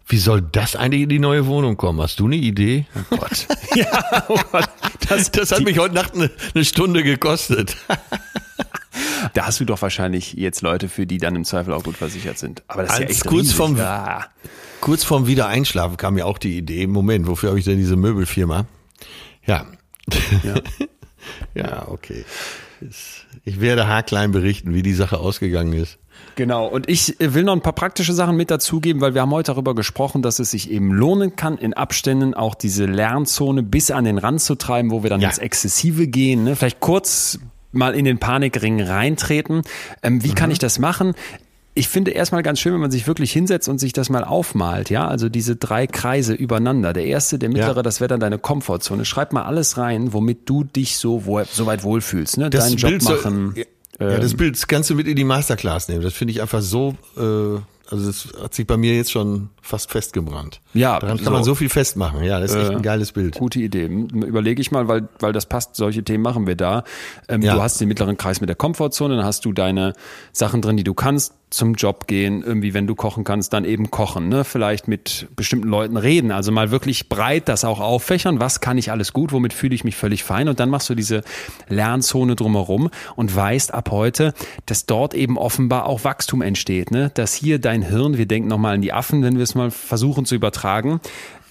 wie 0.08 0.18
soll 0.18 0.40
das 0.40 0.76
eigentlich 0.76 1.02
in 1.02 1.08
die 1.08 1.18
neue 1.18 1.46
Wohnung 1.46 1.76
kommen? 1.76 2.00
Hast 2.00 2.20
du 2.20 2.26
eine 2.26 2.36
Idee? 2.36 2.86
Oh 2.94 3.16
Gott. 3.16 3.46
ja, 3.74 4.24
oh 4.28 4.38
Gott. 4.52 4.68
Das, 5.08 5.32
das 5.32 5.50
hat 5.50 5.62
mich 5.62 5.78
heute 5.78 5.94
Nacht 5.94 6.14
eine, 6.14 6.30
eine 6.54 6.64
Stunde 6.64 7.02
gekostet. 7.02 7.76
Da 9.34 9.46
hast 9.46 9.60
du 9.60 9.64
doch 9.64 9.80
wahrscheinlich 9.82 10.34
jetzt 10.34 10.62
Leute, 10.62 10.88
für 10.88 11.06
die 11.06 11.18
dann 11.18 11.36
im 11.36 11.44
Zweifel 11.44 11.72
auch 11.74 11.82
gut 11.82 11.96
versichert 11.96 12.38
sind. 12.38 12.62
Aber 12.68 12.82
das 12.82 12.92
ist 12.92 13.00
Als 13.00 13.04
ja 13.04 13.10
echt 13.10 13.26
kurz 13.26 13.42
riesig. 13.42 13.56
vom 13.56 13.76
ja. 13.76 14.26
Kurz 14.80 15.04
vorm 15.04 15.26
Wiedereinschlafen 15.26 15.96
kam 15.96 16.14
mir 16.14 16.26
auch 16.26 16.38
die 16.38 16.56
Idee, 16.56 16.86
Moment, 16.86 17.26
wofür 17.26 17.50
habe 17.50 17.58
ich 17.58 17.64
denn 17.64 17.78
diese 17.78 17.96
Möbelfirma? 17.96 18.66
Ja. 19.44 19.66
Ja, 20.42 20.54
ja 21.54 21.88
okay. 21.88 22.24
Ich 23.44 23.60
werde 23.60 23.86
haarklein 23.86 24.32
berichten, 24.32 24.74
wie 24.74 24.82
die 24.82 24.92
Sache 24.92 25.18
ausgegangen 25.18 25.72
ist. 25.72 25.98
Genau, 26.34 26.66
und 26.66 26.88
ich 26.88 27.16
will 27.18 27.44
noch 27.44 27.54
ein 27.54 27.62
paar 27.62 27.72
praktische 27.72 28.12
Sachen 28.12 28.36
mit 28.36 28.50
dazugeben, 28.50 29.00
weil 29.00 29.14
wir 29.14 29.22
haben 29.22 29.30
heute 29.30 29.52
darüber 29.52 29.74
gesprochen, 29.74 30.20
dass 30.20 30.38
es 30.38 30.50
sich 30.50 30.70
eben 30.70 30.92
lohnen 30.92 31.34
kann, 31.34 31.56
in 31.56 31.72
Abständen 31.72 32.34
auch 32.34 32.54
diese 32.54 32.84
Lernzone 32.84 33.62
bis 33.62 33.90
an 33.90 34.04
den 34.04 34.18
Rand 34.18 34.42
zu 34.42 34.54
treiben, 34.54 34.90
wo 34.90 35.02
wir 35.02 35.10
dann 35.10 35.20
ja. 35.20 35.28
ins 35.28 35.38
Exzessive 35.38 36.06
gehen. 36.08 36.44
Ne? 36.44 36.54
Vielleicht 36.54 36.80
kurz 36.80 37.38
mal 37.76 37.94
in 37.94 38.04
den 38.04 38.18
Panikring 38.18 38.82
reintreten. 38.82 39.62
Ähm, 40.02 40.22
wie 40.24 40.30
mhm. 40.30 40.34
kann 40.34 40.50
ich 40.50 40.58
das 40.58 40.78
machen? 40.78 41.14
ich 41.76 41.88
finde 41.88 42.10
erstmal 42.10 42.42
ganz 42.42 42.58
schön, 42.58 42.72
wenn 42.72 42.80
man 42.80 42.90
sich 42.90 43.06
wirklich 43.06 43.30
hinsetzt 43.32 43.68
und 43.68 43.78
sich 43.78 43.92
das 43.92 44.08
mal 44.08 44.24
aufmalt, 44.24 44.88
ja, 44.88 45.06
also 45.06 45.28
diese 45.28 45.56
drei 45.56 45.86
Kreise 45.86 46.32
übereinander. 46.32 46.94
Der 46.94 47.04
erste, 47.04 47.38
der 47.38 47.50
mittlere, 47.50 47.76
ja. 47.76 47.82
das 47.82 48.00
wäre 48.00 48.08
dann 48.08 48.18
deine 48.18 48.38
Komfortzone. 48.38 49.04
Schreib 49.04 49.34
mal 49.34 49.42
alles 49.42 49.76
rein, 49.76 50.14
womit 50.14 50.48
du 50.48 50.64
dich 50.64 50.96
so, 50.96 51.26
wo, 51.26 51.42
so 51.44 51.66
weit 51.66 51.84
wohlfühlst, 51.84 52.38
ne? 52.38 52.48
Das 52.48 52.64
Deinen 52.64 52.78
Job 52.78 53.02
machen. 53.02 53.52
So, 53.54 53.60
ja, 54.04 54.14
ähm, 54.14 54.20
das 54.22 54.34
Bild 54.34 54.68
kannst 54.68 54.88
du 54.88 54.94
mit 54.94 55.06
in 55.06 55.16
die 55.16 55.24
Masterclass 55.24 55.88
nehmen. 55.88 56.02
Das 56.02 56.14
finde 56.14 56.32
ich 56.32 56.40
einfach 56.40 56.62
so, 56.62 56.96
äh, 57.16 57.20
also 57.20 58.06
das 58.06 58.28
hat 58.42 58.54
sich 58.54 58.66
bei 58.66 58.78
mir 58.78 58.96
jetzt 58.96 59.12
schon 59.12 59.50
fast 59.66 59.90
festgebrannt. 59.90 60.60
Ja, 60.74 60.98
daran 60.98 61.16
kann 61.16 61.24
so. 61.24 61.30
man 61.30 61.44
so 61.44 61.54
viel 61.54 61.68
festmachen. 61.68 62.22
Ja, 62.22 62.40
das 62.40 62.52
ist 62.52 62.56
echt 62.56 62.70
ein 62.70 62.82
geiles 62.82 63.12
Bild. 63.12 63.36
Gute 63.36 63.60
Idee. 63.60 63.86
Überlege 63.86 64.60
ich 64.60 64.70
mal, 64.70 64.88
weil 64.88 65.08
weil 65.18 65.32
das 65.32 65.46
passt. 65.46 65.76
Solche 65.76 66.04
Themen 66.04 66.22
machen 66.22 66.46
wir 66.46 66.56
da. 66.56 66.84
Ähm, 67.28 67.42
ja. 67.42 67.54
Du 67.54 67.62
hast 67.62 67.80
den 67.80 67.88
mittleren 67.88 68.16
Kreis 68.16 68.40
mit 68.40 68.48
der 68.48 68.56
Komfortzone, 68.56 69.16
dann 69.16 69.24
hast 69.24 69.44
du 69.44 69.52
deine 69.52 69.92
Sachen 70.32 70.62
drin, 70.62 70.76
die 70.76 70.84
du 70.84 70.94
kannst 70.94 71.34
zum 71.50 71.74
Job 71.74 72.08
gehen, 72.08 72.42
irgendwie, 72.42 72.74
wenn 72.74 72.86
du 72.86 72.96
kochen 72.96 73.22
kannst, 73.22 73.52
dann 73.52 73.64
eben 73.64 73.90
kochen, 73.90 74.28
ne? 74.28 74.44
Vielleicht 74.44 74.88
mit 74.88 75.28
bestimmten 75.36 75.68
Leuten 75.68 75.96
reden, 75.96 76.32
also 76.32 76.50
mal 76.50 76.72
wirklich 76.72 77.08
breit 77.08 77.48
das 77.48 77.64
auch 77.64 77.80
auffächern, 77.80 78.40
was 78.40 78.60
kann 78.60 78.78
ich 78.78 78.90
alles 78.90 79.12
gut, 79.12 79.32
womit 79.32 79.52
fühle 79.52 79.74
ich 79.74 79.84
mich 79.84 79.96
völlig 79.96 80.24
fein 80.24 80.48
und 80.48 80.58
dann 80.58 80.70
machst 80.70 80.90
du 80.90 80.94
diese 80.96 81.22
Lernzone 81.68 82.34
drumherum 82.34 82.90
und 83.14 83.34
weißt 83.34 83.72
ab 83.72 83.90
heute, 83.92 84.34
dass 84.66 84.86
dort 84.86 85.14
eben 85.14 85.38
offenbar 85.38 85.86
auch 85.86 86.02
Wachstum 86.02 86.42
entsteht, 86.42 86.90
ne? 86.90 87.10
Dass 87.14 87.32
hier 87.32 87.60
dein 87.60 87.82
Hirn, 87.82 88.18
wir 88.18 88.26
denken 88.26 88.48
nochmal 88.48 88.74
an 88.74 88.82
die 88.82 88.92
Affen, 88.92 89.22
wenn 89.22 89.36
wir 89.36 89.44
es 89.44 89.54
mal 89.56 89.70
versuchen 89.70 90.24
zu 90.24 90.34
übertragen, 90.34 91.00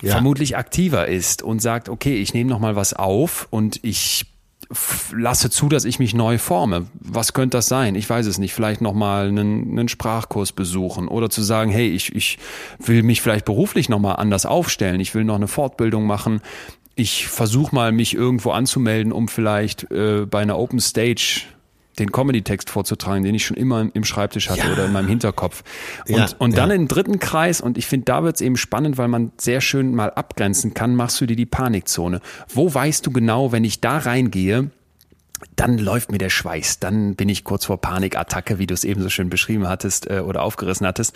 ja. 0.01 0.13
vermutlich 0.13 0.57
aktiver 0.57 1.07
ist 1.07 1.41
und 1.41 1.61
sagt, 1.61 1.89
okay, 1.89 2.15
ich 2.15 2.33
nehme 2.33 2.49
nochmal 2.49 2.75
was 2.75 2.93
auf 2.93 3.47
und 3.49 3.79
ich 3.83 4.25
lasse 5.15 5.49
zu, 5.49 5.69
dass 5.69 5.85
ich 5.85 5.99
mich 5.99 6.13
neu 6.13 6.37
forme. 6.37 6.87
Was 6.99 7.33
könnte 7.33 7.57
das 7.57 7.67
sein? 7.67 7.95
Ich 7.95 8.09
weiß 8.09 8.25
es 8.25 8.37
nicht. 8.37 8.53
Vielleicht 8.53 8.81
nochmal 8.81 9.27
einen, 9.27 9.71
einen 9.71 9.89
Sprachkurs 9.89 10.51
besuchen 10.51 11.07
oder 11.07 11.29
zu 11.29 11.43
sagen, 11.43 11.71
hey, 11.71 11.89
ich, 11.89 12.15
ich 12.15 12.37
will 12.79 13.03
mich 13.03 13.21
vielleicht 13.21 13.45
beruflich 13.45 13.89
nochmal 13.89 14.15
anders 14.17 14.45
aufstellen. 14.45 14.99
Ich 14.99 15.13
will 15.13 15.23
noch 15.23 15.35
eine 15.35 15.47
Fortbildung 15.47 16.05
machen. 16.07 16.41
Ich 16.95 17.27
versuche 17.27 17.75
mal, 17.75 17.91
mich 17.91 18.15
irgendwo 18.15 18.51
anzumelden, 18.51 19.11
um 19.11 19.27
vielleicht 19.27 19.91
äh, 19.91 20.25
bei 20.25 20.41
einer 20.41 20.57
Open 20.57 20.79
Stage 20.79 21.43
den 21.99 22.11
Comedy-Text 22.11 22.69
vorzutragen, 22.69 23.23
den 23.23 23.35
ich 23.35 23.45
schon 23.45 23.57
immer 23.57 23.87
im 23.93 24.03
Schreibtisch 24.03 24.49
hatte 24.49 24.67
ja. 24.67 24.73
oder 24.73 24.85
in 24.85 24.93
meinem 24.93 25.07
Hinterkopf. 25.07 25.63
Und, 26.07 26.15
ja, 26.15 26.27
und 26.39 26.57
dann 26.57 26.69
ja. 26.69 26.75
im 26.75 26.87
dritten 26.87 27.19
Kreis, 27.19 27.61
und 27.61 27.77
ich 27.77 27.85
finde, 27.87 28.05
da 28.05 28.23
wird 28.23 28.35
es 28.35 28.41
eben 28.41 28.57
spannend, 28.57 28.97
weil 28.97 29.07
man 29.07 29.31
sehr 29.37 29.61
schön 29.61 29.95
mal 29.95 30.11
abgrenzen 30.11 30.73
kann, 30.73 30.95
machst 30.95 31.19
du 31.21 31.25
dir 31.25 31.35
die 31.35 31.45
Panikzone. 31.45 32.21
Wo 32.49 32.73
weißt 32.73 33.05
du 33.05 33.11
genau, 33.11 33.51
wenn 33.51 33.63
ich 33.63 33.81
da 33.81 33.97
reingehe, 33.97 34.69
dann 35.55 35.77
läuft 35.77 36.11
mir 36.11 36.17
der 36.17 36.29
Schweiß, 36.29 36.79
dann 36.79 37.15
bin 37.15 37.29
ich 37.29 37.43
kurz 37.43 37.65
vor 37.65 37.79
Panikattacke, 37.79 38.57
wie 38.57 38.67
du 38.67 38.73
es 38.73 38.83
eben 38.83 39.01
so 39.01 39.09
schön 39.09 39.29
beschrieben 39.29 39.67
hattest 39.67 40.09
äh, 40.09 40.19
oder 40.19 40.43
aufgerissen 40.43 40.87
hattest. 40.87 41.13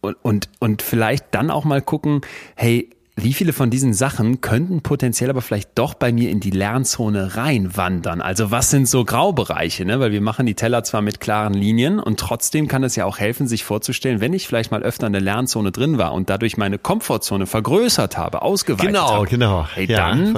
Und, 0.00 0.16
und, 0.22 0.48
und 0.58 0.82
vielleicht 0.82 1.26
dann 1.32 1.50
auch 1.50 1.64
mal 1.64 1.82
gucken, 1.82 2.20
hey, 2.54 2.90
wie 3.14 3.34
viele 3.34 3.52
von 3.52 3.68
diesen 3.68 3.92
Sachen 3.92 4.40
könnten 4.40 4.80
potenziell 4.80 5.28
aber 5.28 5.42
vielleicht 5.42 5.70
doch 5.74 5.92
bei 5.92 6.12
mir 6.12 6.30
in 6.30 6.40
die 6.40 6.50
Lernzone 6.50 7.36
reinwandern? 7.36 8.22
Also 8.22 8.50
was 8.50 8.70
sind 8.70 8.88
so 8.88 9.04
Graubereiche? 9.04 9.84
Ne? 9.84 10.00
Weil 10.00 10.12
wir 10.12 10.22
machen 10.22 10.46
die 10.46 10.54
Teller 10.54 10.82
zwar 10.82 11.02
mit 11.02 11.20
klaren 11.20 11.52
Linien 11.52 11.98
und 11.98 12.18
trotzdem 12.18 12.68
kann 12.68 12.82
es 12.84 12.96
ja 12.96 13.04
auch 13.04 13.18
helfen, 13.18 13.46
sich 13.46 13.64
vorzustellen, 13.64 14.20
wenn 14.22 14.32
ich 14.32 14.46
vielleicht 14.46 14.70
mal 14.70 14.82
öfter 14.82 15.06
in 15.06 15.12
der 15.12 15.20
Lernzone 15.20 15.72
drin 15.72 15.98
war 15.98 16.14
und 16.14 16.30
dadurch 16.30 16.56
meine 16.56 16.78
Komfortzone 16.78 17.46
vergrößert 17.46 18.16
habe, 18.16 18.40
ausgeweitet 18.40 18.86
genau, 18.86 19.10
habe. 19.10 19.26
Genau, 19.26 19.62
genau. 19.62 19.68
Hey, 19.74 19.90
ja, 19.90 19.98
dann 19.98 20.34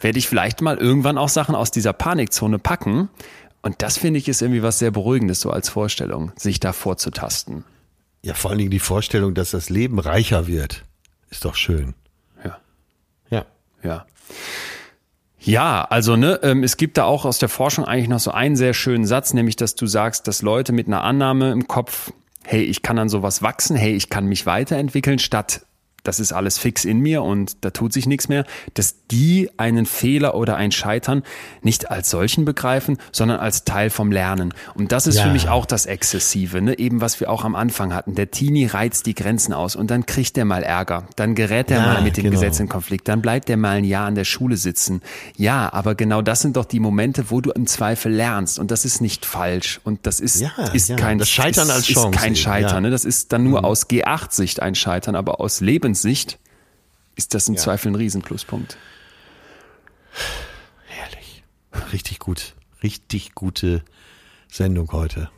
werde 0.00 0.18
ich 0.18 0.26
vielleicht 0.26 0.62
mal 0.62 0.78
irgendwann 0.78 1.16
auch 1.16 1.28
Sachen 1.28 1.54
aus 1.54 1.70
dieser 1.70 1.92
Panikzone 1.92 2.58
packen. 2.58 3.08
Und 3.62 3.82
das 3.82 3.98
finde 3.98 4.18
ich 4.18 4.28
ist 4.28 4.42
irgendwie 4.42 4.64
was 4.64 4.80
sehr 4.80 4.90
Beruhigendes 4.90 5.40
so 5.40 5.50
als 5.50 5.68
Vorstellung, 5.68 6.32
sich 6.34 6.58
da 6.58 6.72
vorzutasten. 6.72 7.64
Ja, 8.22 8.34
vor 8.34 8.50
allen 8.50 8.58
Dingen 8.58 8.70
die 8.70 8.80
Vorstellung, 8.80 9.34
dass 9.34 9.52
das 9.52 9.70
Leben 9.70 9.98
reicher 10.00 10.46
wird. 10.48 10.84
Ist 11.30 11.44
doch 11.44 11.54
schön. 11.54 11.94
Ja. 13.82 14.06
Ja, 15.42 15.86
also 15.88 16.16
ne, 16.16 16.38
ähm, 16.42 16.62
es 16.62 16.76
gibt 16.76 16.98
da 16.98 17.04
auch 17.04 17.24
aus 17.24 17.38
der 17.38 17.48
Forschung 17.48 17.86
eigentlich 17.86 18.08
noch 18.08 18.20
so 18.20 18.30
einen 18.30 18.56
sehr 18.56 18.74
schönen 18.74 19.06
Satz, 19.06 19.32
nämlich 19.32 19.56
dass 19.56 19.74
du 19.74 19.86
sagst, 19.86 20.28
dass 20.28 20.42
Leute 20.42 20.72
mit 20.72 20.86
einer 20.86 21.02
Annahme 21.02 21.50
im 21.50 21.66
Kopf, 21.66 22.12
hey, 22.44 22.62
ich 22.62 22.82
kann 22.82 22.98
an 22.98 23.08
sowas 23.08 23.40
wachsen, 23.40 23.74
hey, 23.74 23.94
ich 23.94 24.10
kann 24.10 24.26
mich 24.26 24.44
weiterentwickeln, 24.44 25.18
statt 25.18 25.62
das 26.02 26.20
ist 26.20 26.32
alles 26.32 26.58
fix 26.58 26.84
in 26.84 27.00
mir 27.00 27.22
und 27.22 27.64
da 27.64 27.70
tut 27.70 27.92
sich 27.92 28.06
nichts 28.06 28.28
mehr, 28.28 28.44
dass 28.74 29.06
die 29.10 29.50
einen 29.56 29.86
Fehler 29.86 30.34
oder 30.34 30.56
ein 30.56 30.72
Scheitern 30.72 31.22
nicht 31.62 31.90
als 31.90 32.10
solchen 32.10 32.44
begreifen, 32.44 32.98
sondern 33.12 33.40
als 33.40 33.64
Teil 33.64 33.90
vom 33.90 34.12
Lernen. 34.12 34.54
Und 34.74 34.92
das 34.92 35.06
ist 35.06 35.16
ja. 35.16 35.24
für 35.24 35.30
mich 35.30 35.48
auch 35.48 35.66
das 35.66 35.86
Exzessive, 35.86 36.60
ne? 36.60 36.78
eben 36.78 37.00
was 37.00 37.20
wir 37.20 37.30
auch 37.30 37.44
am 37.44 37.54
Anfang 37.54 37.94
hatten. 37.94 38.14
Der 38.14 38.30
Teenie 38.30 38.66
reizt 38.66 39.06
die 39.06 39.14
Grenzen 39.14 39.52
aus 39.52 39.76
und 39.76 39.90
dann 39.90 40.06
kriegt 40.06 40.38
er 40.38 40.44
mal 40.44 40.62
Ärger, 40.62 41.06
dann 41.16 41.34
gerät 41.34 41.70
er 41.70 41.80
ja, 41.80 41.86
mal 41.86 42.02
mit 42.02 42.16
dem 42.16 42.24
genau. 42.24 42.34
Gesetz 42.34 42.60
in 42.60 42.68
Konflikt, 42.68 43.08
dann 43.08 43.22
bleibt 43.22 43.50
er 43.50 43.56
mal 43.56 43.76
ein 43.76 43.84
Jahr 43.84 44.06
an 44.06 44.14
der 44.14 44.24
Schule 44.24 44.56
sitzen. 44.56 45.02
Ja, 45.36 45.72
aber 45.72 45.94
genau 45.94 46.22
das 46.22 46.40
sind 46.40 46.56
doch 46.56 46.64
die 46.64 46.80
Momente, 46.80 47.30
wo 47.30 47.40
du 47.40 47.50
im 47.50 47.66
Zweifel 47.66 48.12
lernst 48.12 48.58
und 48.58 48.70
das 48.70 48.84
ist 48.84 49.00
nicht 49.00 49.26
falsch 49.26 49.80
und 49.84 50.06
das 50.06 50.20
ist, 50.20 50.40
ja, 50.40 50.50
ist 50.72 50.96
kein 50.96 51.18
das 51.18 51.28
Scheitern 51.28 51.68
ist, 51.68 51.74
als 51.74 51.86
Chance. 51.86 52.10
Ist 52.10 52.16
kein 52.16 52.36
Scheitern, 52.36 52.82
ne? 52.82 52.90
das 52.90 53.04
ist 53.04 53.32
dann 53.32 53.44
nur 53.44 53.60
mhm. 53.60 53.64
aus 53.64 53.88
G8-Sicht 53.88 54.60
ein 54.62 54.74
Scheitern, 54.74 55.14
aber 55.14 55.40
aus 55.40 55.60
Leben 55.60 55.89
Lebenssicht 55.90 56.38
ist 57.16 57.34
das 57.34 57.48
im 57.48 57.54
ja. 57.54 57.60
Zweifel 57.60 57.90
ein 57.90 57.94
Riesenpluspunkt. 57.96 58.76
Herrlich. 60.86 61.42
Richtig 61.92 62.20
gut. 62.20 62.54
Richtig 62.82 63.34
gute 63.34 63.82
Sendung 64.48 64.92
heute. 64.92 65.30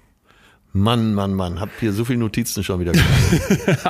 Mann, 0.74 1.14
Mann, 1.14 1.34
Mann, 1.34 1.60
hab 1.60 1.70
hier 1.80 1.92
so 1.92 2.04
viele 2.04 2.18
Notizen 2.18 2.64
schon 2.64 2.80
wieder 2.80 2.92
gemacht. 2.92 3.88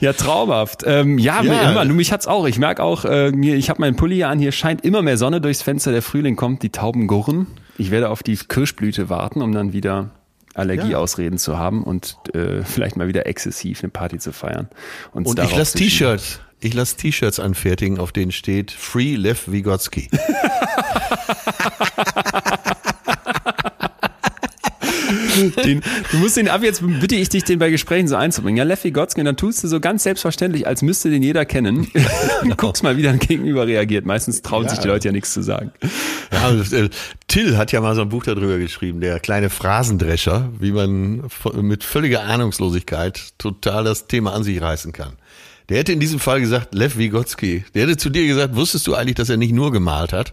ja, 0.00 0.12
traumhaft. 0.12 0.82
Ähm, 0.84 1.18
ja, 1.18 1.42
ja. 1.42 1.70
immer. 1.70 1.84
Mich 1.84 2.12
hat's 2.12 2.26
auch. 2.26 2.46
Ich 2.46 2.58
merke 2.58 2.82
auch, 2.82 3.04
äh, 3.04 3.30
ich 3.30 3.70
habe 3.70 3.80
meinen 3.80 3.96
Pulli 3.96 4.24
an. 4.24 4.40
Hier 4.40 4.52
scheint 4.52 4.84
immer 4.84 5.02
mehr 5.02 5.16
Sonne 5.16 5.40
durchs 5.40 5.62
Fenster. 5.62 5.92
Der 5.92 6.02
Frühling 6.02 6.34
kommt, 6.34 6.62
die 6.62 6.70
Tauben 6.70 7.06
gurren. 7.06 7.46
Ich 7.78 7.92
werde 7.92 8.10
auf 8.10 8.22
die 8.24 8.36
Kirschblüte 8.36 9.08
warten, 9.08 9.42
um 9.42 9.52
dann 9.52 9.72
wieder 9.72 10.10
Allergieausreden 10.56 11.34
ja. 11.34 11.42
zu 11.42 11.58
haben 11.58 11.84
und 11.84 12.16
äh, 12.34 12.62
vielleicht 12.62 12.96
mal 12.96 13.08
wieder 13.08 13.26
exzessiv 13.26 13.82
eine 13.82 13.90
Party 13.90 14.18
zu 14.18 14.32
feiern. 14.32 14.68
Und, 15.12 15.28
ich 15.38 15.56
lasse 15.56 15.78
T-Shirts. 15.78 16.40
Ich 16.60 16.72
lasse 16.72 16.96
T-Shirts 16.96 17.38
anfertigen, 17.38 17.98
auf 17.98 18.12
denen 18.12 18.32
steht 18.32 18.70
Free 18.70 19.14
Lev 19.16 19.50
Vygotsky. 19.50 20.08
Den, 25.64 25.82
du 26.10 26.16
musst 26.18 26.36
den 26.36 26.48
ab 26.48 26.62
jetzt 26.62 26.82
bitte 27.00 27.14
ich 27.16 27.28
dich, 27.28 27.44
den 27.44 27.58
bei 27.58 27.70
Gesprächen 27.70 28.08
so 28.08 28.16
einzubringen. 28.16 28.56
Ja, 28.56 28.64
Leffi 28.64 28.90
Gotzke, 28.90 29.22
dann 29.24 29.36
tust 29.36 29.62
du 29.62 29.68
so 29.68 29.80
ganz 29.80 30.02
selbstverständlich, 30.02 30.66
als 30.66 30.82
müsste 30.82 31.10
den 31.10 31.22
jeder 31.22 31.44
kennen. 31.44 31.88
Guckst 32.56 32.82
mal, 32.82 32.96
wie 32.96 33.02
dein 33.02 33.18
Gegenüber 33.18 33.66
reagiert. 33.66 34.06
Meistens 34.06 34.42
trauen 34.42 34.64
ja. 34.64 34.70
sich 34.70 34.78
die 34.80 34.88
Leute 34.88 35.08
ja 35.08 35.12
nichts 35.12 35.32
zu 35.32 35.42
sagen. 35.42 35.72
Ja, 36.32 36.50
äh, 36.50 36.88
Till 37.28 37.56
hat 37.56 37.72
ja 37.72 37.80
mal 37.80 37.94
so 37.94 38.02
ein 38.02 38.08
Buch 38.08 38.24
darüber 38.24 38.58
geschrieben, 38.58 39.00
der 39.00 39.20
kleine 39.20 39.50
Phrasendrescher, 39.50 40.50
wie 40.58 40.72
man 40.72 41.24
mit 41.60 41.84
völliger 41.84 42.24
Ahnungslosigkeit 42.24 43.38
total 43.38 43.84
das 43.84 44.06
Thema 44.06 44.32
an 44.32 44.44
sich 44.44 44.60
reißen 44.60 44.92
kann. 44.92 45.14
Der 45.68 45.78
hätte 45.78 45.92
in 45.92 46.00
diesem 46.00 46.20
Fall 46.20 46.40
gesagt, 46.40 46.74
Lev 46.74 46.96
Vygotsky. 46.96 47.64
Der 47.74 47.82
hätte 47.82 47.96
zu 47.96 48.08
dir 48.08 48.26
gesagt, 48.26 48.54
wusstest 48.54 48.86
du 48.86 48.94
eigentlich, 48.94 49.16
dass 49.16 49.28
er 49.28 49.36
nicht 49.36 49.52
nur 49.52 49.72
gemalt 49.72 50.12
hat? 50.12 50.32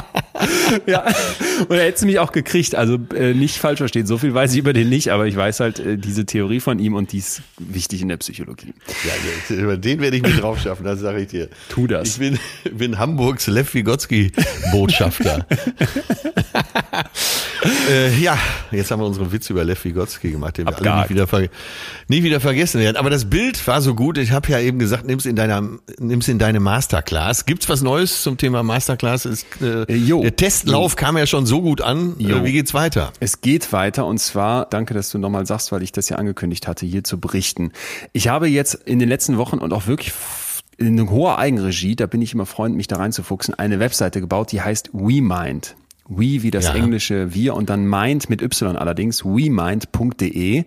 ja. 0.85 1.05
Und 1.67 1.75
er 1.75 1.85
hätte 1.85 2.05
mich 2.05 2.19
auch 2.19 2.31
gekriegt. 2.31 2.75
Also 2.75 2.97
äh, 3.15 3.33
nicht 3.33 3.57
falsch 3.57 3.79
verstehen. 3.79 4.05
So 4.05 4.17
viel 4.17 4.33
weiß 4.33 4.53
ich 4.53 4.59
über 4.59 4.73
den 4.73 4.89
nicht, 4.89 5.09
aber 5.09 5.27
ich 5.27 5.35
weiß 5.35 5.59
halt 5.59 5.79
äh, 5.79 5.97
diese 5.97 6.25
Theorie 6.25 6.59
von 6.59 6.79
ihm 6.79 6.93
und 6.93 7.11
die 7.11 7.19
ist 7.19 7.41
wichtig 7.59 8.01
in 8.01 8.09
der 8.09 8.17
Psychologie. 8.17 8.73
Ja, 9.05 9.55
über 9.55 9.77
den 9.77 10.01
werde 10.01 10.17
ich 10.17 10.23
mir 10.23 10.33
drauf 10.33 10.59
schaffen, 10.59 10.83
das 10.83 10.99
sage 10.99 11.21
ich 11.21 11.27
dir. 11.27 11.49
Tu 11.69 11.87
das. 11.87 12.09
Ich 12.09 12.19
bin, 12.19 12.39
bin 12.71 12.99
Hamburgs 12.99 13.47
Lev 13.47 13.73
Vygotsky 13.73 14.31
Botschafter. 14.71 15.45
äh, 17.89 18.17
ja, 18.19 18.37
jetzt 18.71 18.91
haben 18.91 19.01
wir 19.01 19.05
unseren 19.05 19.31
Witz 19.31 19.49
über 19.49 19.63
Lev 19.63 19.83
Vygotsky 19.83 20.31
gemacht, 20.31 20.57
den 20.57 20.67
wir 20.67 20.77
alle 20.77 21.03
nie 21.03 21.09
wieder, 21.09 21.27
nie 22.07 22.23
wieder 22.23 22.39
vergessen 22.39 22.81
werden. 22.81 22.97
Aber 22.97 23.09
das 23.09 23.29
Bild 23.29 23.65
war 23.67 23.81
so 23.81 23.95
gut. 23.95 24.17
Ich 24.17 24.31
habe 24.31 24.49
ja 24.49 24.59
eben 24.59 24.79
gesagt, 24.79 25.05
nimm's 25.05 25.25
in 25.25 25.35
deiner, 25.35 25.67
nimm's 25.99 26.27
in 26.27 26.39
deine 26.39 26.59
Masterclass. 26.59 27.45
Gibt's 27.45 27.69
was 27.69 27.81
Neues 27.81 28.23
zum 28.23 28.37
Thema 28.37 28.63
Masterclass? 28.63 29.25
Ist, 29.25 29.45
äh, 29.61 29.83
äh 29.83 29.95
der 30.31 30.35
Testlauf 30.47 30.95
kam 30.95 31.17
ja 31.17 31.25
schon 31.25 31.45
so 31.45 31.61
gut 31.61 31.81
an. 31.81 32.15
Äh, 32.19 32.23
jo. 32.23 32.43
Wie 32.43 32.51
geht's 32.53 32.73
weiter? 32.73 33.11
Es 33.19 33.41
geht 33.41 33.73
weiter 33.73 34.05
und 34.05 34.17
zwar, 34.19 34.65
danke, 34.65 34.93
dass 34.93 35.09
du 35.09 35.17
nochmal 35.17 35.45
sagst, 35.45 35.71
weil 35.71 35.83
ich 35.83 35.91
das 35.91 36.09
ja 36.09 36.17
angekündigt 36.17 36.67
hatte, 36.67 36.85
hier 36.85 37.03
zu 37.03 37.19
berichten. 37.19 37.71
Ich 38.13 38.27
habe 38.27 38.47
jetzt 38.47 38.73
in 38.73 38.99
den 38.99 39.09
letzten 39.09 39.37
Wochen 39.37 39.57
und 39.57 39.73
auch 39.73 39.87
wirklich 39.87 40.13
in 40.77 41.09
hoher 41.09 41.37
Eigenregie, 41.37 41.95
da 41.95 42.07
bin 42.07 42.21
ich 42.21 42.33
immer 42.33 42.45
Freund, 42.45 42.75
mich 42.75 42.87
da 42.87 42.95
reinzufuchsen, 42.97 43.53
eine 43.55 43.79
Webseite 43.79 44.21
gebaut, 44.21 44.51
die 44.51 44.61
heißt 44.61 44.91
WeMind. 44.93 45.75
We 46.07 46.43
wie 46.43 46.51
das 46.51 46.65
ja. 46.65 46.75
englische 46.75 47.33
wir 47.33 47.55
und 47.55 47.69
dann 47.69 47.85
Mind 47.85 48.29
mit 48.29 48.41
Y 48.41 48.75
allerdings, 48.75 49.23
wemind.de. 49.23 50.65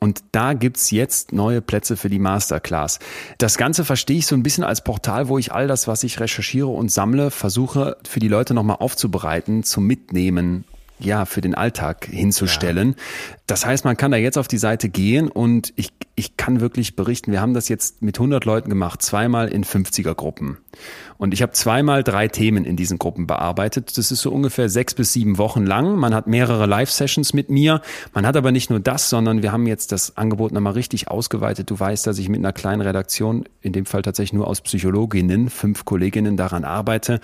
Und 0.00 0.24
da 0.32 0.54
gibt's 0.54 0.90
jetzt 0.90 1.32
neue 1.32 1.60
Plätze 1.60 1.96
für 1.96 2.08
die 2.08 2.18
Masterclass. 2.18 2.98
Das 3.36 3.58
Ganze 3.58 3.84
verstehe 3.84 4.16
ich 4.16 4.26
so 4.26 4.34
ein 4.34 4.42
bisschen 4.42 4.64
als 4.64 4.82
Portal, 4.82 5.28
wo 5.28 5.36
ich 5.36 5.52
all 5.52 5.68
das, 5.68 5.86
was 5.86 6.02
ich 6.04 6.18
recherchiere 6.18 6.68
und 6.68 6.90
sammle, 6.90 7.30
versuche 7.30 7.98
für 8.08 8.18
die 8.18 8.28
Leute 8.28 8.54
nochmal 8.54 8.78
aufzubereiten, 8.80 9.62
zum 9.62 9.86
Mitnehmen 9.86 10.64
ja, 11.00 11.24
für 11.24 11.40
den 11.40 11.54
Alltag 11.54 12.06
hinzustellen. 12.10 12.90
Ja. 12.90 13.34
Das 13.46 13.66
heißt, 13.66 13.84
man 13.84 13.96
kann 13.96 14.12
da 14.12 14.16
jetzt 14.16 14.38
auf 14.38 14.46
die 14.46 14.58
Seite 14.58 14.88
gehen 14.88 15.28
und 15.28 15.72
ich, 15.76 15.90
ich 16.14 16.36
kann 16.36 16.60
wirklich 16.60 16.94
berichten, 16.94 17.32
wir 17.32 17.40
haben 17.40 17.54
das 17.54 17.68
jetzt 17.68 18.00
mit 18.00 18.16
100 18.18 18.44
Leuten 18.44 18.68
gemacht, 18.68 19.02
zweimal 19.02 19.48
in 19.48 19.64
50er 19.64 20.14
Gruppen. 20.14 20.58
Und 21.18 21.34
ich 21.34 21.42
habe 21.42 21.52
zweimal 21.52 22.02
drei 22.02 22.28
Themen 22.28 22.64
in 22.64 22.76
diesen 22.76 22.98
Gruppen 22.98 23.26
bearbeitet. 23.26 23.98
Das 23.98 24.10
ist 24.10 24.20
so 24.20 24.30
ungefähr 24.30 24.68
sechs 24.68 24.94
bis 24.94 25.12
sieben 25.12 25.36
Wochen 25.36 25.66
lang. 25.66 25.96
Man 25.96 26.14
hat 26.14 26.26
mehrere 26.26 26.66
Live-Sessions 26.66 27.34
mit 27.34 27.50
mir. 27.50 27.82
Man 28.14 28.26
hat 28.26 28.36
aber 28.36 28.52
nicht 28.52 28.70
nur 28.70 28.80
das, 28.80 29.10
sondern 29.10 29.42
wir 29.42 29.52
haben 29.52 29.66
jetzt 29.66 29.92
das 29.92 30.16
Angebot 30.16 30.52
nochmal 30.52 30.72
richtig 30.72 31.08
ausgeweitet. 31.08 31.70
Du 31.70 31.78
weißt, 31.78 32.06
dass 32.06 32.18
ich 32.18 32.28
mit 32.28 32.38
einer 32.38 32.52
kleinen 32.52 32.80
Redaktion, 32.80 33.44
in 33.60 33.72
dem 33.72 33.84
Fall 33.84 34.02
tatsächlich 34.02 34.32
nur 34.32 34.46
aus 34.46 34.62
Psychologinnen, 34.62 35.50
fünf 35.50 35.84
Kolleginnen 35.84 36.36
daran 36.36 36.64
arbeite. 36.64 37.20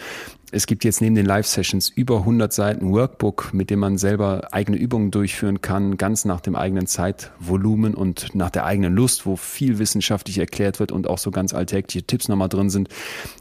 Es 0.53 0.67
gibt 0.67 0.85
jetzt 0.85 1.01
neben 1.01 1.17
den 1.17 1.27
Live-Sessions 1.27 1.89
über 1.89 2.19
100 2.19 2.53
Seiten 2.53 2.93
Workbook, 2.93 3.53
mit 3.53 3.69
dem 3.69 3.81
man 3.81 3.99
selber 3.99 4.49
eigene 4.53 4.77
Übungen 4.77 5.11
durchführen 5.11 5.61
kann, 5.61 5.97
ganz 5.97 6.25
nach 6.25 6.41
dem 6.41 6.55
eigenen 6.55 6.87
Zeitvolumen 6.87 7.95
und 7.95 8.33
nach 8.37 8.51
der 8.51 8.65
eigenen 8.65 8.95
Lust, 8.95 9.27
wo 9.27 9.35
viel 9.35 9.81
wissenschaftlich 9.81 10.39
erklärt 10.39 10.79
wird 10.79 10.93
und 10.93 11.09
auch 11.09 11.19
so 11.19 11.33
ganz 11.33 11.53
alltägliche 11.53 12.07
Tipps 12.07 12.29
nochmal 12.29 12.49
drin 12.49 12.71
sind. 12.71 12.89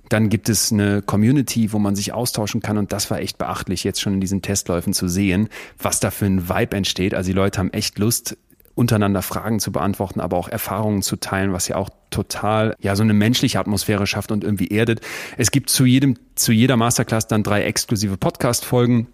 Dann 0.09 0.29
gibt 0.29 0.49
es 0.49 0.71
eine 0.71 1.03
Community, 1.03 1.71
wo 1.73 1.79
man 1.79 1.95
sich 1.95 2.11
austauschen 2.11 2.61
kann 2.61 2.79
und 2.79 2.91
das 2.91 3.11
war 3.11 3.19
echt 3.19 3.37
beachtlich, 3.37 3.83
jetzt 3.83 4.01
schon 4.01 4.15
in 4.15 4.21
diesen 4.21 4.41
Testläufen 4.41 4.93
zu 4.93 5.07
sehen, 5.07 5.49
was 5.77 5.99
da 5.99 6.09
für 6.09 6.25
ein 6.25 6.49
Vibe 6.49 6.75
entsteht. 6.75 7.13
Also 7.13 7.29
die 7.29 7.35
Leute 7.35 7.59
haben 7.59 7.71
echt 7.71 7.99
Lust, 7.99 8.35
untereinander 8.75 9.21
Fragen 9.21 9.59
zu 9.59 9.71
beantworten, 9.71 10.19
aber 10.19 10.37
auch 10.37 10.49
Erfahrungen 10.49 11.01
zu 11.01 11.15
teilen, 11.15 11.53
was 11.53 11.67
ja 11.67 11.77
auch 11.77 11.89
total 12.09 12.75
ja 12.79 12.95
so 12.95 13.03
eine 13.03 13.13
menschliche 13.13 13.59
Atmosphäre 13.59 14.05
schafft 14.05 14.31
und 14.31 14.43
irgendwie 14.43 14.67
erdet. 14.67 15.01
Es 15.37 15.51
gibt 15.51 15.69
zu 15.69 15.85
jedem 15.85 16.15
zu 16.35 16.51
jeder 16.51 16.77
Masterclass 16.77 17.27
dann 17.27 17.43
drei 17.43 17.63
exklusive 17.63 18.17
Podcast 18.17 18.65
Folgen 18.65 19.07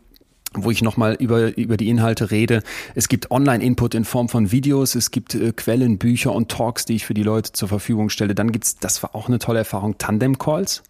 wo 0.54 0.70
ich 0.70 0.82
nochmal 0.82 1.14
über, 1.14 1.58
über 1.58 1.78
die 1.78 1.88
Inhalte 1.88 2.30
rede. 2.30 2.62
Es 2.94 3.08
gibt 3.08 3.32
Online-Input 3.32 3.96
in 3.96 4.04
Form 4.04 4.28
von 4.28 4.52
Videos, 4.52 4.96
es 4.96 5.12
gibt 5.12 5.34
äh, 5.34 5.54
Quellen, 5.54 5.98
Bücher 5.98 6.34
und 6.34 6.52
Talks, 6.52 6.86
die 6.86 6.96
ich 6.96 7.06
für 7.06 7.14
die 7.14 7.24
Leute 7.24 7.54
zur 7.54 7.70
Verfügung 7.70 8.10
stelle. 8.10 8.36
Dann 8.36 8.52
gibt's, 8.52 8.76
das 8.76 9.02
war 9.02 9.16
auch 9.16 9.30
eine 9.30 9.40
tolle 9.40 9.60
Erfahrung, 9.60 9.98
Tandem-Calls. 9.98 10.84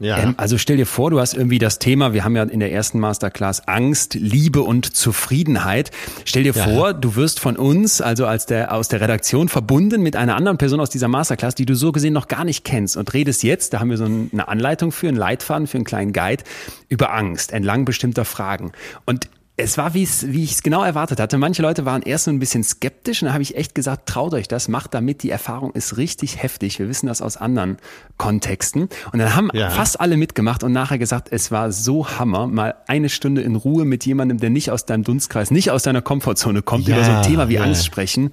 Ja. 0.00 0.18
Ähm, 0.18 0.34
also 0.36 0.58
stell 0.58 0.76
dir 0.76 0.86
vor, 0.86 1.10
du 1.10 1.20
hast 1.20 1.34
irgendwie 1.34 1.58
das 1.58 1.78
Thema, 1.78 2.12
wir 2.12 2.24
haben 2.24 2.36
ja 2.36 2.42
in 2.42 2.60
der 2.60 2.72
ersten 2.72 2.98
Masterclass 3.00 3.66
Angst, 3.66 4.14
Liebe 4.14 4.62
und 4.62 4.94
Zufriedenheit. 4.94 5.90
Stell 6.24 6.44
dir 6.44 6.52
ja. 6.52 6.64
vor, 6.64 6.94
du 6.94 7.16
wirst 7.16 7.40
von 7.40 7.56
uns, 7.56 8.00
also 8.00 8.26
als 8.26 8.46
der, 8.46 8.72
aus 8.72 8.88
der 8.88 9.00
Redaktion 9.00 9.48
verbunden 9.48 10.02
mit 10.02 10.16
einer 10.16 10.36
anderen 10.36 10.58
Person 10.58 10.80
aus 10.80 10.90
dieser 10.90 11.08
Masterclass, 11.08 11.54
die 11.54 11.66
du 11.66 11.74
so 11.74 11.92
gesehen 11.92 12.12
noch 12.12 12.28
gar 12.28 12.44
nicht 12.44 12.64
kennst 12.64 12.96
und 12.96 13.12
redest 13.14 13.42
jetzt, 13.42 13.72
da 13.72 13.80
haben 13.80 13.90
wir 13.90 13.96
so 13.96 14.04
eine 14.04 14.48
Anleitung 14.48 14.92
für, 14.92 15.08
einen 15.08 15.16
Leitfaden, 15.16 15.66
für 15.66 15.78
einen 15.78 15.84
kleinen 15.84 16.12
Guide 16.12 16.44
über 16.88 17.12
Angst 17.12 17.52
entlang 17.52 17.84
bestimmter 17.84 18.24
Fragen. 18.24 18.72
Und 19.04 19.28
es 19.58 19.78
war, 19.78 19.94
wie 19.94 20.02
es, 20.02 20.32
wie 20.32 20.44
ich 20.44 20.52
es 20.52 20.62
genau 20.62 20.84
erwartet 20.84 21.18
hatte. 21.18 21.38
Manche 21.38 21.62
Leute 21.62 21.86
waren 21.86 22.02
erst 22.02 22.24
so 22.24 22.30
ein 22.30 22.38
bisschen 22.38 22.62
skeptisch 22.62 23.22
und 23.22 23.28
da 23.28 23.32
habe 23.32 23.42
ich 23.42 23.56
echt 23.56 23.74
gesagt, 23.74 24.06
traut 24.06 24.34
euch 24.34 24.48
das, 24.48 24.68
macht 24.68 24.92
damit, 24.92 25.22
die 25.22 25.30
Erfahrung 25.30 25.72
ist 25.72 25.96
richtig 25.96 26.42
heftig. 26.42 26.78
Wir 26.78 26.88
wissen 26.88 27.06
das 27.06 27.22
aus 27.22 27.38
anderen 27.38 27.78
Kontexten. 28.18 28.88
Und 29.12 29.18
dann 29.18 29.34
haben 29.34 29.50
ja. 29.54 29.70
fast 29.70 29.98
alle 29.98 30.18
mitgemacht 30.18 30.62
und 30.62 30.72
nachher 30.72 30.98
gesagt, 30.98 31.28
es 31.30 31.50
war 31.50 31.72
so 31.72 32.06
Hammer, 32.18 32.46
mal 32.46 32.74
eine 32.86 33.08
Stunde 33.08 33.40
in 33.40 33.56
Ruhe 33.56 33.86
mit 33.86 34.04
jemandem, 34.04 34.38
der 34.38 34.50
nicht 34.50 34.70
aus 34.70 34.84
deinem 34.84 35.04
Dunstkreis, 35.04 35.50
nicht 35.50 35.70
aus 35.70 35.82
deiner 35.82 36.02
Komfortzone 36.02 36.60
kommt, 36.60 36.86
ja, 36.86 36.96
über 36.96 37.04
so 37.04 37.12
ein 37.12 37.22
Thema 37.22 37.48
wie 37.48 37.54
ja. 37.54 37.62
Angst 37.62 37.86
sprechen 37.86 38.30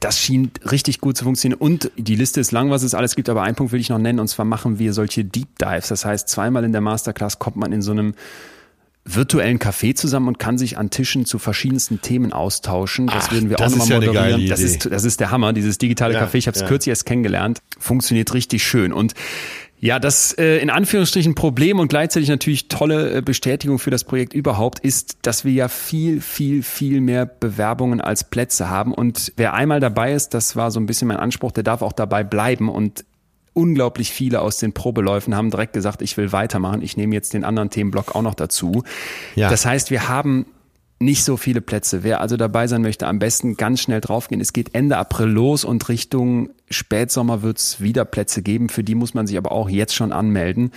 das 0.00 0.20
schien 0.20 0.50
richtig 0.70 1.00
gut 1.00 1.16
zu 1.16 1.24
funktionieren. 1.24 1.58
Und 1.58 1.90
die 1.96 2.14
Liste 2.14 2.38
ist 2.38 2.52
lang, 2.52 2.68
was 2.68 2.82
es 2.82 2.92
alles 2.92 3.16
gibt, 3.16 3.30
aber 3.30 3.42
einen 3.42 3.54
Punkt 3.54 3.72
will 3.72 3.80
ich 3.80 3.88
noch 3.88 3.98
nennen, 3.98 4.20
und 4.20 4.28
zwar 4.28 4.44
machen 4.44 4.78
wir 4.78 4.92
solche 4.92 5.24
Deep 5.24 5.58
Dives. 5.58 5.88
Das 5.88 6.04
heißt, 6.04 6.28
zweimal 6.28 6.62
in 6.64 6.72
der 6.72 6.82
Masterclass 6.82 7.38
kommt 7.38 7.56
man 7.56 7.72
in 7.72 7.80
so 7.80 7.92
einem 7.92 8.14
virtuellen 9.04 9.58
Café 9.58 9.94
zusammen 9.94 10.28
und 10.28 10.38
kann 10.38 10.56
sich 10.56 10.78
an 10.78 10.90
Tischen 10.90 11.26
zu 11.26 11.38
verschiedensten 11.38 12.00
Themen 12.00 12.32
austauschen. 12.32 13.06
Das 13.06 13.26
Ach, 13.26 13.32
würden 13.32 13.50
wir 13.50 13.60
auch 13.60 13.68
nochmal 13.68 13.88
ja 13.88 13.96
moderieren. 13.96 14.48
Das 14.48 14.60
ist, 14.60 14.90
das 14.90 15.04
ist 15.04 15.20
der 15.20 15.30
Hammer, 15.30 15.52
dieses 15.52 15.78
digitale 15.78 16.14
ja, 16.14 16.24
Café. 16.24 16.36
Ich 16.36 16.46
habe 16.46 16.54
es 16.54 16.62
ja. 16.62 16.68
kürzlich 16.68 16.90
erst 16.90 17.04
kennengelernt. 17.04 17.60
Funktioniert 17.78 18.32
richtig 18.32 18.64
schön. 18.64 18.92
Und 18.92 19.14
ja, 19.78 19.98
das 19.98 20.32
äh, 20.38 20.56
in 20.58 20.70
Anführungsstrichen 20.70 21.34
Problem 21.34 21.78
und 21.78 21.88
gleichzeitig 21.88 22.30
natürlich 22.30 22.68
tolle 22.68 23.18
äh, 23.18 23.20
Bestätigung 23.20 23.78
für 23.78 23.90
das 23.90 24.04
Projekt 24.04 24.32
überhaupt 24.32 24.78
ist, 24.78 25.18
dass 25.20 25.44
wir 25.44 25.52
ja 25.52 25.68
viel, 25.68 26.22
viel, 26.22 26.62
viel 26.62 27.02
mehr 27.02 27.26
Bewerbungen 27.26 28.00
als 28.00 28.24
Plätze 28.24 28.70
haben. 28.70 28.94
Und 28.94 29.34
wer 29.36 29.52
einmal 29.52 29.80
dabei 29.80 30.14
ist, 30.14 30.32
das 30.32 30.56
war 30.56 30.70
so 30.70 30.80
ein 30.80 30.86
bisschen 30.86 31.08
mein 31.08 31.18
Anspruch, 31.18 31.52
der 31.52 31.64
darf 31.64 31.82
auch 31.82 31.92
dabei 31.92 32.24
bleiben. 32.24 32.70
Und 32.70 33.04
unglaublich 33.54 34.10
viele 34.10 34.42
aus 34.42 34.58
den 34.58 34.72
Probeläufen 34.72 35.34
haben 35.34 35.50
direkt 35.50 35.72
gesagt, 35.72 36.02
ich 36.02 36.16
will 36.16 36.32
weitermachen. 36.32 36.82
Ich 36.82 36.96
nehme 36.96 37.14
jetzt 37.14 37.32
den 37.32 37.44
anderen 37.44 37.70
Themenblock 37.70 38.14
auch 38.14 38.22
noch 38.22 38.34
dazu. 38.34 38.82
Ja. 39.34 39.48
Das 39.48 39.64
heißt, 39.64 39.90
wir 39.90 40.08
haben 40.08 40.46
nicht 41.00 41.24
so 41.24 41.36
viele 41.36 41.60
Plätze. 41.60 42.02
Wer 42.02 42.20
also 42.20 42.36
dabei 42.36 42.66
sein 42.66 42.82
möchte, 42.82 43.06
am 43.06 43.18
besten 43.18 43.56
ganz 43.56 43.80
schnell 43.80 44.00
draufgehen. 44.00 44.40
Es 44.40 44.52
geht 44.52 44.74
Ende 44.74 44.96
April 44.96 45.28
los 45.28 45.64
und 45.64 45.88
Richtung 45.88 46.50
Spätsommer 46.70 47.42
wird 47.42 47.58
es 47.58 47.80
wieder 47.80 48.04
Plätze 48.04 48.42
geben. 48.42 48.68
Für 48.68 48.82
die 48.82 48.94
muss 48.94 49.12
man 49.12 49.26
sich 49.26 49.36
aber 49.36 49.52
auch 49.52 49.68
jetzt 49.68 49.94
schon 49.94 50.12
anmelden, 50.12 50.70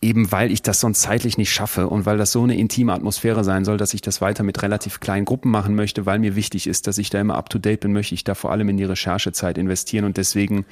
eben 0.00 0.32
weil 0.32 0.50
ich 0.50 0.62
das 0.62 0.80
sonst 0.80 1.02
zeitlich 1.02 1.38
nicht 1.38 1.52
schaffe 1.52 1.88
und 1.88 2.06
weil 2.06 2.16
das 2.16 2.32
so 2.32 2.42
eine 2.42 2.56
intime 2.56 2.92
Atmosphäre 2.92 3.44
sein 3.44 3.64
soll, 3.64 3.76
dass 3.76 3.94
ich 3.94 4.00
das 4.00 4.20
weiter 4.20 4.42
mit 4.42 4.62
relativ 4.62 5.00
kleinen 5.00 5.26
Gruppen 5.26 5.50
machen 5.50 5.74
möchte, 5.74 6.06
weil 6.06 6.18
mir 6.18 6.34
wichtig 6.34 6.66
ist, 6.66 6.86
dass 6.86 6.98
ich 6.98 7.10
da 7.10 7.20
immer 7.20 7.36
up 7.36 7.50
to 7.50 7.58
date 7.58 7.80
bin, 7.80 7.92
möchte 7.92 8.14
ich 8.14 8.24
da 8.24 8.34
vor 8.34 8.52
allem 8.52 8.68
in 8.70 8.76
die 8.76 8.84
Recherchezeit 8.84 9.58
investieren 9.58 10.04
und 10.04 10.16
deswegen 10.16 10.64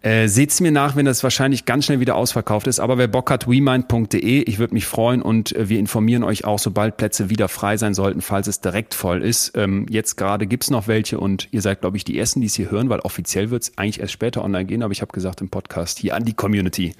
äh, 0.00 0.28
seht's 0.28 0.60
mir 0.60 0.70
nach, 0.70 0.94
wenn 0.94 1.06
das 1.06 1.24
wahrscheinlich 1.24 1.64
ganz 1.64 1.86
schnell 1.86 1.98
wieder 1.98 2.14
ausverkauft 2.14 2.68
ist. 2.68 2.78
Aber 2.78 2.98
wer 2.98 3.08
Bock 3.08 3.30
hat, 3.30 3.48
wemind.de, 3.48 4.42
ich 4.42 4.58
würde 4.58 4.74
mich 4.74 4.86
freuen 4.86 5.20
und 5.20 5.54
äh, 5.56 5.68
wir 5.68 5.78
informieren 5.78 6.22
euch 6.22 6.44
auch, 6.44 6.60
sobald 6.60 6.96
Plätze 6.96 7.30
wieder 7.30 7.48
frei 7.48 7.76
sein 7.76 7.94
sollten, 7.94 8.20
falls 8.20 8.46
es 8.46 8.60
direkt 8.60 8.94
voll 8.94 9.22
ist. 9.22 9.52
Ähm, 9.56 9.86
jetzt 9.90 10.16
gerade 10.16 10.46
gibt's 10.46 10.70
noch 10.70 10.86
welche 10.86 11.18
und 11.18 11.48
ihr 11.50 11.62
seid, 11.62 11.80
glaube 11.80 11.96
ich, 11.96 12.04
die 12.04 12.16
Ersten, 12.16 12.40
die 12.40 12.46
es 12.46 12.54
hier 12.54 12.70
hören, 12.70 12.88
weil 12.90 13.00
offiziell 13.00 13.50
wird's 13.50 13.72
eigentlich 13.76 13.98
erst 14.00 14.12
später 14.12 14.44
online 14.44 14.66
gehen. 14.66 14.84
Aber 14.84 14.92
ich 14.92 15.02
habe 15.02 15.12
gesagt 15.12 15.40
im 15.40 15.48
Podcast 15.48 15.98
hier 15.98 16.14
an 16.14 16.24
die 16.24 16.34
Community. 16.34 16.94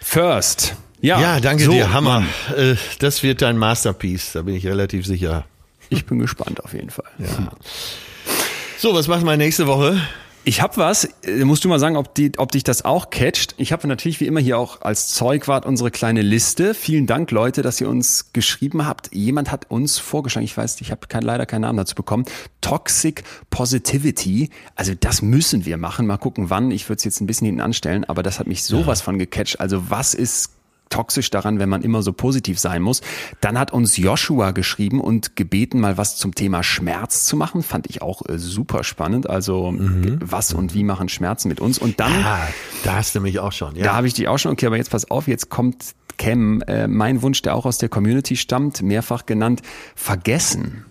First. 0.00 0.74
Ja, 1.00 1.20
ja 1.20 1.40
danke 1.40 1.64
so, 1.64 1.70
dir, 1.70 1.92
Hammer. 1.92 2.20
Mann. 2.20 2.28
Äh, 2.56 2.74
das 2.98 3.22
wird 3.22 3.42
dein 3.42 3.58
Masterpiece, 3.58 4.32
da 4.32 4.42
bin 4.42 4.56
ich 4.56 4.66
relativ 4.66 5.06
sicher. 5.06 5.44
Ich 5.88 6.04
bin 6.06 6.18
gespannt 6.18 6.64
auf 6.64 6.72
jeden 6.72 6.90
Fall. 6.90 7.04
Ja. 7.18 7.52
So, 8.78 8.92
was 8.92 9.06
machen 9.06 9.24
wir 9.24 9.36
nächste 9.36 9.66
Woche? 9.66 10.00
Ich 10.46 10.60
habe 10.60 10.76
was, 10.76 11.04
äh, 11.22 11.42
musst 11.44 11.64
du 11.64 11.70
mal 11.70 11.78
sagen, 11.78 11.96
ob, 11.96 12.14
die, 12.14 12.32
ob 12.36 12.52
dich 12.52 12.64
das 12.64 12.84
auch 12.84 13.08
catcht. 13.08 13.54
Ich 13.56 13.72
habe 13.72 13.88
natürlich 13.88 14.20
wie 14.20 14.26
immer 14.26 14.40
hier 14.40 14.58
auch 14.58 14.82
als 14.82 15.08
Zeugwart 15.08 15.64
unsere 15.64 15.90
kleine 15.90 16.20
Liste. 16.20 16.74
Vielen 16.74 17.06
Dank, 17.06 17.30
Leute, 17.30 17.62
dass 17.62 17.80
ihr 17.80 17.88
uns 17.88 18.30
geschrieben 18.34 18.86
habt. 18.86 19.14
Jemand 19.14 19.50
hat 19.50 19.70
uns 19.70 19.98
vorgeschlagen, 19.98 20.44
ich 20.44 20.54
weiß, 20.54 20.82
ich 20.82 20.90
habe 20.90 21.06
kein, 21.06 21.22
leider 21.22 21.46
keinen 21.46 21.62
Namen 21.62 21.78
dazu 21.78 21.94
bekommen, 21.94 22.26
Toxic 22.60 23.24
Positivity. 23.48 24.50
Also 24.76 24.92
das 24.98 25.22
müssen 25.22 25.64
wir 25.64 25.78
machen. 25.78 26.06
Mal 26.06 26.18
gucken, 26.18 26.50
wann. 26.50 26.70
Ich 26.70 26.90
würde 26.90 26.98
es 26.98 27.04
jetzt 27.04 27.22
ein 27.22 27.26
bisschen 27.26 27.46
hinten 27.46 27.62
anstellen, 27.62 28.04
aber 28.04 28.22
das 28.22 28.38
hat 28.38 28.46
mich 28.46 28.64
sowas 28.64 28.98
ja. 28.98 29.04
von 29.06 29.18
gecatcht. 29.18 29.60
Also 29.60 29.88
was 29.88 30.12
ist 30.12 30.50
toxisch 30.90 31.30
daran, 31.30 31.58
wenn 31.58 31.68
man 31.68 31.82
immer 31.82 32.02
so 32.02 32.12
positiv 32.12 32.58
sein 32.58 32.82
muss. 32.82 33.00
Dann 33.40 33.58
hat 33.58 33.72
uns 33.72 33.96
Joshua 33.96 34.52
geschrieben 34.52 35.00
und 35.00 35.36
gebeten, 35.36 35.80
mal 35.80 35.98
was 35.98 36.16
zum 36.16 36.34
Thema 36.34 36.62
Schmerz 36.62 37.24
zu 37.24 37.36
machen. 37.36 37.62
Fand 37.62 37.88
ich 37.88 38.02
auch 38.02 38.22
äh, 38.28 38.38
super 38.38 38.84
spannend. 38.84 39.28
Also 39.28 39.72
mhm. 39.72 40.18
was 40.20 40.52
und 40.52 40.74
wie 40.74 40.84
machen 40.84 41.08
Schmerzen 41.08 41.48
mit 41.48 41.60
uns? 41.60 41.78
Und 41.78 42.00
dann. 42.00 42.12
Ah, 42.24 42.46
da 42.84 42.96
hast 42.96 43.14
du 43.14 43.20
mich 43.20 43.38
auch 43.40 43.52
schon. 43.52 43.76
Ja. 43.76 43.84
Da 43.84 43.94
habe 43.94 44.06
ich 44.06 44.14
dich 44.14 44.28
auch 44.28 44.38
schon. 44.38 44.52
Okay, 44.52 44.66
aber 44.66 44.76
jetzt 44.76 44.90
pass 44.90 45.10
auf, 45.10 45.28
jetzt 45.28 45.50
kommt 45.50 45.94
Cam, 46.16 46.62
äh, 46.62 46.86
mein 46.86 47.22
Wunsch, 47.22 47.42
der 47.42 47.54
auch 47.54 47.66
aus 47.66 47.78
der 47.78 47.88
Community 47.88 48.36
stammt, 48.36 48.82
mehrfach 48.82 49.26
genannt, 49.26 49.62
vergessen. 49.94 50.84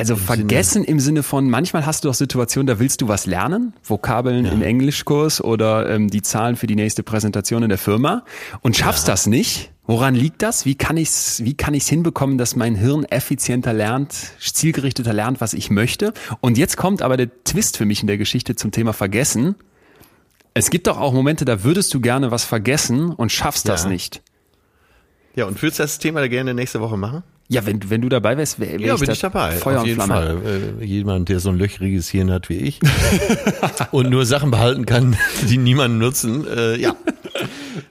Also 0.00 0.14
Im 0.14 0.20
vergessen 0.20 0.72
Sinne. 0.72 0.86
im 0.86 0.98
Sinne 0.98 1.22
von, 1.22 1.50
manchmal 1.50 1.84
hast 1.84 2.04
du 2.04 2.08
doch 2.08 2.14
Situationen, 2.14 2.66
da 2.66 2.78
willst 2.78 3.02
du 3.02 3.08
was 3.08 3.26
lernen, 3.26 3.74
Vokabeln 3.82 4.46
ja. 4.46 4.50
im 4.50 4.62
Englischkurs 4.62 5.44
oder 5.44 5.90
ähm, 5.90 6.08
die 6.08 6.22
Zahlen 6.22 6.56
für 6.56 6.66
die 6.66 6.74
nächste 6.74 7.02
Präsentation 7.02 7.62
in 7.62 7.68
der 7.68 7.76
Firma 7.76 8.24
und 8.62 8.78
schaffst 8.78 9.08
ja. 9.08 9.12
das 9.12 9.26
nicht. 9.26 9.72
Woran 9.84 10.14
liegt 10.14 10.40
das? 10.40 10.64
Wie 10.64 10.74
kann 10.74 10.96
ich's, 10.96 11.44
wie 11.44 11.52
kann 11.52 11.74
ich's 11.74 11.86
hinbekommen, 11.86 12.38
dass 12.38 12.56
mein 12.56 12.76
Hirn 12.76 13.04
effizienter 13.04 13.74
lernt, 13.74 14.14
zielgerichteter 14.40 15.12
lernt, 15.12 15.42
was 15.42 15.52
ich 15.52 15.68
möchte? 15.68 16.14
Und 16.40 16.56
jetzt 16.56 16.78
kommt 16.78 17.02
aber 17.02 17.18
der 17.18 17.28
Twist 17.44 17.76
für 17.76 17.84
mich 17.84 18.00
in 18.00 18.06
der 18.06 18.16
Geschichte 18.16 18.56
zum 18.56 18.70
Thema 18.70 18.94
Vergessen. 18.94 19.54
Es 20.54 20.70
gibt 20.70 20.86
doch 20.86 20.96
auch 20.96 21.12
Momente, 21.12 21.44
da 21.44 21.62
würdest 21.62 21.92
du 21.92 22.00
gerne 22.00 22.30
was 22.30 22.44
vergessen 22.44 23.10
und 23.12 23.32
schaffst 23.32 23.68
ja. 23.68 23.74
das 23.74 23.84
nicht. 23.84 24.22
Ja, 25.34 25.44
und 25.44 25.60
würdest 25.60 25.78
du 25.78 25.82
das 25.82 25.98
Thema 25.98 26.26
gerne 26.26 26.54
nächste 26.54 26.80
Woche 26.80 26.96
machen? 26.96 27.22
Ja, 27.52 27.66
wenn, 27.66 27.90
wenn 27.90 28.00
du 28.00 28.08
dabei 28.08 28.36
wärst, 28.36 28.60
wäre 28.60 28.78
wär 28.78 28.86
ja, 28.86 28.94
ich, 28.94 29.00
bin 29.00 29.10
ich 29.10 29.18
dabei. 29.18 29.50
Feuer 29.56 29.80
Auf 29.80 29.86
jeden 29.86 30.00
Fall. 30.00 30.38
Äh, 30.80 30.84
jemand, 30.84 31.28
der 31.28 31.40
so 31.40 31.48
ein 31.48 31.58
löchriges 31.58 32.08
Hirn 32.08 32.30
hat 32.30 32.48
wie 32.48 32.58
ich 32.58 32.78
und 33.90 34.08
nur 34.08 34.24
Sachen 34.24 34.52
behalten 34.52 34.86
kann, 34.86 35.16
die 35.50 35.58
niemanden 35.58 35.98
nutzen, 35.98 36.46
äh, 36.46 36.76
ja, 36.76 36.94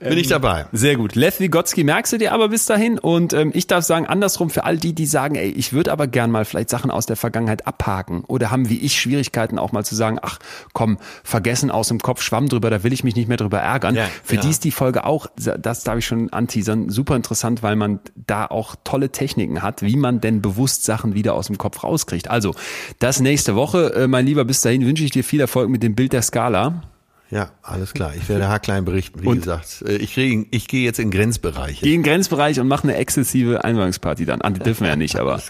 bin 0.00 0.18
ich 0.18 0.28
dabei. 0.28 0.66
Sehr 0.72 0.96
gut. 0.96 1.14
Lev 1.14 1.40
Vygotsky 1.40 1.84
merkst 1.84 2.12
du 2.12 2.18
dir 2.18 2.32
aber 2.32 2.48
bis 2.48 2.66
dahin. 2.66 2.98
Und 2.98 3.32
ähm, 3.32 3.50
ich 3.54 3.66
darf 3.66 3.84
sagen, 3.84 4.06
andersrum 4.06 4.50
für 4.50 4.64
all 4.64 4.78
die, 4.78 4.94
die 4.94 5.06
sagen, 5.06 5.34
ey, 5.34 5.50
ich 5.50 5.72
würde 5.72 5.92
aber 5.92 6.06
gern 6.06 6.30
mal 6.30 6.44
vielleicht 6.44 6.70
Sachen 6.70 6.90
aus 6.90 7.06
der 7.06 7.16
Vergangenheit 7.16 7.66
abhaken 7.66 8.24
oder 8.26 8.50
haben 8.50 8.68
wie 8.68 8.78
ich 8.78 8.98
Schwierigkeiten 8.98 9.58
auch 9.58 9.72
mal 9.72 9.84
zu 9.84 9.94
sagen, 9.94 10.18
ach 10.22 10.38
komm, 10.72 10.98
vergessen 11.22 11.70
aus 11.70 11.88
dem 11.88 12.00
Kopf, 12.00 12.22
schwamm 12.22 12.48
drüber, 12.48 12.70
da 12.70 12.82
will 12.82 12.92
ich 12.92 13.04
mich 13.04 13.14
nicht 13.14 13.28
mehr 13.28 13.36
drüber 13.36 13.58
ärgern. 13.58 13.94
Ja, 13.94 14.08
für 14.24 14.36
ja. 14.36 14.40
die 14.40 14.50
ist 14.50 14.64
die 14.64 14.70
Folge 14.70 15.04
auch, 15.04 15.26
das 15.36 15.84
darf 15.84 15.98
ich 15.98 16.06
schon 16.06 16.32
anteasern, 16.32 16.88
super 16.88 17.16
interessant, 17.16 17.62
weil 17.62 17.76
man 17.76 18.00
da 18.14 18.46
auch 18.46 18.76
tolle 18.84 19.10
Techniken 19.10 19.62
hat, 19.62 19.82
wie 19.82 19.96
man 19.96 20.20
denn 20.20 20.40
bewusst 20.40 20.84
Sachen 20.84 21.14
wieder 21.14 21.34
aus 21.34 21.46
dem 21.48 21.58
Kopf 21.58 21.84
rauskriegt. 21.84 22.30
Also, 22.30 22.54
das 22.98 23.20
nächste 23.20 23.54
Woche. 23.54 23.94
Äh, 23.94 24.08
mein 24.08 24.26
Lieber, 24.26 24.44
bis 24.44 24.60
dahin 24.62 24.86
wünsche 24.86 25.04
ich 25.04 25.10
dir 25.10 25.24
viel 25.24 25.40
Erfolg 25.40 25.68
mit 25.68 25.82
dem 25.82 25.94
Bild 25.94 26.12
der 26.12 26.22
Skala. 26.22 26.82
Ja, 27.30 27.52
alles 27.62 27.94
klar. 27.94 28.12
Ich 28.16 28.28
werde 28.28 28.48
haarklein 28.48 28.84
berichten, 28.84 29.22
wie 29.22 29.26
und 29.28 29.38
gesagt. 29.38 29.84
Äh, 29.86 29.96
ich, 29.96 30.14
kriege, 30.14 30.46
ich 30.50 30.66
gehe 30.66 30.84
jetzt 30.84 30.98
in 30.98 31.10
Grenzbereiche. 31.10 31.84
Geh 31.84 31.94
in 31.94 32.02
Grenzbereich 32.02 32.58
und 32.58 32.66
mach 32.66 32.82
eine 32.82 32.96
exzessive 32.96 33.64
Einweihungsparty 33.64 34.24
dann. 34.24 34.42
An, 34.42 34.54
dürfen 34.54 34.82
wir 34.82 34.90
ja 34.90 34.96
nicht, 34.96 35.16
aber 35.16 35.40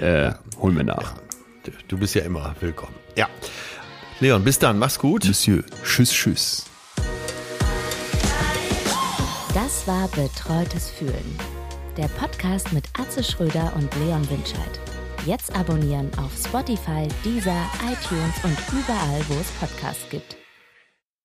äh, 0.00 0.32
holen 0.58 0.76
wir 0.76 0.84
nach. 0.84 1.14
Ja, 1.66 1.72
du 1.86 1.98
bist 1.98 2.16
ja 2.16 2.22
immer 2.22 2.54
willkommen. 2.58 2.94
Ja. 3.16 3.28
Leon, 4.18 4.42
bis 4.42 4.58
dann. 4.58 4.78
Mach's 4.78 4.98
gut. 4.98 5.24
Monsieur. 5.24 5.62
Tschüss, 5.84 6.10
tschüss. 6.10 6.66
Das 9.54 9.86
war 9.86 10.08
Betreutes 10.08 10.90
Fühlen. 10.90 11.38
Der 11.96 12.08
Podcast 12.08 12.72
mit 12.72 12.86
Atze 12.98 13.22
Schröder 13.22 13.72
und 13.76 13.88
Leon 14.04 14.28
Winscheid. 14.30 14.80
Jetzt 15.26 15.54
abonnieren 15.54 16.10
auf 16.16 16.32
Spotify, 16.36 17.06
Deezer, 17.24 17.64
iTunes 17.84 18.34
und 18.42 18.58
überall, 18.72 19.24
wo 19.28 19.34
es 19.34 19.46
Podcasts 19.60 20.10
gibt. 20.10 20.43